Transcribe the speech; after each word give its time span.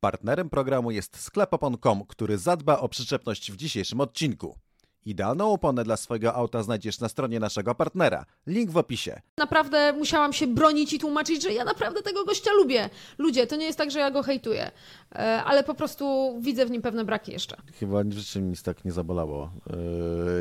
Partnerem 0.00 0.50
programu 0.50 0.90
jest 0.90 1.20
sklepopon.com, 1.20 2.04
który 2.06 2.38
zadba 2.38 2.78
o 2.78 2.88
przyczepność 2.88 3.52
w 3.52 3.56
dzisiejszym 3.56 4.00
odcinku. 4.00 4.58
Idealną 5.06 5.52
oponę 5.52 5.84
dla 5.84 5.96
swojego 5.96 6.34
auta 6.34 6.62
znajdziesz 6.62 7.00
na 7.00 7.08
stronie 7.08 7.40
naszego 7.40 7.74
partnera. 7.74 8.24
Link 8.46 8.70
w 8.70 8.76
opisie. 8.76 9.20
Naprawdę 9.36 9.92
musiałam 9.92 10.32
się 10.32 10.46
bronić 10.46 10.92
i 10.92 10.98
tłumaczyć, 10.98 11.42
że 11.42 11.52
ja 11.52 11.64
naprawdę 11.64 12.02
tego 12.02 12.24
gościa 12.24 12.50
lubię. 12.52 12.90
Ludzie, 13.18 13.46
to 13.46 13.56
nie 13.56 13.66
jest 13.66 13.78
tak, 13.78 13.90
że 13.90 13.98
ja 13.98 14.10
go 14.10 14.22
hejtuję, 14.22 14.70
e, 15.12 15.42
ale 15.44 15.64
po 15.64 15.74
prostu 15.74 16.34
widzę 16.40 16.66
w 16.66 16.70
nim 16.70 16.82
pewne 16.82 17.04
braki 17.04 17.32
jeszcze. 17.32 17.56
Chyba 17.74 18.04
w 18.04 18.12
życiu 18.12 18.40
nic 18.40 18.62
tak 18.62 18.84
nie 18.84 18.92
zabolało. 18.92 19.50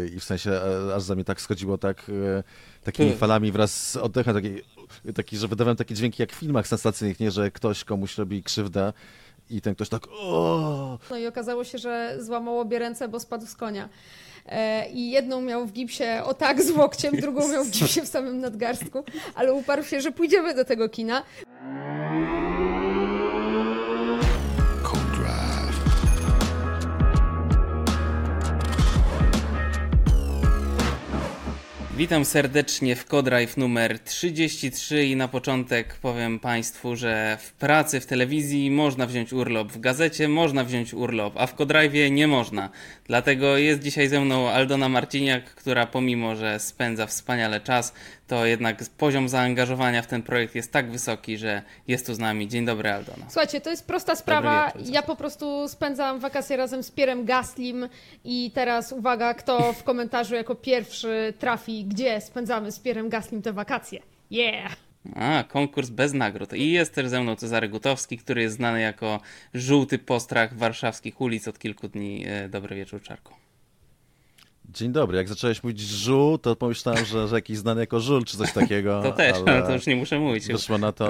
Yy, 0.01 0.09
I 0.15 0.19
w 0.19 0.23
sensie 0.23 0.51
e, 0.51 0.95
aż 0.95 1.03
za 1.03 1.15
mnie 1.15 1.23
tak 1.23 1.41
schodziło 1.41 1.77
tak 1.77 2.05
e, 2.09 2.43
takimi 2.83 3.13
falami 3.13 3.51
wraz 3.51 3.91
z 3.91 3.95
oddechem, 3.95 4.33
taki, 4.33 4.61
taki, 5.15 5.37
że 5.37 5.47
wydawałem 5.47 5.77
takie 5.77 5.95
dźwięki 5.95 6.21
jak 6.21 6.31
w 6.31 6.35
filmach 6.35 6.67
sensacyjnych, 6.67 7.19
nie, 7.19 7.31
że 7.31 7.51
ktoś 7.51 7.83
komuś 7.83 8.17
robi 8.17 8.43
krzywdę 8.43 8.93
i 9.49 9.61
ten 9.61 9.75
ktoś 9.75 9.89
tak 9.89 10.07
o. 10.11 10.97
No 11.09 11.17
i 11.17 11.27
okazało 11.27 11.63
się, 11.63 11.77
że 11.77 12.15
złamał 12.19 12.59
obie 12.59 12.79
ręce, 12.79 13.07
bo 13.07 13.19
spadł 13.19 13.45
z 13.45 13.55
konia. 13.55 13.89
E, 14.45 14.89
I 14.89 15.11
jedną 15.11 15.41
miał 15.41 15.65
w 15.65 15.71
gipsie 15.71 16.03
o 16.23 16.33
tak 16.33 16.61
z 16.63 16.71
łokciem, 16.71 17.15
drugą 17.15 17.47
miał 17.47 17.63
w 17.63 17.71
gipsie 17.71 18.01
w 18.01 18.07
samym 18.07 18.39
nadgarstku, 18.39 19.03
ale 19.35 19.53
uparł 19.53 19.83
się, 19.83 20.01
że 20.01 20.11
pójdziemy 20.11 20.55
do 20.55 20.65
tego 20.65 20.89
kina. 20.89 21.23
Witam 31.99 32.25
serdecznie 32.25 32.95
w 32.95 33.05
Codrive 33.05 33.57
numer 33.57 33.99
33 33.99 35.05
i 35.05 35.15
na 35.15 35.27
początek 35.27 35.95
powiem 35.95 36.39
Państwu, 36.39 36.95
że 36.95 37.37
w 37.41 37.53
pracy 37.53 37.99
w 37.99 38.05
telewizji 38.05 38.71
można 38.71 39.05
wziąć 39.05 39.33
urlop, 39.33 39.71
w 39.71 39.79
gazecie 39.79 40.27
można 40.27 40.63
wziąć 40.63 40.93
urlop, 40.93 41.33
a 41.37 41.47
w 41.47 41.55
Codrive 41.55 42.11
nie 42.11 42.27
można. 42.27 42.69
Dlatego 43.07 43.57
jest 43.57 43.81
dzisiaj 43.81 44.07
ze 44.07 44.19
mną 44.19 44.49
Aldona 44.49 44.89
Marciniak, 44.89 45.55
która 45.55 45.85
pomimo, 45.85 46.35
że 46.35 46.59
spędza 46.59 47.07
wspaniale 47.07 47.61
czas, 47.61 47.93
to 48.29 48.45
jednak 48.45 48.77
poziom 48.97 49.29
zaangażowania 49.29 50.01
w 50.01 50.07
ten 50.07 50.21
projekt 50.23 50.55
jest 50.55 50.71
tak 50.71 50.91
wysoki, 50.91 51.37
że 51.37 51.61
jest 51.87 52.05
tu 52.05 52.13
z 52.13 52.19
nami. 52.19 52.47
Dzień 52.47 52.65
dobry 52.65 52.91
Aldona. 52.91 53.25
Słuchajcie, 53.27 53.61
to 53.61 53.69
jest 53.69 53.87
prosta 53.87 54.15
sprawa. 54.15 54.71
wieczór, 54.75 54.93
ja 54.93 55.01
po 55.01 55.15
prostu 55.15 55.67
spędzam 55.67 56.19
wakacje 56.19 56.57
razem 56.57 56.83
z 56.83 56.91
Pierem 56.91 57.25
Gaslim 57.25 57.89
i 58.23 58.51
teraz 58.53 58.91
uwaga, 58.91 59.33
kto 59.33 59.73
w 59.73 59.83
komentarzu 59.83 60.35
jako 60.35 60.55
pierwszy 60.55 61.33
trafi, 61.39 61.85
gdzie 61.85 62.21
spędzamy 62.21 62.71
z 62.71 62.79
Pierem 62.79 63.09
Gaslim 63.09 63.41
te 63.41 63.53
wakacje. 63.53 63.99
Yeah! 64.31 64.75
A, 65.15 65.43
konkurs 65.43 65.89
bez 65.89 66.13
nagród. 66.13 66.53
I 66.53 66.71
jest 66.71 66.95
też 66.95 67.07
ze 67.07 67.21
mną 67.21 67.35
Cezary 67.35 67.69
Gutowski, 67.69 68.17
który 68.17 68.41
jest 68.41 68.55
znany 68.55 68.81
jako 68.81 69.19
żółty 69.53 69.99
postrach 69.99 70.57
warszawskich 70.57 71.21
ulic 71.21 71.47
od 71.47 71.59
kilku 71.59 71.87
dni. 71.87 72.25
E, 72.27 72.49
Dobry 72.49 72.75
wieczór, 72.75 73.01
Czarku. 73.01 73.33
Dzień 74.73 74.91
dobry. 74.91 75.17
Jak 75.17 75.27
zacząłeś 75.29 75.63
mówić 75.63 75.79
żół, 75.81 76.37
to 76.37 76.55
pomyślałem, 76.55 77.05
że, 77.05 77.27
że 77.27 77.35
jakiś 77.35 77.57
znany 77.57 77.81
jako 77.81 77.99
żul 77.99 78.25
czy 78.25 78.37
coś 78.37 78.53
takiego. 78.53 79.01
To 79.03 79.11
też, 79.11 79.37
ale 79.45 79.61
to 79.63 79.73
już 79.73 79.85
nie 79.87 79.95
muszę 79.95 80.19
mówić. 80.19 80.47
Wyszło 80.47 80.77
na 80.77 80.91
to. 80.91 81.07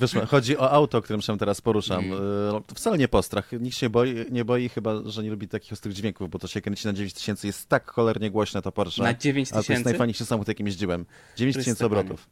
Wyszło. 0.00 0.26
Chodzi 0.26 0.58
o 0.58 0.70
auto, 0.70 1.02
którym 1.02 1.22
się 1.22 1.38
teraz 1.38 1.60
poruszam. 1.60 2.04
Mm. 2.04 2.18
Y, 2.58 2.62
To 2.66 2.74
wcale 2.74 2.98
nie 2.98 3.08
postrach. 3.08 3.52
Nikt 3.60 3.76
się 3.76 3.90
boi, 3.90 4.14
nie 4.30 4.44
boi, 4.44 4.68
chyba 4.68 4.94
że 5.06 5.22
nie 5.22 5.30
lubi 5.30 5.48
takich 5.48 5.72
ostrych 5.72 5.94
dźwięków, 5.94 6.30
bo 6.30 6.38
to 6.38 6.46
się 6.48 6.60
kręci 6.60 6.86
na 6.86 6.92
9000. 6.92 7.46
Jest 7.46 7.68
tak 7.68 7.90
cholernie 7.90 8.30
głośne 8.30 8.62
to 8.62 8.72
Porsche. 8.72 9.02
Na 9.02 9.14
9 9.14 9.52
Ale 9.52 9.64
to 9.64 9.72
jest 9.72 9.84
najfajniejszy 9.84 10.24
samochód, 10.24 10.48
jakim 10.48 10.66
jeździłem. 10.66 11.04
9000 11.36 11.70
Chryste 11.70 11.86
obrotów. 11.86 12.26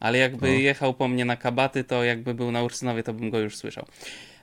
Ale 0.00 0.18
jakby 0.18 0.46
No. 0.46 0.52
jechał 0.52 0.94
po 0.94 1.08
mnie 1.08 1.24
na 1.24 1.36
kabaty, 1.36 1.84
to 1.84 2.04
jakby 2.04 2.34
był 2.34 2.52
na 2.52 2.62
Ursynowie, 2.62 3.02
to 3.02 3.12
bym 3.12 3.30
go 3.30 3.38
już 3.38 3.56
słyszał. 3.56 3.86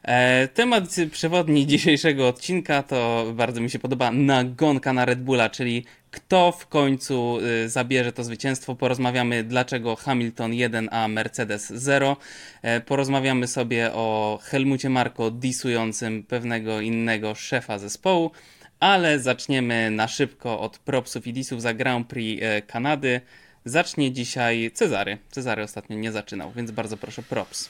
E, 0.04 0.48
temat 0.48 0.84
przewodni 1.12 1.68
dzisiejszego 1.68 2.28
odcinka 2.28 2.84
to 2.84 3.26
bardzo 3.36 3.62
mi 3.62 3.70
się 3.70 3.80
podoba 3.80 4.12
nagonka 4.12 4.94
na 4.94 5.06
Red 5.06 5.22
Bulla, 5.22 5.50
czyli 5.50 5.86
kto 6.12 6.52
w 6.52 6.68
końcu 6.68 7.40
y, 7.66 7.70
zabierze 7.70 8.12
to 8.14 8.24
zwycięstwo. 8.24 8.76
Porozmawiamy 8.76 9.44
dlaczego 9.44 9.96
Hamilton 9.96 10.54
1, 10.54 10.90
a 10.92 11.08
Mercedes 11.08 11.68
0. 11.76 12.18
E, 12.62 12.82
porozmawiamy 12.82 13.48
sobie 13.48 13.94
o 13.94 14.40
Helmucie 14.44 14.90
Marko 14.90 15.32
disującym 15.32 16.24
pewnego 16.24 16.82
innego 16.82 17.36
szefa 17.36 17.78
zespołu. 17.78 18.32
Ale 18.80 19.20
zaczniemy 19.20 19.92
na 19.92 20.08
szybko 20.08 20.60
od 20.60 20.78
propsów 20.78 21.28
i 21.28 21.34
disów 21.34 21.62
za 21.62 21.74
Grand 21.74 22.08
Prix 22.08 22.44
e, 22.44 22.62
Kanady. 22.62 23.22
Zacznie 23.66 24.12
dzisiaj 24.12 24.72
Cezary. 24.74 25.18
Cezary 25.32 25.64
ostatnio 25.64 25.98
nie 25.98 26.12
zaczynał, 26.12 26.52
więc 26.52 26.72
bardzo 26.72 26.98
proszę 26.98 27.24
props. 27.24 27.70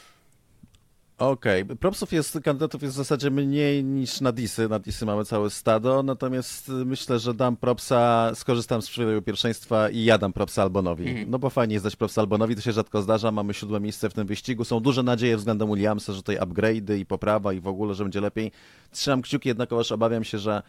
Okej, 1.17 1.65
propsów 1.65 2.11
jest, 2.13 2.39
kandydatów 2.43 2.81
jest 2.81 2.93
w 2.93 2.97
zasadzie 2.97 3.31
mniej 3.31 3.83
niż 3.83 4.21
na 4.21 4.31
disy. 4.31 4.69
Na 4.69 4.79
disy 4.79 5.05
mamy 5.05 5.25
całe 5.25 5.49
stado, 5.49 6.03
natomiast 6.03 6.69
myślę, 6.69 7.19
że 7.19 7.33
dam 7.33 7.57
propsa, 7.57 8.31
skorzystam 8.35 8.81
z 8.81 8.89
przywileju 8.89 9.21
pierwszeństwa 9.21 9.89
i 9.89 10.03
ja 10.03 10.17
dam 10.17 10.33
propsa 10.33 10.61
Albonowi. 10.61 11.09
Mhm. 11.09 11.29
No 11.29 11.39
bo 11.39 11.49
fajnie 11.49 11.73
jest 11.73 11.85
dać 11.85 11.95
propsa 11.95 12.21
Albonowi, 12.21 12.55
to 12.55 12.61
się 12.61 12.71
rzadko 12.71 13.01
zdarza, 13.01 13.31
mamy 13.31 13.53
siódme 13.53 13.79
miejsce 13.79 14.09
w 14.09 14.13
tym 14.13 14.27
wyścigu, 14.27 14.65
są 14.65 14.79
duże 14.79 15.03
nadzieje 15.03 15.37
względem 15.37 15.69
Williamsa, 15.69 16.13
że 16.13 16.19
tutaj 16.19 16.37
upgrade'y 16.37 16.97
i 16.97 17.05
poprawa 17.05 17.53
i 17.53 17.59
w 17.59 17.67
ogóle, 17.67 17.93
że 17.93 18.03
będzie 18.03 18.21
lepiej. 18.21 18.51
Trzymam 18.91 19.21
kciuki, 19.21 19.49
jednakowoż 19.49 19.91
obawiam 19.91 20.23
się, 20.23 20.39
że 20.39 20.63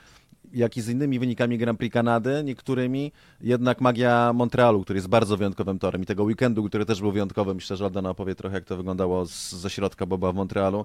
jak 0.53 0.77
i 0.77 0.81
z 0.81 0.89
innymi 0.89 1.19
wynikami 1.19 1.59
Grand 1.59 1.79
Prix 1.79 1.95
Kanady, 1.95 2.43
niektórymi, 2.45 3.13
jednak 3.41 3.81
magia 3.81 4.33
Montrealu, 4.33 4.83
który 4.83 4.97
jest 4.97 5.09
bardzo 5.09 5.37
wyjątkowym 5.37 5.79
torem. 5.79 6.03
I 6.03 6.07
tego 6.07 6.23
weekendu, 6.23 6.65
który 6.65 6.87
też 6.87 7.01
był 7.01 7.13
wyjątkowy, 7.13 7.55
myślę, 7.55 7.77
że 7.77 7.85
Aldona 7.85 8.11
opowie 8.11 8.35
trochę, 8.35 8.55
jak 8.55 8.65
to 8.65 8.77
wyglądało 8.77 9.27
z, 9.27 9.53
ze 9.53 9.71
środka 9.71 10.07
Boba 10.07 10.33
w 10.33 10.35
Montrealu, 10.35 10.85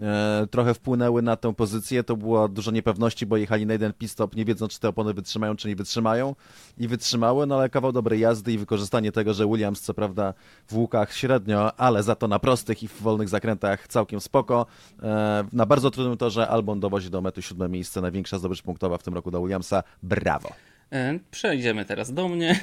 e, 0.00 0.46
trochę 0.50 0.74
wpłynęły 0.74 1.22
na 1.22 1.36
tę 1.36 1.54
pozycję, 1.54 2.04
to 2.04 2.16
było 2.16 2.48
dużo 2.48 2.70
niepewności, 2.70 3.26
bo 3.26 3.36
jechali 3.36 3.66
na 3.66 3.72
jeden 3.72 3.92
pit 3.92 4.10
stop, 4.10 4.36
nie 4.36 4.44
wiedząc, 4.44 4.72
czy 4.72 4.80
te 4.80 4.88
opony 4.88 5.14
wytrzymają, 5.14 5.56
czy 5.56 5.68
nie 5.68 5.76
wytrzymają. 5.76 6.34
I 6.78 6.88
wytrzymały, 6.88 7.46
no 7.46 7.54
ale 7.54 7.68
kawał 7.68 7.92
dobrej 7.92 8.20
jazdy 8.20 8.52
i 8.52 8.58
wykorzystanie 8.58 9.12
tego, 9.12 9.34
że 9.34 9.46
Williams, 9.46 9.80
co 9.80 9.94
prawda 9.94 10.34
w 10.68 10.76
łukach 10.76 11.14
średnio, 11.14 11.80
ale 11.80 12.02
za 12.02 12.14
to 12.14 12.28
na 12.28 12.38
prostych 12.38 12.82
i 12.82 12.88
w 12.88 13.02
wolnych 13.02 13.28
zakrętach 13.28 13.88
całkiem 13.88 14.20
spoko, 14.20 14.66
e, 15.02 15.44
na 15.52 15.66
bardzo 15.66 15.90
trudnym 15.90 16.16
torze 16.16 16.48
Albon 16.48 16.80
dowozi 16.80 17.10
do 17.10 17.20
mety 17.20 17.42
siódme 17.42 17.68
miejsce, 17.68 18.00
największa 18.00 18.38
zdobycz 18.38 18.62
punktowa 18.62 18.87
w 18.96 19.02
tym 19.02 19.14
roku 19.14 19.30
dla 19.30 19.40
Williamsa, 19.40 19.82
brawo. 20.02 20.52
E, 20.92 21.18
Przejdziemy 21.30 21.84
teraz 21.84 22.12
do 22.14 22.28
mnie. 22.28 22.60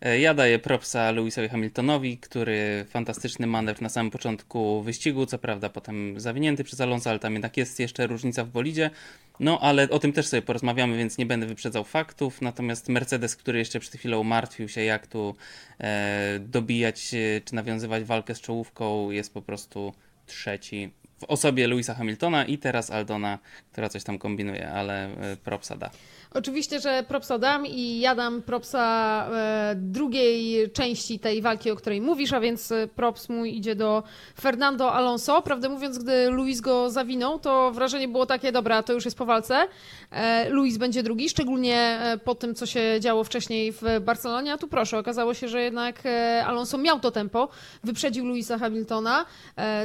E, 0.00 0.20
Ja 0.20 0.34
daję 0.34 0.58
propsa 0.58 1.10
Lewisowi 1.10 1.48
Hamiltonowi, 1.48 2.18
który 2.18 2.84
fantastyczny 2.88 3.46
manewr 3.46 3.82
na 3.82 3.88
samym 3.88 4.10
początku 4.10 4.82
wyścigu, 4.82 5.26
co 5.26 5.38
prawda 5.38 5.68
potem 5.68 6.20
zawinięty 6.20 6.64
przez 6.64 6.80
Alonso, 6.80 7.10
ale 7.10 7.18
tam 7.18 7.32
jednak 7.32 7.56
jest 7.56 7.80
jeszcze 7.80 8.06
różnica 8.06 8.44
w 8.44 8.48
bolidzie. 8.48 8.90
No 9.40 9.58
ale 9.60 9.90
o 9.90 9.98
tym 9.98 10.12
też 10.12 10.26
sobie 10.26 10.42
porozmawiamy, 10.42 10.96
więc 10.96 11.18
nie 11.18 11.26
będę 11.26 11.46
wyprzedzał 11.46 11.84
faktów. 11.84 12.42
Natomiast 12.42 12.88
Mercedes, 12.88 13.36
który 13.36 13.58
jeszcze 13.58 13.80
przed 13.80 13.94
chwilą 13.94 14.22
martwił 14.24 14.68
się, 14.68 14.84
jak 14.84 15.06
tu 15.06 15.36
e, 15.80 16.38
dobijać 16.40 17.10
czy 17.44 17.54
nawiązywać 17.54 18.04
walkę 18.04 18.34
z 18.34 18.40
czołówką, 18.40 19.10
jest 19.10 19.34
po 19.34 19.42
prostu 19.42 19.92
trzeci 20.26 20.90
w 21.18 21.24
osobie 21.24 21.68
Lewisa 21.68 21.94
Hamiltona 21.94 22.44
i 22.44 22.58
teraz 22.58 22.90
Aldona, 22.90 23.38
która 23.72 23.88
coś 23.88 24.04
tam 24.04 24.18
kombinuje, 24.18 24.70
ale 24.70 25.04
e, 25.04 25.36
propsa 25.36 25.76
da. 25.76 25.90
Oczywiście, 26.38 26.80
że 26.80 27.04
propsa 27.08 27.38
dam 27.38 27.66
i 27.66 28.00
ja 28.00 28.14
dam 28.14 28.42
propsa 28.42 29.26
e, 29.32 29.74
drugiej 29.76 30.70
części 30.70 31.18
tej 31.18 31.42
walki, 31.42 31.70
o 31.70 31.76
której 31.76 32.00
mówisz, 32.00 32.32
a 32.32 32.40
więc 32.40 32.72
e, 32.72 32.88
props 32.88 33.28
mój 33.28 33.56
idzie 33.56 33.74
do 33.74 34.02
Fernando 34.40 34.92
Alonso. 34.92 35.42
Prawdę 35.42 35.68
mówiąc, 35.68 35.98
gdy 35.98 36.30
Luis 36.30 36.60
go 36.60 36.90
zawinął, 36.90 37.38
to 37.38 37.70
wrażenie 37.70 38.08
było 38.08 38.26
takie, 38.26 38.52
dobra, 38.52 38.82
to 38.82 38.92
już 38.92 39.04
jest 39.04 39.18
po 39.18 39.26
walce. 39.26 39.68
E, 40.10 40.50
Luis 40.50 40.76
będzie 40.76 41.02
drugi, 41.02 41.28
szczególnie 41.28 42.00
po 42.24 42.34
tym, 42.34 42.54
co 42.54 42.66
się 42.66 42.80
działo 43.00 43.24
wcześniej 43.24 43.72
w 43.72 43.82
Barcelonie. 44.00 44.52
A 44.52 44.58
tu 44.58 44.68
proszę, 44.68 44.98
okazało 44.98 45.34
się, 45.34 45.48
że 45.48 45.62
jednak 45.62 46.02
Alonso 46.46 46.78
miał 46.78 47.00
to 47.00 47.10
tempo, 47.10 47.48
wyprzedził 47.84 48.26
Luisa 48.26 48.58
Hamiltona 48.58 49.24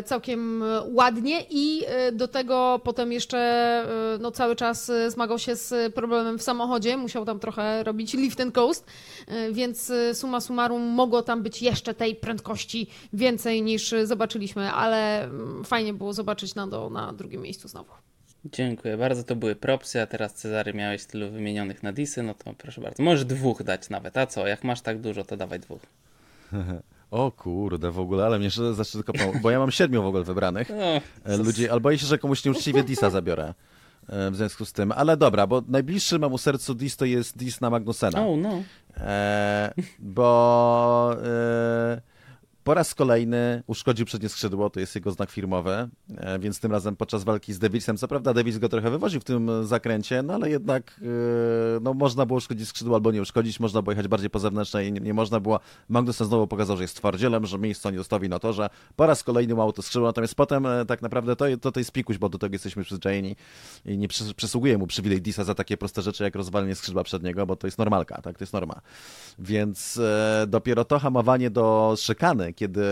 całkiem 0.05 0.63
ładnie 0.85 1.45
i 1.49 1.81
do 2.13 2.27
tego 2.27 2.81
potem 2.83 3.11
jeszcze 3.11 3.85
no, 4.19 4.31
cały 4.31 4.55
czas 4.55 4.91
zmagał 5.07 5.39
się 5.39 5.55
z 5.55 5.93
problemem 5.93 6.37
w 6.41 6.43
samochodzie, 6.43 6.97
musiał 6.97 7.25
tam 7.25 7.39
trochę 7.39 7.83
robić 7.83 8.13
lift 8.13 8.41
and 8.41 8.55
coast, 8.55 8.85
e, 9.27 9.51
więc 9.51 9.89
e, 9.89 10.15
summa 10.15 10.41
summarum 10.41 10.81
mogło 10.81 11.21
tam 11.21 11.43
być 11.43 11.61
jeszcze 11.61 11.93
tej 11.93 12.15
prędkości 12.15 12.87
więcej 13.13 13.61
niż 13.61 13.93
zobaczyliśmy, 14.03 14.71
ale 14.71 15.23
mm, 15.23 15.63
fajnie 15.63 15.93
było 15.93 16.13
zobaczyć 16.13 16.55
Nando 16.55 16.89
na 16.89 17.13
drugim 17.13 17.41
miejscu 17.41 17.67
znowu. 17.67 17.91
Dziękuję 18.45 18.97
bardzo, 18.97 19.23
to 19.23 19.35
były 19.35 19.55
propsy, 19.55 20.01
a 20.01 20.07
teraz 20.07 20.33
Cezary 20.33 20.73
miałeś 20.73 21.05
tylu 21.05 21.31
wymienionych 21.31 21.83
na 21.83 21.93
disy, 21.93 22.23
no 22.23 22.33
to 22.33 22.53
proszę 22.57 22.81
bardzo. 22.81 23.03
Możesz 23.03 23.25
dwóch 23.25 23.63
dać 23.63 23.89
nawet, 23.89 24.17
a 24.17 24.27
co? 24.27 24.47
Jak 24.47 24.63
masz 24.63 24.81
tak 24.81 25.01
dużo, 25.01 25.23
to 25.23 25.37
dawaj 25.37 25.59
dwóch. 25.59 25.81
O 27.11 27.31
kurde, 27.31 27.91
w 27.91 27.99
ogóle, 27.99 28.25
ale 28.25 28.39
mnie 28.39 28.49
zacznie 28.73 29.03
kopnął, 29.03 29.33
bo 29.41 29.51
ja 29.51 29.59
mam 29.59 29.71
siedmiu 29.71 30.03
w 30.03 30.05
ogóle 30.05 30.23
wybranych 30.23 30.69
No, 30.69 31.31
e, 31.33 31.37
ludzi, 31.37 31.69
ale 31.69 31.79
boję 31.79 31.97
się, 31.97 32.05
że 32.05 32.17
komuś 32.17 32.45
nieuczciwie 32.45 32.83
Disa 32.83 33.09
zabiorę 33.09 33.53
w 34.11 34.35
związku 34.35 34.65
z 34.65 34.73
tym, 34.73 34.91
ale 34.91 35.17
dobra, 35.17 35.47
bo 35.47 35.61
najbliższy 35.67 36.19
memu 36.19 36.37
sercu 36.37 36.75
Dis 36.75 36.97
to 36.97 37.05
jest 37.05 37.37
Dis 37.37 37.61
na 37.61 37.69
Magnusena. 37.69 38.21
oh 38.27 38.37
no. 38.37 38.63
E, 38.97 39.73
bo 39.99 41.15
e, 41.23 42.01
po 42.63 42.73
raz 42.73 42.95
kolejny 42.95 43.63
uszkodził 43.67 44.05
przednie 44.05 44.29
skrzydło, 44.29 44.69
to 44.69 44.79
jest 44.79 44.95
jego 44.95 45.11
znak 45.11 45.31
firmowy, 45.31 45.89
e, 46.17 46.39
więc 46.39 46.59
tym 46.59 46.71
razem 46.71 46.95
podczas 46.95 47.23
walki 47.23 47.53
z 47.53 47.59
Davisem, 47.59 47.97
co 47.97 48.07
prawda 48.07 48.33
Davis 48.33 48.57
go 48.57 48.69
trochę 48.69 48.89
wywoził 48.91 49.21
w 49.21 49.23
tym 49.23 49.67
zakręcie, 49.67 50.23
no 50.23 50.33
ale 50.33 50.49
jednak 50.49 51.01
e, 51.01 51.79
no, 51.81 51.93
można 51.93 52.25
było 52.25 52.37
uszkodzić 52.37 52.67
skrzydło 52.67 52.95
albo 52.95 53.11
nie 53.11 53.21
uszkodzić, 53.21 53.59
można 53.59 53.81
było 53.81 53.91
jechać 53.91 54.07
bardziej 54.07 54.29
po 54.29 54.39
zewnętrznej 54.39 54.91
nie, 54.91 54.99
nie 54.99 55.13
można 55.13 55.39
było. 55.39 55.59
Magnussen 55.89 56.27
znowu 56.27 56.47
pokazał, 56.47 56.77
że 56.77 56.83
jest 56.83 56.95
twardzielem, 56.95 57.45
że 57.45 57.59
miejsca 57.59 57.91
nie 57.91 57.97
zostawi 57.97 58.29
na 58.29 58.39
torze, 58.39 58.69
po 58.95 59.05
raz 59.05 59.23
kolejny 59.23 59.55
mało 59.55 59.73
to 59.73 59.81
skrzydło, 59.81 60.07
natomiast 60.07 60.35
potem 60.35 60.65
e, 60.65 60.85
tak 60.85 61.01
naprawdę 61.01 61.35
to, 61.35 61.45
to, 61.61 61.71
to 61.71 61.79
jest 61.79 61.91
pikuś, 61.91 62.17
bo 62.17 62.29
do 62.29 62.37
tego 62.37 62.55
jesteśmy 62.55 62.83
przyzwyczajeni 62.83 63.35
i 63.85 63.97
nie 63.97 64.07
przys 64.07 64.33
przysługuje 64.33 64.77
mu 64.77 64.87
przywilej 64.87 65.21
Disa 65.21 65.43
za 65.43 65.55
takie 65.55 65.77
proste 65.77 66.01
rzeczy 66.01 66.23
jak 66.23 66.35
rozwalenie 66.35 66.75
skrzydła 66.75 67.03
przedniego, 67.03 67.45
bo 67.45 67.55
to 67.55 67.67
jest 67.67 67.77
normalka, 67.77 68.21
tak, 68.21 68.37
to 68.37 68.43
jest 68.43 68.53
norma. 68.53 68.81
Więc 69.39 69.97
e, 69.97 70.45
dopiero 70.47 70.85
to 70.85 70.99
hamowanie 70.99 71.49
do 71.49 71.95
szykany, 71.97 72.50
kiedy 72.53 72.83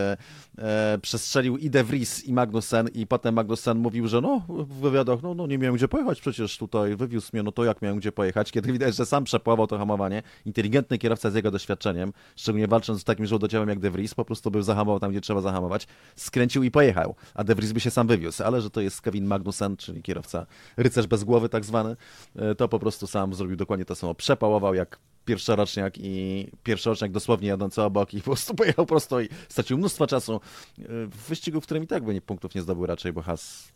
e, 0.57 0.97
przestrzelił 1.01 1.57
i 1.57 1.69
De 1.69 1.83
Vries 1.83 2.25
i 2.25 2.33
Magnussen 2.33 2.87
i 2.93 3.07
potem 3.07 3.35
Magnussen 3.35 3.77
mówił, 3.77 4.07
że 4.07 4.21
no 4.21 4.41
w 4.47 4.73
wywiadach, 4.73 5.21
no, 5.23 5.33
no 5.33 5.47
nie 5.47 5.57
miałem 5.57 5.75
gdzie 5.75 5.87
pojechać 5.87 6.21
przecież 6.21 6.57
tutaj, 6.57 6.95
wywiózł 6.95 7.29
mnie, 7.33 7.43
no 7.43 7.51
to 7.51 7.63
jak 7.63 7.81
miałem 7.81 7.99
gdzie 7.99 8.11
pojechać, 8.11 8.51
kiedy 8.51 8.71
widać, 8.71 8.95
że 8.95 9.05
sam 9.05 9.23
przepławał 9.23 9.67
to 9.67 9.77
hamowanie. 9.77 10.23
Inteligentny 10.45 10.97
kierowca 10.97 11.29
z 11.29 11.35
jego 11.35 11.51
doświadczeniem, 11.51 12.13
szczególnie 12.35 12.67
walcząc 12.67 13.01
z 13.01 13.03
takim 13.03 13.25
żołdociałem 13.25 13.69
jak 13.69 13.79
De 13.79 13.91
Vries, 13.91 14.15
po 14.15 14.25
prostu 14.25 14.51
był 14.51 14.61
zahamował 14.61 14.99
tam, 14.99 15.11
gdzie 15.11 15.21
trzeba 15.21 15.41
zahamować, 15.41 15.87
skręcił 16.15 16.63
i 16.63 16.71
pojechał, 16.71 17.15
a 17.33 17.43
De 17.43 17.55
Vries 17.55 17.71
by 17.71 17.79
się 17.79 17.91
sam 17.91 18.07
wywiózł, 18.07 18.43
ale 18.43 18.61
że 18.61 18.69
to 18.69 18.81
jest 18.81 19.01
Kevin 19.01 19.25
Magnussen, 19.25 19.77
czyli 19.77 20.01
kierowca, 20.01 20.45
rycerz 20.77 21.07
bez 21.07 21.23
głowy 21.23 21.49
tak 21.49 21.65
zwany, 21.65 21.95
e, 22.35 22.55
to 22.55 22.67
po 22.67 22.79
prostu 22.79 23.07
sam 23.07 23.33
zrobił 23.33 23.55
dokładnie 23.55 23.85
to 23.85 23.95
samo, 23.95 24.15
przepałował 24.15 24.73
jak 24.73 24.99
pierwszoroczniak 25.29 25.93
i 25.97 26.47
pierwszoroczniak 26.63 27.11
dosłownie 27.11 27.47
jadący 27.47 27.81
obok 27.81 28.13
i 28.13 28.17
po 28.17 28.23
prostu 28.23 28.55
pojechał 28.55 28.85
prosto 28.85 29.21
i 29.21 29.29
stracił 29.49 29.77
mnóstwo 29.77 30.07
czasu 30.07 30.35
e, 30.35 30.83
w 30.87 31.27
wyścigu, 31.29 31.61
w 31.61 31.63
którym 31.63 31.83
i 31.83 31.87
tak 31.87 32.03
by 32.03 32.21
punktów 32.21 32.55
nie 32.55 32.61
zdobył 32.61 32.85
raczej, 32.85 33.13
bo 33.13 33.21
Has 33.21 33.71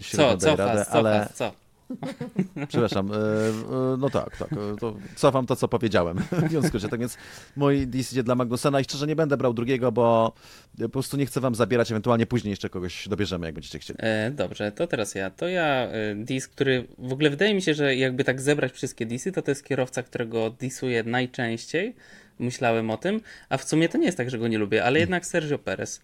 średnio 0.00 0.36
co, 0.36 0.46
daje 0.46 0.56
co, 0.56 0.64
radę, 0.64 0.84
co, 0.84 0.92
ale... 0.92 1.28
Co? 1.34 1.52
Przepraszam, 2.68 3.12
e, 3.12 3.14
e, 3.14 3.96
no 3.98 4.10
tak, 4.10 4.36
tak, 4.36 4.48
to 4.80 4.96
cofam 5.16 5.46
to, 5.46 5.56
co 5.56 5.68
powiedziałem 5.68 6.18
w 6.46 6.50
związku 6.50 6.78
z 6.78 6.90
tak 6.90 7.00
więc 7.00 7.18
mój 7.56 7.86
dis 7.86 8.12
idzie 8.12 8.22
dla 8.22 8.34
Magnusena 8.34 8.80
i 8.80 8.84
szczerze 8.84 9.06
nie 9.06 9.16
będę 9.16 9.36
brał 9.36 9.54
drugiego, 9.54 9.92
bo 9.92 10.32
po 10.78 10.88
prostu 10.88 11.16
nie 11.16 11.26
chcę 11.26 11.40
wam 11.40 11.54
zabierać, 11.54 11.90
ewentualnie 11.90 12.26
później 12.26 12.50
jeszcze 12.50 12.68
kogoś 12.68 13.08
dobierzemy, 13.08 13.46
jak 13.46 13.54
będziecie 13.54 13.78
chcieli. 13.78 13.98
E, 14.02 14.30
dobrze, 14.30 14.72
to 14.72 14.86
teraz 14.86 15.14
ja. 15.14 15.30
To 15.30 15.48
ja 15.48 15.64
e, 15.64 16.14
dis, 16.14 16.48
który 16.48 16.86
w 16.98 17.12
ogóle 17.12 17.30
wydaje 17.30 17.54
mi 17.54 17.62
się, 17.62 17.74
że 17.74 17.96
jakby 17.96 18.24
tak 18.24 18.40
zebrać 18.40 18.72
wszystkie 18.72 19.06
disy, 19.06 19.32
to 19.32 19.42
to 19.42 19.50
jest 19.50 19.64
kierowca, 19.64 20.02
którego 20.02 20.50
disuję 20.50 21.02
najczęściej, 21.02 21.94
myślałem 22.38 22.90
o 22.90 22.96
tym, 22.96 23.20
a 23.48 23.56
w 23.56 23.64
sumie 23.64 23.88
to 23.88 23.98
nie 23.98 24.06
jest 24.06 24.18
tak, 24.18 24.30
że 24.30 24.38
go 24.38 24.48
nie 24.48 24.58
lubię, 24.58 24.84
ale 24.84 25.00
jednak 25.00 25.26
Sergio 25.26 25.58
Perez, 25.58 26.00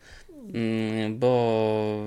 mm, 0.55 1.19
bo 1.19 2.05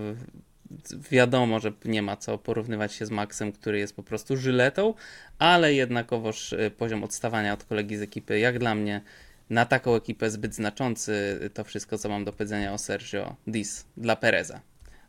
wiadomo, 1.11 1.59
że 1.59 1.71
nie 1.85 2.01
ma 2.01 2.17
co 2.17 2.37
porównywać 2.37 2.93
się 2.93 3.05
z 3.05 3.11
Maxem, 3.11 3.51
który 3.51 3.79
jest 3.79 3.95
po 3.95 4.03
prostu 4.03 4.37
żyletą, 4.37 4.93
ale 5.39 5.73
jednakowoż 5.73 6.53
y, 6.53 6.71
poziom 6.77 7.03
odstawania 7.03 7.53
od 7.53 7.63
kolegi 7.63 7.97
z 7.97 8.01
ekipy, 8.01 8.39
jak 8.39 8.59
dla 8.59 8.75
mnie, 8.75 9.01
na 9.49 9.65
taką 9.65 9.95
ekipę 9.95 10.29
zbyt 10.29 10.55
znaczący, 10.55 11.39
to 11.53 11.63
wszystko, 11.63 11.97
co 11.97 12.09
mam 12.09 12.25
do 12.25 12.33
powiedzenia 12.33 12.73
o 12.73 12.77
Sergio 12.77 13.35
Dis 13.47 13.85
dla 13.97 14.15
Pereza. 14.15 14.61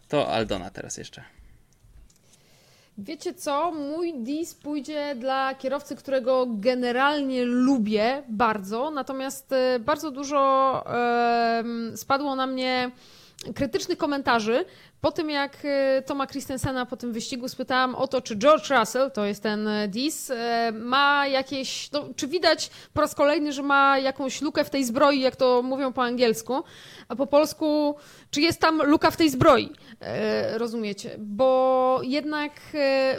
To 0.08 0.28
Aldona 0.28 0.70
teraz 0.70 0.96
jeszcze. 0.96 1.24
Wiecie 2.98 3.34
co? 3.34 3.72
Mój 3.72 4.14
dis 4.14 4.54
pójdzie 4.54 5.14
dla 5.14 5.54
kierowcy, 5.54 5.96
którego 5.96 6.46
generalnie 6.48 7.44
lubię 7.44 8.22
bardzo, 8.28 8.90
natomiast 8.90 9.52
y, 9.52 9.78
bardzo 9.78 10.10
dużo 10.10 10.84
spadło 11.96 12.36
na 12.36 12.46
mnie 12.46 12.90
krytycznych 13.54 13.98
komentarzy 13.98 14.64
po 15.04 15.12
tym, 15.12 15.30
jak 15.30 15.56
e, 15.64 16.02
Toma 16.02 16.26
Christensena 16.26 16.86
po 16.86 16.96
tym 16.96 17.12
wyścigu 17.12 17.48
spytałam 17.48 17.94
o 17.94 18.08
to, 18.08 18.20
czy 18.20 18.36
George 18.36 18.70
Russell, 18.70 19.10
to 19.10 19.24
jest 19.24 19.42
ten 19.42 19.68
e, 19.68 19.88
Dis, 19.88 20.30
e, 20.30 20.72
ma 20.72 21.26
jakieś, 21.26 21.92
no, 21.92 22.04
czy 22.16 22.28
widać 22.28 22.70
po 22.94 23.00
raz 23.00 23.14
kolejny, 23.14 23.52
że 23.52 23.62
ma 23.62 23.98
jakąś 23.98 24.42
lukę 24.42 24.64
w 24.64 24.70
tej 24.70 24.84
zbroi, 24.84 25.20
jak 25.20 25.36
to 25.36 25.62
mówią 25.62 25.92
po 25.92 26.02
angielsku, 26.02 26.62
a 27.08 27.16
po 27.16 27.26
polsku, 27.26 27.94
czy 28.30 28.40
jest 28.40 28.60
tam 28.60 28.82
luka 28.82 29.10
w 29.10 29.16
tej 29.16 29.30
zbroi, 29.30 29.70
rozumiecie? 30.52 31.10
Bo 31.18 32.00
jednak 32.02 32.52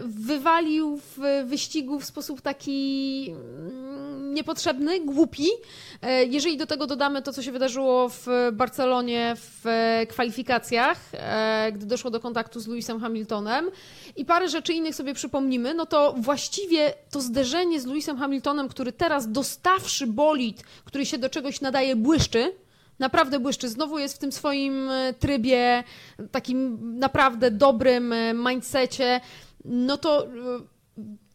wywalił 0.04 0.98
w 0.98 1.44
wyścigu 1.46 2.00
w 2.00 2.06
sposób 2.06 2.42
taki 2.42 3.28
mm, 3.30 4.34
niepotrzebny, 4.34 5.00
głupi. 5.00 5.48
Jeżeli 6.30 6.58
do 6.58 6.66
tego 6.66 6.88
dodamy 6.88 7.22
to, 7.22 7.34
co 7.34 7.42
się 7.42 7.52
wydarzyło 7.52 8.10
w 8.10 8.28
Barcelonie 8.54 9.36
w 9.36 9.66
kwalifikacjach, 10.10 11.00
gdy 11.76 11.86
doszło 11.86 12.12
do 12.12 12.20
kontaktu 12.20 12.60
z 12.60 12.68
Lewisem 12.68 13.00
Hamiltonem 13.00 13.72
i 14.16 14.26
parę 14.26 14.50
rzeczy 14.50 14.74
innych 14.74 14.96
sobie 14.96 15.14
przypomnimy, 15.14 15.74
no 15.74 15.86
to 15.86 16.16
właściwie 16.18 16.94
to 17.12 17.22
zderzenie 17.22 17.82
z 17.82 17.86
Lewisem 17.86 18.18
Hamiltonem, 18.18 18.68
który 18.68 18.92
teraz 18.92 19.32
dostawszy 19.32 20.08
bolid, 20.08 20.64
który 20.86 21.06
się 21.06 21.18
do 21.18 21.30
czegoś 21.30 21.62
nadaje, 21.62 21.96
błyszczy, 21.96 22.56
naprawdę 23.00 23.40
błyszczy. 23.40 23.70
Znowu 23.70 24.00
jest 24.00 24.16
w 24.16 24.18
tym 24.18 24.32
swoim 24.32 24.90
e, 24.90 25.14
trybie, 25.14 25.84
takim 26.32 26.80
naprawdę 27.00 27.52
dobrym 27.52 28.14
e, 28.14 28.34
mindsetie. 28.34 29.22
No 29.66 29.98
to 29.98 30.26
e, 30.26 30.30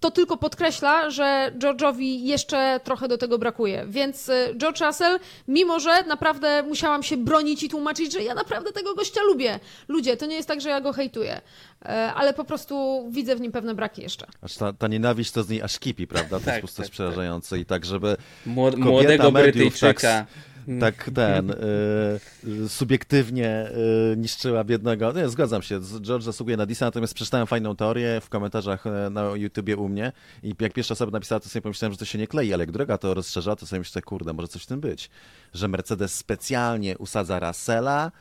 to 0.00 0.10
tylko 0.10 0.36
podkreśla, 0.36 1.10
że 1.10 1.52
George'owi 1.58 2.20
jeszcze 2.20 2.80
trochę 2.84 3.08
do 3.08 3.18
tego 3.18 3.38
brakuje. 3.38 3.86
Więc 3.88 4.28
y, 4.28 4.54
George 4.56 4.80
Russell, 4.80 5.18
mimo 5.48 5.80
że 5.80 6.02
naprawdę 6.04 6.62
musiałam 6.62 7.02
się 7.02 7.16
bronić 7.16 7.62
i 7.62 7.68
tłumaczyć, 7.68 8.12
że 8.12 8.22
ja 8.22 8.34
naprawdę 8.34 8.72
tego 8.72 8.94
gościa 8.94 9.20
lubię. 9.22 9.60
Ludzie, 9.88 10.16
to 10.16 10.26
nie 10.26 10.36
jest 10.36 10.48
tak, 10.48 10.60
że 10.60 10.68
ja 10.68 10.80
go 10.80 10.92
hejtuję, 10.92 11.40
e, 11.82 12.12
ale 12.14 12.34
po 12.34 12.44
prostu 12.44 13.06
widzę 13.10 13.36
w 13.36 13.40
nim 13.40 13.52
pewne 13.52 13.74
braki 13.74 14.02
jeszcze. 14.02 14.26
Aż 14.42 14.54
ta, 14.54 14.72
ta 14.72 14.88
nienawiść 14.88 15.30
to 15.32 15.42
z 15.42 15.48
niej 15.48 15.62
aż 15.62 15.78
kipi, 15.78 16.06
prawda? 16.06 16.38
To 16.38 16.44
tak, 16.44 16.46
jest 16.46 16.60
po 16.60 16.66
prostu 16.66 16.82
tak, 16.82 16.90
przerażające. 16.90 17.50
Tak. 17.50 17.60
I 17.60 17.64
tak, 17.66 17.84
żeby 17.84 18.16
Młod, 18.46 18.76
młodego 18.76 19.32
Brytyjczyka... 19.32 19.92
Tak, 20.02 20.26
tak 20.80 21.10
ten, 21.14 21.50
y, 21.50 22.68
subiektywnie 22.68 23.70
y, 24.12 24.16
niszczyła 24.16 24.64
biednego. 24.64 25.12
Nie, 25.12 25.28
zgadzam 25.28 25.62
się, 25.62 25.80
George 26.00 26.24
zasługuje 26.24 26.56
na 26.56 26.66
Disa, 26.66 26.84
natomiast 26.84 27.14
przeczytałem 27.14 27.46
fajną 27.46 27.76
teorię 27.76 28.20
w 28.20 28.28
komentarzach 28.28 28.86
e, 28.86 29.10
na 29.10 29.22
YouTubie 29.22 29.76
u 29.76 29.88
mnie 29.88 30.12
i 30.42 30.54
jak 30.60 30.72
pierwsza 30.72 30.92
osoba 30.92 31.12
napisała, 31.12 31.40
to 31.40 31.48
sobie 31.48 31.62
pomyślałem, 31.62 31.92
że 31.92 31.98
to 31.98 32.04
się 32.04 32.18
nie 32.18 32.26
klei, 32.26 32.54
ale 32.54 32.62
jak 32.62 32.70
druga 32.70 32.98
to 32.98 33.14
rozszerza, 33.14 33.56
to 33.56 33.66
sobie 33.66 33.80
myślę, 33.80 34.02
kurde, 34.02 34.32
może 34.32 34.48
coś 34.48 34.62
w 34.62 34.66
tym 34.66 34.80
być. 34.80 35.10
Że 35.54 35.68
Mercedes 35.68 36.14
specjalnie 36.14 36.98
usadza 36.98 37.40
Russella, 37.40 38.12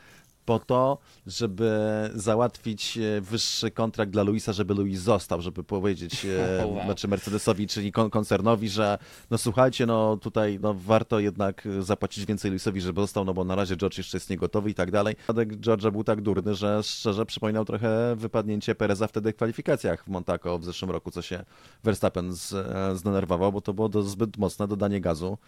po 0.44 0.58
to, 0.58 0.98
żeby 1.26 1.70
załatwić 2.14 2.98
e, 2.98 3.20
wyższy 3.20 3.70
kontrakt 3.70 4.12
dla 4.12 4.22
Luisa, 4.22 4.52
żeby 4.52 4.74
Luis 4.74 5.00
został, 5.00 5.40
żeby 5.40 5.64
powiedzieć 5.64 6.26
oh, 6.58 6.66
wow. 6.74 6.84
znaczy 6.84 7.08
Mercedesowi, 7.08 7.66
czyli 7.66 7.92
koncernowi, 7.92 8.68
że 8.68 8.98
no 9.30 9.38
słuchajcie, 9.38 9.86
no 9.86 10.16
tutaj 10.16 10.58
no, 10.62 10.74
warto 10.74 11.20
jednak 11.20 11.68
zapłacić 11.80 12.26
więcej 12.26 12.50
Luisowi, 12.50 12.80
żeby 12.80 13.00
został, 13.00 13.24
no 13.24 13.34
bo 13.34 13.44
na 13.44 13.54
razie 13.54 13.76
George 13.76 13.98
jeszcze 13.98 14.16
jest 14.16 14.30
niegotowy 14.30 14.70
i 14.70 14.74
tak 14.74 14.90
dalej. 14.90 15.16
George'a 15.60 15.92
był 15.92 16.04
tak 16.04 16.20
durny, 16.20 16.54
że 16.54 16.82
szczerze 16.82 17.26
przypominał 17.26 17.64
trochę 17.64 18.16
wypadnięcie 18.16 18.74
Pereza 18.74 19.06
wtedy 19.06 19.32
w 19.32 19.36
kwalifikacjach 19.36 20.04
w 20.04 20.08
Monaco 20.08 20.58
w 20.58 20.64
zeszłym 20.64 20.90
roku, 20.90 21.10
co 21.10 21.22
się 21.22 21.44
Verstappen 21.84 22.32
z, 22.32 22.52
e, 22.52 22.96
zdenerwował, 22.96 23.52
bo 23.52 23.60
to 23.60 23.74
było 23.74 24.02
zbyt 24.02 24.36
mocne 24.36 24.68
dodanie 24.68 25.00
gazu. 25.00 25.38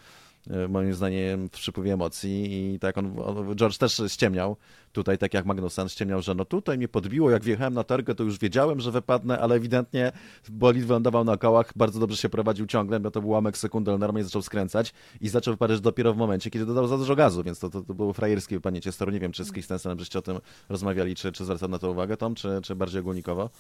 E, 0.51 0.69
moim 0.69 0.95
zdaniem 0.95 1.49
w 1.49 1.51
przypływie 1.51 1.93
emocji 1.93 2.75
i 2.75 2.79
tak 2.79 2.99
on, 2.99 3.19
on, 3.25 3.57
George 3.57 3.79
też 3.79 4.03
ściemniał 4.09 4.57
tutaj, 4.93 5.19
tak 5.19 5.35
jak 5.35 5.47
Magnussen 5.47 5.89
ściemniał, 5.89 6.23
że 6.23 6.35
no 6.35 6.45
tutaj 6.45 6.79
mnie 6.79 6.89
podbiło, 6.89 7.31
jak 7.31 7.45
wjechałem 7.45 7.75
na 7.75 7.85
targę, 7.85 8.15
to 8.15 8.25
już 8.25 8.39
wiedziałem, 8.39 8.81
że 8.81 8.91
wypadnę, 8.91 9.39
ale 9.39 9.55
ewidentnie 9.55 10.13
bolid 10.49 10.85
wylądował 10.85 11.25
na 11.25 11.37
kołach, 11.37 11.73
bardzo 11.77 12.01
dobrze 12.01 12.17
się 12.17 12.29
prowadził 12.29 12.67
ciągle, 12.67 13.01
bo 13.01 13.11
to 13.11 13.21
był 13.21 13.31
łamek 13.31 13.59
sekundy, 13.59 13.91
ale 13.91 13.99
normalnie 13.99 14.25
zaczął 14.25 14.43
skręcać 14.43 14.95
i 15.21 15.29
zaczął 15.29 15.55
wypadać 15.55 15.81
dopiero 15.81 16.15
w 16.15 16.17
momencie, 16.17 16.51
kiedy 16.51 16.67
dodał 16.67 16.87
za 16.87 16.99
dużo 16.99 17.17
gazu, 17.17 17.43
więc 17.43 17.59
to, 17.59 17.71
to, 17.71 17.83
to 17.83 17.95
było 17.95 18.13
frajerskie 18.13 18.57
wypadnięcie 18.57 18.93
toru. 18.93 19.13
Nie 19.13 19.21
wiem, 19.21 19.33
czy 19.33 19.45
z 19.45 19.53
Christensenem 19.53 19.99
żeście 19.99 20.19
o 20.19 20.23
tym 20.23 20.39
rozmawiali, 20.69 21.15
czy, 21.15 21.33
czy 21.33 21.45
zwracał 21.45 21.69
na 21.69 21.79
to 21.79 21.91
uwagę, 21.91 22.17
Tom, 22.17 22.35
czy, 22.35 22.61
czy 22.63 22.75
bardziej 22.75 23.01
ogólnikowo? 23.01 23.51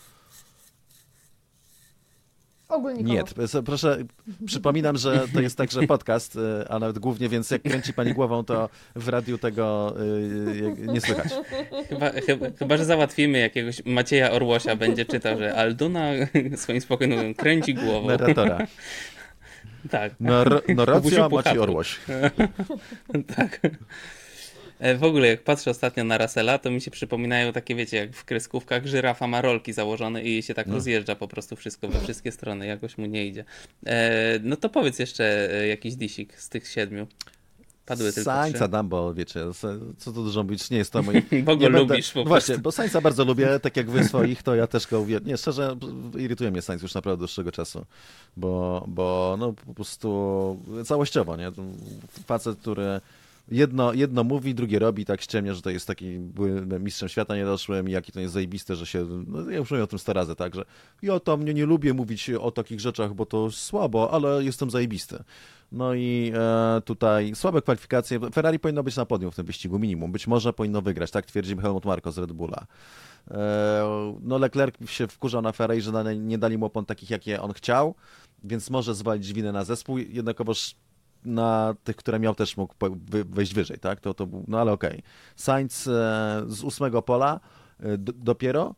Ogólnikowo. 2.72 3.14
Nie, 3.14 3.62
proszę, 3.64 3.96
przypominam, 4.46 4.96
że 4.96 5.24
to 5.34 5.40
jest 5.40 5.58
także 5.58 5.82
podcast, 5.82 6.36
y, 6.36 6.68
a 6.68 6.78
nawet 6.78 6.98
głównie, 6.98 7.28
więc 7.28 7.50
jak 7.50 7.62
kręci 7.62 7.92
pani 7.92 8.14
głową, 8.14 8.44
to 8.44 8.68
w 8.96 9.08
radiu 9.08 9.38
tego 9.38 9.94
y, 10.00 10.76
nie 10.78 11.00
słychać. 11.00 11.32
Chyba, 11.88 12.10
chyba, 12.10 12.46
chyba 12.58 12.76
że 12.76 12.84
załatwimy 12.84 13.38
jakiegoś 13.38 13.84
Macieja 13.84 14.30
Orłosia, 14.30 14.76
będzie 14.76 15.04
czytał, 15.04 15.38
że 15.38 15.54
Alduna 15.54 16.10
swoim 16.56 16.80
spokojnym 16.80 17.34
kręci 17.34 17.74
głową. 17.74 18.08
Narratora. 18.08 18.66
Tak. 19.90 20.12
Narracja 20.68 21.28
Maciej 21.28 21.58
Orłoś. 21.58 22.00
tak. 23.36 23.60
E, 24.82 24.94
w 24.96 25.04
ogóle, 25.04 25.28
jak 25.28 25.44
patrzę 25.44 25.70
ostatnio 25.70 26.04
na 26.04 26.18
Rasela, 26.18 26.58
to 26.58 26.70
mi 26.70 26.80
się 26.80 26.90
przypominają 26.90 27.52
takie, 27.52 27.74
wiecie, 27.74 27.96
jak 27.96 28.16
w 28.16 28.24
kreskówkach 28.24 28.86
żyrafa 28.86 29.26
ma 29.26 29.42
rolki 29.42 29.72
założone 29.72 30.22
i 30.22 30.42
się 30.42 30.54
tak 30.54 30.66
no. 30.66 30.74
rozjeżdża 30.74 31.16
po 31.16 31.28
prostu 31.28 31.56
wszystko 31.56 31.88
we 31.88 32.00
wszystkie 32.00 32.32
strony, 32.32 32.66
jakoś 32.66 32.98
mu 32.98 33.06
nie 33.06 33.26
idzie. 33.26 33.44
E, 33.86 34.38
no 34.42 34.56
to 34.56 34.68
powiedz 34.68 34.98
jeszcze 34.98 35.50
e, 35.54 35.66
jakiś 35.66 35.94
disik 35.94 36.40
z 36.40 36.48
tych 36.48 36.68
siedmiu. 36.68 37.06
Padły 37.86 38.12
tylko 38.12 38.30
Sańca 38.30 38.68
dam, 38.68 38.88
bo 38.88 39.14
wiecie, 39.14 39.40
co 39.98 40.12
tu 40.12 40.24
dużo 40.24 40.42
mówić, 40.42 40.70
nie 40.70 40.78
jest 40.78 40.92
to 40.92 41.02
mój... 41.02 41.22
Bo 41.44 41.56
go 41.56 41.68
lubisz 41.68 42.12
po 42.12 42.24
Właśnie, 42.24 42.58
bo 42.58 42.72
Sańca 42.72 43.00
bardzo 43.00 43.24
lubię, 43.24 43.60
tak 43.60 43.76
jak 43.76 43.90
wy 43.90 44.04
swoich, 44.04 44.42
to 44.42 44.54
ja 44.54 44.66
też 44.66 44.86
go 44.86 45.00
uwielbiam. 45.00 45.28
Nie, 45.28 45.36
szczerze, 45.36 45.76
irytuje 46.18 46.50
mnie 46.50 46.62
Sańc 46.62 46.82
już 46.82 46.94
naprawdę 46.94 47.18
dłuższego 47.18 47.52
czasu, 47.52 47.86
bo, 48.36 48.84
bo 48.88 49.36
no 49.38 49.52
po 49.52 49.74
prostu 49.74 50.60
całościowo, 50.84 51.36
nie? 51.36 51.52
Facet, 52.26 52.58
który 52.58 53.00
jedno, 53.52 53.92
jedno 53.92 54.25
mówi, 54.25 54.54
drugie 54.54 54.78
robi, 54.78 55.04
tak 55.04 55.21
ściemnie, 55.21 55.54
że 55.54 55.62
to 55.62 55.71
jest 55.71 55.87
taki 55.87 56.18
mistrzem 56.80 57.09
świata 57.09 57.37
niedoszłym 57.37 57.88
i 57.88 57.92
jaki 57.92 58.12
to 58.12 58.21
jest 58.21 58.35
zajebiste, 58.35 58.76
że 58.76 58.87
się, 58.87 59.06
no 59.26 59.50
ja 59.50 59.59
już 59.59 59.71
mówię 59.71 59.82
o 59.82 59.87
tym 59.87 59.99
100 59.99 60.12
razy, 60.12 60.35
tak, 60.37 60.54
że 60.54 60.64
ja 61.02 61.21
tam 61.21 61.44
nie, 61.44 61.54
nie 61.54 61.66
lubię 61.66 61.94
mówić 61.94 62.30
o 62.30 62.50
takich 62.50 62.80
rzeczach, 62.80 63.14
bo 63.14 63.26
to 63.26 63.50
słabo, 63.50 64.11
ale 64.11 64.44
jestem 64.44 64.71
zajebisty. 64.71 65.25
No 65.73 65.94
i 65.94 66.32
e, 66.35 66.80
tutaj 66.85 67.35
słabe 67.35 67.62
kwalifikacje. 67.62 68.21
Ferrari 68.35 68.59
powinno 68.59 68.82
być 68.82 68.97
na 68.97 69.06
podium 69.06 69.30
w 69.30 69.37
tym 69.37 69.47
wyścigu, 69.47 69.78
minimum. 69.78 70.12
Być 70.12 70.26
może 70.26 70.52
powinno 70.52 70.82
wygrać, 70.82 71.11
tak 71.11 71.26
twierdzi 71.26 71.56
Helmut 71.56 71.85
Marko 71.85 72.12
z 72.12 72.18
Red 72.18 72.32
Bulla. 72.32 72.66
E, 73.30 74.16
no 74.21 74.38
Leclerc 74.38 74.90
się 74.90 75.06
wkurzał 75.06 75.42
na 75.42 75.52
Ferrari, 75.52 75.80
że 75.80 76.16
nie 76.16 76.38
dali 76.38 76.59
mu 76.59 76.66
opon 76.66 76.85
takich, 76.85 77.11
jakie 77.11 77.42
on 77.42 77.52
chciał, 77.52 77.94
więc 78.44 78.71
może 78.71 78.94
zwalić 78.94 79.32
winę 79.32 79.52
na 79.52 79.64
zespół, 79.64 79.99
jednakowoż 79.99 80.75
na 81.24 81.74
tych, 81.84 81.96
które 81.96 82.18
miał 82.18 82.34
też 82.34 82.56
mógł 82.56 82.74
wejść 83.26 83.54
wyżej, 83.54 83.78
tak? 83.78 84.00
To, 84.00 84.14
to 84.14 84.26
był, 84.26 84.44
no 84.48 84.60
ale 84.60 84.72
okej. 84.72 85.02
Sainz 85.36 85.86
e, 85.86 85.90
z 86.46 86.64
ósmego 86.64 87.02
pola 87.02 87.40
e, 87.80 87.98
dopiero, 87.98 88.74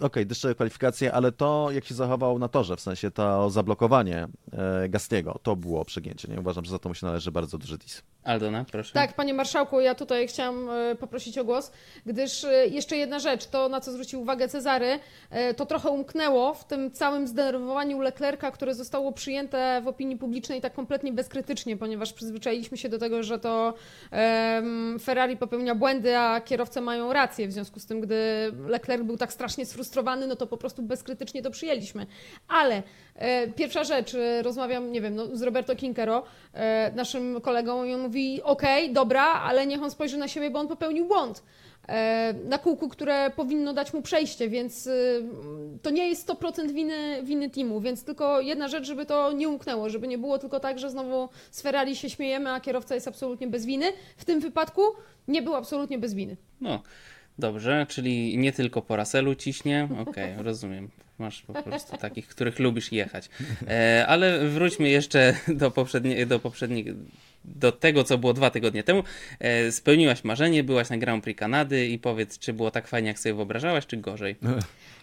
okej, 0.00 0.26
deszczowe 0.26 0.54
kwalifikacje, 0.54 1.12
ale 1.12 1.32
to, 1.32 1.68
jak 1.70 1.84
się 1.84 1.94
zachował 1.94 2.38
na 2.38 2.48
torze, 2.48 2.76
w 2.76 2.80
sensie 2.80 3.10
to 3.10 3.50
zablokowanie 3.50 4.28
e, 4.52 4.88
Gastiego, 4.88 5.38
to 5.42 5.56
było 5.56 5.84
przegięcie, 5.84 6.28
nie? 6.28 6.40
Uważam, 6.40 6.64
że 6.64 6.70
za 6.70 6.78
to 6.78 6.88
mu 6.88 6.94
się 6.94 7.06
należy 7.06 7.32
bardzo 7.32 7.58
duży 7.58 7.78
dis. 7.78 8.02
Aldona, 8.28 8.64
proszę. 8.72 8.94
Tak, 8.94 9.12
panie 9.12 9.34
marszałku, 9.34 9.80
ja 9.80 9.94
tutaj 9.94 10.28
chciałam 10.28 10.70
e, 10.70 10.94
poprosić 10.94 11.38
o 11.38 11.44
głos, 11.44 11.72
gdyż 12.06 12.44
e, 12.44 12.66
jeszcze 12.66 12.96
jedna 12.96 13.18
rzecz, 13.18 13.46
to 13.46 13.68
na 13.68 13.80
co 13.80 13.92
zwrócił 13.92 14.20
uwagę 14.20 14.48
Cezary, 14.48 14.98
e, 15.30 15.54
to 15.54 15.66
trochę 15.66 15.88
umknęło 15.88 16.54
w 16.54 16.64
tym 16.64 16.90
całym 16.90 17.26
zdenerwowaniu 17.26 18.00
Leclerca, 18.00 18.50
które 18.50 18.74
zostało 18.74 19.12
przyjęte 19.12 19.82
w 19.84 19.88
opinii 19.88 20.16
publicznej 20.16 20.60
tak 20.60 20.74
kompletnie 20.74 21.12
bezkrytycznie, 21.12 21.76
ponieważ 21.76 22.12
przyzwyczailiśmy 22.12 22.76
się 22.76 22.88
do 22.88 22.98
tego, 22.98 23.22
że 23.22 23.38
to 23.38 23.74
Ferrari 25.02 25.36
popełnia 25.36 25.74
błędy, 25.74 26.16
a 26.16 26.40
kierowcy 26.40 26.80
mają 26.80 27.12
rację. 27.12 27.48
W 27.48 27.52
związku 27.52 27.80
z 27.80 27.86
tym, 27.86 28.00
gdy 28.00 28.16
Leclerc 28.66 29.02
był 29.02 29.16
tak 29.16 29.32
strasznie 29.32 29.66
sfrustrowany, 29.66 30.26
no 30.26 30.36
to 30.36 30.46
po 30.46 30.56
prostu 30.56 30.82
bezkrytycznie 30.82 31.42
to 31.42 31.50
przyjęliśmy. 31.50 32.06
Ale 32.48 32.82
pierwsza 33.56 33.84
rzecz, 33.84 34.16
rozmawiam, 34.42 34.92
nie 34.92 35.00
wiem, 35.00 35.14
no, 35.14 35.36
z 35.36 35.42
Roberto 35.42 35.76
Kinkero, 35.76 36.22
naszym 36.94 37.40
kolegą, 37.40 37.84
i 37.84 37.94
on 37.94 38.00
mówi: 38.00 38.17
okej, 38.44 38.92
dobra, 38.92 39.22
ale 39.24 39.66
niech 39.66 39.82
on 39.82 39.90
spojrzy 39.90 40.18
na 40.18 40.28
siebie, 40.28 40.50
bo 40.50 40.58
on 40.58 40.68
popełnił 40.68 41.06
błąd. 41.06 41.42
e, 41.88 42.34
Na 42.44 42.58
kółku, 42.58 42.88
które 42.88 43.30
powinno 43.36 43.72
dać 43.74 43.92
mu 43.94 44.02
przejście, 44.02 44.48
więc 44.48 44.86
y, 44.86 45.22
to 45.82 45.90
nie 45.90 46.08
jest 46.08 46.28
100% 46.28 46.70
winy, 46.72 47.22
winy 47.22 47.50
teamu. 47.50 47.80
Więc 47.80 48.04
tylko 48.04 48.40
jedna 48.40 48.68
rzecz, 48.68 48.84
żeby 48.86 49.06
to 49.06 49.32
nie 49.32 49.48
umknęło, 49.48 49.90
żeby 49.90 50.08
nie 50.08 50.18
było 50.18 50.38
tylko 50.38 50.60
tak, 50.60 50.78
że 50.78 50.90
znowu 50.90 51.28
z 51.50 51.62
Ferrari 51.62 51.96
się 51.96 52.10
śmiejemy, 52.10 52.50
a 52.52 52.60
kierowca 52.60 52.94
jest 52.94 53.08
absolutnie 53.08 53.46
bez 53.46 53.66
winy. 53.66 53.86
W 54.16 54.24
tym 54.24 54.40
wypadku 54.40 54.82
nie 55.28 55.42
był 55.42 55.54
absolutnie 55.54 55.98
bez 55.98 56.14
winy. 56.14 56.36
No, 56.60 56.82
dobrze, 57.38 57.86
czyli 57.88 58.38
nie 58.38 58.52
tylko 58.52 58.82
po 58.82 58.96
Raselu 58.96 59.34
ciśnie. 59.34 59.88
Okej, 60.08 60.34
rozumiem. 60.38 60.88
Masz 61.18 61.42
po 61.42 61.62
prostu 61.62 61.96
takich, 61.96 62.28
których 62.28 62.58
lubisz 62.58 62.92
jechać. 62.92 63.28
E, 63.68 64.04
ale 64.08 64.48
wróćmy 64.48 64.88
jeszcze 64.88 65.34
do 65.48 65.70
poprzedniej, 65.70 66.26
do 66.26 66.38
poprzedniej, 66.38 66.94
do 67.44 67.72
tego, 67.72 68.04
co 68.04 68.18
było 68.18 68.32
dwa 68.32 68.50
tygodnie 68.50 68.82
temu. 68.82 69.04
E, 69.40 69.72
spełniłaś 69.72 70.24
marzenie, 70.24 70.64
byłaś 70.64 70.90
na 70.90 70.98
Grand 70.98 71.24
Prix 71.24 71.38
Kanady 71.38 71.86
i 71.86 71.98
powiedz, 71.98 72.38
czy 72.38 72.52
było 72.52 72.70
tak 72.70 72.88
fajnie, 72.88 73.08
jak 73.08 73.18
sobie 73.18 73.34
wyobrażałaś, 73.34 73.86
czy 73.86 73.96
gorzej? 73.96 74.36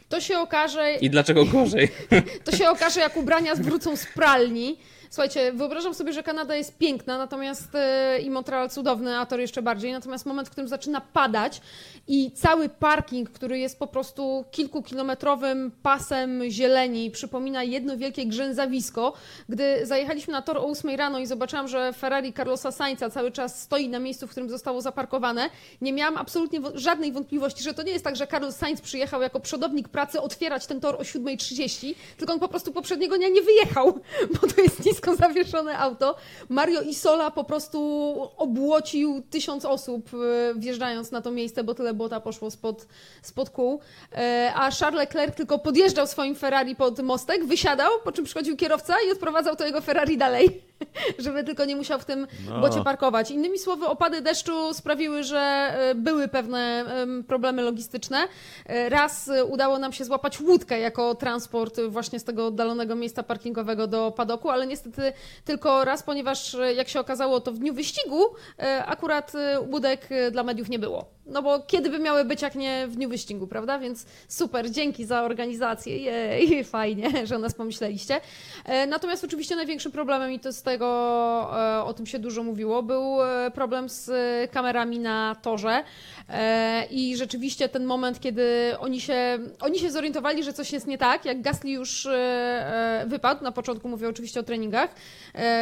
To 0.10 0.22
się 0.22 0.40
okaże, 0.40 0.96
I 0.96 1.10
dlaczego 1.10 1.46
gorzej? 1.46 1.90
To 2.46 2.52
się 2.52 2.70
okaże, 2.70 3.00
jak 3.00 3.18
ubrania 3.18 3.56
wrócą 3.56 3.96
z 3.96 4.06
pralni. 4.06 4.78
Słuchajcie, 5.16 5.52
wyobrażam 5.54 5.94
sobie, 5.94 6.14
że 6.14 6.24
Kanada 6.24 6.56
jest 6.56 6.78
piękna, 6.78 7.18
natomiast 7.18 7.76
e, 7.76 8.20
i 8.20 8.30
Montreal 8.30 8.70
cudowny, 8.70 9.18
a 9.18 9.26
Tor 9.26 9.40
jeszcze 9.40 9.62
bardziej. 9.62 9.92
Natomiast 9.92 10.26
moment, 10.26 10.48
w 10.48 10.52
którym 10.52 10.68
zaczyna 10.68 11.02
padać 11.02 11.62
i 12.08 12.32
cały 12.32 12.70
parking, 12.70 13.30
który 13.30 13.60
jest 13.60 13.80
po 13.80 13.88
prostu 13.88 14.46
kilkukilometrowym 14.52 15.72
pasem 15.84 16.42
zieleni, 16.50 17.12
przypomina 17.12 17.64
jedno 17.64 17.98
wielkie 17.98 18.26
grzęzawisko. 18.26 19.14
Gdy 19.50 19.86
zajechaliśmy 19.86 20.34
na 20.34 20.42
tor 20.42 20.58
o 20.58 20.66
8 20.66 20.96
rano 20.96 21.20
i 21.20 21.26
zobaczyłam, 21.26 21.68
że 21.68 21.94
Ferrari 21.94 22.34
Carlosa 22.34 22.72
Sainza 22.72 23.10
cały 23.10 23.32
czas 23.32 23.62
stoi 23.62 23.90
na 23.90 24.00
miejscu, 24.00 24.28
w 24.28 24.32
którym 24.32 24.50
zostało 24.50 24.82
zaparkowane, 24.82 25.50
nie 25.82 25.94
miałam 25.94 26.18
absolutnie 26.18 26.60
żadnej 26.74 27.12
wątpliwości, 27.12 27.64
że 27.64 27.74
to 27.74 27.84
nie 27.84 27.92
jest 27.92 28.06
tak, 28.06 28.16
że 28.16 28.28
Carlos 28.28 28.56
Sainz 28.56 28.82
przyjechał 28.82 29.22
jako 29.22 29.40
przodownik 29.40 29.90
pracy 29.90 30.22
otwierać 30.22 30.66
ten 30.66 30.80
tor 30.80 30.96
o 30.96 31.04
7.30, 31.04 31.96
tylko 32.18 32.34
on 32.34 32.40
po 32.40 32.48
prostu 32.48 32.72
poprzedniego 32.72 33.18
dnia 33.18 33.30
nie 33.30 33.42
wyjechał, 33.42 34.00
bo 34.42 34.48
to 34.48 34.62
jest 34.62 34.86
nisko 34.86 35.05
zawieszone 35.26 35.78
auto. 35.78 36.16
Mario 36.50 36.82
Isola 36.82 37.32
po 37.32 37.44
prostu 37.44 37.80
obłocił 38.38 39.24
tysiąc 39.30 39.66
osób 39.66 40.10
e, 40.14 40.60
wjeżdżając 40.60 41.12
na 41.12 41.22
to 41.22 41.32
miejsce, 41.32 41.64
bo 41.64 41.74
tyle 41.74 41.94
błota 41.94 42.20
poszło 42.20 42.52
spod, 42.52 42.88
spod 43.22 43.50
kół. 43.50 43.80
E, 44.12 44.52
A 44.56 44.72
Charles 44.72 45.00
Leclerc 45.00 45.36
tylko 45.36 45.60
podjeżdżał 45.60 46.08
swoim 46.08 46.36
Ferrari 46.36 46.76
pod 46.76 47.00
mostek, 47.00 47.46
wysiadał, 47.46 47.92
po 48.04 48.12
czym 48.12 48.26
przychodził 48.26 48.56
kierowca 48.56 48.96
i 49.08 49.12
odprowadzał 49.12 49.56
to 49.56 49.66
jego 49.66 49.82
Ferrari 49.82 50.18
dalej, 50.18 50.62
żeby 51.26 51.44
tylko 51.44 51.66
nie 51.66 51.76
musiał 51.76 52.00
w 52.00 52.06
tym 52.06 52.28
No. 52.50 52.60
bocie 52.62 52.84
parkować. 52.84 53.32
Innymi 53.32 53.60
słowy, 53.60 53.86
opady 53.86 54.22
deszczu 54.22 54.74
sprawiły, 54.74 55.24
że 55.24 55.40
e, 55.40 55.96
były 55.96 56.28
pewne 56.28 56.60
em, 56.88 57.24
problemy 57.24 57.62
logistyczne. 57.62 58.18
E, 58.66 58.90
Raz 58.90 59.28
e, 59.28 59.46
udało 59.46 59.80
nam 59.80 59.94
się 59.94 60.06
złapać 60.06 60.42
łódkę 60.42 60.80
jako 60.80 61.16
transport 61.16 61.80
właśnie 61.90 62.20
z 62.20 62.24
tego 62.24 62.48
oddalonego 62.48 62.96
miejsca 62.96 63.24
parkingowego 63.24 63.88
do 63.88 64.12
padoku, 64.12 64.50
ale 64.50 64.68
niestety 64.68 65.14
tylko 65.46 65.86
raz, 65.86 66.04
ponieważ 66.04 66.58
jak 66.76 66.90
się 66.90 67.00
okazało, 67.00 67.42
to 67.42 67.52
w 67.52 67.58
dniu 67.58 67.74
wyścigu 67.74 68.26
akurat 68.86 69.34
łódek 69.72 70.10
dla 70.32 70.44
mediów 70.44 70.70
nie 70.70 70.80
było. 70.80 71.15
No 71.28 71.42
bo 71.42 71.60
kiedy 71.60 71.90
by 71.90 72.00
miały 72.00 72.26
być, 72.26 72.42
jak 72.42 72.56
nie 72.56 72.88
w 72.88 72.96
dniu 72.96 73.10
wyścigu, 73.10 73.48
prawda? 73.48 73.80
Więc 73.80 74.06
super, 74.28 74.72
dzięki 74.72 75.06
za 75.06 75.24
organizację, 75.24 75.98
jej, 75.98 76.64
fajnie, 76.76 77.28
że 77.28 77.36
o 77.36 77.40
nas 77.40 77.54
pomyśleliście. 77.54 78.22
E, 78.66 78.88
Natomiast 78.88 79.24
oczywiście 79.24 79.56
największym 79.56 79.92
problemem, 79.92 80.32
i 80.32 80.40
to 80.40 80.54
z 80.54 80.62
tego 80.62 80.86
e, 81.80 81.84
o 81.84 81.94
tym 81.94 82.06
się 82.06 82.20
dużo 82.20 82.44
mówiło, 82.44 82.84
był 82.84 83.24
e, 83.24 83.52
problem 83.52 83.90
z 83.90 84.12
kamerami 84.52 85.00
na 85.00 85.36
torze. 85.42 85.84
I 86.92 87.18
rzeczywiście 87.18 87.70
ten 87.70 87.86
moment, 87.86 88.20
kiedy 88.20 88.76
oni 88.80 89.02
się, 89.02 89.40
oni 89.60 89.80
się 89.80 89.92
zorientowali, 89.92 90.44
że 90.44 90.54
coś 90.54 90.74
jest 90.74 90.88
nie 90.88 90.98
tak, 90.98 91.26
jak 91.26 91.42
Gasly 91.42 91.70
już 91.70 92.08
wypadł, 93.06 93.44
na 93.44 93.52
początku 93.52 93.90
mówię 93.90 94.10
oczywiście 94.10 94.40
o 94.40 94.44
treningach, 94.44 94.96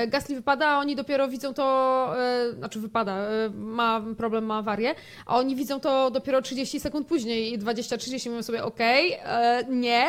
Gasly 0.08 0.36
wypada, 0.36 0.67
a 0.67 0.79
oni 0.79 0.96
dopiero 0.96 1.27
widzą 1.27 1.53
to, 1.53 2.10
znaczy 2.58 2.79
wypada, 2.79 3.17
ma 3.53 4.01
problem, 4.17 4.46
ma 4.46 4.58
awarię, 4.58 4.96
a 5.25 5.38
oni 5.38 5.52
widzą 5.55 5.79
to 5.79 6.12
dopiero 6.12 6.41
30 6.41 6.79
sekund 6.79 7.07
później 7.07 7.53
i 7.53 7.60
20-30 7.60 8.29
mówią 8.29 8.43
sobie, 8.43 8.63
okej, 8.63 9.17
e, 9.24 9.63
nie, 9.69 10.05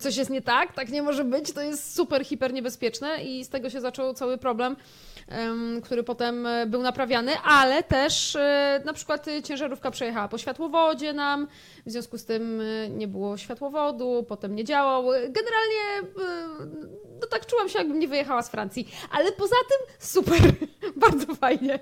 coś 0.00 0.16
jest 0.16 0.30
nie 0.30 0.42
tak, 0.42 0.72
tak 0.72 0.88
nie 0.88 1.02
może 1.02 1.24
być, 1.24 1.52
to 1.52 1.60
jest 1.60 1.94
super, 1.94 2.24
hiper 2.24 2.52
niebezpieczne. 2.52 3.24
I 3.24 3.44
z 3.44 3.48
tego 3.48 3.70
się 3.70 3.80
zaczął 3.80 4.14
cały 4.14 4.38
problem, 4.38 4.76
em, 5.28 5.80
który 5.84 6.02
potem 6.02 6.46
e, 6.46 6.66
był 6.66 6.82
naprawiany, 6.82 7.32
ale 7.44 7.82
też 7.82 8.36
e, 8.36 8.82
na 8.84 8.92
przykład 8.92 9.26
ciężarówka 9.44 9.90
przejechała 9.90 10.28
po 10.28 10.38
światłowodzie 10.38 11.12
nam, 11.12 11.46
w 11.86 11.90
związku 11.90 12.18
z 12.18 12.24
tym 12.24 12.60
e, 12.60 12.88
nie 12.88 13.08
było 13.08 13.36
światłowodu, 13.36 14.24
potem 14.28 14.54
nie 14.54 14.64
działał. 14.64 15.04
Generalnie 15.12 16.12
e, 16.18 16.46
no 17.20 17.26
tak 17.30 17.46
czułam 17.46 17.68
się, 17.68 17.78
jakbym 17.78 17.98
nie 17.98 18.08
wyjechała 18.08 18.42
z 18.42 18.50
Francji, 18.50 18.88
ale 19.10 19.32
poza 19.32 19.56
tym 19.68 19.96
super, 19.98 20.40
bardzo 21.06 21.34
fajnie. 21.34 21.78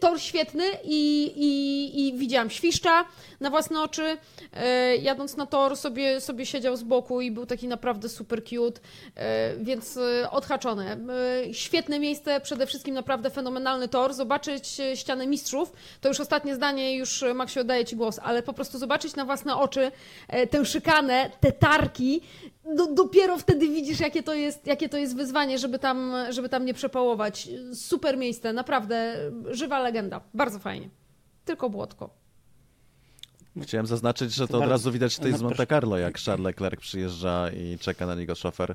Tor 0.00 0.20
świetny 0.20 0.64
i, 0.84 1.32
i, 1.36 2.06
i 2.06 2.18
widziałam 2.18 2.50
świszcza 2.50 3.04
na 3.40 3.50
własne 3.50 3.82
oczy. 3.82 4.16
E, 4.52 4.96
jadąc 4.96 5.36
na 5.36 5.46
tor 5.46 5.76
sobie, 5.76 6.20
sobie 6.20 6.46
siedział 6.46 6.76
z 6.76 6.82
boku 6.82 7.20
i 7.20 7.30
był 7.30 7.46
taki 7.46 7.68
naprawdę 7.68 8.08
super 8.08 8.44
cute, 8.44 8.80
więc 9.58 9.98
odhaczone. 10.30 10.96
Świetne 11.52 12.00
miejsce, 12.00 12.40
przede 12.40 12.66
wszystkim 12.66 12.94
naprawdę 12.94 13.30
fenomenalny 13.30 13.88
tor. 13.88 14.14
Zobaczyć 14.14 14.80
ścianę 14.94 15.26
mistrzów, 15.26 15.72
to 16.00 16.08
już 16.08 16.20
ostatnie 16.20 16.54
zdanie, 16.54 16.96
już 16.96 17.24
Maksiu 17.34 17.60
oddaję 17.60 17.84
Ci 17.84 17.96
głos, 17.96 18.20
ale 18.22 18.42
po 18.42 18.52
prostu 18.52 18.78
zobaczyć 18.78 19.16
na 19.16 19.25
własne 19.26 19.56
oczy 19.56 19.92
e, 20.28 20.46
tę 20.46 20.64
szykanę, 20.64 21.30
te 21.40 21.52
tarki, 21.52 22.20
do, 22.76 22.86
dopiero 22.86 23.38
wtedy 23.38 23.68
widzisz, 23.68 24.00
jakie 24.00 24.22
to, 24.22 24.34
jest, 24.34 24.66
jakie 24.66 24.88
to 24.88 24.98
jest 24.98 25.16
wyzwanie, 25.16 25.58
żeby 25.58 25.78
tam, 25.78 26.12
żeby 26.30 26.48
tam 26.48 26.64
nie 26.64 26.74
przepałować. 26.74 27.48
Super 27.74 28.18
miejsce, 28.18 28.52
naprawdę 28.52 29.16
żywa 29.50 29.78
legenda. 29.78 30.20
Bardzo 30.34 30.58
fajnie. 30.58 30.88
Tylko 31.44 31.70
błotko. 31.70 32.25
Chciałem 33.62 33.86
zaznaczyć, 33.86 34.34
że 34.34 34.48
to, 34.48 34.58
od 34.58 34.68
razu 34.70 34.92
widać 34.92 35.16
tutaj 35.16 35.32
z 35.32 35.42
Monte. 35.42 35.66
Carlo, 35.66 35.98
jak 35.98 36.18
Charles 36.18 36.44
Leclerc 36.44 36.80
przyjeżdża 36.80 37.50
i 37.50 37.78
czeka 37.78 38.06
na 38.06 38.14
niego 38.14 38.34
szofer. 38.34 38.74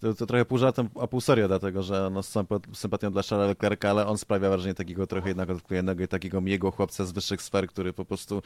To, 0.00 0.14
to 0.14 0.26
trochę 0.26 0.44
pół 0.44 0.58
żartem, 0.58 0.88
a 1.00 1.06
pół 1.06 1.20
serio, 1.20 1.48
dlatego 1.48 1.82
że 1.82 2.10
no, 2.12 2.22
z 2.22 2.34
sympa- 2.36 2.74
sympatią 2.74 3.10
dla 3.12 3.22
Charlesa 3.22 3.48
Leclerca, 3.48 3.90
ale 3.90 4.06
on 4.06 4.18
sprawia 4.18 4.48
wrażenie 4.48 4.74
takiego 4.74 5.06
trochę 5.06 5.28
jednak 5.28 5.50
odklejonego 5.50 6.04
i 6.04 6.08
takiego 6.08 6.40
miłego 6.40 6.70
chłopca 6.70 7.04
z 7.04 7.12
wyższych 7.12 7.42
sfer, 7.42 7.66
który 7.68 7.92
po 7.92 8.04
prostu 8.04 8.42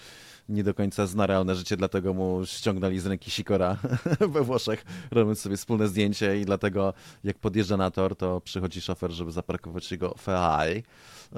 nie 0.48 0.64
do 0.64 0.74
końca 0.74 1.06
zna 1.06 1.26
realne 1.26 1.54
życie, 1.54 1.76
dlatego 1.76 2.14
mu 2.14 2.46
ściągnęli 2.46 2.98
z 2.98 3.06
ręki 3.06 3.30
sikora 3.30 3.76
we 4.32 4.42
Włoszech, 4.42 4.84
robiąc 5.10 5.40
sobie 5.40 5.56
wspólne 5.56 5.88
zdjęcie 5.88 6.40
i 6.40 6.44
dlatego 6.44 6.94
jak 7.24 7.38
podjeżdża 7.38 7.76
na 7.76 7.90
tor, 7.90 8.16
to 8.16 8.40
przychodzi 8.40 8.80
szofer, 8.80 9.10
żeby 9.10 9.32
zaparkować 9.32 9.90
jego 9.92 10.14
Ferrari. 10.22 10.82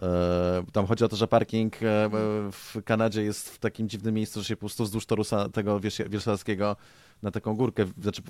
E, 0.02 0.64
Tam 0.73 0.87
chodzi 0.87 1.05
o 1.05 1.09
to, 1.09 1.17
że 1.17 1.28
parking 1.28 1.83
e, 1.83 2.11
w 2.52 2.76
Kanadzie 2.85 3.23
jest 3.23 3.50
w 3.50 3.59
takim 3.59 3.88
dziwnym 3.88 4.14
miejscu, 4.14 4.38
że 4.38 4.45
się 4.45 4.57
po 4.57 4.61
prostu 4.61 4.85
wzdłuż 4.85 5.07
torusa 5.07 5.49
tego 5.49 5.80
wierszackiego 6.09 6.76
na 7.23 7.30
taką 7.30 7.57
górkę, 7.57 7.85
znaczy 8.02 8.23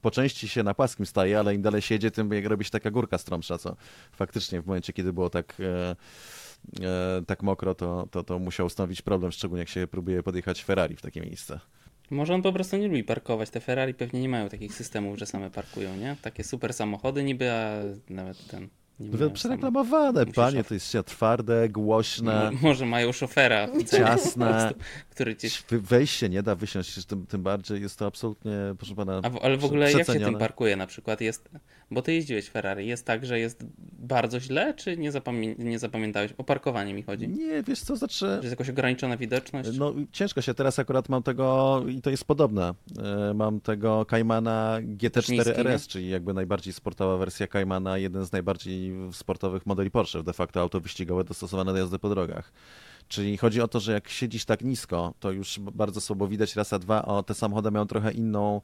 po 0.00 0.10
części 0.10 0.48
się 0.48 0.62
na 0.62 0.74
płaskim 0.74 1.06
staje, 1.06 1.38
ale 1.38 1.54
im 1.54 1.62
dalej 1.62 1.82
się 1.82 1.94
jedzie, 1.94 2.10
tym 2.10 2.32
jak 2.32 2.46
robi 2.46 2.64
się 2.64 2.70
taka 2.70 2.90
górka 2.90 3.18
stromsza, 3.18 3.58
co 3.58 3.76
faktycznie 4.12 4.62
w 4.62 4.66
momencie, 4.66 4.92
kiedy 4.92 5.12
było 5.12 5.30
tak, 5.30 5.56
e, 5.60 5.96
e, 6.86 7.22
tak 7.26 7.42
mokro, 7.42 7.74
to, 7.74 8.08
to, 8.10 8.22
to 8.22 8.38
musiał 8.38 8.70
stanowić 8.70 9.02
problem, 9.02 9.32
szczególnie 9.32 9.60
jak 9.60 9.68
się 9.68 9.86
próbuje 9.86 10.22
podjechać 10.22 10.64
Ferrari 10.64 10.96
w 10.96 11.02
takie 11.02 11.20
miejsce. 11.20 11.60
Może 12.10 12.34
on 12.34 12.42
po 12.42 12.52
prostu 12.52 12.76
nie 12.76 12.88
lubi 12.88 13.04
parkować. 13.04 13.50
Te 13.50 13.60
Ferrari 13.60 13.94
pewnie 13.94 14.20
nie 14.20 14.28
mają 14.28 14.48
takich 14.48 14.74
systemów, 14.74 15.18
że 15.18 15.26
same 15.26 15.50
parkują, 15.50 15.96
nie? 15.96 16.16
Takie 16.22 16.44
super 16.44 16.74
samochody 16.74 17.24
niby, 17.24 17.52
a 17.52 17.82
nawet 18.08 18.46
ten... 18.46 18.68
Same. 19.00 19.30
Przereklamowane, 19.30 20.20
Musisz 20.20 20.34
panie, 20.34 20.64
to 20.64 20.74
jest 20.74 20.92
się 20.92 21.02
twarde, 21.02 21.68
głośne, 21.68 22.50
Mo- 22.52 22.58
Może 22.68 22.86
mają 22.86 23.12
szofera, 23.12 23.68
ciasne. 23.90 24.72
który. 25.10 25.36
Wy- 25.68 25.80
Wejść 25.80 26.16
się 26.18 26.28
nie 26.28 26.42
da, 26.42 26.54
wysiąść, 26.54 27.04
tym, 27.06 27.26
tym 27.26 27.42
bardziej 27.42 27.82
jest 27.82 27.98
to 27.98 28.06
absolutnie, 28.06 28.52
proszę 28.78 28.94
pana, 28.94 29.20
A 29.22 29.30
w, 29.30 29.38
ale 29.42 29.56
w 29.56 29.64
ogóle 29.64 29.92
jak 29.92 30.06
się 30.06 30.20
tym 30.20 30.38
parkuje 30.38 30.76
na 30.76 30.86
przykład? 30.86 31.20
Jest, 31.20 31.48
bo 31.90 32.02
ty 32.02 32.14
jeździłeś 32.14 32.48
Ferrari, 32.48 32.86
jest 32.86 33.06
tak, 33.06 33.26
że 33.26 33.38
jest 33.38 33.64
bardzo 33.98 34.40
źle, 34.40 34.74
czy 34.74 34.96
nie, 34.96 35.12
zapamię 35.12 35.54
nie 35.58 35.78
zapamiętałeś? 35.78 36.32
O 36.38 36.44
parkowanie 36.44 36.94
mi 36.94 37.02
chodzi. 37.02 37.28
Nie, 37.28 37.62
wiesz 37.62 37.80
co, 37.80 37.96
znaczy... 37.96 38.26
Że 38.26 38.36
jest 38.36 38.50
jakoś 38.50 38.68
ograniczona 38.68 39.16
widoczność? 39.16 39.78
No 39.78 39.94
ciężko 40.12 40.42
się, 40.42 40.54
teraz 40.54 40.78
akurat 40.78 41.08
mam 41.08 41.22
tego, 41.22 41.82
i 41.88 42.02
to 42.02 42.10
jest 42.10 42.24
podobne, 42.24 42.74
e, 43.02 43.34
mam 43.34 43.60
tego 43.60 44.04
Caymana 44.04 44.78
niski, 44.80 45.10
GT4 45.10 45.46
nie? 45.46 45.56
RS, 45.56 45.86
czyli 45.86 46.10
jakby 46.10 46.34
najbardziej 46.34 46.72
sportowa 46.72 47.16
wersja 47.16 47.46
Caymana, 47.46 47.98
jeden 47.98 48.24
z 48.24 48.32
najbardziej 48.32 48.92
sportowych 49.12 49.66
modeli 49.66 49.90
Porsche, 49.90 50.22
de 50.22 50.32
facto 50.32 50.60
auto 50.60 50.80
wyścigowe 50.80 51.24
dostosowane 51.24 51.72
do 51.72 51.78
jazdy 51.78 51.98
po 51.98 52.08
drogach. 52.08 52.52
Czyli 53.08 53.36
chodzi 53.36 53.60
o 53.60 53.68
to, 53.68 53.80
że 53.80 53.92
jak 53.92 54.08
siedzisz 54.08 54.44
tak 54.44 54.62
nisko, 54.62 55.14
to 55.20 55.32
już 55.32 55.58
bardzo 55.58 56.00
słabo 56.00 56.28
widać 56.28 56.56
raz, 56.56 56.72
a 56.72 56.78
dwa, 56.78 57.04
o 57.04 57.22
te 57.22 57.34
samochody 57.34 57.70
mają 57.70 57.86
trochę 57.86 58.12
inną 58.12 58.60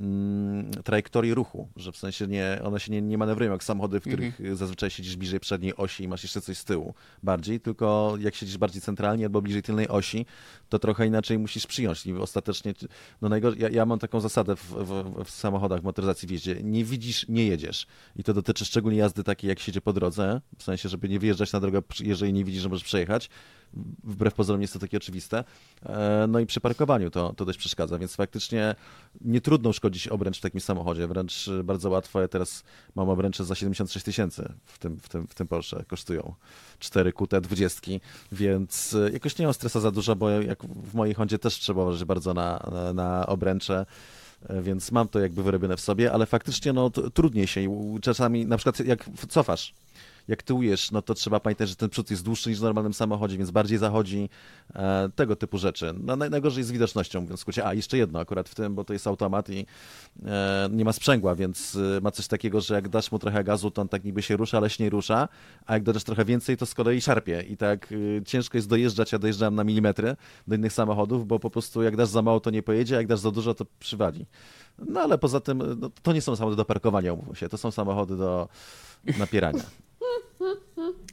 mm, 0.00 0.70
trajektorię 0.70 1.34
ruchu, 1.34 1.68
że 1.76 1.92
w 1.92 1.96
sensie 1.96 2.26
nie, 2.26 2.60
one 2.64 2.80
się 2.80 2.92
nie, 2.92 3.02
nie 3.02 3.18
manewrują 3.18 3.52
jak 3.52 3.64
samochody, 3.64 4.00
w 4.00 4.02
których 4.02 4.40
Mhm. 4.40 4.56
zazwyczaj 4.56 4.90
siedzisz 4.90 5.16
bliżej 5.16 5.40
przedniej 5.40 5.76
osi 5.76 6.04
i 6.04 6.08
masz 6.08 6.22
jeszcze 6.22 6.40
coś 6.40 6.58
z 6.58 6.64
tyłu 6.64 6.94
bardziej, 7.22 7.60
tylko 7.60 8.14
jak 8.20 8.34
siedzisz 8.34 8.58
bardziej 8.58 8.82
centralnie 8.82 9.24
albo 9.24 9.42
bliżej 9.42 9.62
tylnej 9.62 9.88
osi, 9.88 10.26
to 10.68 10.78
trochę 10.78 11.06
inaczej 11.06 11.38
musisz 11.38 11.66
przyjąć. 11.66 12.06
I 12.06 12.14
ostatecznie, 12.14 12.74
no 13.22 13.28
najgorzej, 13.28 13.60
ja, 13.62 13.68
ja 13.68 13.86
mam 13.86 13.98
taką 13.98 14.20
zasadę 14.20 14.56
w, 14.56 14.62
w, 14.70 15.24
w 15.24 15.30
samochodach, 15.30 15.80
w 15.80 15.84
motoryzacji 15.84 16.28
w 16.28 16.30
jeździe, 16.30 16.56
nie 16.62 16.84
widzisz, 16.84 17.28
nie 17.28 17.46
jedziesz. 17.46 17.86
I 18.16 18.24
to 18.24 18.34
dotyczy 18.34 18.64
szczególnie 18.64 18.98
jazdy 18.98 19.24
takiej, 19.24 19.48
jak 19.48 19.58
się 19.60 19.70
jedzie 19.70 19.80
po 19.80 19.92
drodze, 19.92 20.40
w 20.58 20.62
sensie, 20.62 20.88
żeby 20.88 21.08
nie 21.08 21.18
wyjeżdżać 21.18 21.52
na 21.52 21.60
drogę, 21.60 21.82
jeżeli 22.00 22.32
nie 22.32 22.44
widzisz, 22.44 22.62
że 22.62 22.68
możesz 22.68 22.84
przejechać. 22.84 23.30
Wbrew 24.04 24.34
pozorom 24.34 24.62
jest 24.62 24.72
to 24.72 24.78
takie 24.78 24.96
oczywiste. 24.96 25.44
E, 25.86 26.26
No 26.28 26.40
i 26.40 26.46
przy 26.46 26.60
parkowaniu 26.60 27.10
to, 27.10 27.32
to 27.32 27.44
dość 27.44 27.58
przeszkadza, 27.58 27.98
więc 27.98 28.16
faktycznie 28.16 28.74
nie 29.20 29.40
trudno 29.40 29.70
uszkodzić 29.70 30.08
obręcz 30.08 30.38
w 30.38 30.40
takim 30.40 30.60
samochodzie, 30.60 31.06
wręcz 31.06 31.48
e, 31.48 31.64
bardzo 31.64 31.90
łatwo. 31.90 32.20
Ja 32.20 32.28
teraz 32.28 32.64
mam 32.94 33.08
obręcze 33.08 33.44
za 33.44 33.54
76 33.54 34.04
tysięcy 34.04 34.52
w 34.64 34.78
tym, 34.78 34.96
w, 34.96 35.08
tym, 35.08 35.26
w 35.26 35.34
tym 35.34 35.48
Porsche, 35.48 35.84
kosztują 35.88 36.34
4 36.78 37.12
QT 37.12 37.40
20, 37.40 37.80
więc 38.32 38.94
e, 38.94 39.10
jakoś 39.10 39.38
nie 39.38 39.46
mam 39.46 39.54
stresa 39.54 39.80
za 39.80 39.90
dużo, 39.90 40.16
bo 40.16 40.30
jak 40.30 40.64
w 40.64 40.94
mojej 40.94 41.14
Hondzie 41.14 41.38
też 41.38 41.54
trzeba 41.54 41.82
uważać 41.82 42.04
bardzo 42.04 42.34
na, 42.34 42.70
na, 42.94 43.26
obręcze, 43.26 43.86
więc 44.62 44.92
mam 44.92 45.08
to 45.08 45.20
jakby 45.20 45.42
wyrobione 45.42 45.76
w 45.76 45.80
sobie, 45.80 46.12
ale 46.12 46.26
faktycznie 46.26 46.72
no, 46.72 46.90
trudniej 46.90 47.46
się 47.46 47.60
czasami, 48.02 48.46
na 48.46 48.56
przykład 48.56 48.80
jak 48.80 49.10
cofasz, 49.28 49.74
jak 50.28 50.42
tyłujesz, 50.42 50.90
no 50.90 51.02
to 51.02 51.14
trzeba 51.14 51.40
pamiętać, 51.40 51.68
że 51.68 51.76
ten 51.76 51.90
przód 51.90 52.10
jest 52.10 52.24
dłuższy 52.24 52.50
niż 52.50 52.58
w 52.58 52.62
normalnym 52.62 52.94
samochodzie, 52.94 53.38
więc 53.38 53.50
bardziej 53.50 53.78
zachodzi 53.78 54.28
e, 54.74 55.10
tego 55.16 55.36
typu 55.36 55.58
rzeczy. 55.58 55.94
No, 56.00 56.16
naj, 56.16 56.30
najgorzej 56.30 56.64
z 56.64 56.72
widocznością, 56.72 57.20
mówiąc 57.20 57.40
w 57.40 57.42
skrócie. 57.42 57.66
A, 57.66 57.74
jeszcze 57.74 57.98
jedno 57.98 58.20
akurat 58.20 58.48
w 58.48 58.54
tym, 58.54 58.74
bo 58.74 58.84
to 58.84 58.92
jest 58.92 59.06
automat 59.06 59.50
i 59.50 59.66
e, 60.26 60.68
nie 60.72 60.84
ma 60.84 60.92
sprzęgła, 60.92 61.34
więc 61.34 61.76
e, 61.96 62.00
ma 62.00 62.10
coś 62.10 62.26
takiego, 62.26 62.60
że 62.60 62.74
jak 62.74 62.88
dasz 62.88 63.12
mu 63.12 63.18
trochę 63.18 63.44
gazu, 63.44 63.70
to 63.70 63.82
on 63.82 63.88
tak 63.88 64.04
niby 64.04 64.22
się 64.22 64.36
rusza, 64.36 64.58
ale 64.58 64.70
się 64.70 64.84
nie 64.84 64.90
rusza, 64.90 65.28
a 65.66 65.74
jak 65.74 65.82
dodasz 65.82 66.04
trochę 66.04 66.24
więcej, 66.24 66.56
to 66.56 66.66
z 66.66 66.74
kolei 66.74 67.00
szarpie 67.00 67.44
i 67.48 67.56
tak 67.56 67.92
e, 67.92 68.24
ciężko 68.24 68.58
jest 68.58 68.68
dojeżdżać, 68.68 69.12
ja 69.12 69.18
dojeżdżałem 69.18 69.54
na 69.54 69.64
milimetry 69.64 70.16
do 70.48 70.54
innych 70.54 70.72
samochodów, 70.72 71.26
bo 71.26 71.38
po 71.38 71.50
prostu 71.50 71.82
jak 71.82 71.96
dasz 71.96 72.08
za 72.08 72.22
mało, 72.22 72.40
to 72.40 72.50
nie 72.50 72.62
pojedzie, 72.62 72.94
a 72.94 72.98
jak 72.98 73.06
dasz 73.06 73.20
za 73.20 73.30
dużo, 73.30 73.54
to 73.54 73.64
przywali. 73.78 74.26
No 74.78 75.00
ale 75.00 75.18
poza 75.18 75.40
tym, 75.40 75.62
no, 75.78 75.90
to 76.02 76.12
nie 76.12 76.20
są 76.20 76.36
samochody 76.36 76.56
do 76.56 76.64
parkowania, 76.64 77.12
umówmy 77.12 77.36
się, 77.36 77.48
to 77.48 77.58
są 77.58 77.70
samochody 77.70 78.16
do 78.16 78.48
napierania. 79.18 79.64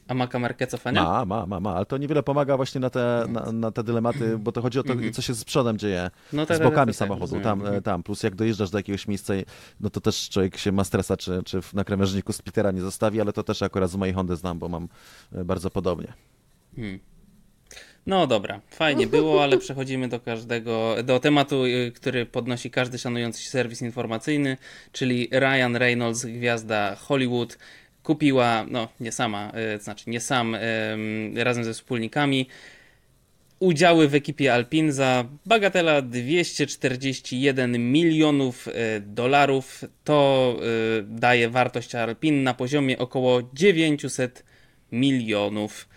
A 0.08 0.14
ma 0.14 0.26
kamerkę 0.26 0.66
cofania? 0.66 1.02
Ma, 1.04 1.24
ma, 1.24 1.46
ma, 1.46 1.60
ma, 1.60 1.74
ale 1.74 1.86
to 1.86 1.98
niewiele 1.98 2.22
pomaga 2.22 2.56
właśnie 2.56 2.80
na 2.80 2.90
te, 2.90 3.24
na, 3.28 3.52
na 3.52 3.70
te 3.70 3.82
dylematy, 3.84 4.38
bo 4.38 4.52
to 4.52 4.62
chodzi 4.62 4.78
o 4.78 4.82
to, 4.82 4.94
co 5.12 5.22
się 5.22 5.34
z 5.34 5.44
przodem 5.44 5.78
dzieje, 5.78 6.10
No 6.32 6.44
z 6.44 6.48
tak, 6.48 6.58
tak, 6.58 6.66
bokami 6.66 6.92
tak, 6.92 6.98
tak, 6.98 7.08
samochodu, 7.08 7.40
tam, 7.40 7.60
Mhm. 7.60 7.82
tam, 7.82 8.02
plus 8.02 8.22
jak 8.22 8.34
dojeżdżasz 8.34 8.70
do 8.70 8.78
jakiegoś 8.78 9.08
miejsca, 9.08 9.34
no 9.80 9.90
to 9.90 10.00
też 10.00 10.28
człowiek 10.30 10.56
się 10.58 10.72
ma 10.72 10.84
stresa, 10.84 11.16
czy, 11.16 11.42
czy 11.44 11.62
w- 11.62 11.74
na 11.74 11.84
krawężniku 11.84 12.32
Spitera 12.32 12.70
nie 12.70 12.80
zostawi, 12.80 13.20
ale 13.20 13.32
to 13.32 13.42
też 13.42 13.62
akurat 13.62 13.90
z 13.90 13.96
mojej 13.96 14.14
Hondy 14.14 14.36
znam, 14.36 14.58
bo 14.58 14.68
mam 14.68 14.88
e, 15.32 15.44
bardzo 15.44 15.70
podobnie. 15.70 16.12
Hmm. 16.76 16.98
No 18.06 18.26
dobra, 18.26 18.60
fajnie 18.70 19.06
było, 19.06 19.42
ale 19.42 19.58
przechodzimy 19.64 20.08
do 20.08 20.20
każdego, 20.20 20.94
do 21.04 21.20
tematu, 21.20 21.64
y, 21.66 21.92
który 21.94 22.26
podnosi 22.26 22.70
każdy 22.70 22.98
szanujący 22.98 23.42
się 23.42 23.50
serwis 23.50 23.82
informacyjny, 23.82 24.56
czyli 24.92 25.28
Ryan 25.32 25.76
Reynolds, 25.76 26.24
gwiazda 26.26 26.94
Hollywood, 26.96 27.58
kupiła, 28.02 28.66
no 28.70 28.88
nie 29.00 29.12
sama, 29.12 29.52
to 29.78 29.84
znaczy 29.84 30.10
nie 30.10 30.20
sam, 30.20 30.56
razem 31.34 31.64
ze 31.64 31.72
wspólnikami, 31.72 32.46
udziały 33.62 34.08
w 34.08 34.14
ekipie 34.14 34.54
Alpin 34.54 34.92
za 34.92 35.24
bagatela 35.46 36.02
241 36.02 37.92
milionów 37.92 38.68
y, 38.68 38.72
dolarów. 39.00 39.84
To 40.04 40.56
y, 40.98 41.04
daje 41.08 41.50
wartość 41.50 41.94
Alpin 41.94 42.42
na 42.42 42.54
poziomie 42.54 42.98
około 42.98 43.42
900 43.54 44.44
milionów. 44.92 45.88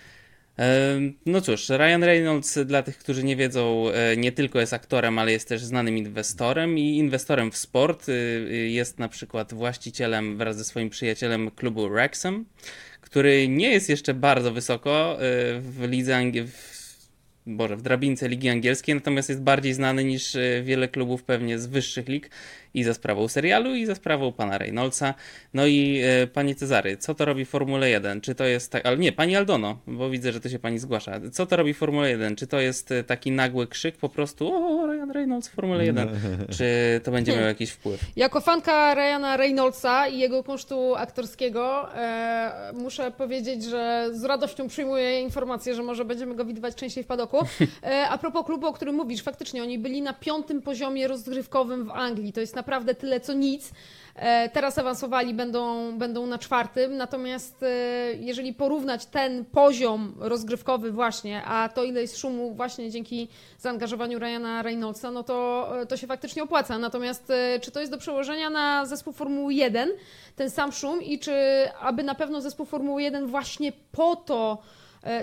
No 1.26 1.42
cóż, 1.42 1.70
Ryan 1.70 2.04
Reynolds, 2.04 2.60
dla 2.66 2.84
tych, 2.84 2.98
którzy 2.98 3.24
nie 3.24 3.36
wiedzą, 3.36 3.90
e, 3.90 4.18
nie 4.18 4.32
tylko 4.32 4.60
jest 4.60 4.74
aktorem, 4.74 5.20
ale 5.20 5.32
jest 5.32 5.50
też 5.50 5.64
znanym 5.64 5.98
inwestorem 5.98 6.78
i 6.78 6.98
inwestorem 6.98 7.52
w 7.52 7.58
sport. 7.58 8.10
Y, 8.10 8.12
y, 8.12 8.70
Jest 8.70 9.00
na 9.00 9.10
przykład 9.10 9.54
właścicielem 9.54 10.38
wraz 10.38 10.58
ze 10.58 10.64
swoim 10.64 10.90
przyjacielem 10.90 11.52
klubu 11.52 11.90
Wrexham, 11.90 12.46
który 13.02 13.48
nie 13.48 13.70
jest 13.72 13.90
jeszcze 13.90 14.14
bardzo 14.14 14.52
wysoko 14.52 15.18
y, 15.18 15.20
w 15.62 15.88
lidze 15.90 16.14
Angi- 16.14 16.46
w 16.48 16.76
Boże, 17.48 17.78
w 17.78 17.82
drabince 17.82 18.28
Ligi 18.28 18.50
Angielskiej, 18.50 18.96
natomiast 18.96 19.30
jest 19.30 19.42
bardziej 19.42 19.74
znany 19.74 20.04
niż 20.04 20.36
e, 20.36 20.64
wiele 20.64 20.88
klubów 20.88 21.24
pewnie 21.24 21.60
z 21.60 21.68
wyższych 21.68 22.08
lig 22.08 22.30
i 22.76 22.84
za 22.84 22.94
sprawą 22.94 23.28
serialu, 23.28 23.76
i 23.76 23.86
za 23.86 23.96
sprawą 23.96 24.32
pana 24.32 24.58
Reynoldsa. 24.58 25.14
No 25.54 25.66
i 25.68 26.02
e, 26.04 26.28
panie 26.28 26.56
Cezary, 26.56 26.98
co 26.98 27.16
to 27.16 27.26
robi 27.26 27.46
Formule 27.46 27.90
1? 27.90 28.22
Czy 28.22 28.36
to 28.36 28.44
jest 28.44 28.72
tak, 28.72 28.86
ale 28.86 28.98
nie, 28.98 29.12
pani 29.12 29.36
Aldono, 29.36 29.78
bo 29.88 30.10
widzę, 30.10 30.32
że 30.32 30.40
to 30.40 30.50
się 30.50 30.60
pani 30.60 30.80
zgłasza. 30.80 31.12
Co 31.32 31.46
to 31.46 31.56
robi 31.56 31.74
Formule 31.74 32.10
1? 32.10 32.36
Czy 32.36 32.48
to 32.48 32.60
jest 32.60 32.92
e, 32.92 33.04
taki 33.04 33.32
nagły 33.32 33.68
krzyk 33.68 33.98
po 33.98 34.10
prostu, 34.10 34.54
o, 34.54 34.88
Ryan 34.88 35.12
Reynolds 35.12 35.48
Formule 35.48 35.86
1? 35.86 36.10
Czy 36.58 36.66
to 37.04 37.12
będzie 37.12 37.32
miało 37.32 37.48
jakiś 37.48 37.70
wpływ? 37.70 38.02
Jako 38.16 38.42
fanka 38.42 38.96
Ryana 38.96 39.38
Reynoldsa 39.38 40.08
i 40.08 40.20
jego 40.20 40.44
kunsztu 40.44 40.96
aktorskiego 40.96 41.94
e, 41.96 42.72
muszę 42.74 43.12
powiedzieć, 43.12 43.64
że 43.64 44.10
z 44.14 44.24
radością 44.24 44.68
przyjmuję 44.68 45.22
informację, 45.22 45.76
że 45.76 45.84
może 45.84 46.06
będziemy 46.06 46.36
go 46.36 46.46
widywać 46.46 46.76
częściej 46.76 47.04
w 47.04 47.08
padoku. 47.08 47.38
E, 47.84 48.10
a 48.10 48.18
propos 48.18 48.46
klubu, 48.46 48.68
o 48.68 48.74
którym 48.74 48.96
mówisz, 48.96 49.24
faktycznie 49.24 49.64
oni 49.64 49.80
byli 49.80 50.02
na 50.02 50.14
piątym 50.14 50.62
poziomie 50.62 51.08
rozgrywkowym 51.08 51.86
w 51.86 51.92
Anglii. 51.92 52.34
To 52.34 52.42
jest 52.42 52.56
naprawdę 52.66 52.96
tyle 52.96 53.20
co 53.20 53.34
nic. 53.34 53.72
E, 54.16 54.50
teraz 54.50 54.78
awansowali, 54.78 55.34
będą, 55.34 55.98
będą 55.98 56.28
na 56.28 56.38
czwartym, 56.38 56.98
natomiast 56.98 57.64
e, 57.64 57.68
jeżeli 58.14 58.54
porównać 58.54 59.06
ten 59.06 59.46
poziom 59.46 60.14
rozgrywkowy 60.20 60.92
właśnie, 60.92 61.44
a 61.44 61.70
to 61.70 61.84
ile 61.84 62.02
jest 62.02 62.18
szumu 62.18 62.54
właśnie 62.54 62.92
dzięki 62.92 63.28
zaangażowaniu 63.60 64.20
Ryana 64.20 64.62
Reynoldsa, 64.62 65.12
no 65.12 65.24
to, 65.24 65.70
e, 65.82 65.86
to 65.86 65.98
się 65.98 66.08
faktycznie 66.08 66.44
opłaca. 66.44 66.80
Natomiast 66.80 67.32
czy 67.62 67.72
to 67.72 67.80
jest 67.80 67.92
do 67.92 67.98
przełożenia 67.98 68.50
na 68.50 68.86
zespół 68.86 69.14
Formuły 69.14 69.54
1, 69.54 69.90
ten 70.36 70.50
sam 70.50 70.72
szum 70.72 71.02
i 71.02 71.20
czy 71.20 71.34
aby 71.82 72.04
na 72.04 72.16
pewno 72.16 72.42
zespół 72.42 72.66
Formuły 72.66 73.04
1 73.04 73.28
właśnie 73.28 73.72
po 73.92 74.16
to 74.16 74.58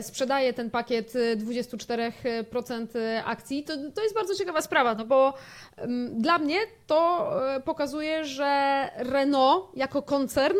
sprzedaje 0.02 0.52
ten 0.52 0.70
pakiet 0.70 1.16
e, 1.16 1.36
24% 1.36 2.86
akcji, 3.24 3.64
to, 3.64 3.72
to 3.94 4.02
jest 4.02 4.14
bardzo 4.14 4.34
ciekawa 4.34 4.62
sprawa, 4.62 4.94
no 4.94 5.04
bo 5.04 5.34
mm, 5.76 6.22
dla 6.22 6.38
mnie 6.38 6.58
to 6.86 7.30
e, 7.56 7.60
pokazuje, 7.60 8.24
że 8.24 8.90
Renault 8.96 9.76
jako 9.76 10.02
koncern 10.02 10.56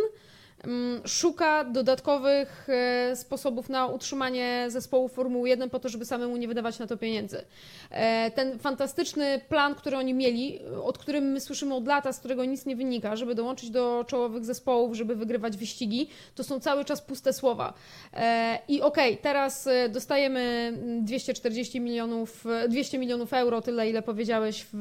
szuka 1.04 1.64
dodatkowych 1.64 2.66
e, 2.68 3.16
sposobów 3.16 3.68
na 3.68 3.86
utrzymanie 3.86 4.66
zespołu 4.68 5.08
Formuły 5.08 5.48
1 5.48 5.70
po 5.70 5.78
to, 5.78 5.88
żeby 5.88 6.04
samemu 6.04 6.36
nie 6.36 6.48
wydawać 6.48 6.78
na 6.78 6.86
to 6.86 6.96
pieniędzy. 6.96 7.44
E, 7.90 8.30
Ten 8.30 8.58
fantastyczny 8.58 9.40
plan, 9.48 9.74
który 9.74 9.96
oni 9.96 10.14
mieli, 10.14 10.58
od 10.84 10.98
którym 10.98 11.24
my 11.24 11.40
słyszymy 11.40 11.74
od 11.74 11.86
lata, 11.86 12.12
z 12.12 12.18
którego 12.18 12.44
nic 12.44 12.66
nie 12.66 12.76
wynika, 12.76 13.16
żeby 13.16 13.34
dołączyć 13.34 13.70
do 13.70 14.04
czołowych 14.08 14.44
zespołów, 14.44 14.96
żeby 14.96 15.16
wygrywać 15.16 15.56
wyścigi, 15.56 16.08
to 16.34 16.44
są 16.44 16.60
cały 16.60 16.84
czas 16.84 17.02
puste 17.02 17.32
słowa. 17.32 17.74
E, 18.14 18.58
I 18.68 18.82
okej, 18.82 19.18
teraz 19.18 19.66
e, 19.66 19.88
dostajemy 19.88 20.40
mm, 20.40 21.04
240 21.04 21.80
milionów, 21.80 22.46
e, 22.46 22.68
200 22.68 22.98
milionów 22.98 23.32
euro, 23.32 23.62
tyle 23.62 23.90
ile 23.90 24.02
powiedziałeś 24.02 24.66
w, 24.72 24.78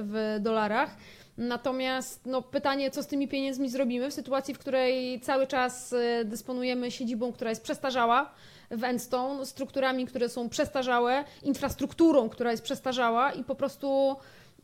w 0.00 0.36
dolarach. 0.40 0.96
Natomiast 1.40 2.26
no, 2.26 2.42
pytanie, 2.42 2.90
co 2.90 3.02
z 3.02 3.06
tymi 3.06 3.28
pieniędzmi 3.28 3.68
zrobimy 3.68 4.10
w 4.10 4.14
sytuacji, 4.14 4.54
w 4.54 4.58
której 4.58 5.20
cały 5.20 5.46
czas 5.46 5.92
e, 5.92 6.24
dysponujemy 6.24 6.90
siedzibą, 6.90 7.32
która 7.32 7.50
jest 7.50 7.62
przestarzała 7.62 8.30
w 8.70 8.84
Enstone, 8.84 9.46
strukturami, 9.46 10.06
które 10.06 10.28
są 10.28 10.48
przestarzałe, 10.48 11.24
infrastrukturą, 11.42 12.28
która 12.28 12.50
jest 12.50 12.62
przestarzała 12.62 13.32
i 13.32 13.44
po 13.44 13.54
prostu 13.54 14.16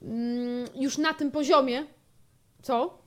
mm, 0.03 0.69
już 0.75 0.99
na 0.99 1.15
tym 1.15 1.31
poziomie, 1.31 1.87
co? 2.63 2.99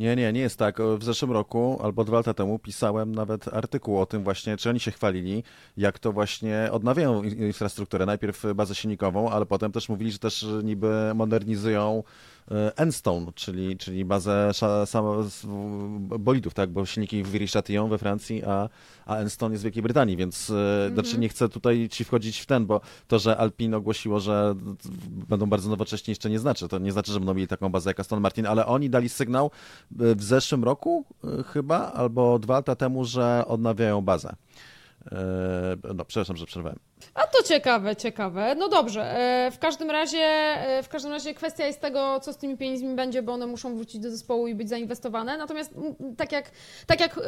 Nie, 0.00 0.16
nie, 0.16 0.32
nie 0.32 0.40
jest 0.40 0.58
tak. 0.58 0.78
W 0.98 1.04
zeszłym 1.04 1.32
roku 1.32 1.78
albo 1.82 2.04
dwa 2.04 2.16
lata 2.16 2.34
temu 2.34 2.58
pisałem 2.58 3.14
nawet 3.14 3.48
artykuł 3.48 3.98
o 4.00 4.06
tym 4.06 4.24
właśnie, 4.24 4.56
czy 4.56 4.70
oni 4.70 4.80
się 4.80 4.90
chwalili, 4.90 5.42
jak 5.76 5.98
to 5.98 6.12
właśnie 6.12 6.68
odnawiają 6.72 7.22
in- 7.22 7.46
infrastrukturę. 7.46 8.06
Najpierw 8.06 8.42
bazę 8.54 8.74
silnikową, 8.74 9.30
ale 9.30 9.46
potem 9.46 9.72
też 9.72 9.88
mówili, 9.88 10.12
że 10.12 10.18
też 10.18 10.46
niby 10.64 11.12
modernizują 11.14 12.02
e, 12.02 12.39
Enstone, 12.76 13.32
czyli, 13.34 13.76
czyli 13.76 14.04
bazę 14.04 14.50
bolidów, 16.18 16.54
tak, 16.54 16.70
bo 16.70 16.86
silniki 16.86 17.22
w 17.22 17.32
Viry-Châtillon 17.32 17.88
we 17.88 17.98
Francji, 17.98 18.44
a, 18.44 18.68
a 19.06 19.16
Enstone 19.16 19.54
jest 19.54 19.62
w 19.62 19.64
Wielkiej 19.64 19.82
Brytanii, 19.82 20.16
więc 20.16 20.50
e, 20.50 20.90
znaczy 20.94 21.18
nie 21.18 21.28
chcę 21.28 21.48
tutaj 21.48 21.88
ci 21.88 22.04
wchodzić 22.04 22.40
w 22.40 22.46
ten, 22.46 22.66
bo 22.66 22.80
to, 23.08 23.18
że 23.18 23.36
Alpine 23.36 23.76
ogłosiło, 23.76 24.20
że 24.20 24.54
będą 25.28 25.46
bardzo 25.46 25.70
nowocześni 25.70 26.10
jeszcze 26.10 26.30
nie 26.30 26.38
znaczy. 26.38 26.68
To 26.68 26.78
nie 26.78 26.92
znaczy, 26.92 27.12
że 27.12 27.20
będą 27.20 27.34
mieli 27.34 27.48
taką 27.48 27.68
bazę 27.68 27.90
jak 27.90 28.00
Aston 28.00 28.20
Martin, 28.20 28.46
ale 28.46 28.66
oni 28.66 28.90
dali 28.90 29.08
sygnał 29.08 29.46
e, 29.46 30.14
w 30.14 30.22
zeszłym 30.22 30.64
roku 30.64 31.04
e, 31.24 31.42
chyba, 31.42 31.92
albo 31.92 32.38
dwa 32.38 32.54
lata 32.54 32.76
temu, 32.76 33.04
że 33.04 33.44
odnawiają 33.46 34.00
bazę. 34.00 34.36
E, 35.06 35.94
No, 35.94 36.04
przepraszam, 36.04 36.36
że 36.36 36.46
przerwałem. 36.46 36.78
A 37.14 37.26
to 37.26 37.42
ciekawe, 37.42 37.96
ciekawe. 37.96 38.54
No 38.54 38.68
dobrze, 38.68 39.02
e, 39.02 39.50
w 39.50 39.58
każdym 39.58 39.90
razie 39.90 40.18
e, 40.18 40.82
w 40.82 40.88
każdym 40.88 41.12
razie 41.12 41.34
kwestia 41.34 41.66
jest 41.66 41.80
tego, 41.80 42.20
co 42.20 42.32
z 42.32 42.36
tymi 42.36 42.56
pieniędzmi 42.56 42.94
będzie, 42.96 43.22
bo 43.22 43.32
one 43.32 43.46
muszą 43.46 43.76
wrócić 43.76 44.00
do 44.00 44.10
zespołu 44.10 44.46
i 44.46 44.54
być 44.54 44.68
zainwestowane. 44.68 45.38
Natomiast 45.38 45.74
tak 46.16 46.32
jak, 46.32 46.50
tak 46.86 47.00
jak 47.00 47.20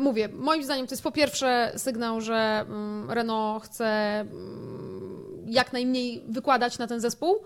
mówię, 0.00 0.28
moim 0.32 0.64
zdaniem 0.64 0.86
to 0.86 0.92
jest 0.92 1.02
po 1.02 1.12
pierwsze 1.12 1.72
sygnał, 1.76 2.20
że 2.20 2.64
mm, 2.68 3.10
Renault 3.10 3.64
chce 3.64 4.20
mm, 4.20 5.13
jak 5.54 5.72
najmniej 5.72 6.22
wykładać 6.28 6.78
na 6.78 6.86
ten 6.86 7.00
zespół, 7.00 7.36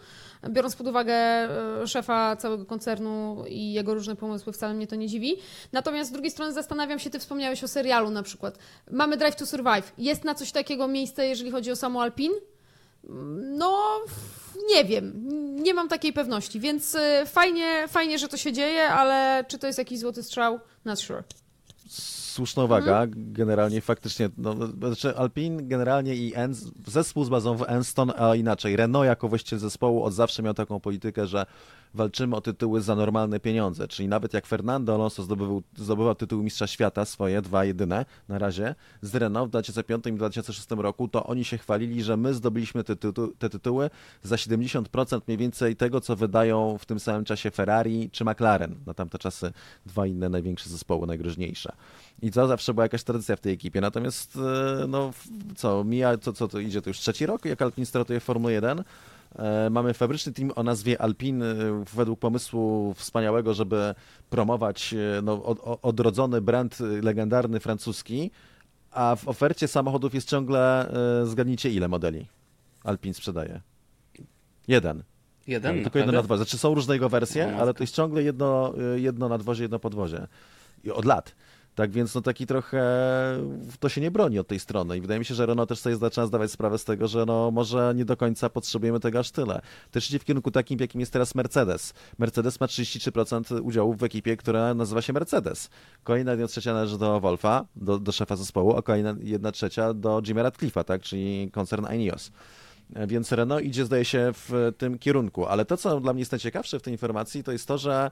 biorąc 0.49 0.77
pod 0.77 0.87
uwagę 0.87 1.15
e, 1.15 1.87
szefa 1.87 2.37
całego 2.37 2.67
koncernu 2.67 3.45
i 3.49 3.73
jego 3.73 3.95
różne 3.95 4.17
pomysły, 4.17 4.53
wcale 4.53 4.75
mnie 4.75 4.87
to 4.87 4.97
nie 4.97 5.09
dziwi. 5.09 5.37
Natomiast 5.73 6.11
z 6.11 6.13
drugiej 6.13 6.31
strony 6.31 6.53
zastanawiam 6.53 6.99
się, 6.99 7.11
ty 7.11 7.19
wspomniałeś 7.19 7.65
o 7.65 7.69
serialu 7.69 8.11
na 8.11 8.23
przykład. 8.23 8.59
Mamy 8.91 9.17
Drive 9.17 9.37
to 9.37 9.47
Survive. 9.47 9.93
Jest 9.99 10.25
na 10.25 10.35
coś 10.35 10.53
takiego 10.53 10.89
miejsce, 10.89 11.27
jeżeli 11.27 11.51
chodzi 11.51 11.71
o 11.71 11.77
samo 11.77 12.03
Alpin? 12.03 12.33
No, 13.59 14.01
nie 14.71 14.85
wiem. 14.85 15.13
Nie 15.63 15.75
mam 15.75 15.89
takiej 15.89 16.13
pewności, 16.13 16.61
więc 16.61 16.95
y, 16.95 17.01
fajnie, 17.27 17.89
fajnie, 17.89 18.19
że 18.19 18.29
to 18.29 18.37
się 18.37 18.53
dzieje, 18.53 18.89
ale 18.89 19.45
czy 19.49 19.59
to 19.59 19.67
jest 19.67 19.79
jakiś 19.79 19.99
złoty 19.99 20.23
strzał? 20.23 20.61
Not 20.85 21.01
sure. 21.01 21.23
Słuszna 22.39 22.65
uwaga, 22.65 23.03
Mhm. 23.03 23.33
generalnie 23.33 23.81
faktycznie, 23.81 24.29
no, 24.39 24.55
znaczy 24.67 25.17
Alpine 25.17 25.63
generalnie 25.63 26.15
i 26.17 26.33
Ens, 26.35 26.71
zespół 26.87 27.25
z 27.25 27.29
bazą 27.29 27.57
w 27.57 27.63
Enston, 27.69 28.13
a 28.17 28.35
inaczej 28.35 28.77
Renault 28.77 29.07
jako 29.07 29.29
właściciel 29.29 29.59
zespołu 29.59 30.03
od 30.05 30.15
zawsze 30.15 30.43
miał 30.43 30.55
taką 30.55 30.81
politykę, 30.81 31.27
że 31.27 31.47
walczymy 31.95 32.37
o 32.37 32.41
tytuły 32.41 32.81
za 32.81 32.95
normalne 32.95 33.41
pieniądze, 33.41 33.89
czyli 33.89 34.09
nawet 34.09 34.35
jak 34.35 34.47
Fernando 34.47 34.95
Alonso 34.95 35.23
zdobywał, 35.23 35.63
zdobywał 35.77 36.15
tytuł 36.15 36.43
mistrza 36.43 36.67
świata, 36.67 37.05
swoje 37.05 37.43
dwa 37.43 37.65
jedyne 37.65 38.05
na 38.29 38.39
razie, 38.39 38.75
z 39.03 39.15
Renault 39.15 39.49
w 39.49 39.51
2005 39.51 40.07
i 40.07 40.13
2006 40.13 40.67
roku, 40.71 41.09
to 41.09 41.25
oni 41.27 41.45
się 41.45 41.59
chwalili, 41.59 42.03
że 42.03 42.17
my 42.17 42.35
zdobyliśmy 42.35 42.85
te, 42.85 42.97
tytu, 42.97 43.35
te 43.39 43.51
tytuły 43.51 43.91
za 44.23 44.37
70% 44.37 45.21
mniej 45.27 45.39
więcej 45.39 45.77
tego, 45.77 46.01
co 46.01 46.17
wydają 46.17 46.79
w 46.79 46.87
tym 46.87 47.01
samym 47.01 47.25
czasie 47.25 47.51
Ferrari 47.51 48.11
czy 48.11 48.25
McLaren. 48.25 48.75
Na 48.87 48.95
tamte 48.95 49.19
czasy 49.19 49.53
dwa 49.87 50.07
inne 50.07 50.29
największe 50.29 50.71
zespoły, 50.71 51.07
najgroźniejsze. 51.07 51.73
I 52.23 52.31
to 52.31 52.47
zawsze 52.47 52.75
była 52.75 52.85
jakaś 52.85 53.03
tradycja 53.03 53.37
w 53.37 53.41
tej 53.41 53.53
ekipie. 53.53 53.81
Natomiast, 53.81 54.37
e, 54.37 54.87
no 54.87 55.13
co, 55.57 55.85
mija, 55.85 56.19
co, 56.19 56.33
co 56.33 56.49
to 56.49 56.59
idzie, 56.59 56.83
to 56.83 56.91
już 56.91 56.99
trzeci 56.99 57.27
rok, 57.27 57.45
jak 57.45 57.63
Alpine 57.63 57.87
startuje 57.87 58.21
w 58.21 58.25
Formule 58.25 58.53
1. 58.53 58.85
E, 59.37 59.71
Mamy 59.71 59.95
fabryczny 59.95 60.33
team 60.33 60.53
o 60.57 60.63
nazwie 60.63 61.03
Alpine 61.03 61.45
e, 61.45 61.85
według 61.95 62.21
pomysłu 62.21 62.95
wspaniałego, 62.95 63.55
żeby 63.55 63.95
promować 64.31 64.95
e, 64.95 65.23
no, 65.23 65.45
odrodzony 65.83 66.41
brand 66.41 66.79
legendarny 67.03 67.61
francuski, 67.61 68.31
a 68.91 69.17
w 69.17 69.29
ofercie 69.29 69.69
samochodów 69.69 70.15
jest 70.15 70.29
ciągle, 70.29 70.93
zgadnijcie 71.25 71.71
ile 71.71 71.89
modeli 71.89 72.27
Alpine 72.85 73.15
sprzedaje? 73.15 73.61
Jeden. 74.69 75.03
Jeden? 75.47 75.83
Tylko 75.83 75.99
jedno 75.99 76.13
nadwozie. 76.13 76.37
Znaczy 76.39 76.59
są 76.59 76.75
różne 76.75 76.95
jego 76.95 77.09
wersje, 77.09 77.57
ale 77.57 77.75
to 77.75 77.83
jest 77.83 77.95
ciągle 77.95 78.23
jedno, 78.23 78.75
jedno 78.97 79.29
nadwozie, 79.29 79.65
jedno 79.65 79.79
podwozie. 79.79 80.27
I 80.85 80.91
od 80.91 81.05
lat. 81.05 81.35
Tak 81.79 81.91
więc 81.91 82.15
no 82.15 82.21
taki 82.21 82.47
trochę 82.47 82.83
to 83.81 83.89
się 83.89 84.01
nie 84.01 84.11
broni 84.11 84.39
od 84.39 84.49
tej 84.49 84.61
strony 84.61 84.97
i 84.97 85.01
wydaje 85.01 85.19
mi 85.19 85.25
się, 85.25 85.35
że 85.35 85.47
Renault 85.47 85.69
też 85.69 85.79
sobie 85.79 85.97
zaczyna 85.97 86.27
zdawać 86.27 86.51
sprawę 86.51 86.79
z 86.79 86.85
tego, 86.85 87.09
że 87.09 87.25
no 87.27 87.51
może 87.51 87.93
nie 87.97 88.05
do 88.05 88.17
końca 88.17 88.49
potrzebujemy 88.51 89.01
tego 89.01 89.19
aż 89.19 89.31
tyle. 89.31 89.61
Też 89.91 90.09
idzie 90.09 90.19
w 90.19 90.25
kierunku 90.25 90.51
takim, 90.51 90.79
w 90.79 90.81
jakim 90.81 91.01
jest 91.01 91.13
teraz 91.13 91.35
Mercedes. 91.35 91.95
Mercedes 92.19 92.61
ma 92.61 92.67
33% 92.67 93.61
udziałów 93.63 93.99
w 93.99 94.05
ekipie, 94.05 94.37
która 94.37 94.75
nazywa 94.75 95.03
się 95.03 95.13
Mercedes. 95.13 95.71
Kolejna 96.05 96.31
jedna 96.31 96.47
trzecia 96.47 96.73
należy 96.73 96.99
do 96.99 97.21
Wolfa, 97.21 97.65
do, 97.77 97.99
do 97.99 98.13
szefa 98.13 98.37
zespołu, 98.37 98.77
a 98.77 98.83
kolejna 98.83 99.15
jedna 99.21 99.53
trzecia 99.53 99.95
do 99.95 100.23
Jimmy 100.27 100.43
Radcliffe'a, 100.43 100.85
tak, 100.85 101.03
czyli 101.03 101.51
koncern 101.53 101.95
Ineos. 101.95 102.31
Więc 103.07 103.33
Renault 103.33 103.65
idzie, 103.65 103.85
zdaje 103.85 104.05
się, 104.05 104.31
w 104.35 104.73
tym 104.79 104.99
kierunku. 104.99 105.47
Ale 105.47 105.65
to, 105.65 105.77
co 105.77 106.01
dla 106.01 106.13
mnie 106.13 106.21
jest 106.21 106.33
najciekawsze 106.33 106.79
w 106.79 106.83
tej 106.83 106.95
informacji, 106.95 107.45
to 107.45 107.53
jest 107.53 107.69
to, 107.69 107.79
że 107.79 108.11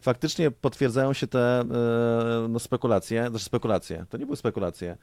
faktycznie 0.00 0.50
potwierdzają 0.50 1.12
się 1.12 1.26
te 1.26 1.60
e, 1.60 1.66
no, 2.48 2.58
spekulacje, 2.58 3.28
znaczy 3.30 3.44
spekulacje, 3.44 4.04
to 4.10 4.16
nie 4.16 4.24
były 4.24 4.36
spekulacje, 4.36 4.96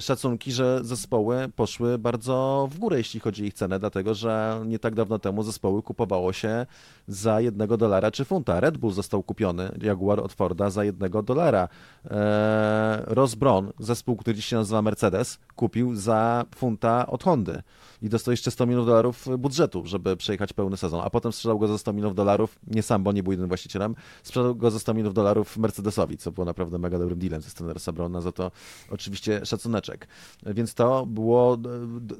szacunki, 0.00 0.52
że 0.52 0.80
zespoły 0.82 1.48
poszły 1.56 1.98
bardzo 1.98 2.68
w 2.70 2.78
górę, 2.78 2.98
jeśli 2.98 3.20
chodzi 3.20 3.42
o 3.42 3.46
ich 3.46 3.54
cenę, 3.54 3.78
dlatego 3.78 4.14
że 4.14 4.62
nie 4.66 4.78
tak 4.78 4.94
dawno 4.94 5.18
temu 5.18 5.42
zespoły 5.42 5.82
kupowało 5.82 6.32
się 6.32 6.66
za 7.08 7.40
jednego 7.40 7.76
dolara 7.76 8.10
czy 8.10 8.24
funta. 8.24 8.60
Red 8.60 8.78
Bull 8.78 8.92
został 8.92 9.22
kupiony, 9.22 9.78
Jaguar 9.82 10.20
od 10.20 10.32
Forda, 10.32 10.70
za 10.70 10.84
jednego 10.84 11.22
dolara. 11.22 11.68
E, 12.10 13.02
Ross 13.06 13.34
Brown, 13.34 13.72
zespół, 13.78 14.16
który 14.16 14.36
dziś 14.36 14.46
się 14.46 14.56
nazywa 14.56 14.82
Mercedes, 14.82 15.38
kupił 15.60 15.94
za 15.94 16.44
funta 16.54 17.06
od 17.06 17.24
Hondy 17.24 17.62
i 18.02 18.08
dostał 18.08 18.32
jeszcze 18.32 18.50
100 18.50 18.66
milionów 18.66 18.86
dolarów 18.86 19.26
budżetu, 19.38 19.86
żeby 19.86 20.16
przejechać 20.16 20.52
pełny 20.52 20.76
sezon, 20.76 21.00
a 21.04 21.10
potem 21.10 21.32
sprzedał 21.32 21.58
go 21.58 21.68
za 21.68 21.78
100 21.78 21.92
milionów 21.92 22.14
dolarów, 22.14 22.58
nie 22.66 22.82
sam, 22.82 23.02
bo 23.02 23.12
nie 23.12 23.22
był 23.22 23.32
jedynym 23.32 23.48
właścicielem, 23.48 23.94
sprzedał 24.22 24.54
go 24.54 24.70
za 24.70 24.78
100 24.78 24.94
milionów 24.94 25.14
dolarów 25.14 25.56
Mercedesowi, 25.56 26.16
co 26.16 26.32
było 26.32 26.44
naprawdę 26.44 26.78
mega 26.78 26.98
dobrym 26.98 27.18
dealem 27.18 27.42
ze 27.42 27.50
strony 27.50 27.72
Rossa 27.72 27.92
Browna, 27.92 28.20
za 28.20 28.32
to 28.32 28.50
oczywiście 28.90 29.46
szacuneczek. 29.46 30.08
Więc 30.46 30.74
to 30.74 31.06
było 31.06 31.56
do, 31.56 31.70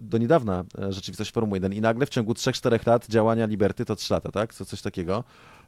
do 0.00 0.18
niedawna 0.18 0.64
e, 0.78 0.92
rzeczywistość 0.92 1.32
Formuły 1.32 1.56
1 1.56 1.72
i 1.72 1.80
nagle 1.80 2.06
w 2.06 2.08
ciągu 2.08 2.32
3-4 2.32 2.86
lat 2.86 3.06
działania 3.08 3.46
Liberty, 3.46 3.84
to 3.84 3.96
3 3.96 4.14
lata, 4.14 4.32
tak? 4.32 4.54
Co, 4.54 4.64
coś 4.64 4.82
takiego, 4.82 5.24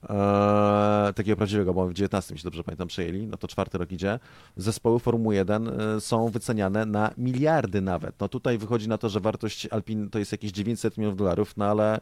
e, 0.08 1.12
takiego 1.16 1.36
prawdziwego, 1.36 1.74
bo 1.74 1.88
w 1.88 1.92
19 1.92 2.38
się 2.38 2.44
dobrze 2.44 2.64
pamiętam 2.64 2.88
przejęli, 2.88 3.26
no 3.26 3.36
to 3.36 3.48
czwarty 3.48 3.78
rok 3.78 3.92
idzie, 3.92 4.18
zespoły 4.56 4.98
Formuły 4.98 5.34
1 5.34 5.68
e, 5.68 6.00
są 6.00 6.28
wyceniane 6.28 6.86
na 6.86 7.10
miliardy 7.18 7.80
nawet. 7.80 8.20
No 8.20 8.28
tutaj 8.28 8.58
wychodzi 8.58 8.88
na 8.88 8.98
to, 8.98 9.08
że 9.08 9.20
wartość 9.20 9.66
Alpin 9.66 10.10
to 10.10 10.18
jest 10.18 10.32
jakieś 10.32 10.52
900 10.52 10.98
milionów 10.98 11.18
dolarów, 11.18 11.56
no 11.56 11.64
ale 11.64 12.00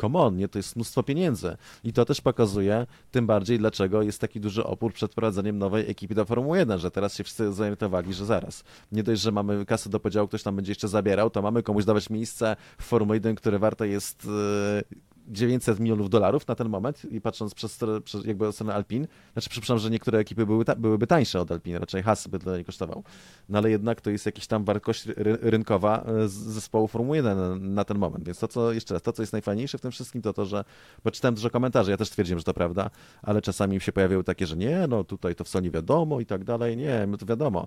come 0.00 0.18
on, 0.18 0.36
nie? 0.36 0.48
to 0.48 0.58
jest 0.58 0.76
mnóstwo 0.76 1.02
pieniędzy. 1.02 1.56
I 1.84 1.92
to 1.92 2.04
też 2.04 2.20
pokazuje 2.20 2.86
tym 3.10 3.26
bardziej, 3.26 3.58
dlaczego 3.58 4.02
jest 4.02 4.20
taki 4.20 4.40
duży 4.40 4.64
opór 4.64 4.92
przed 4.92 5.12
wprowadzeniem 5.12 5.58
nowej 5.58 5.90
ekipy 5.90 6.14
do 6.14 6.24
Formuły 6.24 6.58
1, 6.58 6.78
że 6.78 6.90
teraz 6.90 7.14
się 7.14 7.24
wszyscy 7.24 7.52
zorientowali, 7.52 8.14
że 8.14 8.26
zaraz, 8.26 8.64
nie 8.92 9.02
dość, 9.02 9.22
że 9.22 9.32
mamy 9.32 9.66
kasę 9.66 9.90
do 9.90 10.00
podziału, 10.00 10.28
ktoś 10.28 10.42
tam 10.42 10.56
będzie 10.56 10.70
jeszcze 10.70 10.88
zabierał, 10.88 11.30
to 11.30 11.42
mamy 11.42 11.62
komuś 11.62 11.84
dawać 11.84 12.10
miejsce 12.10 12.56
w 12.78 12.84
Formule 12.84 13.16
1, 13.16 13.34
które 13.34 13.58
warte 13.58 13.88
jest 13.88 14.28
e, 14.28 15.09
900 15.30 15.80
milionów 15.80 16.10
dolarów 16.10 16.48
na 16.48 16.54
ten 16.54 16.68
moment 16.68 17.04
i 17.10 17.20
patrząc 17.20 17.54
przez, 17.54 17.78
przez 18.04 18.24
jakby 18.24 18.52
stronę 18.52 18.74
Alpin, 18.74 19.06
znaczy 19.32 19.50
przepraszam, 19.50 19.78
że 19.78 19.90
niektóre 19.90 20.18
ekipy 20.18 20.46
były 20.46 20.64
ta, 20.64 20.76
byłyby 20.76 21.06
tańsze 21.06 21.40
od 21.40 21.52
Alpin, 21.52 21.76
raczej 21.76 22.02
Haas 22.02 22.28
by 22.28 22.38
tyle 22.38 22.58
nie 22.58 22.64
kosztował, 22.64 23.04
no 23.48 23.58
ale 23.58 23.70
jednak 23.70 24.00
to 24.00 24.10
jest 24.10 24.26
jakaś 24.26 24.46
tam 24.46 24.64
wartość 24.64 25.06
ry 25.06 25.38
rynkowa 25.40 26.04
e, 26.06 26.28
zespołu 26.28 26.88
Formuły 26.88 27.16
1 27.16 27.38
na, 27.38 27.56
na, 27.56 27.84
ten 27.84 27.98
moment, 27.98 28.24
więc 28.24 28.38
to 28.38 28.48
co, 28.48 28.72
jeszcze 28.72 28.94
raz, 28.94 29.02
to 29.02 29.12
co 29.12 29.22
jest 29.22 29.32
najfajniejsze 29.32 29.78
w 29.78 29.80
tym 29.80 29.90
wszystkim 29.90 30.22
to 30.22 30.32
to, 30.32 30.44
że, 30.44 30.64
bo 31.04 31.10
czytałem 31.10 31.34
dużo 31.34 31.50
komentarzy, 31.50 31.90
ja 31.90 31.96
też 31.96 32.10
twierdziłem, 32.10 32.38
że 32.38 32.44
to 32.44 32.54
prawda, 32.54 32.90
ale 33.22 33.42
czasami 33.42 33.80
się 33.80 33.92
pojawiały 33.92 34.24
takie, 34.24 34.46
że 34.46 34.56
nie, 34.56 34.86
no 34.88 35.04
tutaj 35.04 35.34
to 35.34 35.44
wcale 35.44 35.62
nie 35.62 35.70
wiadomo 35.70 36.20
i 36.20 36.26
tak 36.26 36.44
dalej, 36.44 36.76
nie, 36.76 37.06
no 37.08 37.16
to 37.16 37.26
wiadomo. 37.26 37.66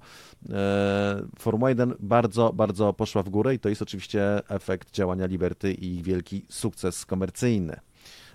E, 0.50 1.26
Formuła 1.40 1.70
1 1.70 1.94
bardzo, 2.00 2.54
bardzo 2.54 2.94
poszła 2.94 3.24
w 3.24 3.30
górę 3.30 3.56
i 3.56 3.60
to 3.60 3.70
jest 3.70 3.82
oczywiście 3.82 4.50
efekt 4.50 4.92
działania 4.92 5.26
Liberty 5.26 5.74
i 5.74 6.04
wielki 6.04 6.46
sukces 6.50 7.06
komercyjny, 7.06 7.53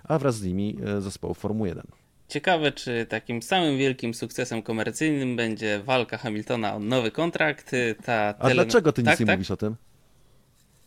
a 0.03 0.19
wraz 0.19 0.35
z 0.35 0.43
nimi 0.43 0.77
e, 0.97 1.01
zespołu 1.01 1.33
Formuły 1.33 1.69
1. 1.69 1.83
Ciekawe, 2.27 2.71
czy 2.71 3.05
takim 3.09 3.41
samym 3.41 3.77
wielkim 3.77 4.13
sukcesem 4.13 4.61
komercyjnym 4.61 5.35
będzie 5.35 5.81
walka 5.85 6.17
Hamiltona 6.17 6.75
o 6.75 6.79
nowy 6.79 7.11
kontrakt. 7.11 7.71
Ta 8.05 8.27
a 8.27 8.33
tele... 8.33 8.53
dlaczego 8.53 8.91
ty 8.91 9.01
nic 9.01 9.11
tak, 9.11 9.19
nie 9.19 9.25
tak? 9.25 9.35
mówisz 9.35 9.51
o 9.51 9.57
tym? 9.57 9.75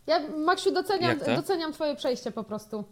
Ja, 0.07 0.21
Maksiu, 0.29 0.73
doceniam, 0.73 1.19
doceniam 1.37 1.73
twoje 1.73 1.97
przejście 1.97 2.33
po 2.33 2.45
prostu. 2.45 2.85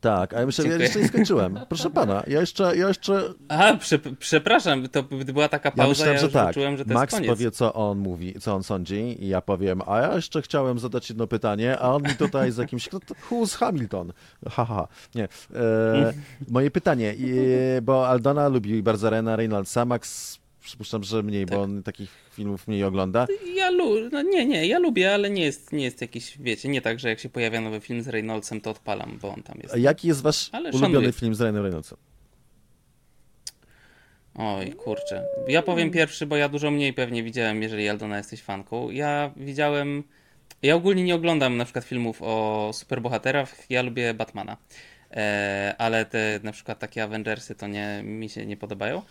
Tak, 0.00 0.34
a 0.34 0.40
ja 0.40 0.46
myślę, 0.46 0.68
ja 0.68 0.76
jeszcze 0.76 1.00
nie 1.00 1.08
skończyłem. 1.08 1.60
Proszę 1.68 1.90
pana, 1.90 2.22
ja 2.26 2.40
jeszcze... 2.40 2.76
Ja 2.76 2.88
jeszcze... 2.88 3.22
Aha, 3.48 3.76
prze, 3.76 3.98
przepraszam, 4.18 4.88
to 4.88 5.02
była 5.02 5.48
taka 5.48 5.70
pauza, 5.70 5.82
ja, 5.82 5.88
myślałem, 5.88 6.14
ja 6.14 6.20
że 6.20 6.28
tak. 6.28 6.54
czułem, 6.54 6.76
że 6.76 6.84
to 6.84 6.94
Max 6.94 7.12
jest 7.12 7.20
koniec. 7.20 7.30
powie, 7.30 7.50
co 7.50 7.74
on 7.74 7.98
mówi, 7.98 8.34
co 8.40 8.54
on 8.54 8.62
sądzi 8.62 9.24
i 9.24 9.28
ja 9.28 9.40
powiem, 9.40 9.82
a 9.86 10.00
ja 10.00 10.14
jeszcze 10.14 10.42
chciałem 10.42 10.78
zadać 10.78 11.08
jedno 11.08 11.26
pytanie, 11.26 11.78
a 11.78 11.94
on 11.94 12.02
mi 12.02 12.14
tutaj 12.14 12.52
z 12.52 12.56
jakimś... 12.56 12.88
Who's 13.30 13.56
Hamilton? 13.58 14.12
Haha, 14.50 14.74
ha. 14.74 14.88
nie. 15.14 15.24
E, 15.54 16.12
moje 16.48 16.70
pytanie, 16.70 17.14
bo 17.82 18.08
Aldona 18.08 18.48
lubi 18.48 18.82
bardzo 18.82 19.10
Rena 19.10 19.36
Reynoldsa, 19.36 19.84
Max 19.84 20.38
przypuszczam, 20.64 21.04
że 21.04 21.22
mniej, 21.22 21.46
tak. 21.46 21.58
bo 21.58 21.62
on 21.62 21.82
takich 21.82 22.10
filmów 22.32 22.68
mniej 22.68 22.84
ogląda. 22.84 23.26
Ja 23.56 23.70
lu- 23.70 24.10
no 24.12 24.22
nie, 24.22 24.46
nie, 24.46 24.66
ja 24.66 24.78
lubię, 24.78 25.14
ale 25.14 25.30
nie 25.30 25.44
jest, 25.44 25.72
nie 25.72 25.84
jest 25.84 26.00
jakiś, 26.00 26.38
wiecie, 26.38 26.68
nie 26.68 26.80
tak, 26.82 27.00
że 27.00 27.08
jak 27.08 27.20
się 27.20 27.28
pojawia 27.28 27.60
nowy 27.60 27.80
film 27.80 28.02
z 28.02 28.08
Reynoldsem, 28.08 28.60
to 28.60 28.70
odpalam, 28.70 29.18
bo 29.22 29.34
on 29.34 29.42
tam 29.42 29.58
jest. 29.62 29.74
A 29.74 29.78
jaki 29.78 30.08
jest 30.08 30.22
wasz 30.22 30.50
ale 30.52 30.70
ulubiony 30.70 30.94
szanuję. 30.94 31.12
film 31.12 31.34
z 31.34 31.40
Ryanem 31.40 31.62
Reynoldsem? 31.62 31.98
Oj, 34.34 34.72
kurczę. 34.72 35.24
Ja 35.48 35.62
powiem 35.62 35.90
pierwszy, 35.90 36.26
bo 36.26 36.36
ja 36.36 36.48
dużo 36.48 36.70
mniej 36.70 36.92
pewnie 36.92 37.22
widziałem, 37.22 37.62
jeżeli 37.62 37.88
Aldona 37.88 38.16
jesteś 38.18 38.42
fanką. 38.42 38.90
Ja 38.90 39.30
widziałem... 39.36 40.02
Ja 40.62 40.74
ogólnie 40.74 41.04
nie 41.04 41.14
oglądam 41.14 41.56
na 41.56 41.64
przykład 41.64 41.84
filmów 41.84 42.22
o 42.22 42.70
superbohaterach, 42.74 43.70
ja 43.70 43.82
lubię 43.82 44.14
Batmana. 44.14 44.56
E, 45.10 45.74
ale 45.78 46.04
te 46.04 46.40
na 46.42 46.52
przykład 46.52 46.78
takie 46.78 47.02
Avengersy 47.02 47.54
to 47.54 47.66
nie, 47.66 48.00
mi 48.04 48.28
się 48.28 48.46
nie 48.46 48.56
podobają. 48.56 49.02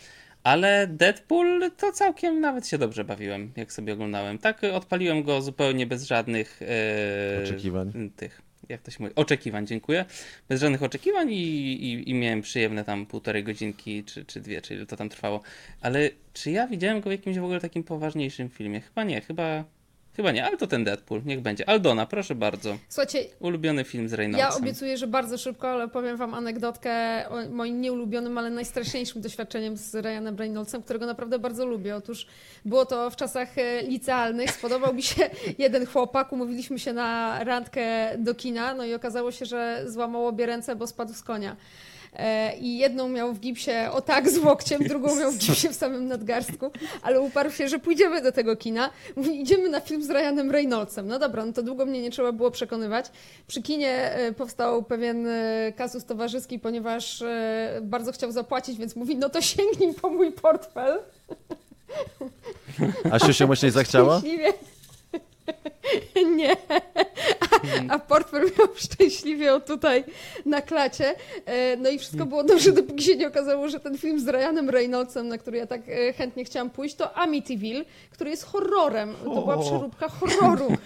Ale 0.44 0.88
Deadpool 0.88 1.72
to 1.78 1.92
całkiem 1.92 2.40
nawet 2.40 2.68
się 2.68 2.78
dobrze 2.78 3.04
bawiłem, 3.04 3.52
jak 3.56 3.74
sobie 3.74 3.94
oglądałem. 3.94 4.38
Tak 4.38 4.62
odpaliłem 4.74 5.24
go 5.24 5.42
zupełnie 5.42 5.88
bez 5.88 6.04
żadnych 6.04 6.62
e, 6.62 7.44
oczekiwań. 7.44 8.12
Tych, 8.16 8.42
jak 8.70 8.82
to 8.82 8.92
się 8.92 8.98
mówi? 9.00 9.16
Oczekiwań, 9.16 9.68
dziękuję. 9.68 10.06
Bez 10.50 10.62
żadnych 10.62 10.84
oczekiwań 10.84 11.32
i, 11.32 11.74
i, 11.84 12.10
i 12.10 12.14
miałem 12.14 12.42
przyjemne 12.42 12.84
tam 12.84 13.06
półtorej 13.06 13.44
godzinki 13.44 14.04
czy, 14.04 14.26
czy 14.26 14.42
dwie, 14.42 14.62
czy 14.62 14.74
ile 14.74 14.86
to 14.86 14.98
tam 14.98 15.10
trwało. 15.10 15.42
Ale 15.82 16.10
czy 16.34 16.52
ja 16.52 16.68
widziałem 16.68 17.02
go 17.02 17.10
w 17.10 17.14
jakimś 17.14 17.38
w 17.38 17.44
ogóle 17.44 17.60
takim 17.60 17.84
poważniejszym 17.84 18.50
filmie? 18.50 18.82
Chyba 18.82 19.04
nie, 19.04 19.22
chyba 19.22 19.64
Chyba 20.16 20.32
nie, 20.32 20.46
ale 20.46 20.58
to 20.58 20.68
ten 20.68 20.84
Deadpool, 20.84 21.22
niech 21.26 21.42
będzie. 21.42 21.70
Aldona, 21.70 22.06
proszę 22.06 22.36
bardzo. 22.36 22.78
Słuchajcie, 22.90 23.26
ulubiony 23.40 23.84
film 23.84 24.10
z 24.10 24.14
Reynoldsem. 24.14 24.52
Ja 24.52 24.58
obiecuję, 24.58 24.98
że 24.98 25.08
bardzo 25.08 25.38
szybko, 25.38 25.70
ale 25.70 25.88
powiem 25.88 26.18
wam 26.18 26.34
anegdotkę 26.34 26.92
o 27.30 27.50
moim 27.50 27.82
nieulubionym, 27.82 28.38
ale 28.38 28.50
najstraszniejszym 28.50 29.22
doświadczeniem 29.22 29.78
z 29.78 29.96
Ryanem 29.96 30.38
Reynoldsem, 30.38 30.84
którego 30.84 31.06
naprawdę 31.06 31.40
bardzo 31.40 31.66
lubię. 31.66 31.96
Otóż 31.96 32.28
było 32.66 32.86
to 32.86 33.10
w 33.10 33.16
czasach 33.16 33.58
e, 33.58 33.84
licealnych. 33.84 34.52
Spodobał 34.52 34.94
mi 34.94 35.04
się 35.04 35.30
jeden 35.58 35.86
chłopak, 35.86 36.34
umówiliśmy 36.34 36.80
się 36.80 36.94
na 36.94 37.40
randkę 37.44 38.18
do 38.18 38.36
kina, 38.36 38.74
no 38.74 38.86
i 38.86 38.94
okazało 38.94 39.32
się, 39.32 39.46
że 39.46 39.84
złamał 39.86 40.28
obie 40.28 40.46
ręce, 40.46 40.76
bo 40.76 40.88
spadł 40.88 41.14
z 41.14 41.24
konia. 41.24 41.56
E, 42.16 42.58
i 42.58 42.78
jedną 42.78 43.10
miał 43.10 43.34
w 43.34 43.40
gipsie 43.40 43.72
o 43.92 44.02
tak 44.02 44.30
z 44.30 44.38
łokciem, 44.38 44.84
drugą 44.84 45.16
miał 45.16 45.32
w 45.32 45.38
gipsie 45.38 45.70
w 45.70 45.76
samym 45.76 46.08
nadgarstku, 46.08 46.72
ale 47.02 47.22
uparł 47.22 47.52
się, 47.52 47.68
że 47.68 47.80
pójdziemy 47.80 48.22
do 48.22 48.32
tego 48.32 48.56
kina. 48.56 48.90
Mówi, 49.16 49.42
idziemy 49.42 49.70
na 49.70 49.80
film 49.80 50.04
z 50.04 50.10
Ryanem 50.10 50.52
Reynoldsem. 50.52 51.08
No 51.08 51.20
dobra, 51.20 51.46
no 51.46 51.54
to 51.54 51.64
długo 51.64 51.86
mnie 51.86 52.02
nie 52.02 52.12
trzeba 52.12 52.32
było 52.32 52.52
przekonywać. 52.52 53.06
Przy 53.48 53.62
kinie 53.62 54.12
e, 54.12 54.34
powstał 54.34 54.84
pewien 54.84 55.28
e, 55.28 55.74
kasus 55.76 56.06
towarzyski, 56.06 56.60
ponieważ 56.60 57.24
bardzo 57.82 58.12
chciał 58.12 58.32
zapłacić, 58.32 58.78
więc 58.78 58.96
mówi, 58.96 59.16
no 59.16 59.30
to 59.30 59.42
sięgnij 59.42 59.94
po 59.94 60.10
mój 60.10 60.32
portfel. 60.32 61.00
A 63.12 63.32
się 63.34 63.48
mocniej 63.48 63.72
zachciała? 63.72 64.22
Nie. 66.38 66.58
A, 67.40 67.94
a 67.94 68.00
portfel 68.00 68.52
miał 68.60 68.68
szczęśliwie 68.76 69.54
o 69.54 69.60
tutaj 69.60 70.04
na 70.46 70.62
klacie. 70.62 71.16
E, 71.46 71.78
no 71.78 71.90
i 71.90 72.00
wszystko 72.00 72.26
było 72.26 72.44
dobrze, 72.44 72.72
dopóki 72.72 73.04
się 73.04 73.16
nie 73.16 73.28
okazało, 73.28 73.70
że 73.70 73.80
ten 73.80 73.98
film 73.98 74.20
z 74.20 74.28
Ryanem 74.28 74.70
Reynoldsem, 74.70 75.28
na 75.28 75.38
który 75.38 75.58
ja 75.58 75.68
tak 75.68 75.82
e, 75.90 76.14
chętnie 76.14 76.46
chciałam 76.46 76.70
pójść, 76.70 76.96
to 76.96 77.18
Amityville, 77.18 77.86
który 78.12 78.30
jest 78.30 78.44
horrorem. 78.44 79.16
To 79.24 79.42
była 79.42 79.58
przeróbka 79.58 80.08
horroru. 80.10 80.68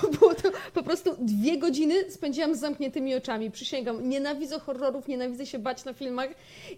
To 0.00 0.08
było 0.08 0.34
to 0.34 0.50
po 0.74 0.82
prostu 0.82 1.16
dwie 1.18 1.58
godziny 1.58 2.10
spędziłam 2.10 2.54
z 2.54 2.58
zamkniętymi 2.58 3.14
oczami. 3.14 3.50
Przysięgam, 3.50 4.08
nienawidzę 4.08 4.60
horrorów, 4.60 5.08
nienawidzę 5.08 5.46
się 5.46 5.58
bać 5.58 5.84
na 5.84 5.92
filmach 5.92 6.28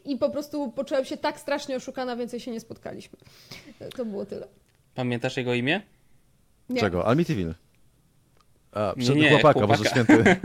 i 0.05 0.17
po 0.17 0.31
prostu 0.31 0.73
poczułam 0.73 1.05
się 1.05 1.17
tak 1.17 1.41
strasznie 1.41 1.77
oszukana, 1.77 2.17
więcej 2.17 2.41
się 2.41 2.51
nie 2.51 2.61
spotkaliśmy. 2.61 3.19
To 3.97 4.05
było 4.05 4.27
tyle. 4.27 4.49
Pamiętasz 4.95 5.37
jego 5.37 5.55
imię? 5.55 5.83
Nie. 6.69 6.81
Czego? 6.81 7.07
Amityville. 7.07 7.55
A, 8.73 8.95
przed 8.99 9.17
nie, 9.17 9.29
chłopaka, 9.31 9.59
chłopaka. 9.61 9.79
Boże 9.79 9.91
Święty. 9.91 10.25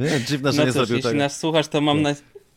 nie, 0.00 0.20
dziwne, 0.26 0.52
że 0.52 0.58
no 0.58 0.64
nie 0.66 0.72
cóż, 0.72 0.74
zrobił 0.74 0.96
jeśli 0.96 1.10
tego. 1.10 1.18
nas 1.18 1.38
słuchasz, 1.40 1.68
to 1.68 1.80
mam, 1.80 2.02
na... 2.02 2.14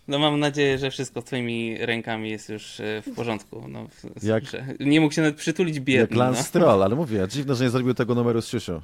no 0.07 0.19
mam 0.19 0.39
nadzieję, 0.39 0.77
że 0.77 0.91
wszystko 0.91 1.21
twoimi 1.21 1.77
rękami 1.85 2.29
jest 2.29 2.49
już 2.49 2.79
e, 2.79 3.01
w 3.01 3.15
porządku. 3.15 3.65
No, 3.67 3.87
Jak- 4.23 4.45
że 4.45 4.65
Nie 4.79 5.01
mógł 5.01 5.13
się 5.13 5.21
nawet 5.21 5.35
przytulić 5.35 5.75
Jak 5.75 5.83
biedny. 5.83 6.17
Lance 6.17 6.39
No. 6.39 6.45
Stroll, 6.45 6.83
ale 6.83 6.95
mówię, 6.95 7.27
dziwne, 7.29 7.55
że 7.55 7.63
nie 7.63 7.69
zrobił 7.69 7.93
tego 7.93 8.15
numeru 8.15 8.41
z 8.41 8.47
siusiu. 8.47 8.81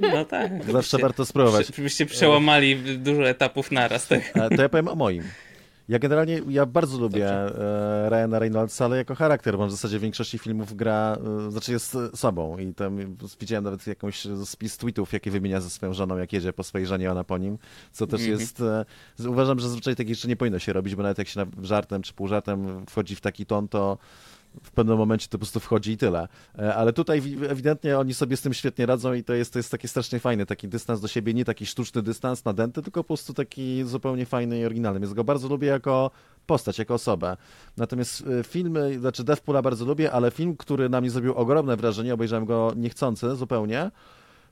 no 0.00 0.24
tak. 0.24 0.50
Zawsze 0.52 0.72
Byście- 0.72 0.98
warto 0.98 1.26
spróbować. 1.26 1.72
Byście 1.72 2.06
przełamali 2.06 2.76
dużo 2.98 3.28
etapów 3.28 3.70
naraz. 3.70 4.08
Tak? 4.08 4.32
To 4.56 4.62
ja 4.62 4.68
powiem 4.68 4.88
o 4.88 4.94
moim. 4.94 5.22
Ja 5.88 5.98
generalnie, 5.98 6.42
ja 6.48 6.66
bardzo 6.66 6.98
lubię 6.98 7.28
e, 7.30 8.10
Ryana 8.10 8.38
Reynoldsa, 8.38 8.84
ale 8.84 8.96
jako 8.96 9.14
charakter, 9.14 9.58
bo 9.58 9.66
w 9.66 9.70
zasadzie 9.70 9.98
w 9.98 10.02
większości 10.02 10.38
filmów 10.38 10.76
gra, 10.76 11.16
e, 11.46 11.50
znaczy 11.50 11.72
jest 11.72 11.94
e, 11.94 12.16
sobą 12.16 12.58
i 12.58 12.74
tam 12.74 13.16
widziałem 13.40 13.64
nawet 13.64 13.86
jakąś 13.86 14.26
spis 14.44 14.76
tweetów, 14.78 15.12
jakie 15.12 15.30
wymienia 15.30 15.60
ze 15.60 15.70
swoją 15.70 15.92
żoną, 15.94 16.16
jak 16.16 16.32
jedzie 16.32 16.52
po 16.52 16.64
swojej 16.64 16.86
żonie, 16.86 17.10
ona 17.10 17.24
po 17.24 17.38
nim, 17.38 17.58
co 17.92 18.06
też 18.06 18.20
Mhm. 18.20 18.40
jest, 18.40 18.60
e, 18.60 18.84
uważam, 19.28 19.58
że 19.58 19.68
zazwyczaj 19.68 19.96
tak 19.96 20.08
jeszcze 20.08 20.28
nie 20.28 20.36
powinno 20.36 20.58
się 20.58 20.72
robić, 20.72 20.94
bo 20.94 21.02
nawet 21.02 21.18
jak 21.18 21.28
się 21.28 21.40
na, 21.40 21.46
żartem 21.62 22.02
czy 22.02 22.12
półżartem 22.14 22.86
wchodzi 22.86 23.16
w 23.16 23.20
taki 23.20 23.46
ton, 23.46 23.68
to 23.68 23.98
w 24.62 24.70
pewnym 24.70 24.98
momencie 24.98 25.26
to 25.28 25.32
po 25.32 25.38
prostu 25.38 25.60
wchodzi 25.60 25.92
i 25.92 25.96
tyle. 25.96 26.28
E, 26.58 26.74
Ale 26.74 26.92
tutaj 26.92 27.20
wi- 27.20 27.46
ewidentnie 27.48 27.98
oni 27.98 28.14
sobie 28.14 28.36
z 28.36 28.40
tym 28.42 28.54
świetnie 28.54 28.86
radzą 28.86 29.12
i 29.14 29.24
to 29.24 29.34
jest, 29.34 29.52
to 29.52 29.58
jest 29.58 29.70
takie 29.70 29.88
strasznie 29.88 30.18
fajne, 30.18 30.46
taki 30.46 30.68
dystans 30.68 31.00
do 31.00 31.08
siebie, 31.08 31.34
nie 31.34 31.44
taki 31.44 31.66
sztuczny 31.66 32.02
dystans 32.02 32.44
nadęty, 32.44 32.82
tylko 32.82 33.04
po 33.04 33.08
prostu 33.08 33.34
taki 33.34 33.84
zupełnie 33.84 34.26
fajny 34.26 34.60
i 34.60 34.64
oryginalny. 34.64 35.00
Więc 35.00 35.12
go 35.12 35.24
bardzo 35.24 35.48
lubię 35.48 35.68
jako 35.68 36.10
postać, 36.46 36.78
jako 36.78 36.94
osobę. 36.94 37.36
Natomiast 37.76 38.24
e, 38.40 38.44
filmy, 38.44 38.98
znaczy 38.98 39.24
Deathpoola 39.24 39.62
bardzo 39.62 39.84
lubię, 39.84 40.12
ale 40.12 40.30
film, 40.30 40.56
który 40.56 40.88
na 40.88 41.00
mnie 41.00 41.10
zrobił 41.10 41.34
ogromne 41.34 41.76
wrażenie, 41.76 42.14
obejrzałem 42.14 42.44
go 42.44 42.72
niechcący 42.76 43.36
zupełnie, 43.36 43.90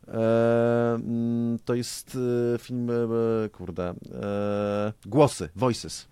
e, 0.08 0.94
mm, 0.94 1.58
to 1.64 1.74
jest 1.74 2.18
e, 2.54 2.58
film, 2.58 2.90
e, 2.90 3.48
kurde, 3.48 3.94
e, 4.22 4.92
Głosy, 5.06 5.48
Voices. 5.56 6.08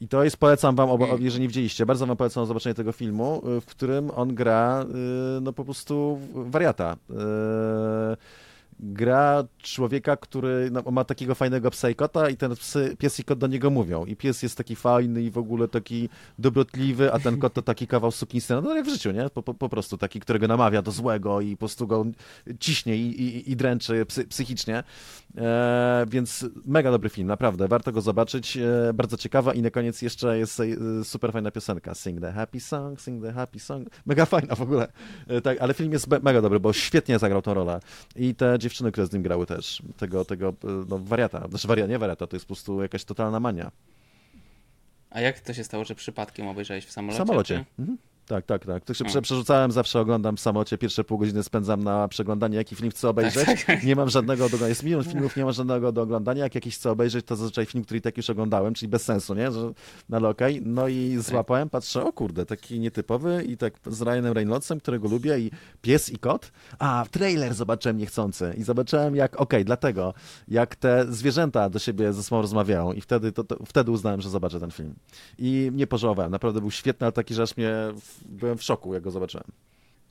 I 0.00 0.08
to 0.08 0.24
jest, 0.24 0.36
polecam 0.36 0.76
wam, 0.76 0.88
jeżeli 1.18 1.42
nie 1.42 1.48
widzieliście, 1.48 1.86
bardzo 1.86 2.06
wam 2.06 2.16
polecam 2.16 2.46
zobaczenie 2.46 2.74
tego 2.74 2.92
filmu, 2.92 3.42
y, 3.56 3.60
w 3.60 3.66
którym 3.66 4.10
on 4.10 4.34
gra, 4.34 4.84
y, 5.38 5.40
no 5.40 5.52
po 5.52 5.64
prostu 5.64 6.18
wariata. 6.34 6.96
Y, 7.10 7.14
Gra 8.82 9.44
człowieka, 9.62 10.16
który 10.16 10.68
no, 10.70 10.82
ma 10.90 11.04
takiego 11.04 11.34
fajnego 11.34 11.70
psa 11.70 11.90
i 12.30 12.36
ten 12.36 12.56
psy, 12.56 12.96
pies 12.98 13.20
i 13.20 13.24
kot 13.24 13.38
do 13.38 13.46
niego 13.46 13.70
mówią. 13.70 14.04
I 14.04 14.16
pies 14.16 14.42
jest 14.42 14.56
taki 14.56 14.76
fajny 14.76 15.22
i 15.22 15.30
w 15.30 15.38
ogóle 15.38 15.68
taki 15.68 16.08
dobrotliwy, 16.38 17.12
a 17.12 17.18
ten 17.18 17.38
kot 17.38 17.54
to 17.54 17.62
taki 17.62 17.86
kawał 17.86 18.10
sukinstyna. 18.10 18.60
No 18.60 18.76
jak 18.76 18.86
w 18.86 18.88
życiu, 18.88 19.10
nie? 19.10 19.30
Po, 19.30 19.42
po, 19.42 19.54
po 19.54 19.68
prostu 19.68 19.98
taki, 19.98 20.20
którego 20.20 20.48
namawia 20.48 20.82
do 20.82 20.90
złego 20.90 21.40
i 21.40 21.56
po 21.56 21.58
prostu 21.58 21.86
go 21.86 22.06
ciśnie 22.60 22.96
i, 22.96 23.22
i, 23.22 23.50
i 23.50 23.56
dręczy 23.56 24.06
psy, 24.06 24.26
psychicznie. 24.26 24.82
E, 25.36 26.06
więc 26.08 26.46
mega 26.66 26.90
dobry 26.90 27.08
film, 27.08 27.26
naprawdę. 27.26 27.68
Warto 27.68 27.92
go 27.92 28.00
zobaczyć. 28.00 28.56
E, 28.56 28.92
bardzo 28.94 29.16
ciekawa 29.16 29.54
i 29.54 29.62
na 29.62 29.70
koniec 29.70 30.02
jeszcze 30.02 30.38
jest 30.38 30.60
e, 30.60 30.64
super 31.04 31.32
fajna 31.32 31.50
piosenka. 31.50 31.94
Sing 31.94 32.20
the 32.20 32.32
happy 32.32 32.60
song, 32.60 33.00
sing 33.00 33.24
the 33.24 33.32
happy 33.32 33.58
song. 33.58 33.88
Mega 34.06 34.26
fajna 34.26 34.54
w 34.54 34.62
ogóle. 34.62 34.88
E, 35.28 35.40
tak, 35.40 35.58
ale 35.60 35.74
film 35.74 35.92
jest 35.92 36.08
mega 36.22 36.42
dobry, 36.42 36.60
bo 36.60 36.72
świetnie 36.72 37.18
zagrał 37.18 37.42
tą 37.42 37.54
rolę. 37.54 37.80
I 38.16 38.34
te 38.34 38.58
dziewczyny 38.70 38.92
które 38.92 39.06
z 39.06 39.12
nim 39.12 39.22
grały 39.22 39.46
też, 39.46 39.82
tego, 39.96 40.24
tego 40.24 40.54
no, 40.88 40.98
wariata, 40.98 41.48
znaczy 41.48 41.68
waria, 41.68 41.86
nie 41.86 41.98
wariata, 41.98 42.26
to 42.26 42.36
jest 42.36 42.46
po 42.46 42.54
prostu 42.54 42.82
jakaś 42.82 43.04
totalna 43.04 43.40
mania. 43.40 43.70
A 45.10 45.20
jak 45.20 45.40
to 45.40 45.54
się 45.54 45.64
stało, 45.64 45.84
że 45.84 45.94
przypadkiem 45.94 46.48
obejrzałeś 46.48 46.84
w 46.84 46.90
samolocie? 46.90 47.24
W 47.24 47.26
samolocie. 47.26 47.64
Mhm. 47.78 47.98
Tak, 48.30 48.46
tak, 48.46 48.66
tak. 48.66 48.84
To 48.84 48.94
się 48.94 49.04
prze, 49.04 49.22
przerzucałem, 49.22 49.72
zawsze 49.72 50.00
oglądam 50.00 50.36
w 50.36 50.40
samolocie, 50.40 50.78
pierwsze 50.78 51.04
pół 51.04 51.18
godziny 51.18 51.42
spędzam 51.42 51.84
na 51.84 52.08
przeglądanie, 52.08 52.56
jaki 52.56 52.76
film 52.76 52.90
chcę 52.90 53.08
obejrzeć. 53.08 53.46
Tak, 53.46 53.64
tak. 53.64 53.84
Nie 53.84 53.96
mam 53.96 54.08
żadnego 54.08 54.40
do 54.40 54.46
oglądania. 54.46 54.68
Jest 54.68 54.82
milion 54.82 55.04
filmów, 55.04 55.36
nie 55.36 55.44
mam 55.44 55.52
żadnego 55.52 55.92
do 55.92 56.02
oglądania. 56.02 56.44
Jak 56.44 56.54
jakiś 56.54 56.76
chcę 56.76 56.90
obejrzeć, 56.90 57.26
to 57.26 57.36
zazwyczaj 57.36 57.66
film, 57.66 57.84
który 57.84 57.98
i 57.98 58.00
tak 58.00 58.16
już 58.16 58.30
oglądałem, 58.30 58.74
czyli 58.74 58.88
bez 58.88 59.02
sensu, 59.02 59.34
nie? 59.34 59.52
Że, 59.52 59.72
no 60.08 60.16
ale 60.16 60.28
okej. 60.28 60.62
No 60.64 60.88
i 60.88 61.16
złapałem, 61.18 61.70
patrzę, 61.70 62.04
o 62.04 62.12
kurde, 62.12 62.46
taki 62.46 62.80
nietypowy 62.80 63.44
i 63.48 63.56
tak 63.56 63.74
z 63.86 64.02
Ryanem 64.02 64.32
Reynoldsem, 64.32 64.80
którego 64.80 65.08
lubię 65.08 65.38
i 65.38 65.50
pies 65.82 66.12
i 66.12 66.18
kot. 66.18 66.52
A, 66.78 67.06
trailer 67.10 67.54
zobaczyłem 67.54 67.96
niechcący 67.96 68.54
i 68.58 68.62
zobaczyłem 68.62 69.16
jak, 69.16 69.40
okej, 69.40 69.64
dlatego, 69.64 70.14
jak 70.48 70.76
te 70.76 71.06
zwierzęta 71.12 71.70
do 71.70 71.78
siebie 71.78 72.12
ze 72.12 72.22
sobą 72.22 72.42
rozmawiają 72.42 72.92
i 72.92 73.00
wtedy, 73.00 73.32
to, 73.32 73.44
to, 73.44 73.56
wtedy 73.66 73.90
uznałem, 73.90 74.20
że 74.20 74.30
zobaczę 74.30 74.60
ten 74.60 74.70
film. 74.70 74.94
I 75.38 75.70
nie 75.72 75.86
pożałowałem. 75.86 76.32
Naprawdę 76.32 76.60
był 76.60 76.70
świetny, 76.70 77.04
ale 77.04 77.12
taki, 77.12 77.34
że 77.34 77.42
aż 77.42 77.56
mnie, 77.56 77.74
byłem 78.28 78.58
w 78.58 78.62
szoku, 78.62 78.94
jak 78.94 79.02
go 79.02 79.10
zobaczyłem. 79.10 79.44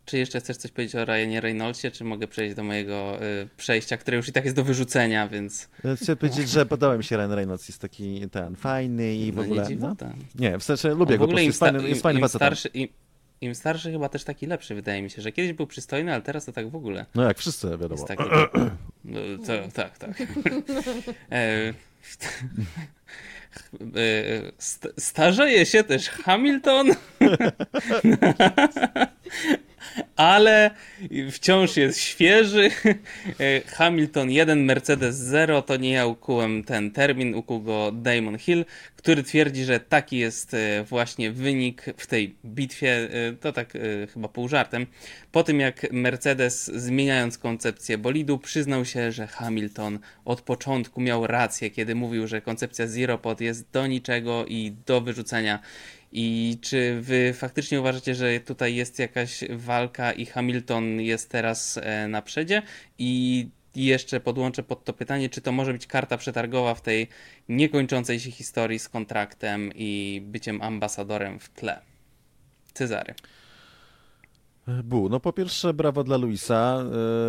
Czy 0.05 0.17
jeszcze 0.17 0.39
chcesz 0.39 0.57
coś 0.57 0.71
powiedzieć 0.71 0.95
o 0.95 1.05
Ryanie 1.05 1.41
Reynoldsie, 1.41 1.91
czy 1.91 2.03
mogę 2.03 2.27
przejść 2.27 2.55
do 2.55 2.63
mojego 2.63 3.23
y, 3.23 3.47
przejścia, 3.57 3.97
które 3.97 4.17
już 4.17 4.27
i 4.27 4.31
tak 4.31 4.43
jest 4.45 4.55
do 4.55 4.63
wyrzucenia, 4.63 5.27
więc... 5.27 5.69
Chcę 5.95 6.15
powiedzieć, 6.15 6.49
że 6.49 6.65
podoba 6.65 6.97
mi 6.97 7.03
się 7.03 7.17
Ryan 7.17 7.31
Reynolds, 7.31 7.67
jest 7.67 7.81
taki 7.81 8.29
ten 8.29 8.55
fajny 8.55 9.15
i 9.15 9.31
w 9.31 9.35
No 9.35 9.41
ogóle. 9.41 9.55
nie 9.55 9.63
no. 9.63 9.69
dziwota. 9.69 10.13
Nie, 10.35 10.59
w 10.59 10.63
sensie 10.63 10.89
lubię 10.89 11.15
w 11.15 11.19
go, 11.19 11.25
po 11.25 11.31
prostu 11.31 11.45
jest 11.45 11.59
fajny, 11.59 11.89
jest 11.89 12.01
fajny 12.01 12.19
im, 12.19 12.29
starszy, 12.29 12.67
im, 12.67 12.87
im 13.41 13.55
starszy 13.55 13.91
chyba 13.91 14.09
też 14.09 14.23
taki 14.23 14.45
lepszy, 14.45 14.75
wydaje 14.75 15.01
mi 15.01 15.09
się, 15.09 15.21
że 15.21 15.31
kiedyś 15.31 15.53
był 15.53 15.67
przystojny, 15.67 16.13
ale 16.13 16.21
teraz 16.21 16.45
to 16.45 16.51
tak 16.51 16.69
w 16.69 16.75
ogóle. 16.75 17.05
No 17.15 17.23
jak 17.23 17.37
wszyscy, 17.37 17.67
wiadomo. 17.69 17.95
Jest 17.95 18.07
taki... 18.07 18.23
No, 19.03 19.19
to, 19.47 19.71
tak, 19.73 19.97
tak. 19.97 20.11
St- 24.59 24.93
starzeje 24.97 25.65
się 25.65 25.83
też 25.83 26.09
Hamilton, 26.09 26.87
ale 30.15 30.71
wciąż 31.31 31.77
jest 31.77 31.99
świeży. 31.99 32.69
E, 33.39 33.61
Hamilton 33.61 34.31
1, 34.31 34.65
Mercedes 34.65 35.15
0 35.15 35.61
to 35.61 35.77
nie 35.77 35.91
ja 35.91 36.05
ukułem 36.05 36.63
ten 36.63 36.91
termin, 36.91 37.35
ukuł 37.35 37.61
go 37.61 37.91
Damon 37.91 38.37
Hill, 38.37 38.65
który 38.95 39.23
twierdzi, 39.23 39.63
że 39.63 39.79
taki 39.79 40.17
jest 40.17 40.53
e, 40.53 40.83
właśnie 40.83 41.31
wynik 41.31 41.85
w 41.97 42.07
tej 42.07 42.35
bitwie. 42.45 43.09
E, 43.29 43.33
To 43.33 43.53
tak 43.53 43.73
chyba 44.13 44.27
pół 44.27 44.47
żartem. 44.47 44.85
Po 45.31 45.43
tym 45.43 45.59
jak 45.59 45.91
Mercedes 45.91 46.65
zmieniając 46.65 47.37
koncepcję 47.37 47.97
bolidu 47.97 48.37
przyznał 48.37 48.85
się, 48.85 49.11
że 49.11 49.27
Hamilton 49.27 49.99
od 50.25 50.41
początku 50.41 51.01
miał 51.01 51.27
rację, 51.27 51.69
kiedy 51.69 51.95
mówił, 51.95 52.27
że 52.27 52.41
koncepcja 52.41 52.87
Zero 52.87 53.17
Pod 53.17 53.41
jest 53.41 53.71
do 53.71 53.87
niczego 53.87 54.45
i 54.45 54.73
do 54.85 55.01
wyrzucenia. 55.01 55.59
I 56.11 56.57
czy 56.61 57.01
wy 57.01 57.33
faktycznie 57.33 57.79
uważacie, 57.79 58.15
że 58.15 58.39
tutaj 58.39 58.75
jest 58.75 58.99
jakaś 58.99 59.43
walka 59.49 60.11
i 60.11 60.25
Hamilton 60.25 61.01
jest 61.01 61.29
teraz 61.29 61.77
e, 61.77 62.07
na 62.07 62.21
przedzie? 62.21 62.61
I 62.97 63.47
jeszcze 63.75 64.19
podłączę 64.19 64.63
pod 64.63 64.85
to 64.85 64.93
pytanie, 64.93 65.29
czy 65.29 65.41
to 65.41 65.51
może 65.51 65.73
być 65.73 65.87
karta 65.87 66.17
przetargowa 66.17 66.75
w 66.75 66.81
tej 66.81 67.07
niekończącej 67.49 68.19
się 68.19 68.31
historii 68.31 68.79
z 68.79 68.89
kontraktem 68.89 69.71
i 69.75 70.21
byciem 70.25 70.61
ambasadorem 70.61 71.39
w 71.39 71.49
tle? 71.49 71.81
Cezary. 72.73 73.13
Bu, 74.83 75.09
no 75.09 75.19
po 75.19 75.33
pierwsze 75.33 75.73
brawo 75.73 76.03
dla 76.03 76.17
Luisa, 76.17 76.83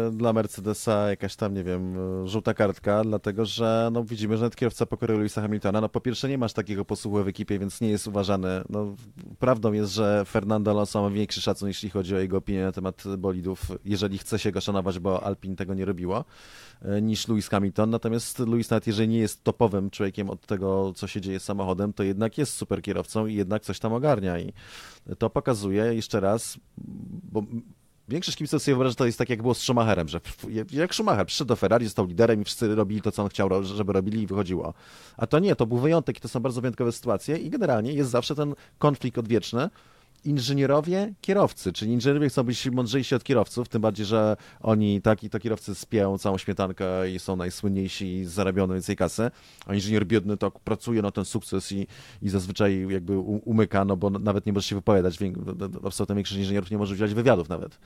y, 0.09 0.13
dla 0.13 0.33
Mercedesa 0.33 1.11
jakaś 1.11 1.37
tam, 1.37 1.55
nie 1.55 1.65
wiem, 1.65 1.97
y, 2.25 2.29
żółta 2.29 2.55
kartka, 2.55 3.05
dlatego 3.05 3.47
że 3.47 3.89
no 3.93 4.05
widzimy, 4.05 4.37
że 4.37 4.43
nawet 4.43 4.57
kierowca 4.57 4.87
pokory 4.87 5.17
Luisa 5.17 5.41
Hamiltona, 5.41 5.81
no 5.81 5.89
po 5.89 6.01
pierwsze 6.01 6.29
nie 6.29 6.39
masz 6.39 6.53
takiego 6.53 6.85
posłuchu 6.85 7.25
w 7.25 7.29
ekipie, 7.29 7.59
więc 7.59 7.81
nie 7.81 7.89
jest 7.89 8.07
uważany, 8.07 8.49
no 8.69 8.95
prawdą 9.39 9.73
jest, 9.73 9.93
że 9.93 10.25
Fernando 10.25 10.71
Alonso 10.71 11.03
ma 11.03 11.11
większy 11.11 11.41
szacun, 11.41 11.69
jeśli 11.69 11.91
chodzi 11.91 12.15
o 12.15 12.19
jego 12.19 12.37
opinię 12.37 12.65
na 12.65 12.73
temat 12.73 13.05
bolidów, 13.19 13.73
jeżeli 13.85 14.19
chce 14.19 14.39
się 14.39 14.53
go 14.53 14.61
szanować, 14.61 14.99
bo 14.99 15.23
Alpine 15.23 15.57
tego 15.57 15.75
nie 15.75 15.85
robiło, 15.85 16.25
niż 17.03 17.29
Lewis 17.29 17.49
Hamilton, 17.49 17.91
natomiast 17.91 18.39
Lewis 18.39 18.71
nawet 18.71 18.87
jeżeli 18.87 19.09
nie 19.09 19.19
jest 19.19 19.45
topowym 19.45 19.91
człowiekiem 19.91 20.31
od 20.31 20.47
tego, 20.47 20.93
co 20.97 21.07
się 21.07 21.21
dzieje 21.21 21.41
z 21.41 21.45
samochodem, 21.45 21.93
to 21.93 22.03
jednak 22.03 22.39
jest 22.39 22.55
super 22.55 22.83
kierowcą 22.83 23.27
i 23.27 23.35
jednak 23.35 23.63
coś 23.63 23.79
tam 23.79 23.93
ogarnia. 23.93 24.39
I 24.39 24.53
to 25.19 25.31
pokazuje 25.31 25.95
jeszcze 25.95 26.21
raz, 26.21 26.59
bo 27.33 27.43
większość 28.09 28.37
kibiców 28.39 28.63
sobie 28.63 28.75
wyobraża, 28.75 28.91
że 28.91 28.97
to 28.97 29.07
jest 29.07 29.19
tak 29.19 29.31
jak 29.31 29.43
było 29.43 29.55
z 29.55 29.59
Schumacherem, 29.59 30.09
że 30.09 30.21
jak 30.73 30.95
Schumacher 30.95 31.27
przyszedł 31.27 31.49
do 31.49 31.57
Ferrari, 31.57 31.85
został 31.85 32.07
liderem 32.07 32.43
i 32.43 32.45
wszyscy 32.45 32.75
robili 32.75 33.03
to, 33.03 33.13
co 33.13 33.23
on 33.23 33.29
chciał, 33.29 33.65
żeby 33.65 33.93
robili 33.93 34.23
i 34.23 34.27
wychodziło. 34.27 34.75
A 35.17 35.27
to 35.27 35.39
nie, 35.39 35.57
to 35.57 35.67
był 35.67 35.79
wyjątek 35.79 36.19
i 36.19 36.21
to 36.21 36.29
są 36.29 36.41
bardzo 36.41 36.61
wyjątkowe 36.61 36.93
sytuacje 36.93 37.37
i 37.37 37.51
generalnie 37.51 37.93
jest 37.93 38.11
zawsze 38.11 38.35
ten 38.35 38.55
konflikt 38.79 39.19
odwieczny, 39.19 39.71
inżynierowie, 40.25 41.15
kierowcy, 41.21 41.73
czyli 41.73 41.93
inżynierowie 41.93 42.29
chcą 42.29 42.43
być 42.43 42.71
mądrzejsi 42.71 43.15
od 43.15 43.25
kierowców, 43.25 43.69
tym 43.69 43.83
bardziej, 43.83 44.07
że 44.07 44.37
oni, 44.61 45.03
tak 45.03 45.25
i 45.25 45.31
to 45.31 45.39
kierowcy 45.39 45.75
spiją 45.75 46.19
całą 46.19 46.39
śmietankę 46.39 47.11
i 47.11 47.19
są 47.19 47.37
najsłynniejsi 47.37 48.15
i 48.15 48.25
zarabiają 48.25 48.69
więcej 48.69 48.97
kasy, 48.97 49.31
a 49.67 49.75
inżynier 49.75 50.07
biedny 50.07 50.37
to 50.37 50.51
pracuje 50.51 51.03
na 51.03 51.11
ten 51.11 51.25
sukces 51.25 51.73
i, 51.73 51.87
i 52.23 52.29
zazwyczaj 52.29 52.87
jakby 52.89 53.19
umyka, 53.19 53.85
no 53.85 53.97
bo 53.97 54.11
nawet 54.11 54.47
nie 54.47 54.53
może 54.53 54.69
się 54.69 54.77
wypowiadać, 54.77 55.19
absolutnie 55.85 56.15
większość 56.15 56.39
inżynierów 56.39 56.71
nie 56.71 56.79
może 56.79 56.95
udzielać 56.95 57.15
wywiadów 57.15 57.49
nawet. 57.49 57.79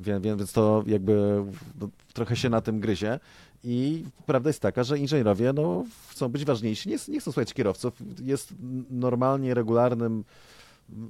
Więc, 0.00 0.24
więc 0.24 0.52
to 0.52 0.84
jakby 0.86 1.44
no, 1.80 1.88
trochę 2.12 2.36
się 2.36 2.48
na 2.48 2.60
tym 2.60 2.80
gryzie. 2.80 3.20
I 3.64 4.04
prawda 4.26 4.50
jest 4.50 4.60
taka, 4.60 4.84
że 4.84 4.98
inżynierowie 4.98 5.52
no, 5.52 5.84
chcą 6.08 6.28
być 6.28 6.44
ważniejsi, 6.44 6.88
nie, 6.88 6.96
nie 7.08 7.20
chcą 7.20 7.32
słuchać 7.32 7.54
kierowców. 7.54 7.94
Jest 8.22 8.54
normalnie 8.90 9.54
regularnym 9.54 10.24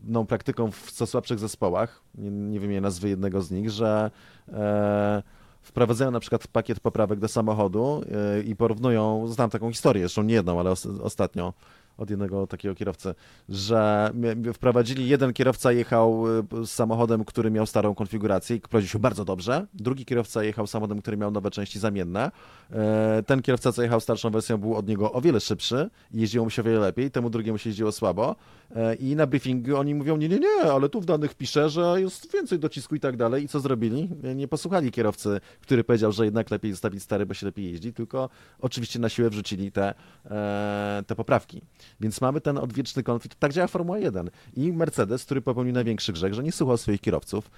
no, 0.05 0.25
praktyką 0.25 0.71
w 0.71 0.93
co 0.93 1.07
słabszych 1.07 1.39
zespołach, 1.39 2.03
nie, 2.15 2.31
nie 2.31 2.61
wymienię 2.61 2.81
nazwy 2.81 3.09
jednego 3.09 3.43
z 3.43 3.51
nich, 3.51 3.71
że 3.71 4.11
e, 4.49 5.23
wprowadzają 5.63 6.11
na 6.11 6.21
przykład 6.21 6.47
pakiet 6.47 6.81
poprawek 6.81 7.19
do 7.19 7.29
samochodu 7.29 8.03
e, 8.37 8.43
i 8.43 8.57
porównują, 8.57 9.27
znam 9.27 9.51
taką 9.51 9.71
historię, 9.71 10.03
zresztą 10.03 10.23
nie 10.23 10.35
jedną, 10.35 10.61
ale 10.61 10.71
os, 10.71 10.87
ostatnio 10.87 11.53
od 11.99 12.11
jednego 12.11 12.47
takiego 12.47 12.75
kierowcy, 12.75 13.15
że 13.49 14.11
wprowadzili, 14.55 15.09
jeden 15.09 15.33
kierowca 15.33 15.73
jechał 15.73 16.25
e, 16.39 16.67
z 16.67 16.71
samochodem, 16.71 17.25
który 17.25 17.51
miał 17.51 17.67
starą 17.67 17.95
konfigurację 17.95 18.57
i 18.57 18.61
prowadził 18.61 18.89
się 18.89 18.99
bardzo 18.99 19.25
dobrze, 19.25 19.67
drugi 19.75 20.05
kierowca 20.05 20.45
jechał 20.45 20.67
samochodem, 20.67 21.03
który 21.03 21.17
miał 21.17 21.31
nowe 21.31 21.51
części 21.51 21.79
zamienne, 21.79 22.31
E, 22.71 23.23
ten 23.27 23.43
kierowca, 23.43 23.73
co 23.73 23.83
jechał 23.83 24.01
starszą 24.01 24.31
wersją, 24.31 24.59
był 24.59 24.75
od 24.75 24.89
niego 24.89 25.13
o 25.13 25.21
wiele 25.21 25.41
szybszy 25.41 25.91
jeździło 26.15 26.45
mu 26.45 26.51
się 26.51 26.63
o 26.63 26.65
wiele 26.65 26.79
lepiej, 26.79 27.11
temu 27.11 27.31
drugiemu 27.31 27.59
się 27.59 27.71
jeździło 27.71 27.93
słabo 27.93 28.37
E, 28.77 28.95
i 28.95 29.17
na 29.17 29.27
briefingu 29.27 29.77
oni 29.77 29.95
mówią, 29.95 30.17
nie, 30.17 30.29
nie, 30.29 30.39
nie, 30.39 30.73
ale 30.73 30.89
tu 30.89 31.01
w 31.01 31.05
danych 31.05 31.35
pisze, 31.35 31.71
że 31.71 32.01
jest 32.01 32.33
więcej 32.33 32.59
docisku 32.59 32.95
i 32.95 33.01
tak 33.01 33.17
dalej 33.17 33.45
i 33.45 33.49
co 33.49 33.61
zrobili? 33.61 34.09
E, 34.25 34.35
Nie 34.35 34.49
posłuchali 34.49 34.93
kierowcy, 34.93 35.41
który 35.61 35.85
powiedział, 35.85 36.13
że 36.13 36.25
jednak 36.25 36.51
lepiej 36.51 36.71
zostawić 36.71 37.03
stary, 37.03 37.27
bo 37.27 37.35
się 37.35 37.47
lepiej 37.47 37.65
jeździ, 37.71 37.93
tylko 37.93 38.29
oczywiście 38.61 38.99
na 38.99 39.09
siłę 39.09 39.31
wrzucili 39.31 39.73
te, 39.73 39.95
te 41.07 41.15
poprawki. 41.15 41.63
Więc 42.01 42.21
mamy 42.21 42.41
ten 42.41 42.59
odwieczny 42.59 43.03
konflikt. 43.03 43.39
Tak 43.39 43.53
działa 43.53 43.69
Formuła 43.69 43.99
1. 43.99 44.31
I 44.57 44.73
Mercedes, 44.73 45.25
który 45.25 45.41
popełnił 45.41 45.75
największy 45.75 46.13
grzech, 46.13 46.35
że 46.35 46.43
nie 46.43 46.53
słuchał 46.53 46.77
swoich 46.77 47.01
kierowców 47.01 47.47
e, 47.47 47.51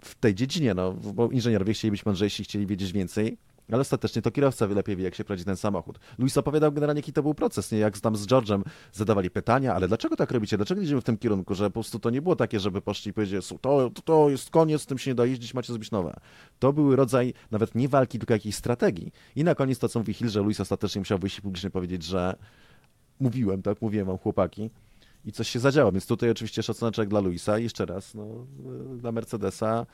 w, 0.00 0.14
tej 0.20 0.34
dziedzinie, 0.34 0.74
no, 0.74 0.92
bo 0.92 1.30
inżynierowie 1.30 1.72
chcieli 1.72 1.90
być 1.90 2.06
mądrzejsi, 2.06 2.44
chcieli 2.44 2.66
wiedzieć 2.66 2.92
więcej, 2.92 3.36
ale 3.72 3.80
ostatecznie 3.80 4.22
to 4.22 4.30
kierowca 4.30 4.66
lepiej 4.66 4.96
wie, 4.96 5.04
jak 5.04 5.14
się 5.14 5.24
prowadzi 5.24 5.44
ten 5.44 5.56
samochód. 5.56 5.98
Luis 6.18 6.36
opowiadał 6.36 6.72
generalnie, 6.72 6.98
jaki 6.98 7.12
to 7.12 7.22
był 7.22 7.34
proces, 7.34 7.72
nie? 7.72 7.78
Jak 7.78 8.00
tam 8.00 8.16
z 8.16 8.26
George'em 8.26 8.62
zadawali 8.92 9.30
pytania, 9.30 9.74
ale 9.74 9.88
dlaczego 9.88 10.16
tak 10.16 10.30
robicie? 10.30 10.56
Dlaczego 10.56 10.80
idziemy 10.80 11.00
w 11.00 11.04
tym 11.04 11.18
kierunku? 11.18 11.54
Że 11.54 11.64
po 11.64 11.70
prostu 11.70 11.98
to 11.98 12.10
nie 12.10 12.22
było 12.22 12.36
takie, 12.36 12.60
żeby 12.60 12.80
poszli 12.80 13.10
i 13.10 13.12
powiedzieli, 13.14 13.42
"Su, 13.42 13.58
to, 13.58 13.90
to, 13.90 14.02
to 14.02 14.30
jest 14.30 14.50
koniec, 14.50 14.86
tym 14.86 14.98
się 14.98 15.10
nie 15.10 15.14
da 15.14 15.26
jeździć, 15.26 15.54
macie 15.54 15.72
zrobić 15.72 15.90
nowe. 15.90 16.20
To 16.58 16.72
był 16.72 16.96
rodzaj 16.96 17.34
nawet 17.50 17.74
nie 17.74 17.88
walki, 17.88 18.18
tylko 18.18 18.34
jakiejś 18.34 18.54
strategii. 18.54 19.12
I 19.36 19.44
na 19.44 19.54
koniec 19.54 19.78
to, 19.78 19.88
co 19.88 19.98
mówi 19.98 20.14
Hill, 20.14 20.28
że 20.28 20.40
Luis 20.40 20.60
ostatecznie 20.60 21.00
musiał 21.00 21.18
wyjść 21.18 21.38
i 21.38 21.42
publicznie 21.42 21.70
powiedzieć, 21.70 22.02
że 22.02 22.36
mówiłem, 23.20 23.62
tak, 23.62 23.82
mówiłem 23.82 24.06
wam 24.06 24.18
chłopaki, 24.18 24.70
i 25.24 25.32
coś 25.32 25.48
się 25.48 25.58
zadziało. 25.58 25.92
Więc 25.92 26.06
tutaj 26.06 26.30
oczywiście 26.30 26.62
szacuneczek 26.62 27.08
dla 27.08 27.20
Luisa 27.20 27.58
i 27.58 27.62
jeszcze 27.62 27.86
raz, 27.86 28.14
no, 28.14 28.46
dla 28.96 29.12
Mercedesa. 29.12 29.86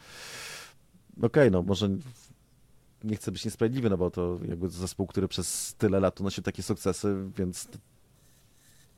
Okej, 1.23 1.51
no 1.51 1.63
może 1.63 1.89
nie 3.05 3.17
chcę 3.17 3.33
być 3.33 3.45
niesprawiedliwy, 3.45 3.91
no 3.91 3.97
bo 3.97 4.11
to 4.11 4.39
jakby 4.49 4.69
zespół, 4.69 5.07
który 5.07 5.29
przez 5.29 5.75
tyle 5.79 6.01
lat 6.01 6.21
unosił 6.21 6.43
takie 6.43 6.63
sukcesy, 6.63 7.17
więc 7.39 7.69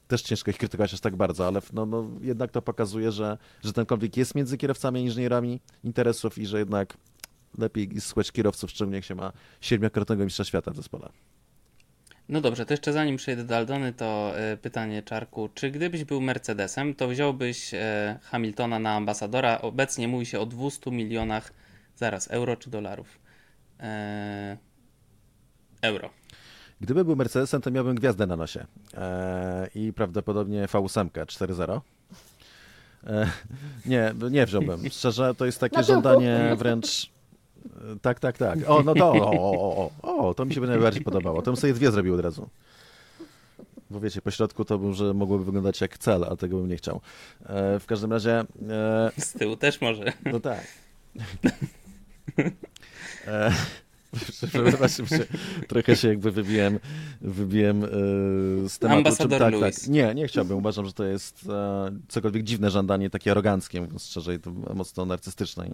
też 0.08 0.22
ciężko 0.22 0.50
ich 0.50 0.58
krytykować 0.58 0.94
aż 0.94 1.00
tak 1.00 1.16
bardzo, 1.16 1.46
ale 1.46 1.62
no, 1.72 1.86
no, 1.86 2.08
jednak 2.20 2.50
to 2.50 2.62
pokazuje, 2.62 3.12
że, 3.12 3.38
że 3.64 3.72
ten 3.72 3.86
konflikt 3.86 4.16
jest 4.16 4.34
między 4.34 4.56
kierowcami 4.56 5.00
a 5.00 5.02
inżynierami 5.02 5.60
interesów 5.84 6.38
i 6.38 6.46
że 6.46 6.58
jednak 6.58 6.96
lepiej 7.58 8.00
słuchać 8.00 8.32
kierowców, 8.32 8.70
szczególnie 8.70 8.96
jak 8.96 9.04
się 9.04 9.14
ma 9.14 9.32
siedmiokrotnego 9.60 10.24
mistrza 10.24 10.44
świata 10.44 10.70
w 10.70 10.76
zespole. 10.76 11.08
No 12.28 12.40
dobrze, 12.40 12.66
to 12.66 12.72
jeszcze 12.72 12.92
zanim 12.92 13.16
przejdę 13.16 13.44
do 13.44 13.56
Aldony, 13.56 13.92
to 13.92 14.38
e, 14.38 14.56
pytanie 14.56 15.02
Czarku. 15.02 15.48
Czy 15.54 15.70
gdybyś 15.70 16.04
był 16.04 16.20
Mercedesem, 16.20 16.94
to 16.94 17.08
wziąłbyś 17.08 17.74
e, 17.74 18.18
Hamiltona 18.22 18.78
na 18.78 18.90
ambasadora? 18.94 19.60
Obecnie 19.60 20.08
mówi 20.08 20.26
się 20.26 20.40
o 20.40 20.46
200 20.46 20.90
milionach, 20.90 21.52
zaraz, 21.96 22.30
euro 22.30 22.56
czy 22.56 22.70
dolarów? 22.70 23.26
e, 23.80 24.56
euro. 25.82 26.10
Gdyby 26.80 27.04
był 27.04 27.16
Mercedesem, 27.16 27.62
to 27.62 27.70
miałbym 27.70 27.94
gwiazdę 27.94 28.26
na 28.26 28.36
nosie. 28.36 28.66
E, 28.94 29.68
I 29.74 29.92
prawdopodobnie 29.92 30.66
V8 30.66 31.08
4.0. 31.10 31.80
E, 33.06 33.30
nie, 33.86 34.14
nie 34.30 34.46
wziąłbym. 34.46 34.90
Szczerze, 34.90 35.34
to 35.34 35.46
jest 35.46 35.60
takie 35.60 35.82
żądanie 35.82 36.54
wręcz... 36.56 37.15
Tak, 38.02 38.20
tak, 38.20 38.38
tak. 38.38 38.58
O, 38.66 38.82
no 38.82 38.94
to, 38.94 39.12
o, 39.12 39.30
o, 39.32 39.90
o, 40.02 40.28
o, 40.28 40.34
to 40.34 40.44
mi 40.44 40.54
się 40.54 40.60
by 40.60 40.66
najbardziej 40.66 41.02
podobało. 41.10 41.42
To 41.42 41.50
bym 41.50 41.56
sobie 41.56 41.72
dwie 41.72 41.90
zrobił 41.90 42.14
od 42.14 42.20
razu. 42.20 42.48
Bo 43.90 44.00
wiecie, 44.00 44.22
po 44.22 44.30
środku 44.30 44.64
to 44.64 44.78
bym, 44.78 44.94
że 44.94 45.14
mogłoby 45.14 45.44
wyglądać 45.44 45.80
jak 45.80 45.98
cel, 45.98 46.24
a 46.24 46.36
tego 46.36 46.56
bym 46.56 46.68
nie 46.68 46.76
chciał. 46.76 47.00
E, 47.46 47.80
w 47.80 47.86
każdym 47.86 48.12
razie, 48.12 48.40
e, 48.68 49.10
Z 49.18 49.32
tyłu 49.32 49.56
też 49.56 49.80
może. 49.80 50.12
no 50.32 50.40
tak. 50.40 50.66
E, 53.26 53.52
Przepraszam 54.50 55.06
się, 55.06 55.18
trochę 55.68 55.96
się 55.96 56.08
jakby 56.08 56.30
wybiłem, 56.30 56.78
wybiłem 57.20 57.84
e, 57.84 57.88
z 58.68 58.78
tematu. 58.78 58.98
Ambasador 58.98 59.38
tak, 59.38 59.52
Louis. 59.52 59.80
tak. 59.80 59.88
Nie, 59.88 60.14
nie 60.14 60.28
chciałbym. 60.28 60.58
Uważam, 60.58 60.86
że 60.86 60.92
to 60.92 61.04
jest 61.04 61.46
e, 61.48 61.90
cokolwiek 62.08 62.42
dziwne 62.42 62.70
żądanie, 62.70 63.10
takie 63.10 63.30
aroganckie, 63.30 63.80
mówiąc 63.80 64.06
szczerze, 64.06 64.34
i 64.34 64.38
to 64.38 64.50
mocno 64.74 65.04
narcystyczne. 65.06 65.68
I, 65.68 65.70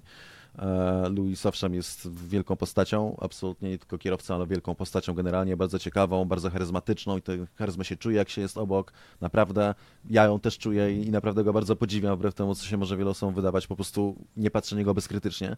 Louis 1.11 1.46
owszem 1.46 1.74
jest 1.74 2.09
wielką 2.28 2.57
postacią, 2.57 3.16
absolutnie 3.20 3.70
nie 3.70 3.78
tylko 3.78 3.98
kierowcą, 3.98 4.34
ale 4.34 4.46
wielką 4.46 4.74
postacią 4.74 5.14
generalnie, 5.14 5.57
bardzo 5.57 5.78
ciekawą, 5.78 6.24
bardzo 6.24 6.50
charyzmatyczną 6.50 7.16
i 7.16 7.22
tę 7.22 7.46
charyzmę 7.55 7.84
się 7.84 7.96
czuje, 7.96 8.16
jak 8.16 8.28
się 8.28 8.40
jest 8.40 8.59
obok. 8.59 8.92
Naprawdę, 9.20 9.74
ja 10.11 10.24
ją 10.24 10.40
też 10.40 10.59
czuję 10.59 11.03
i, 11.03 11.11
naprawdę 11.11 11.44
go 11.44 11.53
bardzo 11.53 11.76
podziwiam, 11.76 12.16
wbrew 12.16 12.34
temu, 12.34 12.55
co 12.55 12.64
się 12.66 12.76
może 12.76 12.96
wielu 12.96 13.11
osobom 13.11 13.34
wydawać, 13.34 13.66
po 13.66 13.76
prostu 13.76 14.16
nie 14.36 14.50
patrzę 14.50 14.74
na 14.74 14.78
niego 14.78 14.94
bezkrytycznie. 14.94 15.57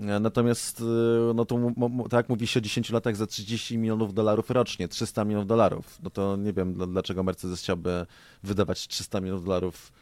E, 0.00 0.20
Natomiast, 0.20 0.80
e, 0.80 0.84
no 1.34 1.44
to 1.44 1.58
tak 2.10 2.28
mówi 2.28 2.46
się 2.46 2.60
o 2.60 2.62
10 2.62 2.90
latach 2.90 3.16
za 3.16 3.26
30 3.26 3.78
milionów 3.78 4.14
dolarów 4.14 4.50
rocznie, 4.50 4.88
300 4.88 5.24
milionów 5.24 5.46
dolarów. 5.46 5.98
No 6.02 6.10
to 6.10 6.36
nie 6.36 6.52
wiem, 6.52 6.74
dla- 6.74 6.86
dlaczego 6.86 7.22
Mercedes 7.22 7.60
chciałby 7.60 8.06
wydawać 8.42 8.88
300 8.88 9.20
milionów 9.20 9.44
dolarów. 9.44 9.92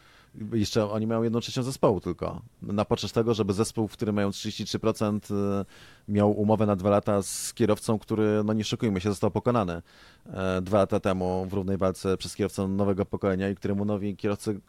Jeszcze 0.53 0.91
oni 0.91 1.07
mają 1.07 1.23
jedną 1.23 1.39
trzecią 1.39 1.63
zespołu 1.63 2.01
tylko. 2.01 2.41
Na 2.61 2.85
poczet 2.85 3.11
tego, 3.11 3.33
żeby 3.33 3.53
zespół, 3.53 3.87
w 3.87 3.91
którym 3.91 4.15
mają 4.15 4.29
33% 4.29 5.35
e, 5.35 5.65
miał 6.07 6.31
umowę 6.31 6.65
na 6.65 6.75
dwa 6.75 6.89
lata 6.89 7.21
z 7.21 7.53
kierowcą, 7.53 7.99
który, 7.99 8.41
no 8.45 8.53
nie 8.53 8.63
szukujmy 8.63 9.01
się, 9.01 9.09
został 9.09 9.31
pokonany 9.31 9.81
e, 10.25 10.61
dwa 10.61 10.77
lata 10.77 10.99
temu 10.99 11.45
w 11.49 11.53
równej 11.53 11.77
walce 11.77 12.17
przez 12.17 12.35
kierowcę 12.35 12.67
nowego 12.67 13.05
pokolenia 13.05 13.49
i 13.49 13.55
któremu 13.55 13.85
nowi 13.85 14.17
kierowcy 14.17 14.59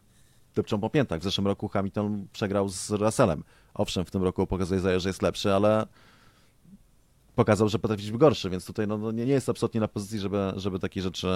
depczą 0.55 0.79
po 0.79 0.89
piętach. 0.89 1.19
W 1.19 1.23
zeszłym 1.23 1.47
roku 1.47 1.67
Hamilton 1.67 2.27
przegrał 2.33 2.69
z 2.69 2.89
Russellem. 2.89 3.43
Owszem, 3.73 4.05
w 4.05 4.11
tym 4.11 4.23
roku 4.23 4.47
pokazuje, 4.47 4.99
że 4.99 5.09
jest 5.09 5.21
lepszy, 5.21 5.53
ale 5.53 5.87
pokazał, 7.39 7.69
że 7.69 7.79
potrafi 7.79 8.11
być 8.11 8.19
gorszy, 8.19 8.49
więc 8.49 8.65
tutaj 8.65 8.87
no, 8.87 8.97
no, 8.97 9.11
nie, 9.11 9.25
nie 9.25 9.33
jest 9.33 9.49
absolutnie 9.49 9.81
na 9.81 9.87
pozycji, 9.87 10.19
żeby, 10.19 10.53
żeby 10.55 10.79
takie 10.79 11.01
rzeczy 11.01 11.27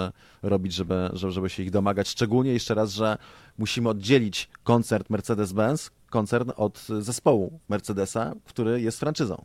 robić, 0.42 0.72
żeby, 0.72 1.10
żeby, 1.12 1.32
żeby 1.32 1.50
się 1.50 1.62
ich 1.62 1.70
domagać. 1.70 2.08
Szczególnie 2.08 2.52
jeszcze 2.52 2.74
raz, 2.74 2.92
że 2.92 3.18
musimy 3.58 3.88
oddzielić 3.88 4.48
koncert 4.62 5.10
Mercedes-Benz, 5.10 5.90
koncern 6.10 6.50
od 6.56 6.86
zespołu 7.00 7.60
Mercedesa, 7.68 8.34
który 8.44 8.80
jest 8.80 9.00
franczyzą. 9.00 9.44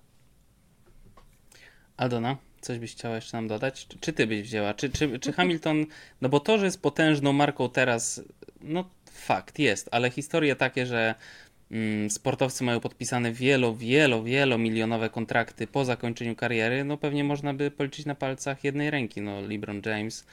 Aldona, 1.98 2.38
coś 2.62 2.80
byś 2.80 2.92
chciała 2.92 3.16
jeszcze 3.16 3.38
nam 3.38 3.48
dodać? 3.48 3.88
Czy, 3.88 4.00
czy 4.00 4.14
ty 4.14 4.28
byś 4.28 4.42
wzięła? 4.42 4.74
Czy, 4.74 4.90
czy, 4.90 5.20
czy 5.20 5.34
Hamilton, 5.34 5.86
no 6.22 6.30
bo 6.30 6.40
to, 6.40 6.58
że 6.58 6.66
jest 6.66 6.82
potężną 6.82 7.34
marką 7.34 7.70
teraz, 7.70 8.22
no 8.62 8.90
fakt, 9.12 9.60
jest, 9.60 9.90
ale 9.92 10.12
historie 10.12 10.56
takie, 10.56 10.86
że 10.86 11.16
sportowcy 12.10 12.64
mają 12.64 12.80
podpisane 12.80 13.32
wielo, 13.32 13.76
wielo, 13.76 14.24
wielomilionowe 14.24 15.10
kontrakty 15.10 15.68
po 15.68 15.86
zakończeniu 15.86 16.36
kariery, 16.36 16.84
no 16.84 16.98
pewnie 16.98 17.24
można 17.24 17.54
by 17.54 17.72
policzyć 17.72 18.06
na 18.06 18.16
palcach 18.16 18.64
jednej 18.64 18.92
ręki, 18.92 19.22
no 19.22 19.42
LeBron 19.42 19.82
James, 19.86 20.26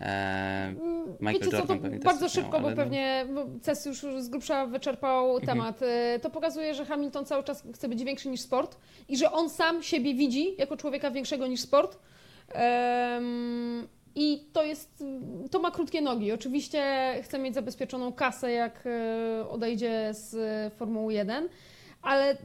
e, 0.00 0.74
Michael 1.20 1.34
Wiecie 1.38 1.44
co, 1.44 1.50
to 1.50 1.56
Jordan 1.58 1.78
pewnie 1.78 1.98
też 1.98 2.04
bardzo 2.04 2.20
miał, 2.20 2.30
szybko, 2.30 2.52
ale 2.52 2.62
bo 2.62 2.70
no. 2.70 2.76
pewnie 2.76 3.26
bo 3.34 3.46
CES 3.60 3.86
już 3.86 3.98
z 4.18 4.28
grubsza 4.28 4.66
wyczerpał 4.66 5.40
temat. 5.40 5.82
Y, 5.82 6.20
To 6.22 6.30
pokazuje, 6.30 6.74
że 6.74 6.84
Hamilton 6.84 7.24
cały 7.24 7.44
czas 7.44 7.64
chce 7.74 7.88
być 7.88 8.04
większy 8.04 8.28
niż 8.28 8.40
sport 8.40 8.76
i 9.08 9.16
że 9.16 9.32
on 9.32 9.50
sam 9.50 9.82
siebie 9.82 10.14
widzi 10.14 10.54
jako 10.58 10.76
człowieka 10.76 11.10
większego 11.10 11.46
niż 11.46 11.60
sport. 11.60 11.98
Em, 12.48 13.88
I 14.14 14.44
to 14.52 14.64
jest, 14.64 15.04
to 15.50 15.58
ma 15.58 15.70
krótkie 15.70 16.00
nogi. 16.00 16.32
Oczywiście 16.32 17.12
chce 17.22 17.38
mieć 17.38 17.54
zabezpieczoną 17.54 18.12
kasę, 18.12 18.52
jak 18.52 18.84
e, 18.86 19.48
odejdzie 19.48 20.10
z 20.14 20.34
e, 20.34 20.76
Formuły 20.76 21.14
1, 21.14 21.48
ale 22.02 22.36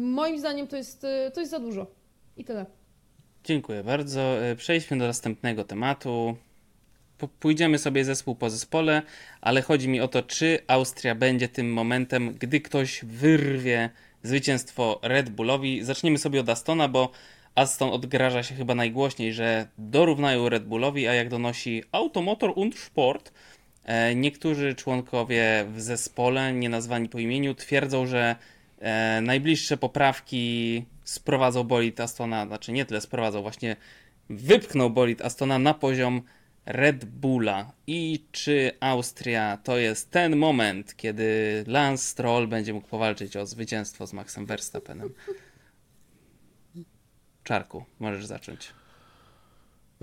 moim 0.00 0.38
zdaniem 0.38 0.66
to 0.66 0.76
jest, 0.76 1.04
e, 1.04 1.30
to 1.30 1.40
jest 1.40 1.50
za 1.50 1.60
dużo. 1.60 1.86
I 2.36 2.44
tyle. 2.44 2.66
Dziękuję 3.44 3.84
bardzo. 3.84 4.20
Przejdźmy 4.56 4.98
do 4.98 5.06
następnego 5.06 5.64
tematu. 5.64 6.36
Pójdziemy 7.40 7.78
sobie 7.78 8.04
zespół 8.04 8.34
po 8.34 8.50
zespole, 8.50 9.02
ale 9.40 9.62
chodzi 9.62 9.88
mi 9.88 10.00
o 10.00 10.08
to, 10.08 10.22
czy 10.22 10.58
Austria 10.66 11.14
będzie 11.14 11.48
tym 11.48 11.72
momentem, 11.72 12.34
gdy 12.38 12.60
ktoś 12.60 13.04
wyrwie 13.04 13.90
zwycięstwo 14.22 15.00
Red 15.02 15.30
Bullowi. 15.30 15.84
Zaczniemy 15.84 16.18
sobie 16.18 16.40
od 16.40 16.48
Astona, 16.48 16.88
bo 16.88 17.10
Aston 17.54 17.90
odgraża 17.90 18.42
się 18.42 18.54
chyba 18.54 18.74
najgłośniej, 18.74 19.32
że 19.32 19.66
dorównają 19.78 20.48
Red 20.48 20.64
Bullowi, 20.64 21.08
a 21.08 21.14
jak 21.14 21.28
donosi 21.28 21.82
Automotor 21.92 22.52
und 22.56 22.78
Sport, 22.78 23.32
e, 23.84 24.14
niektórzy 24.14 24.74
członkowie 24.74 25.64
w 25.74 25.80
zespole, 25.80 26.52
nie 26.52 26.68
nazwani 26.68 27.08
po 27.08 27.18
imieniu, 27.18 27.54
twierdzą, 27.54 28.06
że 28.06 28.36
e, 28.78 29.20
najbliższe 29.20 29.76
poprawki 29.76 30.84
sprowadzą 31.04 31.64
bolid 31.64 32.00
Astona, 32.00 32.46
znaczy 32.46 32.72
nie 32.72 32.84
tyle 32.84 33.00
sprowadzą, 33.00 33.42
właśnie 33.42 33.76
wypchnął 34.30 34.90
bolid 34.90 35.22
Astona 35.22 35.58
na 35.58 35.74
poziom 35.74 36.22
Red 36.66 37.04
Bulla. 37.04 37.72
I 37.86 38.24
czy 38.32 38.72
Austria 38.80 39.58
to 39.64 39.78
jest 39.78 40.10
ten 40.10 40.36
moment, 40.36 40.96
kiedy 40.96 41.64
Lance 41.66 42.04
Stroll 42.04 42.48
będzie 42.48 42.72
mógł 42.72 42.88
powalczyć 42.88 43.36
o 43.36 43.46
zwycięstwo 43.46 44.06
z 44.06 44.12
Maxem 44.12 44.46
Verstappenem? 44.46 45.10
Czarku, 47.44 47.84
możesz 48.00 48.26
zacząć. 48.26 48.74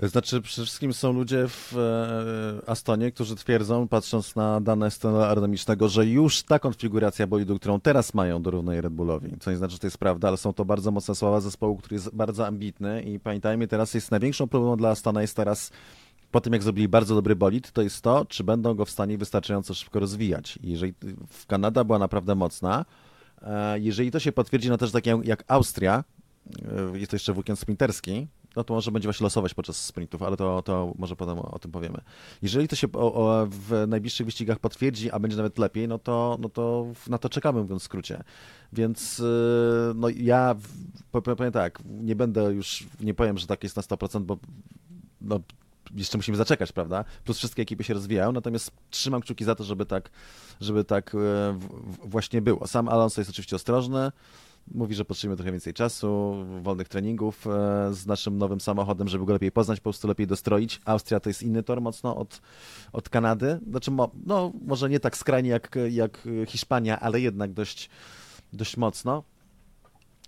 Znaczy, 0.03 0.41
przede 0.41 0.65
wszystkim 0.65 0.93
są 0.93 1.13
ludzie 1.13 1.47
w 1.47 1.73
e, 1.77 2.69
Astonie, 2.69 3.11
którzy 3.11 3.35
twierdzą, 3.35 3.87
patrząc 3.87 4.35
na 4.35 4.61
dane 4.61 4.91
stanu 4.91 5.17
aerodynamicznego, 5.17 5.89
że 5.89 6.05
już 6.05 6.43
ta 6.43 6.59
konfiguracja 6.59 7.27
bolidu, 7.27 7.55
którą 7.59 7.79
teraz 7.79 8.13
mają, 8.13 8.41
dorównuje 8.41 8.81
Red 8.81 8.93
Bullowi. 8.93 9.29
Co 9.39 9.51
nie 9.51 9.57
znaczy, 9.57 9.73
że 9.73 9.79
to 9.79 9.87
jest 9.87 9.97
prawda, 9.97 10.27
ale 10.27 10.37
są 10.37 10.53
to 10.53 10.65
bardzo 10.65 10.91
mocne 10.91 11.15
słowa 11.15 11.41
zespołu, 11.41 11.77
który 11.77 11.95
jest 11.95 12.15
bardzo 12.15 12.47
ambitny 12.47 13.01
i 13.01 13.19
pamiętajmy, 13.19 13.67
teraz 13.67 13.93
jest 13.93 14.11
największą 14.11 14.47
problemem 14.47 14.77
dla 14.77 14.89
Astona 14.89 15.21
jest 15.21 15.35
teraz 15.35 15.71
po 16.31 16.41
tym, 16.41 16.53
jak 16.53 16.63
zrobili 16.63 16.87
bardzo 16.87 17.15
dobry 17.15 17.35
bolid, 17.35 17.71
to 17.71 17.81
jest 17.81 18.01
to, 18.01 18.25
czy 18.25 18.43
będą 18.43 18.73
go 18.73 18.85
w 18.85 18.89
stanie 18.89 19.17
wystarczająco 19.17 19.73
szybko 19.73 19.99
rozwijać. 19.99 20.59
Jeżeli 20.63 20.93
w 21.29 21.45
Kanada 21.45 21.83
była 21.83 21.99
naprawdę 21.99 22.35
mocna, 22.35 22.85
e, 23.41 23.79
jeżeli 23.79 24.11
to 24.11 24.19
się 24.19 24.31
potwierdzi 24.31 24.69
na 24.69 24.77
też 24.77 24.91
takie 24.91 25.19
jak- 25.23 25.43
Austria, 25.47 26.03
jest 26.93 27.11
to 27.11 27.15
jeszcze 27.15 27.33
weekend 27.33 27.59
sprinterski, 27.59 28.27
no 28.57 28.63
to 28.63 28.73
może 28.73 28.91
będzie 28.91 29.07
właśnie 29.07 29.23
losować 29.23 29.53
podczas 29.53 29.85
sprintów, 29.85 30.23
ale 30.23 30.37
to, 30.37 30.61
to 30.61 30.93
może 30.97 31.15
potem 31.15 31.39
o, 31.39 31.51
o 31.51 31.59
tym 31.59 31.71
powiemy. 31.71 32.01
Jeżeli 32.41 32.67
to 32.67 32.75
się 32.75 32.87
o, 32.93 33.13
o, 33.13 33.47
w 33.49 33.85
najbliższych 33.87 34.25
wyścigach 34.25 34.59
potwierdzi, 34.59 35.11
a 35.11 35.19
będzie 35.19 35.37
nawet 35.37 35.57
lepiej, 35.57 35.87
no 35.87 35.99
to, 35.99 36.37
no 36.41 36.49
to 36.49 36.87
na 37.07 37.17
to 37.17 37.29
czekamy, 37.29 37.61
mówiąc 37.61 37.81
w 37.81 37.85
skrócie. 37.85 38.23
Więc 38.73 39.19
e, 39.19 39.93
no 39.95 40.09
ja 40.09 40.55
powiem 41.11 41.51
tak, 41.51 41.79
nie 41.85 42.15
będę 42.15 42.53
już, 42.53 42.87
nie 42.99 43.13
powiem, 43.13 43.37
że 43.37 43.47
tak 43.47 43.63
jest 43.63 43.75
na 43.75 43.81
100%, 43.81 44.21
bo 44.21 44.37
no, 45.21 45.39
jeszcze 45.95 46.17
musimy 46.17 46.37
zaczekać, 46.37 46.71
prawda? 46.71 47.05
Plus 47.23 47.37
wszystkie 47.37 47.61
ekipy 47.61 47.83
się 47.83 47.93
rozwijają, 47.93 48.31
natomiast 48.31 48.71
trzymam 48.89 49.21
kciuki 49.21 49.45
za 49.45 49.55
to, 49.55 49.63
żeby 49.63 49.85
tak, 49.85 50.09
żeby 50.61 50.83
tak 50.83 51.15
e, 51.15 51.59
właśnie 52.03 52.41
było. 52.41 52.67
Sam 52.67 52.89
Alonso 52.89 53.21
jest 53.21 53.31
oczywiście 53.31 53.55
ostrożny, 53.55 54.11
mówi, 54.71 54.95
że 54.95 55.05
potrzebujemy 55.05 55.37
trochę 55.37 55.51
więcej 55.51 55.73
czasu, 55.73 56.35
wolnych 56.61 56.87
treningów 56.87 57.47
e, 57.47 57.49
z 57.93 58.05
naszym 58.05 58.37
nowym 58.37 58.61
samochodem, 58.61 59.07
żeby 59.07 59.25
go 59.25 59.33
lepiej 59.33 59.51
poznać, 59.51 59.79
po 59.79 59.83
prostu 59.83 60.07
lepiej 60.07 60.27
dostroić. 60.27 60.81
Austria 60.85 61.19
to 61.19 61.29
jest 61.29 61.43
inny 61.43 61.63
tor 61.63 61.81
mocno 61.81 62.17
od, 62.17 62.41
od 62.93 63.09
Kanady, 63.09 63.59
znaczy 63.69 63.91
no, 64.25 64.53
może 64.65 64.89
nie 64.89 64.99
tak 64.99 65.17
skrajnie 65.17 65.49
jak, 65.49 65.75
jak 65.89 66.27
Hiszpania, 66.47 66.99
ale 66.99 67.21
jednak 67.21 67.53
dość, 67.53 67.89
dość 68.53 68.77
mocno. 68.77 69.23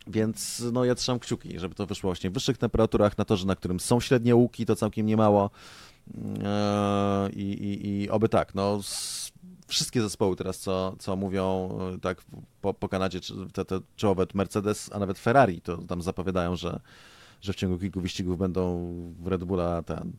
Więc 0.07 0.63
no, 0.73 0.85
ja 0.85 0.95
trzymam 0.95 1.19
kciuki, 1.19 1.59
żeby 1.59 1.75
to 1.75 1.85
wyszło 1.85 2.07
właśnie 2.07 2.29
w 2.29 2.33
wyższych 2.33 2.57
temperaturach, 2.57 3.17
na 3.17 3.25
torze, 3.25 3.47
na 3.47 3.55
którym 3.55 3.79
są 3.79 3.99
średnie 3.99 4.35
łuki, 4.35 4.65
to 4.65 4.75
całkiem 4.75 5.05
niemało. 5.05 5.49
Eee, 6.15 7.33
I, 7.33 7.63
i, 7.63 7.87
i 8.03 8.09
oby 8.09 8.29
tak, 8.29 8.55
no 8.55 8.79
wszystkie 9.69 10.01
zespoły 10.01 10.35
teraz, 10.35 10.59
co, 10.59 10.95
co 10.99 11.15
mówią 11.15 11.77
e, 11.95 11.99
tak 11.99 12.21
po, 12.61 12.73
po 12.73 12.89
Kanadzie, 12.89 13.19
czy 13.19 13.33
te, 13.53 13.65
te 13.65 13.79
czołowe 13.95 14.25
Mercedes, 14.33 14.89
a 14.93 14.99
nawet 14.99 15.19
Ferrari, 15.19 15.61
to 15.61 15.77
tam 15.77 16.01
zapowiadają, 16.01 16.55
że, 16.55 16.79
że 17.41 17.53
w 17.53 17.55
ciągu 17.55 17.79
kilku 17.79 18.01
wyścigów 18.01 18.37
będą 18.37 18.93
w 19.19 19.27
Red 19.27 19.43
Bulla 19.43 19.83
ten, 19.83 20.11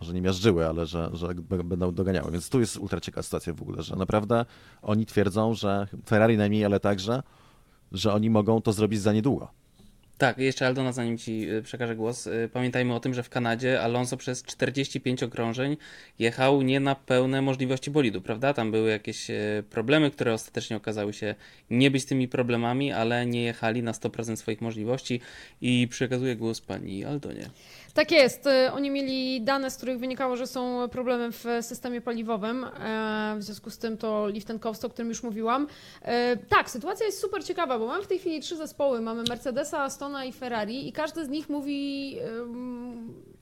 może 0.00 0.14
nie 0.14 0.22
miażdżyły, 0.22 0.68
ale 0.68 0.86
że, 0.86 1.10
że 1.12 1.34
będą 1.64 1.94
doganiały. 1.94 2.32
Więc 2.32 2.48
tu 2.48 2.60
jest 2.60 2.76
ultra 2.76 3.00
ciekawa 3.00 3.22
sytuacja 3.22 3.54
w 3.54 3.62
ogóle, 3.62 3.82
że 3.82 3.96
naprawdę 3.96 4.44
oni 4.82 5.06
twierdzą, 5.06 5.54
że 5.54 5.88
Ferrari 6.06 6.36
najmniej, 6.36 6.64
ale 6.64 6.80
także, 6.80 7.22
że 7.92 8.12
oni 8.12 8.30
mogą 8.30 8.62
to 8.62 8.72
zrobić 8.72 9.00
za 9.00 9.12
niedługo. 9.12 9.48
Tak, 10.18 10.38
jeszcze 10.38 10.66
Aldona, 10.66 10.92
zanim 10.92 11.18
ci 11.18 11.50
y, 11.50 11.62
przekażę 11.62 11.96
głos, 11.96 12.26
y, 12.26 12.50
pamiętajmy 12.52 12.94
o 12.94 13.00
tym, 13.00 13.14
że 13.14 13.22
w 13.22 13.28
Kanadzie 13.28 13.82
Alonso 13.82 14.16
przez 14.16 14.42
45 14.42 15.22
okrążeń 15.22 15.76
jechał 16.18 16.62
nie 16.62 16.80
na 16.80 16.94
pełne 16.94 17.42
możliwości 17.42 17.90
bolidu, 17.90 18.20
prawda? 18.20 18.54
Tam 18.54 18.70
były 18.70 18.90
jakieś 18.90 19.30
y, 19.30 19.64
problemy, 19.70 20.10
które 20.10 20.34
ostatecznie 20.34 20.76
okazały 20.76 21.12
się 21.12 21.34
nie 21.70 21.90
być 21.90 22.04
tymi 22.04 22.28
problemami, 22.28 22.92
ale 22.92 23.26
nie 23.26 23.42
jechali 23.42 23.82
na 23.82 23.92
100% 23.92 24.36
swoich 24.36 24.60
możliwości 24.60 25.20
i 25.60 25.88
przekazuję 25.90 26.36
głos 26.36 26.60
pani 26.60 27.04
Aldonie. 27.04 27.50
Tak 27.98 28.10
jest. 28.12 28.48
Oni 28.72 28.90
mieli 28.90 29.40
dane, 29.40 29.70
z 29.70 29.76
których 29.76 29.98
wynikało, 29.98 30.36
że 30.36 30.46
są 30.46 30.88
problemy 30.88 31.32
w 31.32 31.44
systemie 31.60 32.00
paliwowym. 32.00 32.64
E, 32.64 33.36
w 33.38 33.42
związku 33.42 33.70
z 33.70 33.78
tym 33.78 33.96
to 33.96 34.28
Lift 34.28 34.48
Coast, 34.60 34.84
o 34.84 34.90
którym 34.90 35.08
już 35.08 35.22
mówiłam. 35.22 35.66
E, 36.02 36.36
tak, 36.36 36.70
sytuacja 36.70 37.06
jest 37.06 37.20
super 37.20 37.44
ciekawa, 37.44 37.78
bo 37.78 37.86
mamy 37.86 38.02
w 38.02 38.06
tej 38.06 38.18
chwili 38.18 38.40
trzy 38.40 38.56
zespoły. 38.56 39.00
Mamy 39.00 39.22
Mercedesa, 39.28 39.82
Astona 39.82 40.24
i 40.24 40.32
Ferrari 40.32 40.88
i 40.88 40.92
każdy 40.92 41.24
z 41.24 41.28
nich 41.28 41.48
mówi 41.48 42.16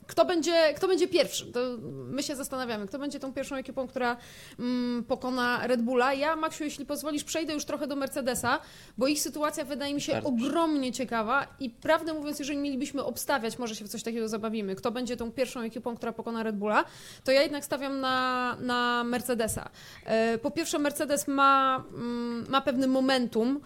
kto 0.06 0.24
będzie, 0.24 0.74
kto 0.76 0.88
będzie 0.88 1.08
pierwszy? 1.08 1.46
To 1.46 1.60
my 1.82 2.22
się 2.22 2.36
zastanawiamy, 2.36 2.86
kto 2.86 2.98
będzie 2.98 3.20
tą 3.20 3.32
pierwszą 3.32 3.56
ekipą, 3.56 3.88
która 3.88 4.16
mm, 4.58 5.04
pokona 5.04 5.66
Red 5.66 5.82
Bulla. 5.82 6.14
Ja, 6.14 6.36
Maksiu, 6.36 6.64
jeśli 6.64 6.86
pozwolisz, 6.86 7.24
przejdę 7.24 7.52
już 7.52 7.64
trochę 7.64 7.86
do 7.86 7.96
Mercedesa, 7.96 8.58
bo 8.98 9.06
ich 9.06 9.20
sytuacja 9.20 9.64
wydaje 9.64 9.94
mi 9.94 10.00
się 10.00 10.12
Bardzo 10.12 10.28
ogromnie 10.28 10.92
ciekawa 10.92 11.46
i 11.60 11.70
prawdę 11.70 12.14
mówiąc, 12.14 12.38
jeżeli 12.38 12.58
mielibyśmy 12.58 13.04
obstawiać, 13.04 13.58
może 13.58 13.74
się 13.74 13.84
w 13.84 13.88
coś 13.88 14.02
takiego 14.02 14.28
zabawimy, 14.28 14.74
kto 14.76 14.90
będzie 14.90 15.16
tą 15.16 15.32
pierwszą 15.32 15.60
ekipą, 15.60 15.96
która 15.96 16.12
pokona 16.12 16.42
Red 16.42 16.56
Bulla, 16.56 16.84
to 17.24 17.32
ja 17.32 17.42
jednak 17.42 17.64
stawiam 17.64 18.00
na, 18.00 18.56
na 18.60 19.04
Mercedesa. 19.04 19.68
E, 20.04 20.38
po 20.38 20.50
pierwsze, 20.50 20.78
Mercedes 20.78 21.28
ma, 21.28 21.84
mm, 21.94 22.46
ma 22.48 22.60
pewny 22.60 22.86
momentum, 22.86 23.60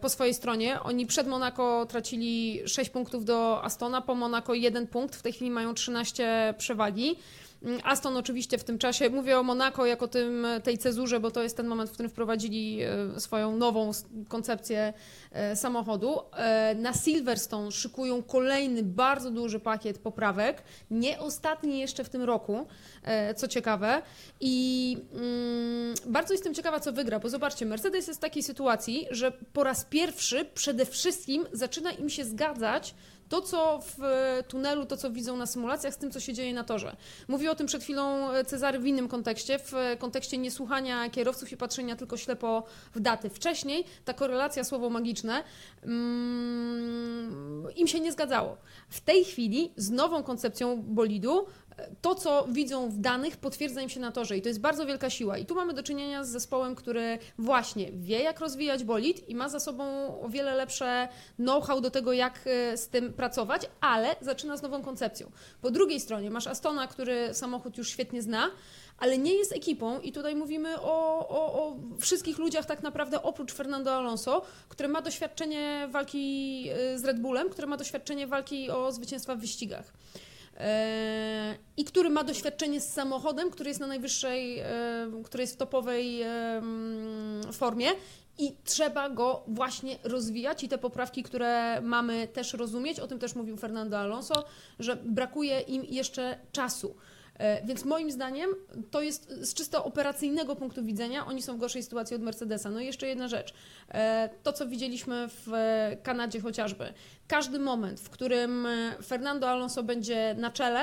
po 0.00 0.08
swojej 0.08 0.34
stronie. 0.34 0.80
Oni 0.80 1.06
przed 1.06 1.26
Monaco 1.26 1.86
tracili 1.86 2.62
6 2.66 2.90
punktów 2.90 3.24
do 3.24 3.64
Astona, 3.64 4.00
po 4.00 4.14
Monaco 4.14 4.54
1 4.54 4.86
punkt, 4.86 5.16
w 5.16 5.22
tej 5.22 5.32
chwili 5.32 5.50
mają 5.50 5.74
13 5.74 6.54
przewagi. 6.58 7.16
Mm, 7.64 7.80
Aston 7.84 8.16
oczywiście 8.16 8.58
w 8.58 8.64
tym 8.64 8.78
czasie, 8.78 9.10
mówię 9.10 9.38
o 9.38 9.42
Monaco 9.42 9.86
jako 9.86 10.08
tym, 10.08 10.46
tej 10.62 10.78
cezurze, 10.78 11.20
bo 11.20 11.30
to 11.30 11.42
jest 11.42 11.56
ten 11.56 11.66
moment, 11.66 11.90
w 11.90 11.92
którym 11.92 12.10
wprowadzili 12.10 12.82
e, 12.82 13.20
swoją 13.20 13.56
nową 13.56 13.90
koncepcję 14.28 14.92
e, 15.32 15.56
samochodu. 15.56 16.20
E, 16.36 16.74
na 16.74 16.92
Silverstone 16.92 17.72
szykują 17.72 18.22
kolejny 18.22 18.82
bardzo 18.82 19.30
duży 19.30 19.60
pakiet 19.60 19.98
poprawek, 19.98 20.62
nie 20.90 21.18
ostatni 21.18 21.78
jeszcze 21.78 22.04
w 22.04 22.08
tym 22.08 22.22
roku, 22.22 22.66
co 23.36 23.48
ciekawe. 23.48 24.02
I 24.40 24.96
mm, 25.12 25.94
bardzo 26.06 26.34
jestem 26.34 26.54
ciekawa, 26.54 26.80
co 26.80 26.92
wygra, 26.92 27.18
bo 27.18 27.28
zobaczcie, 27.28 27.66
Mercedes 27.66 28.08
jest 28.08 28.20
w 28.20 28.22
takiej 28.22 28.42
sytuacji, 28.42 29.06
że 29.10 29.32
po 29.52 29.64
raz 29.64 29.84
pierwszy 29.84 30.44
przede 30.54 30.86
wszystkim 30.86 31.46
zaczyna 31.52 31.92
im 31.92 32.10
się 32.10 32.24
zgadzać 32.24 32.94
to, 33.32 33.40
co 33.40 33.80
w 33.82 33.98
tunelu, 34.48 34.86
to, 34.86 34.96
co 34.96 35.10
widzą 35.10 35.36
na 35.36 35.46
symulacjach, 35.46 35.94
z 35.94 35.96
tym, 35.96 36.10
co 36.10 36.20
się 36.20 36.34
dzieje 36.34 36.54
na 36.54 36.64
torze. 36.64 36.96
Mówił 37.28 37.50
o 37.50 37.54
tym 37.54 37.66
przed 37.66 37.82
chwilą 37.82 38.28
Cezary 38.46 38.78
w 38.78 38.86
innym 38.86 39.08
kontekście, 39.08 39.58
w 39.58 39.72
kontekście 39.98 40.38
niesłuchania 40.38 41.10
kierowców 41.10 41.52
i 41.52 41.56
patrzenia 41.56 41.96
tylko 41.96 42.16
ślepo 42.16 42.64
w 42.94 43.00
daty. 43.00 43.30
Wcześniej 43.30 43.84
ta 44.04 44.14
korelacja, 44.14 44.64
słowo 44.64 44.90
magiczne, 44.90 45.44
mm, 45.82 47.66
im 47.76 47.86
się 47.86 48.00
nie 48.00 48.12
zgadzało. 48.12 48.56
W 48.88 49.00
tej 49.00 49.24
chwili 49.24 49.72
z 49.76 49.90
nową 49.90 50.22
koncepcją 50.22 50.82
bolidu 50.82 51.46
to, 52.00 52.14
co 52.14 52.46
widzą 52.48 52.90
w 52.90 52.98
danych, 52.98 53.36
potwierdza 53.36 53.82
im 53.82 53.88
się 53.88 54.00
na 54.00 54.12
torze 54.12 54.36
i 54.36 54.42
to 54.42 54.48
jest 54.48 54.60
bardzo 54.60 54.86
wielka 54.86 55.10
siła. 55.10 55.38
I 55.38 55.46
tu 55.46 55.54
mamy 55.54 55.74
do 55.74 55.82
czynienia 55.82 56.24
z 56.24 56.28
zespołem, 56.28 56.74
który 56.74 57.18
właśnie 57.38 57.92
wie, 57.92 58.22
jak 58.22 58.40
rozwijać 58.40 58.84
bolid 58.84 59.28
i 59.28 59.34
ma 59.34 59.48
za 59.48 59.60
sobą 59.60 59.84
o 60.22 60.28
wiele 60.28 60.54
lepsze 60.54 61.08
know-how 61.36 61.80
do 61.80 61.90
tego, 61.90 62.12
jak 62.12 62.40
e, 62.46 62.76
z 62.76 62.88
tym 62.88 63.12
pracować, 63.12 63.70
ale 63.80 64.16
zaczyna 64.20 64.56
z 64.56 64.62
nową 64.62 64.82
koncepcją. 64.82 65.30
Po 65.60 65.70
drugiej 65.70 66.00
stronie 66.00 66.30
masz 66.30 66.46
Astona, 66.46 66.86
który 66.86 67.34
samochód 67.34 67.78
już 67.78 67.88
świetnie 67.88 68.22
zna, 68.22 68.50
ale 68.98 69.18
nie 69.18 69.34
jest 69.34 69.52
ekipą 69.52 70.00
i 70.00 70.12
tutaj 70.12 70.36
mówimy 70.36 70.80
o, 70.80 71.28
o, 71.28 71.52
o 71.52 71.76
wszystkich 72.00 72.38
ludziach 72.38 72.66
tak 72.66 72.82
naprawdę 72.82 73.22
oprócz 73.22 73.52
Fernando 73.52 73.94
Alonso, 73.94 74.42
który 74.68 74.88
ma 74.88 75.02
doświadczenie 75.02 75.88
walki 75.90 76.68
e, 76.70 76.98
z 76.98 77.04
Red 77.04 77.20
Bullem, 77.20 77.50
który 77.50 77.66
ma 77.66 77.76
doświadczenie 77.76 78.26
walki 78.26 78.70
o 78.70 78.92
zwycięstwa 78.92 79.34
w 79.34 79.38
wyścigach. 79.38 79.92
E, 80.62 81.54
i 81.76 81.84
który 81.84 82.10
ma 82.10 82.24
doświadczenie 82.24 82.80
z 82.80 82.92
samochodem, 82.92 83.50
który 83.50 83.70
jest 83.70 83.80
na 83.80 83.86
najwyższej, 83.86 84.58
e, 84.58 84.66
który 85.24 85.42
jest 85.42 85.54
w 85.54 85.56
topowej 85.56 86.22
e, 86.22 86.62
formie 87.52 87.86
i 88.38 88.56
trzeba 88.64 89.10
go 89.10 89.42
właśnie 89.46 89.98
rozwijać 90.04 90.64
i 90.64 90.68
te 90.68 90.78
poprawki, 90.78 91.22
które 91.22 91.80
mamy 91.80 92.28
też 92.28 92.52
rozumieć, 92.52 93.00
o 93.00 93.06
tym 93.06 93.18
też 93.18 93.34
mówił 93.34 93.56
Fernando 93.56 93.98
Alonso, 93.98 94.44
że 94.78 94.96
brakuje 94.96 95.60
im 95.60 95.84
jeszcze 95.84 96.38
czasu. 96.52 96.96
E, 97.42 97.66
więc 97.66 97.84
moim 97.84 98.10
zdaniem 98.10 98.50
to 98.90 99.02
jest 99.02 99.30
z 99.30 99.54
czysto 99.54 99.84
operacyjnego 99.84 100.56
punktu 100.56 100.84
widzenia, 100.84 101.26
oni 101.26 101.42
są 101.42 101.56
w 101.56 101.58
gorszej 101.58 101.82
sytuacji 101.82 102.16
od 102.16 102.22
Mercedesa. 102.22 102.70
No 102.70 102.80
i 102.80 102.86
jeszcze 102.86 103.06
jedna 103.06 103.28
rzecz. 103.28 103.54
E, 103.88 104.30
to, 104.42 104.52
co 104.52 104.66
widzieliśmy 104.66 105.28
w 105.28 105.52
Kanadzie 106.02 106.40
chociażby. 106.40 106.92
Każdy 107.28 107.58
moment, 107.58 108.00
w 108.00 108.10
którym 108.10 108.66
Fernando 109.06 109.50
Alonso 109.50 109.82
będzie 109.82 110.34
na 110.38 110.50
czele, 110.50 110.80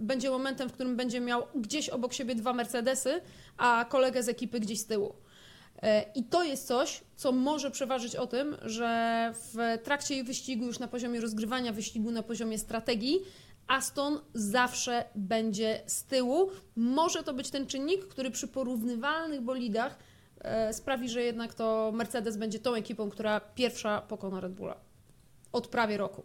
będzie 0.00 0.30
momentem, 0.30 0.68
w 0.68 0.72
którym 0.72 0.96
będzie 0.96 1.20
miał 1.20 1.42
gdzieś 1.54 1.88
obok 1.88 2.12
siebie 2.12 2.34
dwa 2.34 2.52
Mercedesy, 2.52 3.20
a 3.56 3.86
kolegę 3.88 4.22
z 4.22 4.28
ekipy 4.28 4.60
gdzieś 4.60 4.80
z 4.80 4.86
tyłu. 4.86 5.14
E, 5.82 6.04
I 6.14 6.24
to 6.24 6.44
jest 6.44 6.66
coś, 6.66 7.00
co 7.16 7.32
może 7.32 7.70
przeważyć 7.70 8.16
o 8.16 8.26
tym, 8.26 8.56
że 8.62 9.32
w 9.34 9.78
trakcie 9.84 10.24
wyścigu, 10.24 10.64
już 10.64 10.78
na 10.78 10.88
poziomie 10.88 11.20
rozgrywania 11.20 11.72
wyścigu, 11.72 12.10
na 12.10 12.22
poziomie 12.22 12.58
strategii, 12.58 13.20
Aston 13.66 14.20
zawsze 14.34 15.04
będzie 15.14 15.82
z 15.86 16.04
tyłu. 16.04 16.50
Może 16.76 17.22
to 17.22 17.34
być 17.34 17.50
ten 17.50 17.66
czynnik, 17.66 18.08
który 18.08 18.30
przy 18.30 18.48
porównywalnych 18.48 19.40
bolidach 19.40 19.98
e, 20.40 20.72
sprawi, 20.72 21.08
że 21.08 21.22
jednak 21.22 21.54
to 21.54 21.92
Mercedes 21.94 22.36
będzie 22.36 22.58
tą 22.58 22.74
ekipą, 22.74 23.10
która 23.10 23.40
pierwsza 23.40 24.00
pokona 24.00 24.40
Red 24.40 24.52
Bulla. 24.52 24.76
Od 25.52 25.68
prawie 25.68 25.96
roku. 25.96 26.22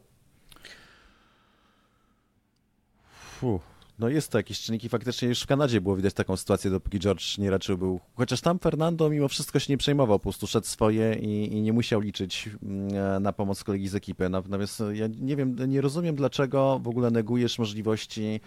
Fuh. 3.40 3.71
No 4.02 4.10
jest 4.10 4.32
to 4.32 4.38
jakieś 4.38 4.60
czynniki. 4.60 4.90
Faktycznie 4.90 5.28
już 5.28 5.42
w 5.42 5.48
Kanadzie 5.48 5.82
było 5.82 5.96
widać 5.96 6.14
taką 6.14 6.38
sytuację, 6.38 6.72
dopóki 6.72 7.00
George 7.00 7.38
nie 7.38 7.50
raczył 7.50 7.78
był. 7.78 8.00
Chociaż 8.16 8.42
tam 8.42 8.60
Fernando 8.60 9.10
mimo 9.10 9.28
wszystko 9.28 9.60
się 9.60 9.74
nie 9.74 9.78
przejmował, 9.78 10.20
po 10.20 10.24
prostu 10.24 10.48
szedł 10.48 10.68
swoje 10.68 11.14
i, 11.14 11.54
i 11.54 11.62
nie 11.62 11.74
musiał 11.74 12.00
liczyć 12.00 12.50
mm, 12.64 13.24
na 13.24 13.34
pomoc 13.34 13.64
kolegi 13.64 13.88
z 13.88 13.96
ekipy. 13.96 14.30
Natomiast 14.30 14.84
ja 14.94 15.08
nie 15.20 15.36
wiem, 15.36 15.56
nie 15.68 15.82
rozumiem 15.82 16.16
dlaczego 16.16 16.80
w 16.80 16.88
ogóle 16.88 17.12
negujesz 17.12 17.60
możliwości 17.60 18.40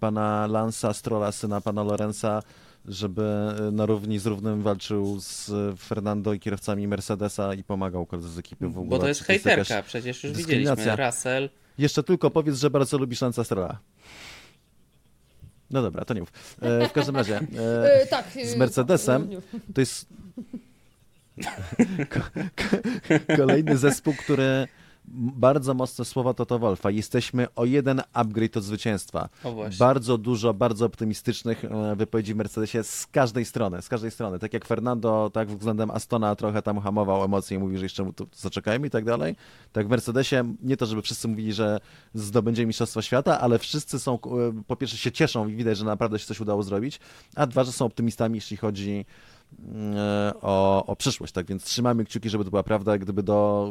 pana 0.00 0.46
Lansa, 0.46 0.92
Strola, 0.92 1.32
syna 1.32 1.60
pana 1.60 1.82
Lorenza, 1.82 2.42
żeby 2.84 3.54
na 3.72 3.86
równi 3.86 4.18
z 4.18 4.26
równym 4.26 4.62
walczył 4.62 5.20
z 5.20 5.50
Fernando 5.80 6.32
i 6.32 6.40
kierowcami 6.40 6.88
Mercedesa 6.88 7.54
i 7.54 7.64
pomagał 7.64 8.06
koledze 8.06 8.28
z 8.28 8.38
ekipy 8.38 8.68
w 8.68 8.78
ogóle. 8.78 8.90
Bo 8.90 8.98
to 8.98 9.08
jest 9.08 9.22
hejterka, 9.22 9.82
przecież 9.82 10.24
już 10.24 10.32
widzieliśmy. 10.32 10.96
Russell. 10.96 11.50
Jeszcze 11.78 12.02
tylko 12.02 12.30
powiedz, 12.30 12.56
że 12.56 12.70
bardzo 12.70 12.98
lubisz 12.98 13.20
Lansa 13.20 13.44
Strola. 13.44 13.78
No 15.70 15.82
dobra, 15.82 16.04
to 16.04 16.14
nie 16.14 16.20
mów. 16.20 16.32
E, 16.62 16.88
w 16.88 16.92
każdym 16.92 17.16
razie, 17.16 17.36
e, 17.58 18.02
e 18.02 18.06
tak, 18.06 18.24
z 18.44 18.54
e, 18.54 18.56
Mercedesem 18.56 19.28
to 19.74 19.80
jest 19.80 20.06
kolejny 23.36 23.76
zespół, 23.76 24.14
który 24.14 24.68
bardzo 25.08 25.74
mocne 25.74 26.04
słowa 26.04 26.34
Toto 26.34 26.58
Wolfa. 26.58 26.90
Jesteśmy 26.90 27.46
o 27.54 27.64
jeden 27.64 28.02
upgrade 28.12 28.56
od 28.56 28.64
zwycięstwa. 28.64 29.28
Bardzo 29.78 30.18
dużo, 30.18 30.54
bardzo 30.54 30.86
optymistycznych 30.86 31.64
e, 31.64 31.96
wypowiedzi 31.96 32.34
w 32.34 32.36
Mercedesie 32.36 32.82
z 32.82 33.06
każdej 33.06 33.44
strony, 33.44 33.82
z 33.82 33.88
każdej 33.88 34.10
strony. 34.10 34.38
Tak 34.38 34.52
jak 34.52 34.64
Fernando, 34.64 35.30
tak 35.32 35.48
względem 35.48 35.90
Astona 35.90 36.36
trochę 36.36 36.62
tam 36.62 36.80
hamował 36.80 37.24
emocje 37.24 37.58
mówi, 37.58 37.76
że 37.78 37.84
jeszcze 37.84 38.12
tu 38.12 38.26
zaczekajmy 38.32 38.86
i 38.86 38.90
tak 38.90 39.04
dalej. 39.04 39.36
Tak 39.72 39.86
w 39.86 39.90
Mercedesie 39.90 40.54
nie 40.62 40.76
to, 40.76 40.86
żeby 40.86 41.02
wszyscy 41.02 41.28
mówili, 41.28 41.52
że 41.52 41.80
zdobędzie 42.14 42.66
Mistrzostwo 42.66 43.02
Świata, 43.02 43.40
ale 43.40 43.58
wszyscy 43.58 43.98
są, 43.98 44.14
e, 44.14 44.18
po 44.66 44.76
pierwsze 44.76 44.96
się 44.96 45.12
cieszą 45.12 45.48
i 45.48 45.56
widać, 45.56 45.78
że 45.78 45.84
naprawdę 45.84 46.18
się 46.18 46.26
coś 46.26 46.40
udało 46.40 46.62
zrobić, 46.62 47.00
a 47.36 47.46
dwa, 47.46 47.64
że 47.64 47.72
są 47.72 47.84
optymistami, 47.84 48.34
jeśli 48.34 48.56
chodzi 48.56 49.04
o, 50.42 50.86
o 50.86 50.96
przyszłość, 50.96 51.32
tak 51.32 51.46
więc 51.46 51.64
trzymamy 51.64 52.04
kciuki, 52.04 52.30
żeby 52.30 52.44
to 52.44 52.50
była 52.50 52.62
prawda. 52.62 52.98
Gdyby 52.98 53.22
do, 53.22 53.70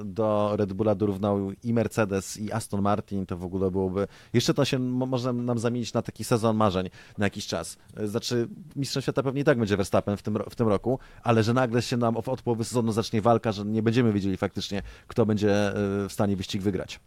e, 0.00 0.04
do 0.04 0.56
Red 0.56 0.72
Bulla 0.72 0.94
dorównał 0.94 1.52
i 1.62 1.74
Mercedes, 1.74 2.36
i 2.36 2.52
Aston 2.52 2.82
Martin, 2.82 3.26
to 3.26 3.36
w 3.36 3.44
ogóle 3.44 3.70
byłoby. 3.70 4.06
Jeszcze 4.32 4.54
to 4.54 4.64
się 4.64 4.78
może 4.78 5.32
nam 5.32 5.58
zamienić 5.58 5.92
na 5.92 6.02
taki 6.02 6.24
sezon 6.24 6.56
marzeń 6.56 6.90
na 7.18 7.26
jakiś 7.26 7.46
czas. 7.46 7.76
E, 7.96 8.06
znaczy, 8.06 8.48
mistrzem 8.76 9.02
świata 9.02 9.22
pewnie 9.22 9.40
i 9.40 9.44
tak 9.44 9.58
będzie 9.58 9.76
Verstappen 9.76 10.16
w 10.16 10.22
tym, 10.22 10.38
w 10.50 10.54
tym 10.54 10.68
roku, 10.68 10.98
ale 11.22 11.42
że 11.42 11.54
nagle 11.54 11.82
się 11.82 11.96
nam 11.96 12.16
od 12.16 12.42
połowy 12.42 12.64
sezonu 12.64 12.92
zacznie 12.92 13.22
walka, 13.22 13.52
że 13.52 13.64
nie 13.64 13.82
będziemy 13.82 14.12
wiedzieli 14.12 14.36
faktycznie, 14.36 14.82
kto 15.06 15.26
będzie 15.26 15.72
w 15.74 16.06
stanie 16.08 16.36
wyścig 16.36 16.62
wygrać. 16.62 17.00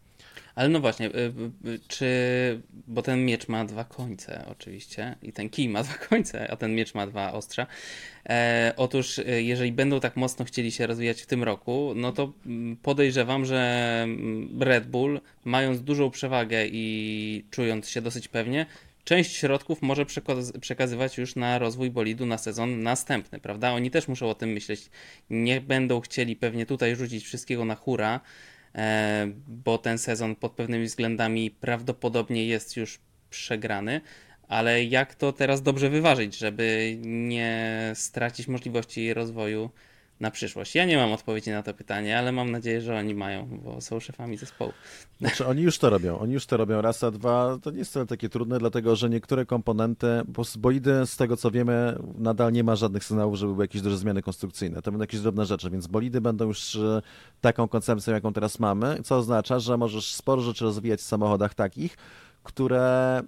Ale 0.57 0.69
no 0.69 0.79
właśnie, 0.79 1.07
y, 1.07 1.11
y, 1.65 1.79
czy, 1.87 2.07
bo 2.87 3.01
ten 3.01 3.25
miecz 3.25 3.47
ma 3.47 3.65
dwa 3.65 3.83
końce 3.83 4.45
oczywiście 4.51 5.15
i 5.21 5.33
ten 5.33 5.49
kij 5.49 5.69
ma 5.69 5.83
dwa 5.87 5.93
końce, 5.93 6.51
a 6.51 6.55
ten 6.55 6.75
miecz 6.75 6.93
ma 6.93 7.07
dwa 7.07 7.33
ostrza. 7.33 7.67
E, 8.29 8.73
otóż 8.77 9.17
y, 9.17 9.43
jeżeli 9.43 9.71
będą 9.71 9.99
tak 9.99 10.15
mocno 10.15 10.45
chcieli 10.45 10.71
się 10.71 10.87
rozwijać 10.87 11.21
w 11.21 11.25
tym 11.25 11.43
roku, 11.43 11.93
no 11.95 12.11
to 12.11 12.33
mm, 12.45 12.77
podejrzewam, 12.77 13.45
że 13.45 14.01
mm, 14.03 14.63
Red 14.63 14.87
Bull 14.87 15.21
mając 15.45 15.81
dużą 15.81 16.09
przewagę 16.11 16.67
i 16.67 17.45
czując 17.51 17.89
się 17.89 18.01
dosyć 18.01 18.27
pewnie, 18.27 18.65
część 19.03 19.35
środków 19.35 19.81
może 19.81 20.05
przekazywać 20.61 21.17
już 21.17 21.35
na 21.35 21.59
rozwój 21.59 21.91
bolidu 21.91 22.25
na 22.25 22.37
sezon 22.37 22.83
następny, 22.83 23.39
prawda? 23.39 23.71
Oni 23.71 23.91
też 23.91 24.07
muszą 24.07 24.29
o 24.29 24.35
tym 24.35 24.49
myśleć. 24.49 24.89
Nie 25.29 25.61
będą 25.61 26.01
chcieli 26.01 26.35
pewnie 26.35 26.65
tutaj 26.65 26.95
rzucić 26.95 27.25
wszystkiego 27.25 27.65
na 27.65 27.75
hura, 27.75 28.19
bo 29.47 29.77
ten 29.77 29.97
sezon 29.97 30.35
pod 30.35 30.51
pewnymi 30.51 30.85
względami 30.85 31.51
prawdopodobnie 31.51 32.47
jest 32.47 32.77
już 32.77 32.99
przegrany. 33.29 34.01
Ale 34.47 34.83
jak 34.83 35.15
to 35.15 35.33
teraz 35.33 35.61
dobrze 35.61 35.89
wyważyć, 35.89 36.37
żeby 36.37 36.97
nie 37.03 37.91
stracić 37.95 38.47
możliwości 38.47 39.13
rozwoju 39.13 39.69
na 40.19 40.31
przyszłość? 40.31 40.75
Ja 40.75 40.85
nie 40.85 40.97
mam 40.97 41.11
odpowiedzi 41.11 41.51
na 41.51 41.63
to 41.63 41.73
pytanie, 41.73 42.19
ale 42.19 42.31
mam 42.31 42.51
nadzieję, 42.51 42.81
że 42.81 42.97
oni 42.97 43.15
mają, 43.15 43.59
bo 43.63 43.81
są 43.81 43.99
szefami 43.99 44.37
zespołu. 44.37 44.73
Znaczy 45.19 45.47
oni 45.47 45.61
już 45.61 45.77
to 45.77 45.89
robią, 45.89 46.19
oni 46.19 46.33
już 46.33 46.45
to 46.45 46.57
robią 46.57 46.81
raz, 46.81 47.03
a 47.03 47.11
dwa, 47.11 47.57
to 47.61 47.71
nie 47.71 47.77
jest 47.77 47.91
wcale 47.91 48.05
takie 48.05 48.29
trudne, 48.29 48.59
dlatego 48.59 48.95
że 48.95 49.09
niektóre 49.09 49.45
komponenty, 49.45 50.07
bo 50.27 50.45
z 50.45 50.57
bolidy 50.57 51.05
z 51.05 51.17
tego 51.17 51.37
co 51.37 51.51
wiemy 51.51 51.97
nadal 52.17 52.51
nie 52.53 52.63
ma 52.63 52.75
żadnych 52.75 53.03
sygnałów, 53.03 53.35
żeby 53.35 53.53
były 53.53 53.63
jakieś 53.63 53.81
duże 53.81 53.97
zmiany 53.97 54.21
konstrukcyjne, 54.21 54.81
to 54.81 54.91
będą 54.91 55.03
jakieś 55.03 55.19
drobne 55.19 55.45
rzeczy, 55.45 55.69
więc 55.69 55.87
bolidy 55.87 56.21
będą 56.21 56.47
już 56.47 56.75
e, 56.75 57.01
taką 57.41 57.67
koncepcją, 57.67 58.13
jaką 58.13 58.33
teraz 58.33 58.59
mamy, 58.59 58.99
co 59.03 59.17
oznacza, 59.17 59.59
że 59.59 59.77
możesz 59.77 60.13
sporo 60.13 60.41
rzeczy 60.41 60.65
rozwijać 60.65 60.99
w 60.99 61.03
samochodach 61.03 61.53
takich, 61.53 61.97
które 62.43 63.21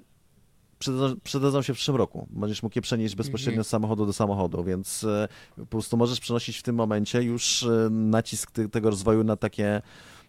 przydadzą 1.24 1.62
się 1.62 1.74
w 1.74 1.76
przyszłym 1.76 1.98
roku. 1.98 2.28
Będziesz 2.30 2.64
mógł 2.64 2.78
je 2.78 2.82
przenieść 2.82 3.16
bezpośrednio 3.16 3.64
z 3.64 3.68
samochodu 3.68 4.06
do 4.06 4.14
samochodu, 4.14 4.64
więc 4.64 5.04
e, 5.04 5.28
po 5.56 5.66
prostu 5.66 5.98
możesz 5.98 6.20
przenosić 6.20 6.58
w 6.58 6.64
tym 6.64 6.76
momencie 6.76 7.24
już 7.24 7.64
e, 7.64 7.90
nacisk 7.90 8.52
tego 8.72 8.90
rozwoju 8.90 9.24
na 9.24 9.36
takie 9.36 9.82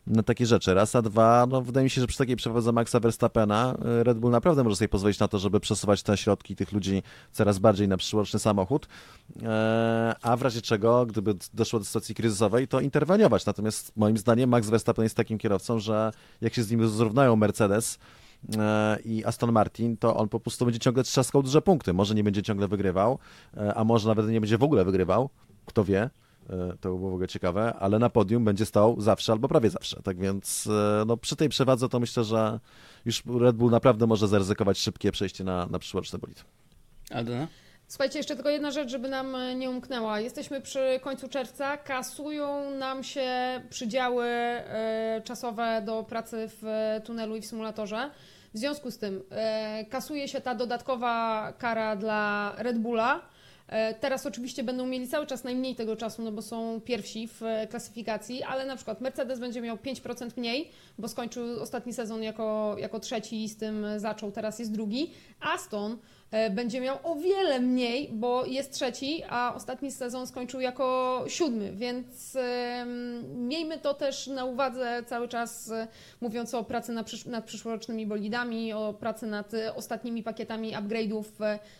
na 0.06 0.22
takie 0.22 0.46
rzeczy. 0.46 0.74
Raz, 0.74 0.96
a 0.96 1.02
dwa, 1.02 1.46
no 1.50 1.62
wydaje 1.62 1.84
mi 1.84 1.90
się, 1.90 2.00
że 2.00 2.06
przy 2.06 2.18
takiej 2.18 2.36
przewadze 2.36 2.72
Maxa 2.72 3.00
Verstappena 3.00 3.74
e, 3.84 4.04
Red 4.04 4.18
Bull 4.18 4.30
naprawdę 4.30 4.64
może 4.64 4.76
sobie 4.76 4.88
pozwolić 4.88 5.18
na 5.18 5.28
to, 5.28 5.38
żeby 5.38 5.60
przesuwać 5.60 6.02
te 6.02 6.16
środki 6.16 6.56
tych 6.56 6.72
ludzi 6.72 7.02
coraz 7.32 7.58
bardziej 7.58 7.88
na 7.88 7.96
przyszłoroczny 7.96 8.38
samochód, 8.38 8.88
a 10.22 10.36
w 10.36 10.42
razie 10.42 10.62
czego, 10.62 11.06
gdyby 11.06 11.34
doszło 11.54 11.78
do 11.78 11.84
sytuacji 11.84 12.14
kryzysowej, 12.14 12.68
to 12.68 12.80
interweniować. 12.80 13.46
Natomiast 13.46 13.92
moim 13.96 14.18
zdaniem 14.18 14.50
Max 14.50 14.70
Verstappen 14.70 15.02
jest 15.02 15.16
takim 15.16 15.38
kierowcą, 15.38 15.78
że 15.78 16.12
jak 16.40 16.54
się 16.54 16.62
z 16.62 16.70
nim 16.70 16.88
zrównają 16.88 17.36
Mercedes, 17.36 17.98
i 19.04 19.24
Aston 19.24 19.52
Martin, 19.52 19.96
to 19.96 20.16
on 20.16 20.28
po 20.28 20.40
prostu 20.40 20.64
będzie 20.64 20.80
ciągle 20.80 21.02
trzaskał 21.02 21.42
duże 21.42 21.62
punkty. 21.62 21.92
Może 21.92 22.14
nie 22.14 22.24
będzie 22.24 22.42
ciągle 22.42 22.68
wygrywał, 22.68 23.18
e, 23.56 23.74
a 23.74 23.84
może 23.84 24.08
nawet 24.08 24.28
nie 24.28 24.40
będzie 24.40 24.58
w 24.58 24.62
ogóle 24.62 24.84
wygrywał, 24.84 25.30
kto 25.66 25.84
wie. 25.84 26.02
E, 26.02 26.10
to 26.80 26.88
było 26.88 27.10
w 27.10 27.14
ogóle 27.14 27.28
ciekawe, 27.28 27.74
ale 27.74 27.98
na 27.98 28.10
podium 28.10 28.44
będzie 28.44 28.66
stał 28.66 29.00
zawsze 29.00 29.32
albo 29.32 29.48
prawie 29.48 29.70
zawsze. 29.70 30.02
Tak 30.02 30.18
więc 30.18 30.68
no, 31.06 31.16
przy 31.16 31.36
tej 31.36 31.48
przewadze 31.48 31.88
to 31.88 32.00
myślę, 32.00 32.24
że 32.24 32.60
już 33.04 33.22
Red 33.40 33.56
Bull 33.56 33.70
naprawdę 33.70 34.06
może 34.06 34.28
zaryzykować 34.28 34.78
szybkie 34.78 35.12
przejście 35.12 35.44
na, 35.44 35.66
na 35.66 35.78
przyszłoroczny 35.78 36.18
bolid. 36.18 36.44
Adena? 37.10 37.46
Słuchajcie, 37.90 38.18
jeszcze 38.18 38.34
tylko 38.34 38.50
jedna 38.50 38.70
rzecz, 38.70 38.90
żeby 38.90 39.08
nam 39.08 39.36
nie 39.56 39.70
umknęła. 39.70 40.20
Jesteśmy 40.20 40.60
przy 40.60 41.00
końcu 41.02 41.28
czerwca, 41.28 41.76
kasują 41.76 42.70
nam 42.70 43.04
się 43.04 43.30
przydziały 43.70 44.26
czasowe 45.24 45.82
do 45.84 46.02
pracy 46.02 46.48
w 46.48 46.64
tunelu 47.04 47.36
i 47.36 47.40
w 47.40 47.46
symulatorze. 47.46 48.10
W 48.54 48.58
związku 48.58 48.90
z 48.90 48.98
tym 48.98 49.22
e, 49.30 49.84
kasuje 49.84 50.28
się 50.28 50.40
ta 50.40 50.54
dodatkowa 50.54 51.52
kara 51.58 51.96
dla 51.96 52.54
Red 52.58 52.78
Bulla. 52.78 53.20
E, 53.68 53.94
teraz 53.94 54.26
oczywiście 54.26 54.64
będą 54.64 54.86
mieli 54.86 55.08
cały 55.08 55.26
czas 55.26 55.44
najmniej 55.44 55.74
tego 55.74 55.96
czasu, 55.96 56.22
no 56.22 56.32
bo 56.32 56.42
są 56.42 56.80
pierwsi 56.80 57.28
w 57.28 57.40
klasyfikacji, 57.70 58.42
ale 58.42 58.66
na 58.66 58.76
przykład 58.76 59.00
Mercedes 59.00 59.40
będzie 59.40 59.60
miał 59.60 59.76
5% 59.76 60.30
mniej, 60.36 60.70
bo 60.98 61.08
skończył 61.08 61.62
ostatni 61.62 61.92
sezon 61.92 62.22
jako, 62.22 62.76
jako 62.78 63.00
trzeci 63.00 63.44
i 63.44 63.48
z 63.48 63.56
tym 63.56 63.86
zaczął, 63.96 64.32
teraz 64.32 64.58
jest 64.58 64.72
drugi. 64.72 65.10
Aston 65.40 65.92
E, 65.92 65.96
będzie 66.50 66.80
miał 66.80 66.98
o 67.02 67.14
wiele 67.14 67.60
mniej, 67.60 68.08
bo 68.12 68.46
jest 68.46 68.72
trzeci, 68.72 69.22
a 69.28 69.54
ostatni 69.54 69.92
sezon 69.92 70.26
skończył 70.26 70.60
jako 70.60 71.24
siódmy, 71.28 71.72
więc 71.72 72.36
miejmy 73.34 73.78
to 73.78 73.94
też 73.94 74.26
na 74.26 74.44
uwadze 74.44 75.02
cały 75.06 75.28
czas, 75.28 75.70
e, 75.70 75.88
mówiąc 76.20 76.54
o 76.54 76.64
pracy 76.64 76.92
nad, 76.92 77.26
nad 77.26 77.44
przyszłorocznymi 77.44 78.06
bolidami, 78.06 78.72
o 78.72 78.94
pracy 78.94 79.26
nad 79.26 79.54
e, 79.54 79.74
ostatnimi 79.74 80.22
pakietami 80.22 80.76
upgrade'ów 80.76 81.24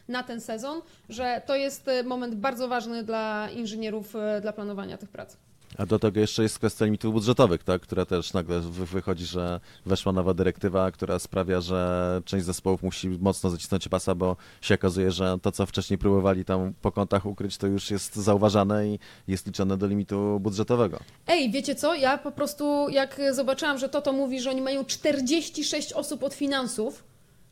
na 0.09 0.23
ten 0.23 0.41
sezon, 0.41 0.83
że 1.09 1.43
to 1.47 1.57
jest 1.57 1.91
moment 2.05 2.35
bardzo 2.35 2.69
ważny 2.69 3.03
dla 3.03 3.49
inżynierów, 3.51 4.15
dla 4.43 4.53
planowania 4.53 4.99
tych 4.99 5.11
prac. 5.11 5.37
A 5.79 5.87
do 5.87 5.99
tego 5.99 6.21
jeszcze 6.21 6.43
jest 6.43 6.59
kwestia 6.59 6.85
limitów 6.85 7.13
budżetowych, 7.13 7.65
tak, 7.65 7.83
która 7.83 8.05
też 8.05 8.33
nagle 8.33 8.61
wychodzi, 8.61 9.27
że 9.27 9.61
weszła 9.87 10.13
nowa 10.13 10.35
dyrektywa, 10.35 10.91
która 10.91 11.19
sprawia, 11.19 11.61
że 11.61 12.23
część 12.25 12.45
zespołów 12.47 12.83
musi 12.83 13.09
mocno 13.09 13.51
zacisnąć 13.51 13.89
pasa, 13.89 14.15
bo 14.15 14.37
się 14.61 14.75
okazuje, 14.75 15.11
że 15.11 15.39
to, 15.43 15.53
co 15.53 15.67
wcześniej 15.67 15.99
próbowali 15.99 16.45
tam 16.45 16.73
po 16.83 16.93
kątach 16.93 17.27
ukryć, 17.27 17.57
to 17.57 17.67
już 17.67 17.91
jest 17.91 18.17
zauważane 18.17 18.89
i 18.89 18.99
jest 19.29 19.47
liczone 19.47 19.77
do 19.77 19.87
limitu 19.87 20.41
budżetowego. 20.41 20.99
Ej, 21.27 21.51
wiecie 21.51 21.75
co? 21.75 21.95
Ja 21.95 22.19
po 22.19 22.33
prostu, 22.33 22.89
jak 22.89 23.21
zobaczyłam, 23.33 23.79
że 23.79 23.89
Toto 23.89 24.13
mówi, 24.13 24.41
że 24.41 24.51
oni 24.51 24.61
mają 24.61 24.85
46 24.85 25.93
osób 25.93 26.23
od 26.23 26.35
finansów, 26.35 27.05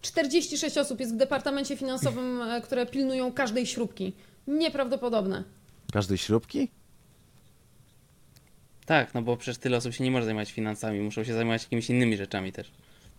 46 0.03 0.79
osób 0.79 1.01
jest 1.01 1.15
w 1.15 1.17
departamencie 1.17 1.77
finansowym, 1.77 2.43
e, 2.43 2.61
które 2.61 2.87
pilnują 2.87 3.33
każdej 3.33 3.67
śrubki. 3.67 4.13
Nieprawdopodobne. 4.47 5.45
Każdej 5.93 6.19
śrubki? 6.19 6.69
Tak, 8.89 9.15
no 9.15 9.23
bo 9.23 9.37
przecież 9.37 9.59
tyle 9.59 9.77
osób 9.77 9.95
się 9.95 10.05
nie 10.05 10.11
może 10.11 10.25
zajmować 10.25 10.53
finansami, 10.53 11.01
muszą 11.01 11.25
się 11.25 11.35
zajmować 11.35 11.63
jakimiś 11.63 11.91
innymi 11.91 12.17
rzeczami 12.17 12.53
też. 12.53 12.71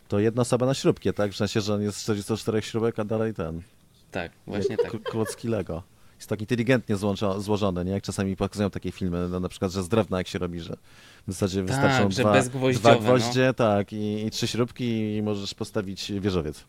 To 0.07 0.20
jedna 0.20 0.41
osoba 0.41 0.65
na 0.65 0.74
śrubkie, 0.74 1.13
tak? 1.13 1.32
W 1.32 1.36
sensie, 1.36 1.61
że 1.61 1.74
on 1.74 1.82
jest 1.82 1.99
44 1.99 2.61
śrubek, 2.61 2.99
a 2.99 3.03
dalej 3.03 3.34
ten. 3.34 3.61
Tak, 4.11 4.32
właśnie 4.47 4.78
tak. 4.78 5.03
Klocki 5.03 5.47
Lego. 5.47 5.84
Jest 6.15 6.30
tak 6.30 6.41
inteligentnie 6.41 6.95
złożony, 7.38 7.86
nie? 7.86 7.91
Jak 7.91 8.03
czasami 8.03 8.36
pokazują 8.36 8.70
takie 8.70 8.91
filmy, 8.91 9.28
no, 9.30 9.39
na 9.39 9.49
przykład, 9.49 9.72
że 9.72 9.84
z 9.84 9.89
drewna 9.89 10.17
jak 10.17 10.28
się 10.28 10.39
robi, 10.39 10.59
że 10.59 10.78
w 11.28 11.32
zasadzie 11.32 11.57
tak, 11.57 11.67
wystarczą 11.67 12.09
dwa, 12.09 12.41
dwa 12.72 12.91
no. 12.91 12.99
gwoździe, 12.99 13.45
no. 13.45 13.53
tak, 13.53 13.93
i, 13.93 14.26
i, 14.26 14.32
trzy 14.32 14.47
śrubki 14.47 15.15
i 15.15 15.22
możesz 15.22 15.53
postawić 15.53 16.11
wieżowiec. 16.11 16.63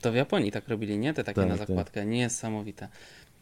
To 0.00 0.12
w 0.12 0.14
Japonii 0.14 0.52
tak 0.52 0.68
robili, 0.68 0.98
nie? 0.98 1.14
Te 1.14 1.24
takie 1.24 1.40
tak, 1.40 1.48
na 1.48 1.58
tak. 1.58 1.68
zakładkę. 1.68 2.00
Tak. 2.00 2.08
Niesamowite. 2.08 2.88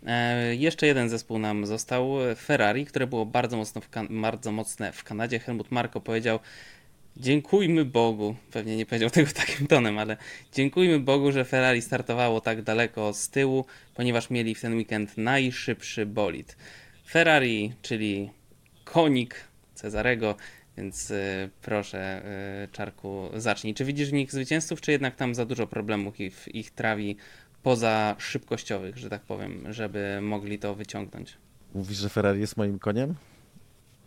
E, 0.07 0.55
jeszcze 0.55 0.87
jeden 0.87 1.09
zespół 1.09 1.39
nam 1.39 1.67
został, 1.67 2.11
Ferrari, 2.37 2.87
które 2.87 3.07
było 3.07 3.27
bardzo, 3.27 3.57
mocno 3.57 3.81
bardzo 4.11 4.53
mocne 4.53 4.93
w 4.93 5.05
Kanadzie. 5.05 5.39
Helmut 5.39 5.71
Marko 5.71 6.01
powiedział, 6.01 6.39
dziękujmy 7.17 7.85
Bogu, 7.85 8.37
pewnie 8.53 8.77
nie 8.77 8.87
powiedział 8.87 9.11
tego 9.11 9.33
takim 9.33 9.67
tonem, 9.67 9.99
ale 9.99 10.17
dziękujmy 10.53 11.01
Bogu, 11.01 11.33
że 11.33 11.45
Ferrari 11.45 11.83
startowało 11.83 12.41
tak 12.41 12.63
daleko 12.63 13.13
z 13.13 13.29
tyłu, 13.29 13.65
ponieważ 13.95 14.31
mieli 14.31 14.55
w 14.55 14.61
ten 14.61 14.75
weekend 14.75 15.19
najszybszy 15.19 16.07
bolid. 16.07 16.57
Ferrari, 17.09 17.73
czyli 17.83 18.31
konik 18.85 19.35
Cezarego, 19.75 20.37
więc 20.77 21.11
y, 21.11 21.51
proszę, 21.63 22.23
y, 22.65 22.69
Czarku, 22.73 23.31
zacznij. 23.35 23.75
Czy 23.75 23.85
widzisz 23.85 24.11
w 24.11 24.13
nich 24.13 24.33
zwycięzców, 24.33 24.81
czy 24.81 24.93
jednak 24.93 25.17
tam 25.17 25.35
za 25.35 25.45
dużo 25.45 25.67
problemów 25.67 26.21
ich, 26.21 26.49
ich 26.55 26.71
trawi 26.71 27.17
poza 27.63 28.17
szybkościowych, 28.19 28.99
że 28.99 29.09
tak 29.11 29.23
powiem, 29.23 29.73
żeby 29.73 30.19
mogli 30.23 30.59
to 30.59 30.75
wyciągnąć. 30.75 31.37
Mówisz, 31.75 31.99
że 31.99 32.09
Ferrari 32.09 32.41
jest 32.41 32.57
moim 32.57 32.79
koniem? 32.79 33.15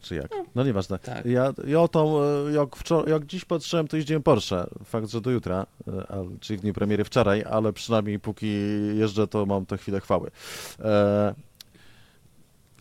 Czy 0.01 0.15
jak? 0.15 0.31
No, 0.31 0.45
no 0.55 0.63
nieważne. 0.63 0.99
Tak. 0.99 1.25
Ja, 1.25 1.53
ja 1.67 1.87
tą, 1.87 2.21
e, 2.21 2.51
jak, 2.53 2.69
wczor- 2.69 3.09
jak 3.09 3.25
dziś 3.25 3.45
patrzyłem, 3.45 3.87
to 3.87 3.97
jeździłem 3.97 4.23
Porsche. 4.23 4.67
Fakt, 4.85 5.09
że 5.09 5.21
do 5.21 5.31
jutra, 5.31 5.65
e, 5.87 6.25
czyli 6.39 6.57
w 6.57 6.61
dniu 6.61 6.73
premiery 6.73 7.03
wczoraj, 7.03 7.43
ale 7.49 7.73
przynajmniej 7.73 8.19
póki 8.19 8.53
jeżdżę, 8.95 9.27
to 9.27 9.45
mam 9.45 9.65
tę 9.65 9.77
chwilę 9.77 9.99
chwały. 9.99 10.31
E, 10.79 11.33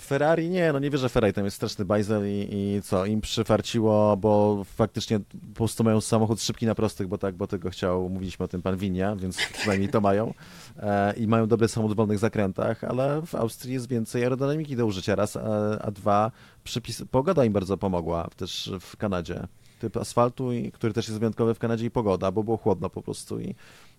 Ferrari? 0.04 0.50
Nie, 0.50 0.72
no 0.72 0.78
nie 0.78 0.90
wierzę, 0.90 1.08
Ferrari 1.08 1.32
tam 1.32 1.44
jest 1.44 1.56
straszny 1.56 1.84
bajzel 1.84 2.22
i, 2.28 2.48
i 2.50 2.82
co, 2.82 3.06
im 3.06 3.20
przyfarciło, 3.20 4.16
bo 4.16 4.62
faktycznie 4.64 5.20
po 5.20 5.54
prostu 5.54 5.84
mają 5.84 6.00
samochód 6.00 6.42
szybki 6.42 6.66
na 6.66 6.74
prostych, 6.74 7.08
bo 7.08 7.18
tak, 7.18 7.34
bo 7.34 7.46
tego 7.46 7.70
chciał, 7.70 8.08
mówiliśmy 8.08 8.44
o 8.44 8.48
tym 8.48 8.62
pan 8.62 8.76
Winia, 8.76 9.16
więc 9.16 9.36
przynajmniej 9.58 9.88
to 9.88 10.00
mają. 10.00 10.34
E, 10.76 11.12
i 11.16 11.26
mają 11.26 11.46
dobry 11.46 11.68
samochód 11.68 11.94
w 11.94 11.96
wolnych 11.96 12.18
zakrętach, 12.18 12.84
ale 12.84 13.22
w 13.26 13.34
Austrii 13.34 13.74
jest 13.74 13.88
więcej 13.88 14.22
aerodynamiki 14.22 14.76
do 14.76 14.86
użycia. 14.86 15.14
Raz, 15.14 15.36
a, 15.36 15.40
a 15.80 15.90
dwa, 15.90 16.30
przypis, 16.64 17.02
pogoda 17.10 17.44
im 17.44 17.52
bardzo 17.52 17.76
pomogła 17.76 18.28
też 18.36 18.72
w 18.80 18.96
Kanadzie. 18.96 19.46
Typ 19.80 19.96
asfaltu, 19.96 20.50
który 20.72 20.92
też 20.92 21.08
jest 21.08 21.18
wyjątkowy 21.20 21.54
w 21.54 21.58
Kanadzie 21.58 21.86
i 21.86 21.90
pogoda, 21.90 22.32
bo 22.32 22.42
było 22.42 22.56
chłodno 22.56 22.90
po 22.90 23.02
prostu 23.02 23.40
i 23.40 23.54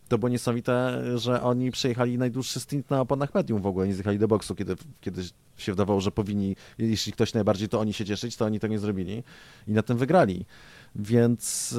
to 0.07 0.17
było 0.17 0.29
niesamowite, 0.29 1.03
że 1.15 1.43
oni 1.43 1.71
przejechali 1.71 2.17
najdłuższy 2.17 2.59
stint 2.59 2.89
na 2.89 3.01
oponach 3.01 3.33
medium 3.33 3.61
w 3.61 3.65
ogóle, 3.65 3.87
nie 3.87 3.93
zjechali 3.93 4.19
do 4.19 4.27
boksu, 4.27 4.55
kiedy, 4.55 4.75
kiedy 5.01 5.23
się 5.57 5.71
wydawało, 5.71 6.01
że 6.01 6.11
powinni, 6.11 6.55
jeśli 6.77 7.13
ktoś 7.13 7.33
najbardziej, 7.33 7.69
to 7.69 7.79
oni 7.79 7.93
się 7.93 8.05
cieszyć, 8.05 8.35
to 8.35 8.45
oni 8.45 8.59
tego 8.59 8.71
nie 8.71 8.79
zrobili 8.79 9.23
i 9.67 9.71
na 9.71 9.81
tym 9.81 9.97
wygrali. 9.97 10.45
Więc, 10.95 11.75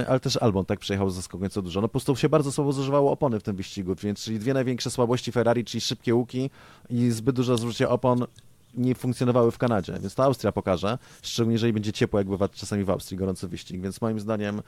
e, 0.00 0.06
ale 0.08 0.20
też 0.20 0.36
Albon 0.36 0.64
tak 0.64 0.78
przejechał 0.78 1.10
zaskakująco 1.10 1.62
dużo. 1.62 1.80
No 1.80 1.88
po 1.88 1.92
prostu 1.92 2.16
się 2.16 2.28
bardzo 2.28 2.52
słabo 2.52 2.72
zużywało 2.72 3.12
opony 3.12 3.40
w 3.40 3.42
tym 3.42 3.56
wyścigu, 3.56 3.94
więc 3.94 4.24
czyli 4.24 4.38
dwie 4.38 4.54
największe 4.54 4.90
słabości 4.90 5.32
Ferrari, 5.32 5.64
czyli 5.64 5.80
szybkie 5.80 6.14
łuki 6.14 6.50
i 6.90 7.10
zbyt 7.10 7.36
duże 7.36 7.58
zużycie 7.58 7.88
opon 7.88 8.26
nie 8.74 8.94
funkcjonowały 8.94 9.50
w 9.50 9.58
Kanadzie, 9.58 9.92
więc 10.00 10.14
to 10.14 10.24
Austria 10.24 10.52
pokaże, 10.52 10.98
szczególnie 11.22 11.52
jeżeli 11.52 11.72
będzie 11.72 11.92
ciepło, 11.92 12.20
jak 12.20 12.28
bywa 12.28 12.48
czasami 12.48 12.84
w 12.84 12.90
Austrii, 12.90 13.18
gorący 13.18 13.48
wyścig, 13.48 13.80
więc 13.80 14.00
moim 14.00 14.20
zdaniem 14.20 14.62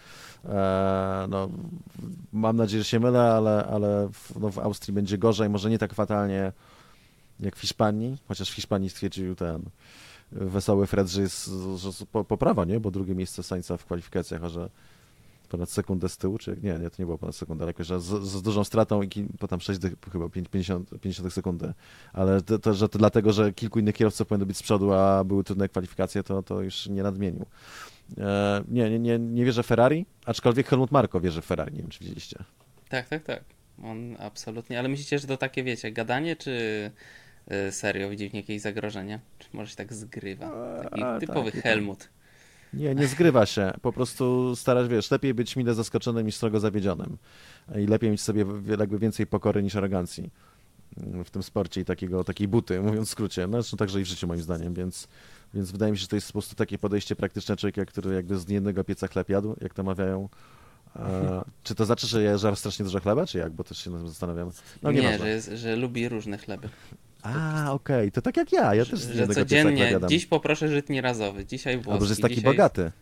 e, 0.45 1.27
no, 1.29 1.49
mam 2.33 2.57
nadzieję, 2.57 2.83
że 2.83 2.89
się 2.89 3.01
mylę, 3.01 3.33
ale, 3.33 3.67
ale 3.67 4.09
w, 4.13 4.41
no, 4.41 4.51
w 4.51 4.59
Austrii 4.59 4.95
będzie 4.95 5.19
gorzej, 5.19 5.49
może 5.49 5.71
nie 5.71 5.79
tak 5.79 5.95
fatalnie 5.95 6.53
jak 7.41 7.57
w 7.57 7.61
Hiszpanii, 7.61 8.19
chociaż 8.29 8.51
w 8.51 8.55
Hiszpanii 8.55 8.91
stwierdził 8.91 9.35
ten 9.35 9.63
wesoły 10.33 10.87
Fred, 10.87 11.09
że 11.09 11.21
jest 11.21 11.51
że 11.77 12.07
poprawa, 12.29 12.65
nie? 12.65 12.81
Bo 12.81 12.91
drugie 12.91 13.15
miejsce 13.15 13.43
Sańca 13.43 13.77
w 13.77 13.85
kwalifikacjach, 13.85 14.45
a 14.45 14.49
że 14.49 14.69
ponad 15.53 15.71
sekundę 15.71 16.09
z 16.09 16.17
tyłu, 16.17 16.39
czy 16.39 16.57
nie, 16.63 16.79
nie, 16.79 16.91
to 16.91 16.97
nie 16.99 17.05
było 17.05 17.19
ponad 17.19 17.37
sekundę, 17.37 17.65
ale 17.65 17.71
jakoś, 17.71 17.87
z, 17.87 18.23
z 18.23 18.43
dużą 18.43 18.65
stratą 18.65 19.03
i 19.03 19.09
potem 19.39 19.61
6, 19.61 19.81
chyba 20.13 20.29
50, 20.29 20.91
50 21.01 21.33
sekundy, 21.33 21.73
ale 22.13 22.43
to, 22.43 22.59
to, 22.59 22.75
że 22.75 22.89
to 22.89 22.99
dlatego, 22.99 23.33
że 23.33 23.53
kilku 23.53 23.79
innych 23.79 23.95
kierowców 23.95 24.29
powinno 24.29 24.47
być 24.47 24.57
z 24.57 24.63
przodu, 24.63 24.93
a 24.93 25.25
były 25.25 25.45
trudne 25.45 25.69
kwalifikacje, 25.69 26.23
to, 26.23 26.43
to 26.43 26.61
już 26.61 26.87
nie 26.87 27.03
nadmienił. 27.03 27.47
E, 28.19 28.65
nie, 28.69 28.91
nie, 28.91 28.99
nie, 28.99 29.19
nie 29.19 29.45
wierzę 29.45 29.63
Ferrari, 29.63 30.07
aczkolwiek 30.27 30.69
Helmut 30.69 30.91
Marko 30.91 31.21
wierzy 31.21 31.43
w 31.43 31.45
Ferrari, 31.45 31.73
nie 31.73 31.81
wiem, 31.81 31.91
czy 31.91 32.01
widzieliście. 32.01 32.45
Tak, 32.89 33.09
tak, 33.09 33.23
tak. 33.23 33.45
On 33.83 34.17
absolutnie, 34.19 34.79
ale 34.79 34.89
myślicie, 34.89 35.19
że 35.19 35.27
to 35.27 35.37
takie, 35.37 35.63
wiecie, 35.63 35.93
gadanie, 35.93 36.37
czy 36.37 36.91
y, 37.69 37.73
serio 37.73 38.11
widzi 38.11 38.29
w 38.29 38.33
niej 38.33 38.41
jakieś 38.41 38.63
zagrożenie? 38.63 39.21
Czy 39.39 39.49
może 39.53 39.71
się 39.71 39.77
tak 39.77 39.93
zgrywa? 39.93 40.51
Taki 40.83 41.03
A, 41.03 41.19
typowy 41.19 41.53
tak, 41.53 41.63
Helmut. 41.63 42.09
Nie, 42.75 42.95
nie 42.95 43.07
zgrywa 43.07 43.47
się. 43.47 43.73
Po 43.83 43.93
prostu 43.93 44.57
starasz, 44.57 44.89
wiesz, 44.89 45.11
lepiej 45.11 45.35
być 45.35 45.57
mile 45.57 45.75
zaskoczonym 45.75 46.27
niż 46.27 46.35
strogo 46.35 46.61
zawiedzionym. 46.61 47.17
I 47.77 47.87
lepiej 47.87 48.11
mieć 48.11 48.21
sobie 48.21 48.45
jakby 48.79 48.99
więcej 48.99 49.27
pokory 49.27 49.63
niż 49.63 49.77
arogancji 49.77 50.31
w 51.25 51.31
tym 51.31 51.43
sporcie 51.43 51.81
i 51.81 51.85
takiego, 51.85 52.25
takiej 52.25 52.49
buty, 52.49 52.81
mówiąc 52.81 53.09
w 53.09 53.11
skrócie. 53.11 53.47
No 53.47 53.63
zresztą 53.63 53.77
także 53.77 54.01
i 54.01 54.05
w 54.05 54.07
życiu 54.07 54.27
moim 54.27 54.43
zdaniem, 54.43 54.75
więc, 54.75 55.09
więc 55.55 55.71
wydaje 55.71 55.93
mi 55.93 55.99
się, 55.99 56.03
że 56.03 56.09
to 56.09 56.17
jest 56.17 56.27
po 56.27 56.33
prostu 56.33 56.55
takie 56.55 56.79
podejście 56.79 57.17
praktyczne 57.17 57.57
człowieka, 57.57 57.85
który 57.85 58.15
jakby 58.15 58.39
z 58.39 58.49
jednego 58.49 58.85
pieca 58.85 59.09
chleb 59.09 59.29
jadł, 59.29 59.57
jak 59.61 59.75
to 59.75 59.83
mawiają. 59.83 60.29
E, 60.97 61.45
czy 61.63 61.75
to 61.75 61.85
znaczy, 61.85 62.07
że 62.07 62.23
je 62.23 62.39
żar 62.39 62.57
strasznie 62.57 62.85
dużo 62.85 63.01
chleba, 63.01 63.27
czy 63.27 63.39
jak? 63.39 63.53
Bo 63.53 63.65
też 63.65 63.79
się 63.79 63.91
nad 63.91 64.01
tym 64.01 64.09
zastanawiam. 64.09 64.51
No, 64.83 64.93
nie, 64.93 65.19
że, 65.19 65.29
jest, 65.29 65.51
że 65.55 65.77
lubi 65.77 66.09
różne 66.09 66.39
chleby. 66.39 66.69
A, 67.23 67.73
okej, 67.73 67.97
okay. 67.97 68.11
to 68.11 68.23
tak 68.23 68.37
jak 68.37 68.53
ja, 68.53 68.75
ja 68.75 68.85
też 68.85 69.01
z 69.01 69.17
Że 69.17 69.29
codziennie, 69.29 69.99
dziś 70.09 70.27
poproszę 70.27 70.69
żytni 70.69 71.01
razowy, 71.01 71.47
dzisiaj 71.47 71.75
włoski. 71.77 71.93
Albo 71.93 72.05
że 72.05 72.11
jest 72.11 72.23
taki 72.23 72.35
dzisiaj... 72.35 72.53
bogaty. 72.53 72.93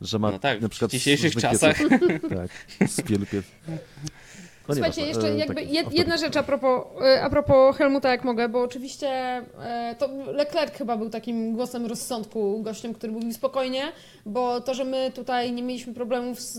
Że 0.00 0.18
ma 0.18 0.30
no 0.30 0.38
tak, 0.38 0.60
na 0.60 0.68
przykład 0.68 0.90
w 0.90 0.94
dzisiejszych 0.94 1.34
czasach. 1.36 1.78
tak, 2.36 2.50
z. 2.88 3.44
No 4.68 4.74
Słuchajcie, 4.74 5.06
jeszcze 5.06 5.28
e, 5.28 5.38
jakby 5.38 5.62
jed, 5.62 5.92
jedna 5.92 6.16
rzecz 6.16 6.36
a 6.36 6.42
propos, 6.42 6.84
e, 7.02 7.22
a 7.22 7.30
propos 7.30 7.76
Helmuta, 7.76 8.10
jak 8.10 8.24
mogę, 8.24 8.48
bo 8.48 8.62
oczywiście 8.62 9.08
e, 9.08 9.94
to 9.98 10.08
Leclerc 10.32 10.74
chyba 10.74 10.96
był 10.96 11.10
takim 11.10 11.52
głosem 11.52 11.86
rozsądku, 11.86 12.62
gościem, 12.62 12.94
który 12.94 13.12
mówił 13.12 13.32
spokojnie, 13.32 13.92
bo 14.26 14.60
to, 14.60 14.74
że 14.74 14.84
my 14.84 15.12
tutaj 15.14 15.52
nie 15.52 15.62
mieliśmy 15.62 15.94
problemów 15.94 16.40
z 16.40 16.58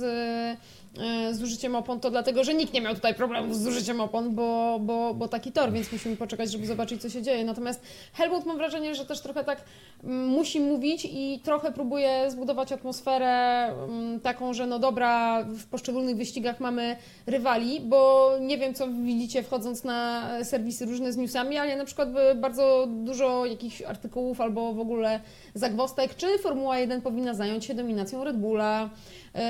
z 1.32 1.44
użyciem 1.44 1.76
opon, 1.76 2.00
to 2.00 2.12
dlatego, 2.12 2.44
że 2.44 2.54
nikt 2.54 2.74
nie 2.74 2.82
miał 2.82 2.96
tutaj 2.96 3.16
problemów 3.16 3.58
z 3.58 3.68
użyciem 3.68 4.02
opon, 4.02 4.36
bo, 4.36 4.80
bo, 4.82 5.14
bo 5.14 5.28
taki 5.28 5.52
tor, 5.52 5.72
więc 5.72 5.92
musimy 5.92 6.16
poczekać, 6.16 6.52
żeby 6.52 6.68
zobaczyć, 6.68 7.02
co 7.02 7.10
się 7.10 7.22
dzieje. 7.22 7.46
Natomiast 7.46 7.82
Helmut 8.14 8.46
mam 8.46 8.58
wrażenie, 8.58 8.96
że 8.96 9.06
też 9.06 9.22
trochę 9.22 9.44
tak 9.44 9.64
mm, 10.04 10.28
musi 10.28 10.60
mówić 10.60 11.08
i 11.12 11.40
trochę 11.44 11.72
próbuje 11.72 12.32
zbudować 12.32 12.72
atmosferę 12.72 13.28
mm, 13.68 14.20
taką, 14.20 14.54
że 14.54 14.68
no 14.68 14.80
dobra, 14.80 15.44
w 15.44 15.66
poszczególnych 15.66 16.18
wyścigach 16.18 16.60
mamy 16.60 16.96
rywali, 17.28 17.80
bo 17.80 18.32
nie 18.42 18.58
wiem, 18.58 18.74
co 18.74 18.88
widzicie 18.88 19.44
wchodząc 19.44 19.84
na 19.84 20.28
serwisy 20.44 20.86
różne 20.86 21.14
z 21.14 21.18
newsami, 21.18 21.58
ale 21.58 21.70
ja 21.70 21.78
na 21.78 21.86
przykład 21.86 22.10
bardzo 22.36 22.88
dużo 22.90 23.46
jakichś 23.46 23.82
artykułów 23.82 24.42
albo 24.42 24.74
w 24.74 24.80
ogóle 24.80 25.20
zagwostek, 25.54 26.16
czy 26.16 26.40
Formuła 26.40 26.80
1 26.80 27.02
powinna 27.02 27.34
zająć 27.34 27.66
się 27.66 27.74
dominacją 27.74 28.24
Red 28.24 28.38
Bulla, 28.38 28.90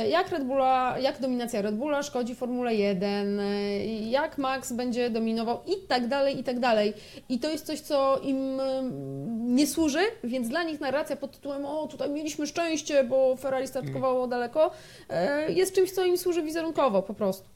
jak 0.10 0.30
Red 0.30 0.44
Bulla, 0.44 1.00
jak 1.00 1.22
dominacja 1.22 1.62
Red 1.62 1.76
Bulla 1.76 2.04
szkodzi 2.04 2.36
Formule 2.36 2.76
1, 2.76 3.40
e, 3.40 3.86
jak 4.10 4.38
Max 4.38 4.74
będzie 4.74 5.10
dominował 5.10 5.62
i 5.68 5.88
tak 5.88 6.08
dalej, 6.08 6.40
i 6.40 6.44
tak 6.44 6.60
dalej. 6.60 6.94
I 7.30 7.40
to 7.40 7.50
jest 7.50 7.66
coś, 7.66 7.80
co 7.80 8.20
im 8.24 8.60
mm, 8.60 9.56
nie 9.56 9.68
służy, 9.68 10.00
więc 10.24 10.50
dla 10.50 10.64
nich 10.64 10.80
narracja 10.80 11.16
pod 11.16 11.32
tytułem 11.32 11.66
o, 11.66 11.88
tutaj 11.88 12.10
mieliśmy 12.10 12.48
szczęście, 12.48 13.04
bo 13.04 13.36
Ferrari 13.36 13.68
startkowało 13.68 14.28
daleko, 14.28 14.72
e, 15.10 15.52
jest 15.52 15.76
czymś, 15.76 15.92
co 15.92 16.06
im 16.06 16.18
służy 16.18 16.44
wizerunkowo 16.44 17.04
po 17.04 17.14
prostu. 17.14 17.50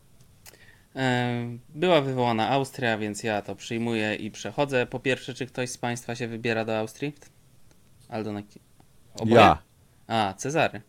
Była 1.69 2.01
wywołana 2.01 2.49
Austria, 2.49 2.97
więc 2.97 3.23
ja 3.23 3.41
to 3.41 3.55
przyjmuję 3.55 4.15
i 4.15 4.31
przechodzę. 4.31 4.85
Po 4.85 4.99
pierwsze, 4.99 5.33
czy 5.33 5.45
ktoś 5.45 5.69
z 5.69 5.77
Państwa 5.77 6.15
się 6.15 6.27
wybiera 6.27 6.65
do 6.65 6.77
Austrii? 6.77 7.15
Aldo 8.09 8.31
na... 8.31 8.41
Oboje? 9.15 9.35
Ja. 9.35 9.57
A, 10.07 10.33
Cezary. 10.37 10.81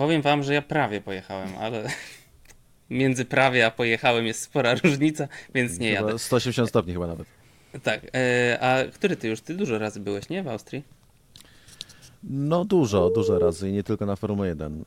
Powiem 0.00 0.22
wam, 0.22 0.42
że 0.42 0.54
ja 0.54 0.62
prawie 0.62 1.00
pojechałem, 1.00 1.48
ale 1.58 1.88
między 2.90 3.24
prawie 3.24 3.66
a 3.66 3.70
pojechałem 3.70 4.26
jest 4.26 4.42
spora 4.42 4.74
różnica, 4.74 5.28
więc 5.54 5.78
nie 5.78 5.96
chyba 5.96 6.06
jadę. 6.08 6.18
180 6.18 6.68
stopni 6.68 6.92
chyba 6.92 7.06
nawet. 7.06 7.26
Tak. 7.82 8.00
E, 8.14 8.58
a 8.60 8.90
który 8.92 9.16
ty 9.16 9.28
już? 9.28 9.40
Ty 9.40 9.54
dużo 9.54 9.78
razy 9.78 10.00
byłeś, 10.00 10.28
nie? 10.28 10.42
W 10.42 10.48
Austrii? 10.48 10.84
No 12.24 12.64
dużo, 12.64 13.10
dużo 13.10 13.38
razy 13.38 13.70
i 13.70 13.72
nie 13.72 13.82
tylko 13.82 14.06
na 14.06 14.16
Formule 14.16 14.48
1. 14.48 14.84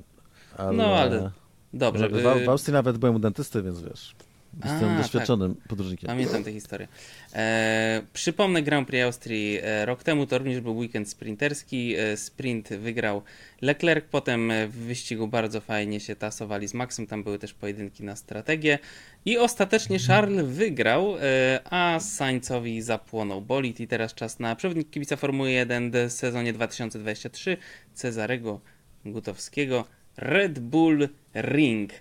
Ale... 0.58 0.78
No 0.78 0.86
ale 0.86 1.32
dobrze. 1.74 2.10
W, 2.10 2.46
w 2.46 2.50
Austrii 2.50 2.74
nawet 2.74 2.98
byłem 2.98 3.16
u 3.16 3.20
dentysty, 3.20 3.64
więc 3.64 3.82
wiesz. 3.82 4.16
Jestem 4.64 4.90
A, 4.90 4.98
doświadczonym 5.02 5.56
tak. 5.56 5.68
podróżnikiem. 5.68 6.08
Pamiętam 6.08 6.44
tę 6.44 6.52
historię. 6.52 6.88
E, 7.34 8.02
przypomnę 8.14 8.64
Grand 8.64 8.88
Prix 8.88 9.04
Austrii. 9.04 9.60
E, 9.64 9.86
rok 9.86 10.04
temu 10.04 10.28
to 10.28 10.38
również 10.38 10.62
był 10.62 10.78
weekend 10.78 11.10
sprinterski. 11.10 11.96
E, 11.96 12.18
sprint 12.18 12.70
wygrał 12.70 13.22
Leclerc, 13.62 14.06
potem 14.12 14.52
w 14.68 14.76
wyścigu 14.76 15.28
bardzo 15.28 15.62
fajnie 15.62 16.00
się 16.00 16.16
tasowali 16.16 16.68
z 16.68 16.74
Maxem. 16.74 17.08
Tam 17.08 17.24
były 17.24 17.40
też 17.40 17.54
pojedynki 17.54 18.04
na 18.04 18.16
strategię. 18.16 18.80
I 19.26 19.38
ostatecznie 19.38 20.00
Charles 20.00 20.46
wygrał, 20.46 21.18
e, 21.18 21.60
a 21.70 22.00
Sainzowi 22.00 22.82
zapłonął 22.82 23.42
bolid. 23.42 23.80
I 23.80 23.88
teraz 23.88 24.14
czas 24.14 24.40
na 24.40 24.56
przewodnik 24.56 24.90
kibica 24.90 25.16
Formuły 25.16 25.52
1 25.52 25.92
w 25.92 26.12
sezonie 26.12 26.54
2023 26.54 27.58
Cezarego 27.94 28.62
Gutowskiego. 29.06 29.86
Red 30.18 30.60
Bull 30.60 31.10
Ring. 31.36 31.92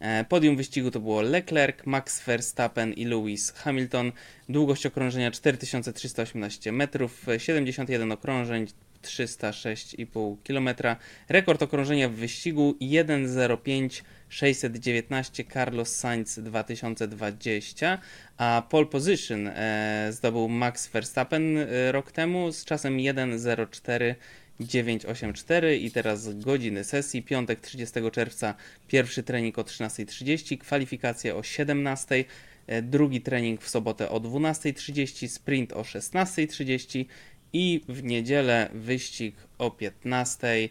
E, 0.00 0.24
podium 0.24 0.56
wyścigu 0.56 0.90
to 0.90 1.00
było 1.00 1.22
Leclerc, 1.22 1.86
Max 1.86 2.24
Verstappen 2.24 2.92
i 2.92 3.04
Lewis 3.04 3.52
Hamilton. 3.52 4.12
Długość 4.48 4.86
okrążenia 4.86 5.30
4318 5.30 6.72
metrów, 6.72 7.26
71 7.38 8.12
okrążeń, 8.12 8.66
306,5 9.02 10.36
km. 10.44 10.96
Rekord 11.28 11.62
okrążenia 11.62 12.08
w 12.08 12.12
wyścigu 12.12 12.76
1.05 12.80 14.02
619 14.28 15.44
Carlos 15.44 15.96
Sainz 15.96 16.38
2020, 16.38 17.98
a 18.36 18.62
pole 18.68 18.86
position 18.86 19.46
e, 19.46 20.08
zdobył 20.12 20.48
Max 20.48 20.88
Verstappen 20.88 21.58
e, 21.58 21.92
rok 21.92 22.12
temu 22.12 22.52
z 22.52 22.64
czasem 22.64 22.96
1.04 22.96 24.14
984 24.60 25.76
i 25.76 25.90
teraz 25.90 26.38
godziny 26.38 26.84
sesji. 26.84 27.22
Piątek 27.22 27.60
30 27.60 28.00
czerwca 28.12 28.54
pierwszy 28.88 29.22
trening 29.22 29.58
o 29.58 29.62
13.30, 29.62 30.58
kwalifikacje 30.58 31.36
o 31.36 31.40
17.00, 31.40 32.24
e, 32.66 32.82
drugi 32.82 33.20
trening 33.20 33.62
w 33.62 33.68
sobotę 33.68 34.10
o 34.10 34.20
12.30, 34.20 35.28
sprint 35.28 35.72
o 35.72 35.82
16.30 35.82 37.04
i 37.52 37.80
w 37.88 38.02
niedzielę 38.02 38.68
wyścig 38.74 39.36
o 39.58 39.68
15.00. 39.68 40.68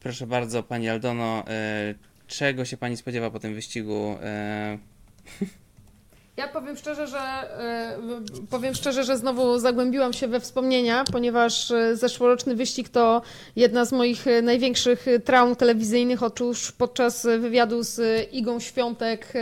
Proszę 0.00 0.26
bardzo, 0.26 0.62
Pani 0.62 0.88
Aldono, 0.88 1.44
e, 1.48 1.94
czego 2.26 2.64
się 2.64 2.76
Pani 2.76 2.96
spodziewa 2.96 3.30
po 3.30 3.38
tym 3.38 3.54
wyścigu? 3.54 4.16
Ja 6.38 6.48
powiem 6.48 6.76
szczerze, 6.76 7.06
że 7.06 7.18
yy, 8.40 8.46
powiem 8.50 8.74
szczerze, 8.74 9.04
że 9.04 9.16
znowu 9.16 9.58
zagłębiłam 9.58 10.12
się 10.12 10.28
we 10.28 10.40
wspomnienia, 10.40 11.04
ponieważ 11.12 11.70
e, 11.70 11.96
zeszłoroczny 11.96 12.54
wyścig 12.54 12.88
to 12.88 13.22
jedna 13.56 13.84
z 13.84 13.92
moich 13.92 14.26
e, 14.26 14.42
największych 14.42 15.06
traum 15.24 15.56
telewizyjnych. 15.56 16.22
Otóż 16.22 16.72
podczas 16.72 17.26
wywiadu 17.26 17.82
z 17.82 18.28
Igą 18.32 18.60
Świątek 18.60 19.32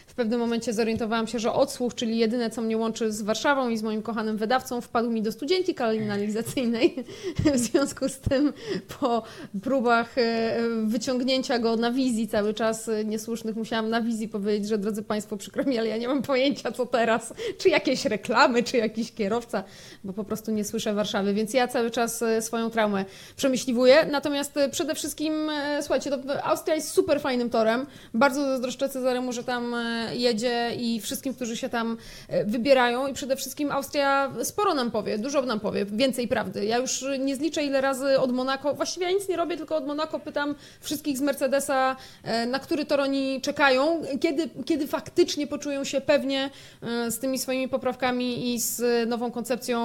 pewnym 0.21 0.39
momencie 0.39 0.73
zorientowałam 0.73 1.27
się, 1.27 1.39
że 1.39 1.53
odsłuch, 1.53 1.95
czyli 1.95 2.17
jedyne, 2.17 2.49
co 2.49 2.61
mnie 2.61 2.77
łączy 2.77 3.11
z 3.11 3.21
Warszawą 3.21 3.69
i 3.69 3.77
z 3.77 3.83
moim 3.83 4.01
kochanym 4.01 4.37
wydawcą, 4.37 4.81
wpadł 4.81 5.09
mi 5.09 5.21
do 5.21 5.31
studzienki 5.31 5.75
kanalizacyjnej. 5.75 6.95
W 7.53 7.57
związku 7.57 8.09
z 8.09 8.17
tym 8.17 8.53
po 8.99 9.23
próbach 9.63 10.17
e, 10.17 10.57
wyciągnięcia 10.83 11.59
go 11.59 11.75
na 11.75 11.91
wizji 11.91 12.27
cały 12.27 12.53
czas 12.53 12.89
e, 12.89 13.05
niesłusznych 13.05 13.55
musiałam 13.55 13.89
na 13.89 14.01
wizji 14.01 14.27
powiedzieć, 14.27 14.69
że 14.69 14.77
drodzy 14.77 15.03
Państwo, 15.03 15.37
przykro 15.37 15.63
mi, 15.63 15.77
ale 15.77 15.87
ja 15.87 15.97
nie 15.97 16.07
mam 16.07 16.21
pojęcia, 16.21 16.71
co 16.71 16.85
teraz. 16.85 17.33
Czy 17.57 17.69
jakieś 17.69 18.05
reklamy, 18.05 18.63
czy 18.63 18.77
jakiś 18.77 19.11
kierowca, 19.11 19.63
bo 20.03 20.13
po 20.13 20.23
prostu 20.23 20.51
nie 20.51 20.65
słyszę 20.65 20.93
Warszawy, 20.93 21.33
więc 21.33 21.53
ja 21.53 21.67
cały 21.67 21.91
czas 21.91 22.21
e, 22.21 22.41
swoją 22.41 22.69
traumę 22.69 23.05
przemyśliwuję. 23.35 24.05
Natomiast 24.11 24.55
przede 24.71 24.95
wszystkim, 24.95 25.33
słuchajcie, 25.79 26.11
Austria 26.43 26.75
jest 26.75 26.89
super 26.89 27.21
fajnym 27.21 27.49
torem. 27.49 27.85
Bardzo 28.13 28.41
zazdroszczę 28.41 28.89
Cezaremu, 28.89 29.33
że 29.33 29.43
tam 29.43 29.75
jedzie 30.13 30.71
i 30.77 31.01
wszystkim, 31.01 31.33
którzy 31.33 31.57
się 31.57 31.69
tam 31.69 31.97
wybierają 32.45 33.07
i 33.07 33.13
przede 33.13 33.35
wszystkim 33.35 33.71
Austria 33.71 34.31
sporo 34.43 34.73
nam 34.73 34.91
powie, 34.91 35.17
dużo 35.17 35.41
nam 35.41 35.59
powie, 35.59 35.85
więcej 35.85 36.27
prawdy. 36.27 36.65
Ja 36.65 36.77
już 36.77 37.05
nie 37.19 37.35
zliczę 37.35 37.63
ile 37.63 37.81
razy 37.81 38.19
od 38.19 38.31
Monako, 38.31 38.73
właściwie 38.73 39.05
ja 39.05 39.11
nic 39.11 39.29
nie 39.29 39.37
robię, 39.37 39.57
tylko 39.57 39.75
od 39.75 39.87
Monako 39.87 40.19
pytam 40.19 40.55
wszystkich 40.81 41.17
z 41.17 41.21
Mercedesa, 41.21 41.95
e, 42.23 42.45
na 42.45 42.59
który 42.59 42.85
tor 42.85 42.99
oni 42.99 43.41
czekają, 43.41 44.01
kiedy, 44.19 44.49
kiedy 44.65 44.87
faktycznie 44.87 45.47
poczują 45.47 45.83
się 45.83 46.01
pewnie 46.01 46.49
e, 46.81 47.11
z 47.11 47.19
tymi 47.19 47.39
swoimi 47.39 47.67
poprawkami 47.67 48.53
i 48.53 48.59
z 48.59 49.09
nową 49.09 49.31
koncepcją 49.31 49.81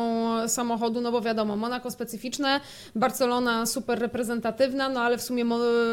samochodu, 0.48 1.00
no 1.00 1.12
bo 1.12 1.20
wiadomo, 1.20 1.56
Monako 1.56 1.90
specyficzne, 1.90 2.60
Barcelona 2.94 3.66
super 3.66 3.98
reprezentatywna, 3.98 4.88
no 4.88 5.00
ale 5.00 5.18
w 5.18 5.22
sumie 5.22 5.44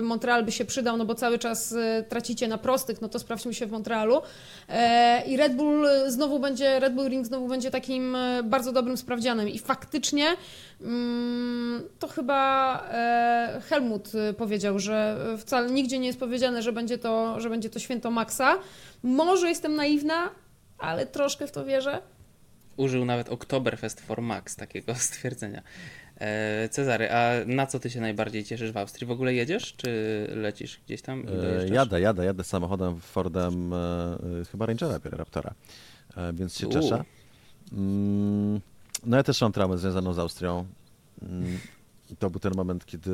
Montreal 0.01 0.43
by 0.43 0.51
się 0.51 0.65
przydał, 0.65 0.97
no 0.97 1.05
bo 1.05 1.15
cały 1.15 1.39
czas 1.39 1.73
e, 1.73 2.03
tracicie 2.03 2.47
na 2.47 2.57
prostych, 2.57 3.01
no 3.01 3.09
to 3.09 3.19
sprawdźmy 3.19 3.53
się 3.53 3.65
w 3.65 3.71
Montrealu. 3.71 4.12
I 5.27 5.37
Red 5.37 5.55
Bull 5.55 5.87
znowu 6.07 6.39
będzie, 6.39 6.79
Red 6.79 6.93
Bull 6.93 7.09
Ring 7.09 7.27
znowu 7.27 7.47
będzie 7.47 7.71
takim 7.71 8.17
bardzo 8.43 8.71
dobrym 8.71 8.97
sprawdzianem 8.97 9.49
i 9.49 9.59
faktycznie 9.59 10.25
mm, 10.81 11.83
to 11.99 12.07
chyba 12.07 12.83
Helmut 13.69 14.11
powiedział, 14.37 14.79
że 14.79 15.17
wcale 15.37 15.71
nigdzie 15.71 15.99
nie 15.99 16.07
jest 16.07 16.19
powiedziane, 16.19 16.61
że 16.61 16.73
będzie 16.73 16.97
to, 16.97 17.39
że 17.39 17.49
będzie 17.49 17.69
to 17.69 17.79
święto 17.79 18.11
Maxa. 18.11 18.57
Może 19.03 19.49
jestem 19.49 19.75
naiwna, 19.75 20.29
ale 20.77 21.05
troszkę 21.05 21.47
w 21.47 21.51
to 21.51 21.65
wierzę. 21.65 22.01
Użył 22.77 23.05
nawet 23.05 23.29
Oktoberfest 23.29 24.01
for 24.01 24.21
Max 24.21 24.55
takiego 24.55 24.95
stwierdzenia. 25.09 25.61
E, 26.23 26.69
Cezary, 26.69 27.11
a 27.11 27.45
na 27.45 27.67
co 27.67 27.79
ty 27.79 27.89
się 27.89 28.01
najbardziej 28.01 28.43
cieszysz 28.43 28.71
w 28.71 28.77
Austrii? 28.77 29.07
W 29.07 29.11
ogóle 29.11 29.33
jedziesz, 29.33 29.73
czy 29.73 29.89
lecisz 30.35 30.79
gdzieś 30.85 31.01
tam? 31.01 31.25
E, 31.63 31.67
jadę, 31.67 32.01
jadę, 32.01 32.25
jadę 32.25 32.43
samochodem 32.43 32.99
Fordem, 32.99 33.73
e, 33.73 34.17
chyba 34.51 34.65
Rangera 34.65 34.99
Raptora, 35.03 35.53
więc 36.33 36.57
się 36.57 36.69
cieszę. 36.69 37.03
Mm, 37.71 38.61
no 39.05 39.17
ja 39.17 39.23
też 39.23 39.41
mam 39.41 39.51
traumę 39.51 39.77
związaną 39.77 40.13
z 40.13 40.19
Austrią. 40.19 40.65
Mm, 41.21 41.59
to 42.19 42.29
był 42.29 42.39
ten 42.39 42.53
moment, 42.55 42.85
kiedy 42.85 43.11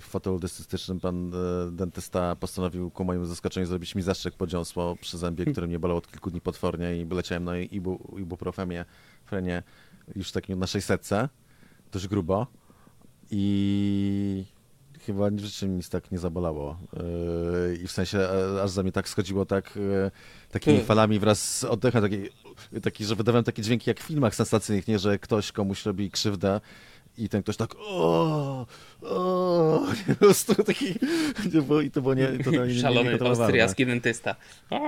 w 0.00 0.02
fotelu 0.02 0.38
dentystycznym 0.38 1.00
pan 1.00 1.32
dentysta 1.72 2.36
postanowił 2.36 2.90
ku 2.90 3.04
mojemu 3.04 3.24
zaskoczeniu 3.24 3.66
zrobić 3.66 3.94
mi 3.94 4.02
zastrzeg 4.02 4.34
podziąsło 4.34 4.96
przy 4.96 5.18
zębie, 5.18 5.44
który 5.44 5.66
mnie 5.66 5.78
bolał 5.78 5.96
od 5.96 6.10
kilku 6.10 6.30
dni 6.30 6.40
potwornie 6.40 6.96
i 6.96 7.06
leciałem 7.06 7.44
na 7.44 7.58
ibu, 7.58 8.16
ibuprofemię, 8.18 8.84
frenie 9.24 9.62
już 10.16 10.32
takim 10.32 10.58
na 10.58 10.66
600, 10.66 11.08
dość 11.92 12.08
grubo 12.08 12.46
i 13.30 14.44
chyba 15.06 15.30
w 15.30 15.38
życiu 15.38 15.66
nic 15.66 15.88
tak 15.88 16.12
nie 16.12 16.18
zabolało. 16.18 16.76
E, 16.96 17.74
I 17.74 17.86
w 17.86 17.92
sensie 17.92 18.18
e, 18.18 18.62
aż 18.62 18.70
za 18.70 18.82
mnie 18.82 18.92
tak 18.92 19.08
schodziło 19.08 19.46
tak 19.46 19.78
takimi 20.50 20.76
hmm. 20.76 20.86
falami 20.86 21.18
wraz 21.18 21.58
z 21.58 21.64
oddechem, 21.64 22.02
taki, 22.02 22.28
taki, 22.82 23.04
że 23.04 23.16
wydawałem 23.16 23.44
takie 23.44 23.62
dźwięki 23.62 23.90
jak 23.90 24.00
w 24.00 24.02
filmach 24.02 24.34
sensacyjnych, 24.34 24.88
nie, 24.88 24.98
że 24.98 25.18
ktoś 25.18 25.52
komuś 25.52 25.86
robi 25.86 26.10
krzywdę 26.10 26.60
i 27.18 27.28
ten 27.28 27.42
ktoś 27.42 27.56
tak 27.56 27.74
o, 27.78 28.66
o, 29.02 29.86
po 30.08 30.14
prostu 30.14 30.64
taki, 30.64 30.86
i 31.84 31.90
to 31.90 32.00
było 32.00 32.14
nie, 32.14 32.26
to 32.44 32.50
nie, 32.50 32.80
Szalony 32.80 33.18
nie 33.20 33.26
austriacki 33.26 33.86
dentysta. 33.86 34.36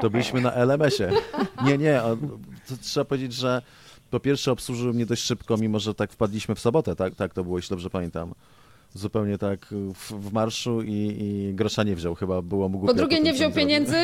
To 0.01 0.11
byliśmy 0.11 0.41
na 0.41 0.53
LMS-ie. 0.53 1.13
Nie, 1.65 1.79
nie, 1.79 2.01
to 2.69 2.77
trzeba 2.83 3.05
powiedzieć, 3.05 3.33
że 3.35 3.63
po 4.13 4.21
pierwsze 4.21 4.53
obsłużył 4.53 4.95
mnie 4.95 5.07
dość 5.07 5.23
szybko, 5.23 5.57
mimo 5.57 5.79
że 5.79 5.95
tak 5.95 6.13
wpadliśmy 6.13 6.55
w 6.55 6.61
sobotę, 6.61 6.97
tak, 6.97 7.15
tak 7.15 7.35
to 7.35 7.45
było, 7.45 7.59
jeśli 7.59 7.71
dobrze 7.71 7.91
pamiętam. 7.91 8.35
Zupełnie 8.95 9.39
tak 9.39 9.67
w, 9.95 10.13
w 10.13 10.33
marszu 10.33 10.83
i, 10.83 11.17
i, 11.21 11.55
grosza 11.55 11.83
nie 11.83 11.97
wziął, 11.97 12.15
chyba 12.15 12.43
było 12.43 12.69
mu 12.69 12.87
Po 12.87 12.95
drugie 12.95 13.21
nie 13.21 13.33
wziął 13.33 13.53
pieniędzy, 13.53 13.97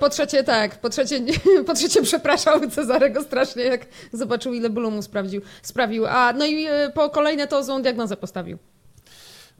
po 0.00 0.08
trzecie 0.08 0.44
tak, 0.44 0.80
po 0.80 0.90
trzecie, 0.90 1.20
po 1.66 1.74
trzecie 1.74 2.02
przepraszał 2.02 2.70
Cezarego 2.70 3.22
strasznie, 3.22 3.62
jak 3.62 3.86
zobaczył 4.12 4.54
ile 4.54 4.70
bólu 4.70 4.90
mu 4.90 5.02
sprawdził, 5.02 5.40
sprawił, 5.62 6.06
a 6.06 6.32
no 6.32 6.46
i 6.46 6.66
e, 6.66 6.90
po 6.94 7.10
kolejne 7.10 7.46
to 7.46 7.64
złą 7.64 7.82
diagnozę 7.82 8.16
postawił. 8.16 8.58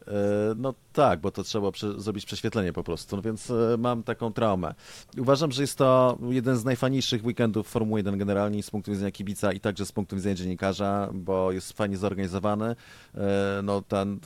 E, 0.08 0.54
no 0.56 0.74
tak, 0.92 1.20
bo 1.20 1.30
to 1.30 1.42
trzeba 1.42 1.72
prze, 1.72 2.00
zrobić 2.00 2.26
prześwietlenie 2.26 2.72
po 2.72 2.84
prostu, 2.84 3.16
no 3.16 3.22
więc 3.22 3.50
e, 3.50 3.76
mam 3.78 4.02
taką 4.02 4.32
traumę. 4.32 4.74
Uważam, 5.18 5.52
że 5.52 5.62
jest 5.62 5.78
to 5.78 6.18
jeden 6.30 6.56
z 6.56 6.64
najfajniejszych 6.64 7.24
weekendów 7.24 7.68
Formuły 7.68 8.00
1 8.00 8.18
generalnie 8.18 8.62
z 8.62 8.70
punktu 8.70 8.90
widzenia 8.90 9.10
kibica 9.10 9.52
i 9.52 9.60
także 9.60 9.86
z 9.86 9.92
punktu 9.92 10.16
widzenia 10.16 10.34
dziennikarza, 10.34 11.10
bo 11.12 11.52
jest 11.52 11.72
fajnie 11.72 11.96
zorganizowany. 11.96 12.76
E, 13.14 13.60
no 13.62 13.82
ten, 13.82 14.20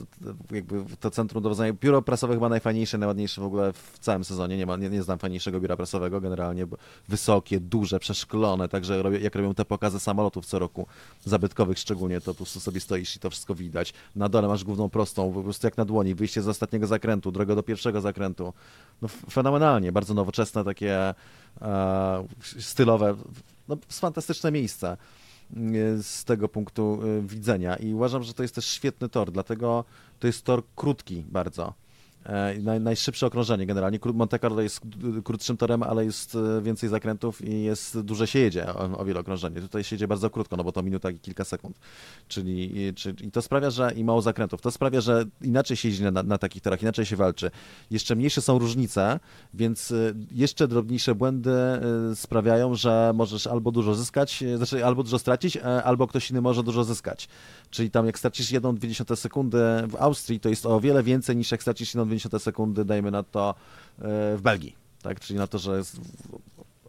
jakby 0.51 0.83
to 0.99 1.11
centrum 1.11 1.43
dowodzenia, 1.43 1.73
biuro 1.73 2.01
prasowe 2.01 2.33
chyba 2.33 2.49
najfajniejsze, 2.49 2.97
najładniejsze 2.97 3.41
w 3.41 3.45
ogóle 3.45 3.73
w 3.73 3.99
całym 3.99 4.23
sezonie. 4.23 4.57
Nie, 4.57 4.65
ma, 4.65 4.77
nie, 4.77 4.89
nie 4.89 5.03
znam 5.03 5.19
fajniejszego 5.19 5.59
biura 5.59 5.77
prasowego 5.77 6.21
generalnie, 6.21 6.67
wysokie, 7.07 7.59
duże, 7.59 7.99
przeszklone, 7.99 8.69
także 8.69 9.03
jak 9.21 9.35
robią 9.35 9.53
te 9.53 9.65
pokazy 9.65 9.99
samolotów 9.99 10.45
co 10.45 10.59
roku, 10.59 10.87
zabytkowych 11.25 11.79
szczególnie, 11.79 12.21
to 12.21 12.31
po 12.31 12.37
prostu 12.37 12.59
sobie 12.59 12.79
stoisz 12.79 13.15
i 13.15 13.19
to 13.19 13.29
wszystko 13.29 13.55
widać. 13.55 13.93
Na 14.15 14.29
dole 14.29 14.47
masz 14.47 14.63
główną 14.63 14.89
prostą, 14.89 15.33
po 15.33 15.43
prostu 15.43 15.68
jak 15.69 15.77
na 15.77 15.85
dłoni, 15.85 16.15
wyjście 16.15 16.41
z 16.41 16.47
ostatniego 16.47 16.87
zakrętu, 16.87 17.31
drogę 17.31 17.55
do 17.55 17.63
pierwszego 17.63 18.01
zakrętu. 18.01 18.53
No, 19.01 19.07
fenomenalnie, 19.07 19.91
bardzo 19.91 20.13
nowoczesne, 20.13 20.63
takie 20.63 21.13
e, 21.61 22.27
stylowe, 22.59 23.15
no, 23.67 23.77
fantastyczne 23.89 24.51
miejsce 24.51 24.97
mm, 25.55 26.03
z 26.03 26.25
tego 26.25 26.49
punktu 26.49 26.99
e, 27.03 27.21
widzenia 27.27 27.75
i 27.75 27.93
uważam, 27.93 28.23
że 28.23 28.33
to 28.33 28.41
jest 28.41 28.55
też 28.55 28.65
świetny 28.65 29.09
tor, 29.09 29.31
dlatego 29.31 29.85
to 30.19 30.27
jest 30.27 30.45
tor 30.45 30.63
krótki 30.75 31.25
bardzo. 31.27 31.73
E, 32.29 32.55
naj, 32.59 32.81
najszybsze 32.81 33.27
okrążenie 33.27 33.65
generalnie. 33.65 33.99
Monte 34.13 34.39
Carlo 34.39 34.61
jest 34.61 34.81
krótszym 35.23 35.57
torem, 35.57 35.83
ale 35.83 36.05
jest 36.05 36.35
e, 36.35 36.61
więcej 36.61 36.89
zakrętów 36.89 37.41
i 37.45 37.63
jest 37.63 37.99
duże 37.99 38.27
się 38.27 38.39
jedzie 38.39 38.73
o, 38.73 38.97
o 38.97 39.05
wiele 39.05 39.19
okrążenie. 39.19 39.61
Tutaj 39.61 39.83
się 39.83 39.95
jedzie 39.95 40.07
bardzo 40.07 40.29
krótko, 40.29 40.57
no 40.57 40.63
bo 40.63 40.71
to 40.71 40.83
minuta 40.83 41.09
i 41.09 41.19
kilka 41.19 41.43
sekund. 41.43 41.79
Czyli, 42.27 42.93
czyli 42.95 43.27
i 43.27 43.31
to 43.31 43.41
sprawia, 43.41 43.69
że 43.69 43.93
i 43.95 44.03
mało 44.03 44.21
zakrętów. 44.21 44.61
To 44.61 44.71
sprawia, 44.71 45.01
że 45.01 45.25
inaczej 45.41 45.77
się 45.77 45.87
jeździ 45.87 46.03
na, 46.03 46.23
na 46.23 46.37
takich 46.37 46.61
torach, 46.61 46.81
inaczej 46.81 47.05
się 47.05 47.15
walczy. 47.15 47.51
Jeszcze 47.91 48.15
mniejsze 48.15 48.41
są 48.41 48.59
różnice, 48.59 49.19
więc 49.53 49.91
e, 49.91 49.95
jeszcze 50.31 50.67
drobniejsze 50.67 51.15
błędy 51.15 51.51
sprawiają, 52.15 52.75
że 52.75 53.11
możesz 53.15 53.47
albo 53.47 53.71
dużo 53.71 53.95
zyskać, 53.95 54.43
znaczy 54.55 54.85
albo 54.85 55.03
dużo 55.03 55.19
stracić, 55.19 55.57
albo 55.57 56.07
ktoś 56.07 56.31
inny 56.31 56.41
może 56.41 56.63
dużo 56.63 56.83
zyskać. 56.83 57.27
Czyli 57.69 57.91
tam 57.91 58.05
jak 58.05 58.19
stracisz 58.19 58.51
1,2 58.51 59.15
sekundy 59.15 59.57
w 59.87 59.95
Austrii, 59.95 60.39
to 60.39 60.49
jest 60.49 60.65
o 60.65 60.79
wiele 60.79 61.03
więcej 61.03 61.35
niż 61.35 61.51
jak 61.51 61.61
stracisz 61.61 61.95
1,2 61.95 62.18
sekundy, 62.39 62.85
dajmy 62.85 63.11
na 63.11 63.23
to, 63.23 63.49
e, 63.49 64.03
w 64.37 64.39
Belgii. 64.41 64.75
Tak? 65.01 65.19
Czyli 65.19 65.39
na 65.39 65.47
to, 65.47 65.57
że 65.57 65.77
jest 65.77 65.99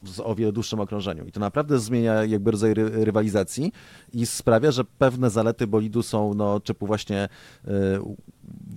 w 0.03 0.21
o 0.21 0.35
wiele 0.35 0.53
dłuższym 0.53 0.81
okrążeniu. 0.81 1.27
I 1.27 1.33
to 1.33 1.41
naprawdę 1.41 1.79
zmienia 1.79 2.25
jakby 2.25 2.51
rodzaj 2.51 2.75
ry 2.75 3.05
rywalizacji 3.05 3.73
i 4.13 4.27
sprawia, 4.27 4.71
że 4.71 4.85
pewne 4.85 5.31
zalety 5.31 5.67
bolidu 5.67 6.03
są 6.03 6.35
no, 6.35 6.61
typu 6.61 6.87
właśnie 6.87 7.29
y, 7.69 7.71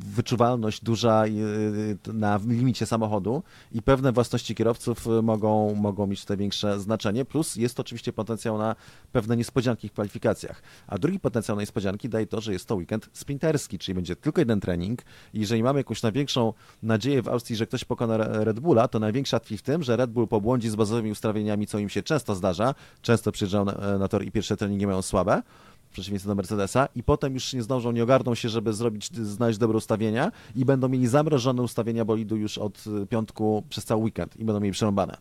wyczuwalność 0.03 0.83
duża 0.83 1.25
y, 1.25 2.13
na 2.13 2.39
limicie 2.47 2.85
samochodu 2.85 3.43
i 3.71 3.81
pewne 3.81 4.11
własności 4.11 4.55
kierowców 4.55 5.07
mogą, 5.23 5.75
mogą 5.75 6.07
mieć 6.07 6.21
tutaj 6.21 6.37
większe 6.37 6.79
znaczenie, 6.79 7.25
plus 7.25 7.55
jest 7.55 7.79
oczywiście 7.79 8.13
potencjał 8.13 8.57
na 8.57 8.75
pewne 9.11 9.37
niespodzianki 9.37 9.89
w 9.89 9.91
kwalifikacjach. 9.91 10.61
A 10.87 10.97
drugi 10.97 11.19
potencjał 11.19 11.57
na 11.57 11.61
niespodzianki 11.61 12.09
daje 12.09 12.27
to, 12.27 12.41
że 12.41 12.53
jest 12.53 12.67
to 12.67 12.75
weekend 12.75 13.09
sprinterski, 13.13 13.79
czyli 13.79 13.95
będzie 13.95 14.15
tylko 14.15 14.41
jeden 14.41 14.59
trening. 14.59 15.01
I 15.33 15.39
jeżeli 15.39 15.63
mamy 15.63 15.79
jakąś 15.79 16.03
największą 16.03 16.53
nadzieję 16.83 17.21
w 17.21 17.27
Austrii, 17.27 17.55
że 17.55 17.67
ktoś 17.67 17.85
pokona 17.85 18.17
Red 18.17 18.59
Bulla, 18.59 18.87
to 18.87 18.99
największa 18.99 19.39
tkwi 19.39 19.57
w 19.57 19.61
tym, 19.61 19.83
że 19.83 19.97
Red 19.97 20.11
Bull 20.11 20.27
pobłądzi 20.27 20.69
z 20.69 20.75
bazowymi 20.75 21.11
ustawieniami, 21.11 21.67
co 21.67 21.79
im 21.79 21.89
się 21.89 22.03
często 22.03 22.35
zdarza, 22.35 22.75
często 23.01 23.31
przyjeżdżają 23.31 23.65
na, 23.65 23.97
na 23.97 24.07
tor 24.07 24.23
i 24.25 24.31
pierwsze 24.31 24.57
treningi 24.57 24.87
mają 24.87 25.01
słabe, 25.01 25.41
przeciwieństwie 25.93 26.27
do 26.27 26.35
Mercedesa 26.35 26.87
i 26.95 27.03
potem 27.03 27.33
już 27.33 27.53
nie 27.53 27.63
zdążą, 27.63 27.91
nie 27.91 28.03
ogarną 28.03 28.35
się, 28.35 28.49
żeby 28.49 28.73
zrobić, 28.73 29.07
znaleźć 29.07 29.59
dobre 29.59 29.77
ustawienia 29.77 30.31
i 30.55 30.65
będą 30.65 30.89
mieli 30.89 31.07
zamrożone 31.07 31.61
ustawienia 31.61 32.05
bolidu 32.05 32.35
już 32.35 32.57
od 32.57 32.83
y, 32.87 33.07
piątku 33.07 33.63
przez 33.69 33.85
cały 33.85 34.03
weekend 34.03 34.37
i 34.37 34.45
będą 34.45 34.59
mieli 34.59 34.73
przerąbane. 34.73 35.17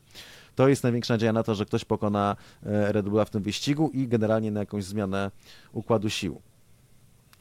To 0.55 0.69
jest 0.69 0.83
największa 0.83 1.15
nadzieja 1.15 1.33
na 1.33 1.43
to, 1.43 1.55
że 1.55 1.65
ktoś 1.65 1.85
pokona 1.85 2.37
e, 2.63 2.93
Red 2.93 3.09
Bulla 3.09 3.25
w 3.25 3.31
tym 3.31 3.43
wyścigu 3.43 3.91
i 3.95 4.09
generalnie 4.09 4.51
na 4.51 4.61
jakąś 4.61 4.85
zmianę 4.85 5.31
układu 5.73 6.11
sił. 6.11 6.41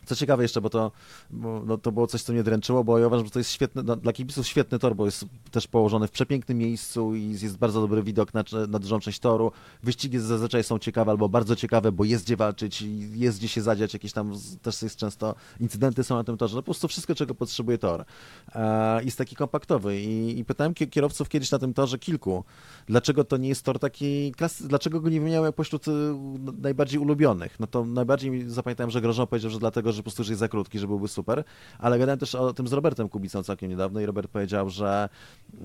Co 0.05 0.15
ciekawe 0.15 0.43
jeszcze, 0.43 0.61
bo 0.61 0.69
to, 0.69 0.91
bo, 1.29 1.63
no, 1.65 1.77
to 1.77 1.91
było 1.91 2.07
coś, 2.07 2.23
co 2.23 2.33
mnie 2.33 2.43
dręczyło, 2.43 2.83
bo 2.83 2.99
ja 2.99 3.07
uważam, 3.07 3.25
że 3.25 3.31
to 3.31 3.39
jest 3.39 3.51
świetny, 3.51 3.83
no, 3.83 3.95
dla 3.95 4.13
kibiców 4.13 4.47
świetny 4.47 4.79
tor, 4.79 4.95
bo 4.95 5.05
jest 5.05 5.25
też 5.51 5.67
położony 5.67 6.07
w 6.07 6.11
przepięknym 6.11 6.57
miejscu 6.57 7.15
i 7.15 7.29
jest 7.29 7.57
bardzo 7.57 7.81
dobry 7.81 8.03
widok 8.03 8.33
na, 8.33 8.43
na 8.67 8.79
dużą 8.79 8.99
część 8.99 9.19
toru. 9.19 9.51
Wyścigi 9.83 10.19
zazwyczaj 10.19 10.63
są 10.63 10.79
ciekawe 10.79 11.11
albo 11.11 11.29
bardzo 11.29 11.55
ciekawe, 11.55 11.91
bo 11.91 12.03
jest 12.03 12.25
gdzie 12.25 12.37
walczyć, 12.37 12.81
jest 13.13 13.37
gdzie 13.37 13.47
się 13.47 13.61
zadziać, 13.61 13.93
jakieś 13.93 14.13
tam 14.13 14.33
też 14.61 14.81
jest 14.81 14.95
często 14.95 15.35
incydenty 15.59 16.03
są 16.03 16.15
na 16.15 16.23
tym 16.23 16.37
torze. 16.37 16.55
No, 16.55 16.61
po 16.61 16.65
prostu 16.65 16.87
wszystko, 16.87 17.15
czego 17.15 17.35
potrzebuje 17.35 17.77
tor. 17.77 18.05
E, 18.55 19.03
jest 19.03 19.17
taki 19.17 19.35
kompaktowy 19.35 20.01
I, 20.01 20.39
i 20.39 20.45
pytałem 20.45 20.73
kierowców 20.73 21.29
kiedyś 21.29 21.51
na 21.51 21.59
tym 21.59 21.73
torze 21.73 21.99
kilku, 21.99 22.43
dlaczego 22.87 23.23
to 23.23 23.37
nie 23.37 23.49
jest 23.49 23.65
tor 23.65 23.79
taki 23.79 24.31
klasy, 24.31 24.67
dlaczego 24.67 25.01
go 25.01 25.09
nie 25.09 25.19
wymieniały 25.19 25.53
pośród 25.53 25.87
y, 25.87 25.91
najbardziej 26.61 26.99
ulubionych. 26.99 27.59
No 27.59 27.67
to 27.67 27.85
najbardziej 27.85 28.49
zapamiętałem, 28.49 28.91
że 28.91 29.01
Grożą 29.01 29.27
powiedział, 29.27 29.51
że 29.51 29.59
dlatego, 29.59 29.90
że 29.91 29.99
po 29.99 30.03
prostu 30.03 30.23
że 30.23 30.31
jest 30.31 30.39
za 30.39 30.47
krótki, 30.47 30.79
że 30.79 30.87
byłby 30.87 31.07
super, 31.07 31.43
ale 31.79 31.99
gadałem 31.99 32.19
też 32.19 32.35
o 32.35 32.53
tym 32.53 32.67
z 32.67 32.73
Robertem 32.73 33.09
Kubicą 33.09 33.43
całkiem 33.43 33.69
niedawno 33.69 33.99
i 33.99 34.05
Robert 34.05 34.31
powiedział, 34.31 34.69
że, 34.69 35.09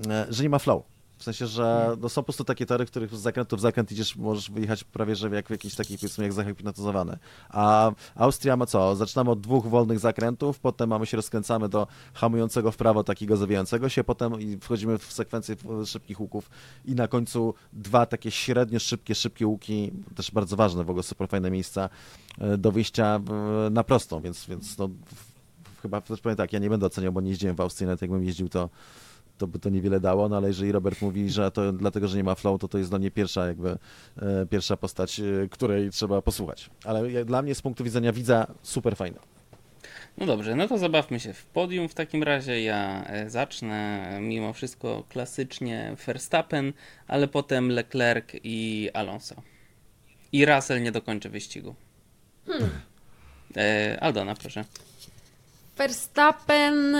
e, 0.09 0.25
że 0.29 0.43
nie 0.43 0.49
ma 0.49 0.59
flow. 0.59 0.96
W 1.17 1.23
sensie, 1.23 1.47
że 1.47 1.63
hmm. 1.63 1.99
no, 2.01 2.09
są 2.09 2.21
po 2.21 2.25
prostu 2.25 2.43
takie 2.43 2.65
tory, 2.65 2.85
w 2.85 2.89
których 2.89 3.15
z 3.15 3.19
zakrętu 3.19 3.57
w 3.57 3.59
zakręt 3.59 3.91
idziesz, 3.91 4.15
możesz 4.15 4.51
wyjechać 4.51 4.83
prawie, 4.83 5.15
że 5.15 5.29
jak 5.29 5.47
w 5.47 5.49
jakiś 5.49 5.75
taki, 5.75 5.97
powiedzmy, 5.97 6.23
jak 6.23 6.33
zahipnotyzowany. 6.33 7.17
A 7.49 7.91
Austria 8.15 8.57
ma 8.57 8.65
co? 8.65 8.95
Zaczynamy 8.95 9.31
od 9.31 9.41
dwóch 9.41 9.67
wolnych 9.67 9.99
zakrętów, 9.99 10.59
potem 10.59 10.89
mamy 10.89 11.05
się 11.05 11.17
rozkręcamy 11.17 11.69
do 11.69 11.87
hamującego 12.13 12.71
w 12.71 12.77
prawo, 12.77 13.03
takiego 13.03 13.37
zawijającego 13.37 13.89
się, 13.89 14.03
potem 14.03 14.41
i 14.41 14.57
wchodzimy 14.57 14.97
w 14.97 15.13
sekwencję 15.13 15.55
szybkich 15.85 16.19
łuków 16.19 16.49
i 16.85 16.95
na 16.95 17.07
końcu 17.07 17.53
dwa 17.73 18.05
takie 18.05 18.31
średnio 18.31 18.79
szybkie, 18.79 19.15
szybkie 19.15 19.47
łuki, 19.47 19.91
też 20.15 20.31
bardzo 20.31 20.55
ważne, 20.55 20.83
w 20.83 20.89
ogóle 20.89 21.03
super 21.03 21.27
fajne 21.27 21.51
miejsca 21.51 21.89
e, 22.37 22.57
do 22.57 22.71
wyjścia 22.71 23.19
na 23.71 23.83
prostą, 23.83 24.21
więc, 24.21 24.45
więc 24.45 24.77
no, 24.77 24.89
chyba 25.81 26.01
też 26.01 26.21
powiem 26.21 26.35
tak, 26.35 26.53
ja 26.53 26.59
nie 26.59 26.69
będę 26.69 26.85
oceniał, 26.85 27.13
bo 27.13 27.21
nie 27.21 27.29
jeździłem 27.29 27.55
w 27.55 27.61
Austrii, 27.61 27.85
nawet 27.85 28.01
jakbym 28.01 28.23
jeździł, 28.23 28.49
to 28.49 28.69
to 29.37 29.47
by 29.47 29.59
to 29.59 29.69
niewiele 29.69 29.99
dało, 29.99 30.29
no 30.29 30.37
ale 30.37 30.47
jeżeli 30.47 30.71
Robert 30.71 31.01
mówi, 31.01 31.29
że 31.29 31.51
to 31.51 31.73
dlatego, 31.73 32.07
że 32.07 32.17
nie 32.17 32.23
ma 32.23 32.35
flow, 32.35 32.61
to 32.61 32.67
to 32.67 32.77
jest 32.77 32.89
dla 32.89 32.99
mnie 32.99 33.11
pierwsza 33.11 33.47
jakby, 33.47 33.69
e, 33.69 34.45
pierwsza 34.49 34.77
postać, 34.77 35.19
e, 35.19 35.23
której 35.51 35.89
trzeba 35.89 36.21
posłuchać. 36.21 36.69
Ale 36.83 37.25
dla 37.25 37.41
mnie 37.41 37.55
z 37.55 37.61
punktu 37.61 37.83
widzenia 37.83 38.11
widza 38.11 38.47
super 38.61 38.95
fajne. 38.95 39.19
No 40.17 40.25
dobrze, 40.25 40.55
no 40.55 40.67
to 40.67 40.77
zabawmy 40.77 41.19
się 41.19 41.33
w 41.33 41.45
podium 41.45 41.89
w 41.89 41.93
takim 41.93 42.23
razie. 42.23 42.61
Ja 42.61 43.03
e, 43.05 43.29
zacznę 43.29 44.09
mimo 44.21 44.53
wszystko 44.53 45.03
klasycznie 45.09 45.95
Verstappen, 46.05 46.73
ale 47.07 47.27
potem 47.27 47.71
Leclerc 47.71 48.25
i 48.43 48.89
Alonso. 48.93 49.35
I 50.31 50.45
Russell 50.45 50.83
nie 50.83 50.91
dokończy 50.91 51.29
wyścigu. 51.29 51.75
Hmm. 52.47 52.69
E, 53.57 53.97
Aldona, 54.01 54.35
proszę. 54.35 54.65
Verstappen, 55.77 56.95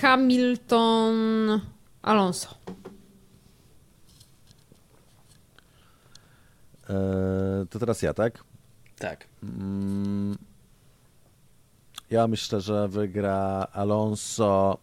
Hamilton, 0.00 1.60
Alonso. 2.02 2.48
Eee, 6.88 7.66
to 7.70 7.78
teraz 7.78 8.02
ja, 8.02 8.14
tak? 8.14 8.44
Tak. 8.98 9.26
Mm, 9.42 10.38
ja 12.10 12.28
myślę, 12.28 12.60
że 12.60 12.88
wygra 12.88 13.66
Alonso 13.72 14.78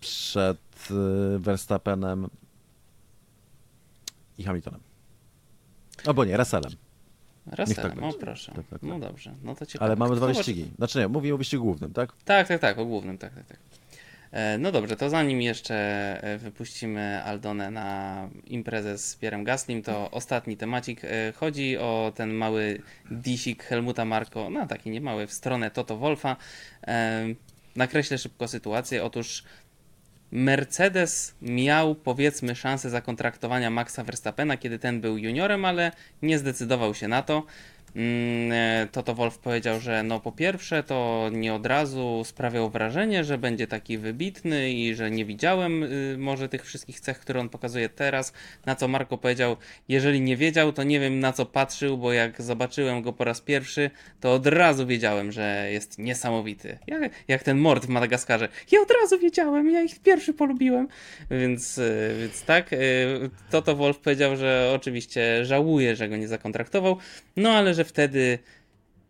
przed 0.00 0.58
y, 0.90 1.38
Verstappenem 1.38 2.28
i 4.38 4.44
Hamiltonem. 4.44 4.80
Albo 6.06 6.24
nie, 6.24 6.36
Russellem. 6.36 6.72
Russellem, 7.46 7.98
tak 7.98 8.02
o 8.02 8.12
proszę. 8.12 8.52
Tak, 8.52 8.66
tak, 8.66 8.82
no 8.82 9.00
tak. 9.00 9.00
dobrze, 9.00 9.34
no 9.42 9.54
to 9.54 9.66
ciekawe. 9.66 9.86
Ale 9.86 9.96
mamy 9.96 10.16
dwa 10.16 10.26
wyścigi. 10.26 10.70
Znaczy 10.76 10.98
nie, 10.98 11.08
mówię 11.08 11.34
o 11.34 11.38
wyścigu 11.38 11.64
głównym, 11.64 11.92
tak? 11.92 12.12
Tak, 12.24 12.48
tak, 12.48 12.60
tak, 12.60 12.78
o 12.78 12.84
głównym, 12.84 13.18
tak, 13.18 13.34
tak, 13.34 13.46
tak. 13.46 13.58
E, 14.32 14.58
no 14.58 14.72
dobrze, 14.72 14.96
to 14.96 15.10
zanim 15.10 15.42
jeszcze 15.42 15.74
e, 16.22 16.38
wypuścimy 16.38 17.22
Aldonę 17.24 17.70
na 17.70 18.28
imprezę 18.46 18.98
z 18.98 19.16
Pierem 19.16 19.44
Gaslim, 19.44 19.82
to 19.82 20.10
ostatni 20.10 20.56
temacik. 20.56 21.04
E, 21.04 21.32
chodzi 21.36 21.78
o 21.78 22.12
ten 22.14 22.32
mały 22.32 22.82
disik 23.10 23.64
Helmuta 23.64 24.04
Marko, 24.04 24.50
no 24.50 24.66
taki 24.66 24.90
nie 24.90 25.00
mały, 25.00 25.26
w 25.26 25.32
stronę 25.32 25.70
Toto 25.70 25.96
Wolfa. 25.96 26.36
Nakreślę 27.76 28.18
szybko 28.18 28.48
sytuację. 28.48 29.04
Otóż 29.04 29.44
Mercedes 30.32 31.34
miał 31.42 31.94
powiedzmy 31.94 32.54
szansę 32.54 32.90
zakontraktowania 32.90 33.70
Maxa 33.70 34.04
Verstappena, 34.04 34.56
kiedy 34.56 34.78
ten 34.78 35.00
był 35.00 35.18
juniorem, 35.18 35.64
ale 35.64 35.92
nie 36.22 36.38
zdecydował 36.38 36.94
się 36.94 37.08
na 37.08 37.22
to. 37.22 37.46
Mm, 37.96 38.52
e, 38.52 38.88
Toto 38.92 39.14
Wolf 39.14 39.38
powiedział, 39.38 39.80
że 39.80 40.02
no 40.02 40.20
po 40.20 40.32
pierwsze 40.32 40.82
to 40.82 41.30
nie 41.32 41.54
od 41.54 41.66
razu 41.66 42.22
sprawiał 42.24 42.70
wrażenie, 42.70 43.24
że 43.24 43.38
będzie 43.38 43.66
taki 43.66 43.98
wybitny 43.98 44.72
i 44.72 44.94
że 44.94 45.10
nie 45.10 45.24
widziałem 45.24 45.82
y, 45.82 46.16
może 46.18 46.48
tych 46.48 46.64
wszystkich 46.64 47.00
cech, 47.00 47.18
które 47.18 47.40
on 47.40 47.48
pokazuje 47.48 47.88
teraz, 47.88 48.32
na 48.66 48.74
co 48.74 48.88
Marko 48.88 49.18
powiedział, 49.18 49.56
jeżeli 49.88 50.20
nie 50.20 50.36
wiedział, 50.36 50.72
to 50.72 50.82
nie 50.82 51.00
wiem 51.00 51.20
na 51.20 51.32
co 51.32 51.46
patrzył, 51.46 51.98
bo 51.98 52.12
jak 52.12 52.42
zobaczyłem 52.42 53.02
go 53.02 53.12
po 53.12 53.24
raz 53.24 53.40
pierwszy, 53.40 53.90
to 54.20 54.32
od 54.32 54.46
razu 54.46 54.86
wiedziałem, 54.86 55.32
że 55.32 55.68
jest 55.70 55.98
niesamowity. 55.98 56.78
Jak, 56.86 57.12
jak 57.28 57.42
ten 57.42 57.58
mord 57.58 57.86
w 57.86 57.88
Madagaskarze. 57.88 58.48
Ja 58.70 58.80
od 58.80 58.90
razu 59.02 59.18
wiedziałem, 59.18 59.70
ja 59.70 59.82
ich 59.82 59.98
pierwszy 59.98 60.34
polubiłem. 60.34 60.88
Więc, 61.30 61.78
y, 61.78 62.16
więc 62.20 62.42
tak, 62.42 62.72
y, 62.72 62.76
Toto 63.50 63.76
Wolf 63.76 63.98
powiedział, 63.98 64.36
że 64.36 64.72
oczywiście 64.74 65.44
żałuje, 65.44 65.96
że 65.96 66.08
go 66.08 66.16
nie 66.16 66.28
zakontraktował, 66.28 66.96
no 67.36 67.50
ale 67.50 67.74
że 67.78 67.84
wtedy 67.84 68.38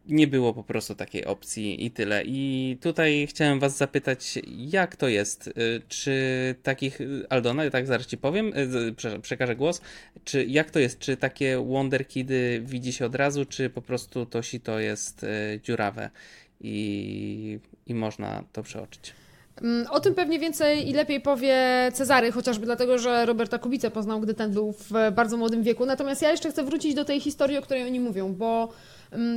nie 0.08 0.26
było 0.26 0.54
po 0.54 0.64
prostu 0.64 0.94
takiej 0.94 1.24
opcji 1.24 1.86
i 1.86 1.90
tyle. 1.90 2.22
I 2.26 2.76
tutaj 2.80 3.26
chciałem 3.30 3.60
Was 3.60 3.76
zapytać, 3.76 4.38
jak 4.46 4.96
to 4.96 5.08
jest? 5.08 5.46
Y, 5.46 5.52
czy 5.88 6.14
takich, 6.62 6.98
Aldona, 7.28 7.70
tak 7.70 7.86
zaraz 7.86 8.06
Ci 8.06 8.18
powiem, 8.18 8.52
y, 9.16 9.20
przekażę 9.22 9.56
głos, 9.56 9.80
czy 10.24 10.44
jak 10.44 10.70
to 10.70 10.78
jest? 10.78 10.98
Czy 10.98 11.16
takie 11.16 11.58
Wonderkidy 11.58 12.62
widzi 12.64 12.92
się 12.92 13.06
od 13.06 13.14
razu, 13.14 13.44
czy 13.44 13.70
po 13.70 13.82
prostu 13.82 14.26
to 14.26 14.42
sito 14.42 14.78
jest 14.78 15.24
y, 15.24 15.60
dziurawe 15.62 16.10
i, 16.60 17.58
i 17.86 17.94
można 17.94 18.44
to 18.52 18.62
przeoczyć? 18.62 19.12
Mm, 19.62 19.86
o 19.90 20.00
tym 20.00 20.14
pewnie 20.14 20.38
więcej 20.38 20.88
i 20.88 20.92
lepiej 20.92 21.20
powie 21.20 21.56
Cezary, 21.94 22.32
chociażby 22.32 22.66
dlatego, 22.66 22.98
że 22.98 23.26
Roberta 23.26 23.58
Kubicę 23.58 23.90
poznał, 23.90 24.20
gdy 24.20 24.34
ten 24.34 24.52
był 24.52 24.72
w 24.72 25.12
bardzo 25.12 25.36
młodym 25.36 25.62
wieku. 25.62 25.86
Natomiast 25.86 26.22
ja 26.22 26.30
jeszcze 26.30 26.50
chcę 26.50 26.64
wrócić 26.64 26.94
do 26.94 27.04
tej 27.04 27.20
historii, 27.20 27.58
o 27.58 27.62
której 27.62 27.86
oni 27.86 28.00
mówią, 28.00 28.34
bo 28.34 28.68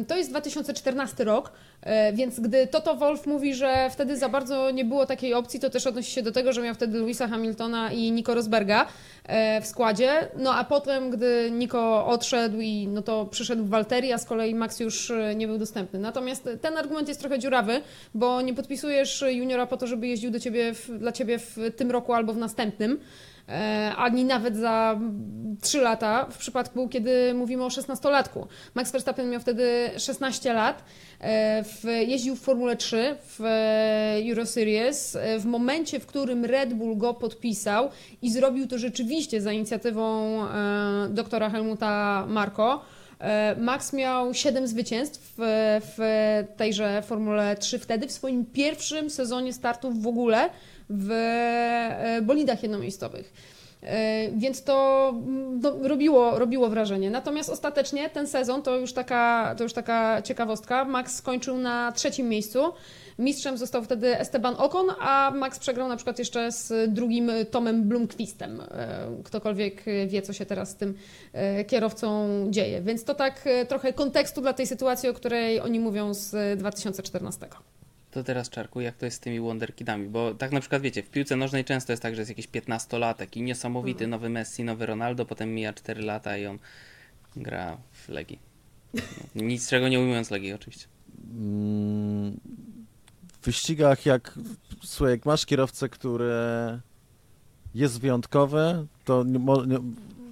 to 0.08 0.18
jest 0.18 0.30
2014 0.30 1.24
rok, 1.24 1.52
e, 1.82 2.14
więc 2.14 2.40
gdy 2.40 2.68
Toto 2.68 2.96
Wolf 2.96 3.28
mówi, 3.28 3.54
że 3.54 3.90
wtedy 3.90 4.18
za 4.18 4.30
bardzo 4.30 4.72
nie 4.72 4.86
było 4.86 5.06
takiej 5.06 5.34
opcji, 5.34 5.60
to 5.60 5.70
też 5.70 5.88
odnosi 5.88 6.12
się 6.12 6.22
do 6.22 6.32
tego, 6.32 6.54
że 6.54 6.62
miał 6.62 6.76
wtedy 6.76 7.00
Louisa 7.00 7.28
Hamiltona 7.28 7.92
i 7.92 8.12
Nico 8.12 8.36
Rosberga 8.36 8.88
e, 9.26 9.62
w 9.62 9.68
składzie. 9.68 10.28
No 10.38 10.56
a 10.56 10.64
potem, 10.64 11.10
gdy 11.10 11.52
Nico 11.52 12.08
odszedł 12.08 12.60
i 12.60 12.88
no 12.88 13.02
to 13.02 13.26
przyszedł 13.26 13.66
Walteri, 13.66 14.14
a 14.14 14.18
z 14.18 14.26
kolei 14.26 14.56
Max 14.56 14.80
już 14.80 15.12
e, 15.12 15.36
nie 15.36 15.48
był 15.48 15.58
dostępny. 15.58 16.00
Natomiast 16.00 16.50
ten 16.62 16.78
argument 16.78 17.08
jest 17.08 17.20
trochę 17.20 17.40
dziurawy, 17.40 17.82
bo 18.14 18.42
nie 18.42 18.54
podpisujesz 18.54 19.24
juniora 19.30 19.66
po 19.66 19.78
to, 19.78 19.88
żeby 19.88 20.08
jeździł 20.08 20.32
do 20.32 20.40
ciebie 20.40 20.74
w, 20.74 20.90
dla 20.98 21.12
ciebie 21.12 21.40
w 21.40 21.58
tym 21.76 21.92
roku 21.92 22.14
albo 22.14 22.34
w 22.34 22.38
następnym. 22.38 23.00
E, 23.50 23.92
ani 23.98 24.26
nawet 24.26 24.58
za 24.58 25.00
3 25.62 25.82
lata, 25.82 26.26
w 26.32 26.38
przypadku, 26.38 26.89
kiedy 26.89 27.34
mówimy 27.34 27.64
o 27.64 27.68
16-latku. 27.68 28.48
Max 28.76 28.92
Verstappen 28.92 29.30
miał 29.30 29.42
wtedy 29.42 29.92
16 29.98 30.54
lat, 30.54 30.84
e, 31.20 31.64
w, 31.64 31.84
jeździł 32.08 32.36
w 32.36 32.39
Formule 32.39 32.76
3 32.76 33.16
w 33.24 33.42
e, 35.16 35.39
w 35.39 35.46
momencie, 35.46 36.00
w 36.00 36.06
którym 36.06 36.46
Red 36.46 36.74
Bull 36.74 36.98
go 36.98 37.14
podpisał 37.14 37.89
i 38.22 38.32
zrobił 38.32 38.68
to 38.68 38.78
rzeczywiście 38.78 39.42
za 39.42 39.52
inicjatywą 39.52 40.22
doktora 41.10 41.50
Helmuta 41.50 42.26
Marko. 42.28 42.86
Max 43.58 43.94
miał 43.94 44.34
7 44.34 44.68
zwycięstw 44.68 45.34
w 45.38 45.98
tejże 46.58 47.02
Formule 47.02 47.56
3 47.56 47.80
wtedy, 47.80 48.08
w 48.08 48.12
swoim 48.12 48.46
pierwszym 48.46 49.10
sezonie 49.10 49.54
startów 49.54 50.02
w 50.02 50.08
ogóle 50.08 50.50
w 50.92 51.12
e, 51.12 52.22
bolidach 52.22 52.64
jednomiejscowych. 52.64 53.34
E, 53.84 54.32
więc 54.32 54.64
to 54.64 55.14
no, 55.62 55.88
robiło, 55.88 56.39
robiło 56.39 56.70
wrażenie. 56.70 57.10
Natomiast 57.10 57.50
ostatecznie 57.50 58.10
ten 58.10 58.28
sezon 58.28 58.62
to 58.62 58.78
już, 58.78 58.94
taka, 58.94 59.56
to 59.58 59.64
już 59.64 59.74
taka 59.74 60.22
ciekawostka. 60.22 60.86
Max 60.86 61.16
skończył 61.16 61.58
na 61.58 61.92
trzecim 61.92 62.30
miejscu. 62.30 62.74
Mistrzem 63.20 63.58
został 63.58 63.84
wtedy 63.84 64.20
Esteban 64.20 64.56
Ocon, 64.58 64.88
a 65.00 65.32
Max 65.36 65.60
przegrał 65.60 65.88
na 65.88 65.96
przykład 65.96 66.20
jeszcze 66.20 66.52
z 66.52 66.94
drugim 66.94 67.32
Tomem 67.52 67.84
Blumquistem. 67.84 68.62
E, 68.62 69.08
ktokolwiek 69.24 69.84
wie, 70.08 70.22
co 70.22 70.34
się 70.34 70.46
teraz 70.46 70.70
z 70.70 70.76
tym 70.76 70.94
kierowcą 71.68 72.28
dzieje. 72.50 72.82
Więc 72.82 73.04
to 73.04 73.16
tak 73.16 73.50
trochę 73.68 73.94
kontekstu 73.94 74.42
dla 74.42 74.54
tej 74.54 74.68
sytuacji, 74.68 75.10
o 75.10 75.14
której 75.14 75.60
oni 75.60 75.80
mówią 75.80 76.14
z 76.14 76.60
2014. 76.60 77.48
To 78.12 78.24
teraz 78.24 78.49
czarku, 78.49 78.82
jak 78.82 78.97
to 78.97 79.05
jest 79.05 79.18
z 79.18 79.20
tymi 79.20 79.39
Wonderkidami, 79.39 80.07
bo 80.09 80.34
tak 80.34 80.51
na 80.51 80.59
przykład 80.59 80.82
wiecie, 80.82 81.03
w 81.03 81.09
piłce 81.09 81.36
nożnej 81.36 81.66
często 81.66 81.93
jest 81.93 82.03
tak, 82.03 82.16
że 82.16 82.22
jest 82.22 82.30
jakiś 82.30 82.47
15-latek 82.47 83.38
i 83.38 83.41
niesamowity 83.41 84.03
mhm. 84.03 84.09
nowy 84.09 84.30
Messi, 84.30 84.64
nowy 84.64 84.86
Ronaldo, 84.86 85.26
potem 85.26 85.53
mija 85.53 85.74
4 85.74 86.01
lata 86.01 86.38
i 86.38 86.45
on 86.45 86.59
gra 87.36 87.78
w 87.91 88.09
Legii. 88.09 88.39
No, 89.36 89.43
nic 89.43 89.70
czego 89.70 89.89
nie 89.89 89.99
ujmując 89.99 90.32
Legii 90.32 90.53
oczywiście. 90.53 90.88
Mm, 91.34 92.39
w 93.41 93.45
wyścigach, 93.45 94.05
jak, 94.05 94.39
słuchaj, 94.84 95.14
jak 95.14 95.26
masz 95.26 95.45
kierowcę, 95.45 95.89
który 95.89 96.32
jest 97.76 97.99
wyjątkowy, 97.99 98.88
to 99.05 99.24
nie, 99.24 99.39
nie, 99.68 99.80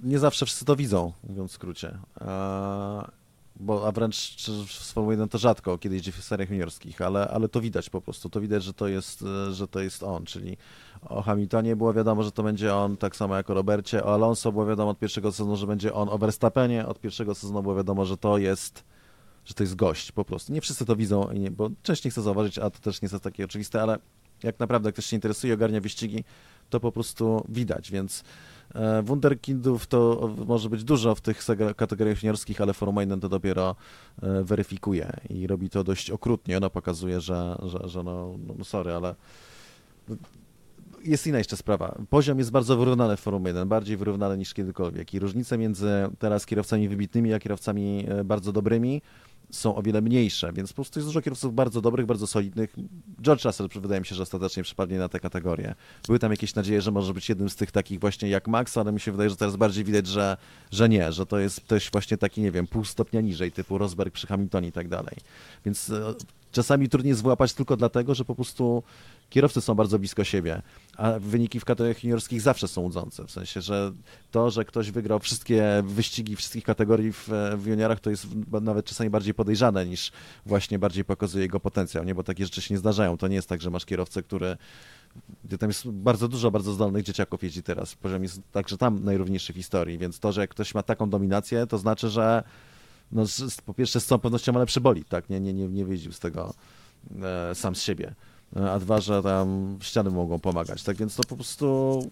nie 0.02 0.18
zawsze 0.18 0.46
wszyscy 0.46 0.64
to 0.64 0.76
widzą, 0.76 1.12
mówiąc 1.24 1.50
w 1.50 1.54
skrócie. 1.54 1.98
A, 2.14 3.10
bo, 3.60 3.86
a 3.88 3.92
wręcz 3.92 4.36
1 5.10 5.28
to 5.28 5.38
rzadko, 5.38 5.78
kiedy 5.78 5.94
jeździ 5.94 6.12
w 6.12 6.24
seriach 6.24 6.50
juniorskich, 6.50 7.00
ale, 7.00 7.28
ale 7.28 7.48
to 7.48 7.60
widać 7.60 7.90
po 7.90 8.00
prostu. 8.00 8.30
To 8.30 8.40
widać, 8.40 8.64
że 8.64 8.74
to 8.74 8.88
jest, 8.88 9.22
e, 9.22 9.52
że 9.52 9.68
to 9.68 9.80
jest 9.80 10.02
on, 10.02 10.24
czyli 10.24 10.56
o 11.02 11.22
Hamiltonie 11.22 11.76
było 11.76 11.94
wiadomo, 11.94 12.22
że 12.22 12.32
to 12.32 12.42
będzie 12.42 12.74
on, 12.74 12.96
tak 12.96 13.16
samo 13.16 13.36
jak 13.36 13.50
o 13.50 13.54
Robercie, 13.54 14.04
o 14.04 14.14
Alonso 14.14 14.52
było 14.52 14.66
wiadomo 14.66 14.90
od 14.90 14.98
pierwszego 14.98 15.32
sezonu, 15.32 15.56
że 15.56 15.66
będzie 15.66 15.94
on, 15.94 16.08
o 16.08 16.18
Verstappenie 16.18 16.86
od 16.86 17.00
pierwszego 17.00 17.34
sezonu 17.34 17.62
było 17.62 17.74
wiadomo, 17.74 18.04
że 18.04 18.16
to 18.16 18.38
jest 18.38 18.84
że 19.44 19.54
to 19.54 19.62
jest 19.62 19.76
gość 19.76 20.12
po 20.12 20.24
prostu. 20.24 20.52
Nie 20.52 20.60
wszyscy 20.60 20.86
to 20.86 20.96
widzą, 20.96 21.28
bo 21.50 21.70
część 21.82 22.04
nie 22.04 22.10
chce 22.10 22.22
zauważyć, 22.22 22.58
a 22.58 22.70
to 22.70 22.78
też 22.78 23.02
nie 23.02 23.08
jest 23.12 23.24
takie 23.24 23.44
oczywiste, 23.44 23.82
ale 23.82 23.98
jak 24.42 24.58
naprawdę 24.58 24.92
ktoś 24.92 25.06
się 25.06 25.16
interesuje, 25.16 25.54
ogarnia 25.54 25.80
wyścigi, 25.80 26.24
to 26.70 26.80
po 26.80 26.92
prostu 26.92 27.44
widać, 27.48 27.90
więc 27.90 28.24
Wunderkindów 29.02 29.86
to 29.86 30.30
może 30.46 30.68
być 30.70 30.84
dużo 30.84 31.14
w 31.14 31.20
tych 31.20 31.46
kategoriach 31.76 32.22
juniorskich, 32.22 32.60
ale 32.60 32.72
Formuła 32.72 33.02
1 33.02 33.20
to 33.20 33.28
dopiero 33.28 33.76
e, 34.22 34.42
weryfikuje 34.42 35.12
i 35.30 35.46
robi 35.46 35.70
to 35.70 35.84
dość 35.84 36.10
okrutnie. 36.10 36.56
Ona 36.56 36.70
pokazuje, 36.70 37.20
że, 37.20 37.58
że, 37.62 37.88
że 37.88 38.02
no, 38.02 38.38
no 38.58 38.64
sorry, 38.64 38.92
ale 38.92 39.14
jest 41.04 41.26
inna 41.26 41.38
jeszcze 41.38 41.56
sprawa. 41.56 41.98
Poziom 42.10 42.38
jest 42.38 42.50
bardzo 42.50 42.76
wyrównany 42.76 43.16
w 43.16 43.20
Formule 43.20 43.50
1, 43.50 43.68
bardziej 43.68 43.96
wyrównany 43.96 44.38
niż 44.38 44.54
kiedykolwiek. 44.54 45.14
I 45.14 45.18
różnice 45.18 45.58
między 45.58 45.90
teraz 46.18 46.46
kierowcami 46.46 46.88
wybitnymi, 46.88 47.34
a 47.34 47.38
kierowcami 47.38 48.06
e, 48.08 48.24
bardzo 48.24 48.52
dobrymi 48.52 49.02
są 49.50 49.74
o 49.74 49.82
wiele 49.82 50.00
mniejsze, 50.00 50.52
więc 50.52 50.72
po 50.72 50.74
prostu 50.74 50.98
jest 50.98 51.08
dużo 51.08 51.22
kierowców 51.22 51.54
bardzo 51.54 51.80
dobrych, 51.80 52.06
bardzo 52.06 52.26
solidnych. 52.26 52.76
George 53.22 53.44
Russell 53.44 53.68
wydaje 53.74 54.00
mi 54.00 54.06
się, 54.06 54.14
że 54.14 54.22
ostatecznie 54.22 54.62
przypadnie 54.62 54.98
na 54.98 55.08
tę 55.08 55.20
kategorię. 55.20 55.74
Były 56.06 56.18
tam 56.18 56.30
jakieś 56.30 56.54
nadzieje, 56.54 56.82
że 56.82 56.90
może 56.90 57.14
być 57.14 57.28
jednym 57.28 57.50
z 57.50 57.56
tych 57.56 57.70
takich 57.70 58.00
właśnie 58.00 58.28
jak 58.28 58.48
Max, 58.48 58.76
ale 58.76 58.92
mi 58.92 59.00
się 59.00 59.12
wydaje, 59.12 59.30
że 59.30 59.36
teraz 59.36 59.56
bardziej 59.56 59.84
widać, 59.84 60.06
że, 60.06 60.36
że 60.70 60.88
nie, 60.88 61.12
że 61.12 61.26
to 61.26 61.38
jest 61.38 61.66
też 61.66 61.90
właśnie 61.90 62.16
taki, 62.16 62.40
nie 62.40 62.52
wiem, 62.52 62.66
pół 62.66 62.84
stopnia 62.84 63.20
niżej, 63.20 63.52
typu 63.52 63.78
Rosberg 63.78 64.14
przy 64.14 64.26
Hamiltonie 64.26 64.68
i 64.68 64.72
tak 64.72 64.88
dalej. 64.88 65.16
Więc 65.64 65.90
e, 65.90 66.14
czasami 66.52 66.88
trudniej 66.88 67.14
jest 67.40 67.56
tylko 67.56 67.76
dlatego, 67.76 68.14
że 68.14 68.24
po 68.24 68.34
prostu 68.34 68.82
kierowcy 69.30 69.60
są 69.60 69.74
bardzo 69.74 69.98
blisko 69.98 70.24
siebie, 70.24 70.62
a 70.96 71.12
wyniki 71.18 71.60
w 71.60 71.64
kategoriach 71.64 72.04
juniorskich 72.04 72.40
zawsze 72.40 72.68
są 72.68 72.80
łudzące. 72.80 73.26
W 73.26 73.30
sensie, 73.30 73.60
że 73.60 73.92
to, 74.30 74.50
że 74.50 74.64
ktoś 74.64 74.90
wygrał 74.90 75.18
wszystkie 75.18 75.82
wyścigi 75.86 76.36
wszystkich 76.36 76.64
kategorii 76.64 77.12
w, 77.12 77.28
w 77.56 77.66
juniorach, 77.66 78.00
to 78.00 78.10
jest 78.10 78.26
nawet 78.62 78.86
czasami 78.86 79.10
bardziej 79.10 79.34
podejrzane 79.34 79.86
niż 79.86 80.12
właśnie 80.46 80.78
bardziej 80.78 81.04
pokazuje 81.04 81.44
jego 81.44 81.60
potencjał, 81.60 82.04
nie? 82.04 82.14
Bo 82.14 82.22
takie 82.22 82.44
rzeczy 82.44 82.62
się 82.62 82.74
nie 82.74 82.78
zdarzają. 82.78 83.16
To 83.16 83.28
nie 83.28 83.36
jest 83.36 83.48
tak, 83.48 83.62
że 83.62 83.70
masz 83.70 83.84
kierowcę, 83.84 84.22
który 84.22 84.56
gdzie 85.44 85.58
tam 85.58 85.70
jest 85.70 85.88
bardzo 85.88 86.28
dużo 86.28 86.50
bardzo 86.50 86.72
zdolnych 86.72 87.04
dzieciaków 87.04 87.42
jeździ 87.42 87.62
teraz. 87.62 87.94
Poziom 87.94 88.22
jest 88.22 88.40
także 88.52 88.78
tam 88.78 89.04
najrówniejszy 89.04 89.52
w 89.52 89.56
historii, 89.56 89.98
więc 89.98 90.18
to, 90.18 90.32
że 90.32 90.40
jak 90.40 90.50
ktoś 90.50 90.74
ma 90.74 90.82
taką 90.82 91.10
dominację, 91.10 91.66
to 91.66 91.78
znaczy, 91.78 92.08
że 92.08 92.42
no, 93.12 93.24
po 93.66 93.74
pierwsze 93.74 94.00
z 94.00 94.06
całą 94.06 94.18
pewnością 94.18 94.52
ma 94.52 94.60
lepszy 94.60 94.80
tak? 95.08 95.30
Nie, 95.30 95.40
nie, 95.40 95.52
nie, 95.52 95.68
nie 95.68 96.12
z 96.12 96.18
tego 96.18 96.54
e, 97.22 97.54
sam 97.54 97.74
z 97.74 97.82
siebie. 97.82 98.14
E, 98.56 98.72
A 98.72 98.78
dwa, 98.78 99.00
że 99.00 99.22
tam 99.22 99.78
ściany 99.82 100.10
mogą 100.10 100.38
pomagać. 100.38 100.82
Tak 100.82 100.96
więc 100.96 101.16
to 101.16 101.22
po 101.22 101.36
prostu 101.36 102.10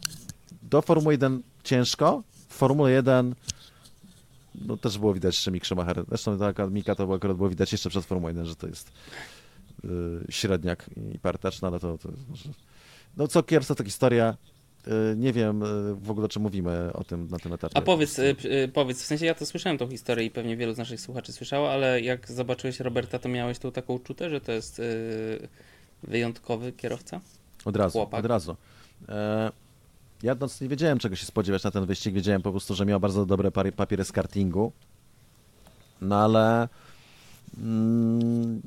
do 0.63 0.83
Formuły 0.83 1.15
1 1.15 1.43
ciężko, 1.65 2.23
w 2.49 2.55
Formule 2.55 2.91
1 2.91 3.35
no 4.55 4.77
też 4.77 4.99
było 4.99 5.15
widać, 5.15 5.43
że 5.43 5.51
Mick 5.51 5.67
Schumacher, 5.67 6.05
zresztą 6.09 6.39
taka 6.39 6.67
Mika 6.67 6.95
to 6.95 7.05
było 7.05 7.17
akurat 7.17 7.37
było 7.37 7.49
widać 7.49 7.73
jeszcze 7.73 7.91
przed 7.91 8.05
Formułą 8.05 8.29
1, 8.29 8.47
że 8.47 8.57
to 8.57 8.67
jest 8.67 8.93
y, 9.85 9.89
średniak 10.31 10.91
i 11.15 11.19
partacz, 11.19 11.63
no 11.63 11.69
ale 11.69 11.81
to, 11.81 11.99
to 11.99 12.09
może... 12.29 12.51
No 13.17 13.29
co 13.29 13.43
kierowca, 13.43 13.75
to 13.75 13.85
historia. 13.85 14.37
Y, 14.87 15.17
nie 15.17 15.33
wiem 15.33 15.63
y, 15.63 15.95
w 15.95 16.11
ogóle, 16.11 16.29
czy 16.29 16.41
mówimy 16.41 16.91
o 16.93 17.05
tym 17.05 17.29
na 17.31 17.39
tym 17.39 17.53
etapie. 17.53 17.77
A 17.77 17.83
powiedz, 17.83 18.19
y, 18.19 18.37
powiedz, 18.75 19.03
w 19.03 19.07
sensie 19.07 19.27
ja 19.27 19.35
to 19.35 19.47
słyszałem 19.47 19.79
tą 19.79 19.91
historię 19.91 20.27
i 20.27 20.31
pewnie 20.31 20.57
wielu 20.57 20.75
z 20.75 20.79
naszych 20.79 21.01
słuchaczy 21.01 21.33
słyszało, 21.33 21.73
ale 21.73 22.01
jak 22.01 22.31
zobaczyłeś 22.31 22.81
Roberta, 22.81 23.19
to 23.19 23.29
miałeś 23.29 23.59
tą 23.59 23.73
taką 23.73 23.95
uczutę, 23.95 24.31
że 24.31 24.41
to 24.41 24.53
jest 24.53 24.83
wyjątkowy 26.03 26.73
kierowca? 26.73 27.21
Od 27.65 27.77
razu, 27.77 27.93
chłopak. 27.93 28.21
od 28.21 28.27
razu. 28.27 28.57
E, 29.09 29.53
ja 30.23 30.37
nie 30.61 30.69
wiedziałem, 30.69 30.99
czego 30.99 31.17
się 31.17 31.27
spodziewać 31.27 31.65
na 31.65 31.71
ten 31.71 31.87
wyścig. 31.87 32.15
Wiedziałem 32.15 32.43
po 32.43 32.51
prostu, 32.51 32.75
że 32.75 32.87
miał 32.87 33.01
bardzo 33.01 33.27
dobre 33.27 33.51
papiery 33.77 34.05
z 34.05 34.13
kartingu. 34.13 34.73
No 36.01 36.17
ale 36.17 36.69
mm, 37.59 38.61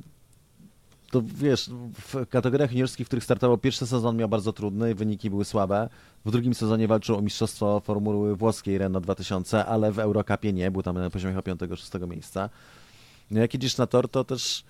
to 1.11 1.21
wiesz, 1.25 1.69
w 1.93 2.27
kategoriach 2.29 2.71
juniorskich, 2.71 3.07
w 3.07 3.09
których 3.09 3.23
startował 3.23 3.57
pierwszy 3.57 3.88
sezon 3.88 4.17
miał 4.17 4.29
bardzo 4.29 4.53
trudny, 4.53 4.95
wyniki 4.95 5.29
były 5.29 5.45
słabe. 5.45 5.89
W 6.25 6.32
drugim 6.32 6.53
sezonie 6.53 6.88
walczył 6.88 7.17
o 7.17 7.21
mistrzostwo 7.21 7.79
Formuły 7.79 8.36
Włoskiej 8.36 8.77
Renault 8.77 9.03
2000, 9.03 9.65
ale 9.65 9.91
w 9.91 9.99
Eurocupie 9.99 10.53
nie, 10.53 10.71
był 10.71 10.84
tam 10.84 10.95
na 10.95 11.09
poziomie 11.09 11.36
chyba 11.36 11.53
5-6 11.53 12.07
miejsca. 12.07 12.49
No 13.32 13.39
jak 13.39 13.53
jedziesz 13.53 13.77
na 13.77 13.88
tor, 13.88 14.09
to 14.09 14.23
też 14.23 14.63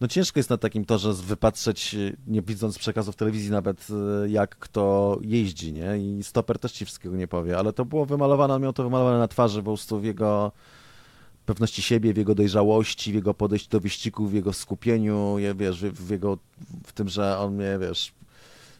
no 0.00 0.08
ciężko 0.08 0.38
jest 0.38 0.50
na 0.50 0.56
takim 0.56 0.84
torze 0.84 1.12
wypatrzeć, 1.12 1.94
y, 1.94 2.16
nie 2.26 2.42
widząc 2.42 2.78
przekazów 2.78 3.16
telewizji 3.16 3.50
nawet, 3.50 3.86
y, 4.24 4.30
jak 4.30 4.56
kto 4.58 5.18
jeździ, 5.22 5.72
nie? 5.72 5.98
I 5.98 6.22
stoper 6.22 6.58
też 6.58 6.72
ci 6.72 6.84
wszystkiego 6.84 7.16
nie 7.16 7.28
powie, 7.28 7.58
ale 7.58 7.72
to 7.72 7.84
było 7.84 8.06
wymalowane, 8.06 8.54
on 8.54 8.62
miał 8.62 8.72
to 8.72 8.82
wymalowane 8.82 9.18
na 9.18 9.28
twarzy, 9.28 9.58
po 9.58 9.64
prostu 9.64 10.00
w 10.00 10.04
jego 10.04 10.52
pewności 11.46 11.82
siebie, 11.82 12.14
w 12.14 12.16
jego 12.16 12.34
dojrzałości, 12.34 13.12
w 13.12 13.14
jego 13.14 13.34
podejściu 13.34 13.70
do 13.70 13.80
wyścigu, 13.80 14.26
w 14.26 14.34
jego 14.34 14.52
skupieniu, 14.52 15.38
je, 15.38 15.54
wiesz, 15.54 15.80
w, 15.80 16.06
w 16.06 16.10
jego, 16.10 16.38
w 16.86 16.92
tym, 16.92 17.08
że 17.08 17.38
on 17.38 17.54
mnie, 17.54 17.78
wiesz, 17.80 18.12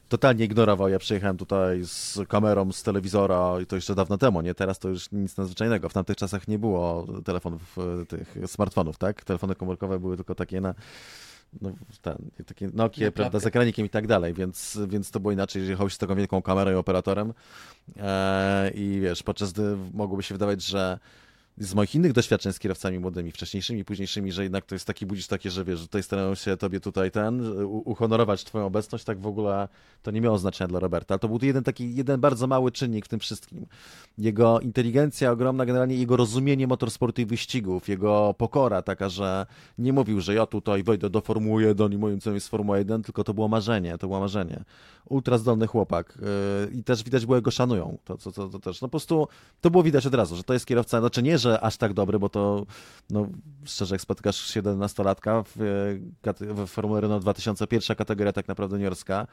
totalnie 0.08 0.44
ignorował. 0.44 0.88
Ja 0.88 0.98
przyjechałem 0.98 1.36
tutaj 1.36 1.84
z 1.84 2.18
kamerą 2.28 2.72
z 2.72 2.82
telewizora 2.82 3.60
i 3.62 3.66
to 3.66 3.76
jeszcze 3.76 3.94
dawno 3.94 4.18
temu, 4.18 4.40
nie? 4.40 4.54
Teraz 4.54 4.78
to 4.78 4.88
już 4.88 5.12
nic 5.12 5.36
nadzwyczajnego. 5.36 5.88
W 5.88 5.92
tamtych 5.92 6.16
czasach 6.16 6.48
nie 6.48 6.58
było 6.58 7.06
telefonów, 7.24 7.76
e, 8.02 8.06
tych 8.06 8.36
smartfonów, 8.46 8.98
tak? 8.98 9.24
Telefony 9.24 9.54
komórkowe 9.54 9.98
były 9.98 10.16
tylko 10.16 10.34
takie 10.34 10.60
na 10.60 10.74
no, 11.60 11.72
ten, 12.02 12.16
takie 12.46 12.68
Nokie, 12.74 13.04
Na 13.04 13.12
prawda, 13.12 13.40
z 13.40 13.46
ekranikiem 13.46 13.86
i 13.86 13.90
tak 13.90 14.06
dalej, 14.06 14.34
więc, 14.34 14.78
więc 14.88 15.10
to 15.10 15.20
było 15.20 15.32
inaczej, 15.32 15.60
jeżeli 15.60 15.70
jechałeś 15.70 15.94
z 15.94 15.98
taką 15.98 16.14
wielką 16.14 16.42
kamerą 16.42 16.70
i 16.70 16.74
operatorem 16.74 17.32
e, 17.96 18.70
i 18.74 19.00
wiesz, 19.00 19.22
podczas 19.22 19.52
gdy 19.52 19.76
mogłoby 19.94 20.22
się 20.22 20.34
wydawać, 20.34 20.62
że 20.62 20.98
z 21.58 21.74
moich 21.74 21.94
innych 21.94 22.12
doświadczeń 22.12 22.52
z 22.52 22.58
kierowcami 22.58 22.98
młodymi, 22.98 23.32
wcześniejszymi, 23.32 23.84
późniejszymi, 23.84 24.32
że 24.32 24.42
jednak 24.42 24.66
to 24.66 24.74
jest 24.74 24.84
taki, 24.84 25.06
budzisz 25.06 25.26
takie, 25.26 25.50
że 25.50 25.64
wiesz, 25.64 25.78
że 25.78 25.86
tutaj 25.86 26.02
starają 26.02 26.34
się 26.34 26.56
tobie 26.56 26.80
tutaj 26.80 27.10
ten, 27.10 27.40
uhonorować 27.66 28.44
twoją 28.44 28.66
obecność, 28.66 29.04
tak 29.04 29.20
w 29.20 29.26
ogóle 29.26 29.68
to 30.02 30.10
nie 30.10 30.20
miało 30.20 30.38
znaczenia 30.38 30.68
dla 30.68 30.80
Roberta, 30.80 31.18
to 31.18 31.28
był 31.28 31.38
jeden 31.42 31.64
taki, 31.64 31.94
jeden 31.94 32.20
bardzo 32.20 32.46
mały 32.46 32.72
czynnik 32.72 33.04
w 33.06 33.08
tym 33.08 33.20
wszystkim. 33.20 33.66
Jego 34.18 34.60
inteligencja 34.60 35.30
ogromna, 35.30 35.66
generalnie 35.66 35.96
jego 35.96 36.16
rozumienie 36.16 36.66
motorsportu 36.66 37.20
i 37.20 37.26
wyścigów, 37.26 37.88
jego 37.88 38.34
pokora 38.38 38.82
taka, 38.82 39.08
że 39.08 39.46
nie 39.78 39.92
mówił, 39.92 40.20
że 40.20 40.34
ja 40.34 40.46
tutaj 40.46 40.82
wejdę 40.82 41.10
do 41.10 41.20
Formuły 41.20 41.62
1 41.62 41.92
i 41.92 41.98
moim 41.98 42.20
celem 42.20 42.34
jest 42.34 42.48
Formuła 42.48 42.78
1, 42.78 43.02
tylko 43.02 43.24
to 43.24 43.34
było 43.34 43.48
marzenie, 43.48 43.98
to 43.98 44.06
było 44.06 44.20
marzenie. 44.20 44.64
Ultra 45.08 45.38
zdolny 45.38 45.66
chłopak 45.66 46.18
yy, 46.70 46.78
i 46.78 46.84
też 46.84 47.04
widać 47.04 47.26
było, 47.26 47.36
jak 47.36 47.44
go 47.44 47.50
szanują, 47.50 47.98
to, 48.04 48.18
to, 48.18 48.32
to, 48.32 48.48
to 48.48 48.58
też, 48.58 48.80
no 48.80 48.88
po 48.88 48.90
prostu 48.90 49.28
to 49.60 49.70
było 49.70 49.82
widać 49.82 50.06
od 50.06 50.14
razu, 50.14 50.36
że 50.36 50.42
to 50.42 50.52
jest 50.52 50.66
kierowca, 50.66 51.00
znaczy 51.00 51.22
nie, 51.22 51.38
że 51.38 51.45
aż 51.60 51.76
tak 51.76 51.92
dobry, 51.94 52.18
bo 52.18 52.28
to, 52.28 52.66
no 53.10 53.28
szczerze, 53.64 53.94
jak 53.94 54.00
spotykasz 54.00 54.50
17-latka 54.50 55.44
w, 55.44 55.60
e, 56.30 56.64
w 56.66 56.66
Formule 56.66 57.00
Renault 57.00 57.22
2001 57.22 57.96
kategoria 57.96 58.32
tak 58.32 58.48
naprawdę 58.48 58.76
juniorska, 58.76 59.26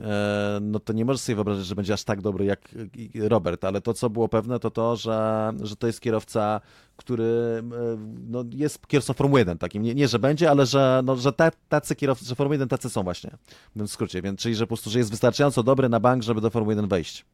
e, 0.00 0.58
no 0.62 0.80
to 0.80 0.92
nie 0.92 1.04
możesz 1.04 1.20
sobie 1.20 1.36
wyobrazić, 1.36 1.66
że 1.66 1.74
będzie 1.74 1.92
aż 1.92 2.04
tak 2.04 2.22
dobry 2.22 2.44
jak 2.44 2.68
Robert, 3.14 3.64
ale 3.64 3.80
to, 3.80 3.94
co 3.94 4.10
było 4.10 4.28
pewne, 4.28 4.58
to 4.58 4.70
to, 4.70 4.96
że, 4.96 5.52
że 5.62 5.76
to 5.76 5.86
jest 5.86 6.00
kierowca, 6.00 6.60
który 6.96 7.24
e, 7.24 7.96
no, 8.28 8.44
jest 8.50 8.86
kierowcą 8.86 9.12
Formuły 9.12 9.40
1 9.40 9.58
takim, 9.58 9.82
nie, 9.82 9.94
nie 9.94 10.08
że 10.08 10.18
będzie, 10.18 10.50
ale 10.50 10.66
że, 10.66 11.02
no, 11.04 11.16
że 11.16 11.32
ta, 11.32 11.50
tacy 11.68 11.96
kierowcy, 11.96 12.24
że 12.24 12.34
Formuły 12.34 12.54
1 12.54 12.68
tacy 12.68 12.90
są 12.90 13.02
właśnie, 13.02 13.30
w 13.76 13.88
skrócie, 13.88 14.22
więc 14.22 14.40
czyli, 14.40 14.54
że 14.54 14.64
po 14.64 14.68
prostu, 14.68 14.90
że 14.90 14.98
jest 14.98 15.10
wystarczająco 15.10 15.62
dobry 15.62 15.88
na 15.88 16.00
bank, 16.00 16.22
żeby 16.22 16.40
do 16.40 16.50
Formuły 16.50 16.74
1 16.74 16.88
wejść. 16.88 17.24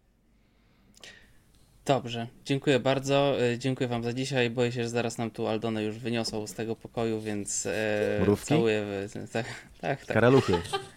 Dobrze, 1.87 2.27
dziękuję 2.45 2.81
bardzo. 2.81 3.37
y, 3.53 3.59
Dziękuję 3.59 3.89
Wam 3.89 4.03
za 4.03 4.13
dzisiaj. 4.13 4.51
Boję 4.51 4.73
się, 4.73 4.83
że 4.83 4.89
zaraz 4.89 5.19
nam 5.19 5.31
tu 5.31 5.47
Aldonę 5.49 5.83
już 5.83 5.99
wyniosą 5.99 6.47
z 6.47 6.55
tego 6.55 6.77
pokoju, 6.77 7.21
więc 7.21 7.67
e, 7.67 8.19
Mrówki? 8.21 8.47
całuję. 8.49 8.83
w- 8.85 9.33
Tak, 9.33 9.47
tak, 9.81 10.05
tak. 10.07 10.15
Karaluchy. 10.15 10.53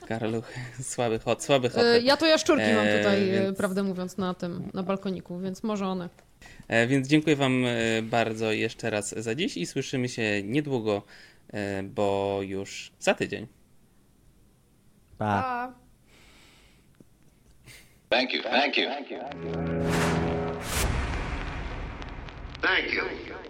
Karaluch. 0.07 0.53
Słaby 0.81 1.19
hot, 1.19 1.43
słaby 1.43 1.69
hot. 1.69 1.83
E, 1.83 1.99
Ja 1.99 2.17
to 2.17 2.25
jaszczurki 2.25 2.65
mam 2.75 2.85
Eee, 2.87 2.97
tutaj, 2.97 3.29
e, 3.29 3.31
więc- 3.41 3.57
prawdę 3.57 3.83
mówiąc, 3.83 4.17
na 4.17 4.33
tym, 4.33 4.71
na 4.73 4.83
balkoniku, 4.83 5.39
więc 5.39 5.63
może 5.63 5.87
one. 5.87 6.09
E, 6.67 6.87
Więc 6.87 7.07
dziękuję 7.07 7.35
Wam 7.35 7.65
e, 7.65 8.01
bardzo 8.01 8.51
jeszcze 8.51 8.89
raz 8.89 9.09
za 9.23 9.35
dziś 9.35 9.57
i 9.57 9.65
słyszymy 9.65 10.09
się 10.09 10.43
niedługo, 10.43 11.01
e, 11.53 11.83
bo 11.83 12.39
już 12.41 12.91
za 12.99 13.13
tydzień. 13.13 13.47
Pa. 15.17 15.41
Pa! 15.41 15.73
Thank 18.09 18.33
you. 18.33 18.41
Thank 22.61 22.91
you. 22.91 23.46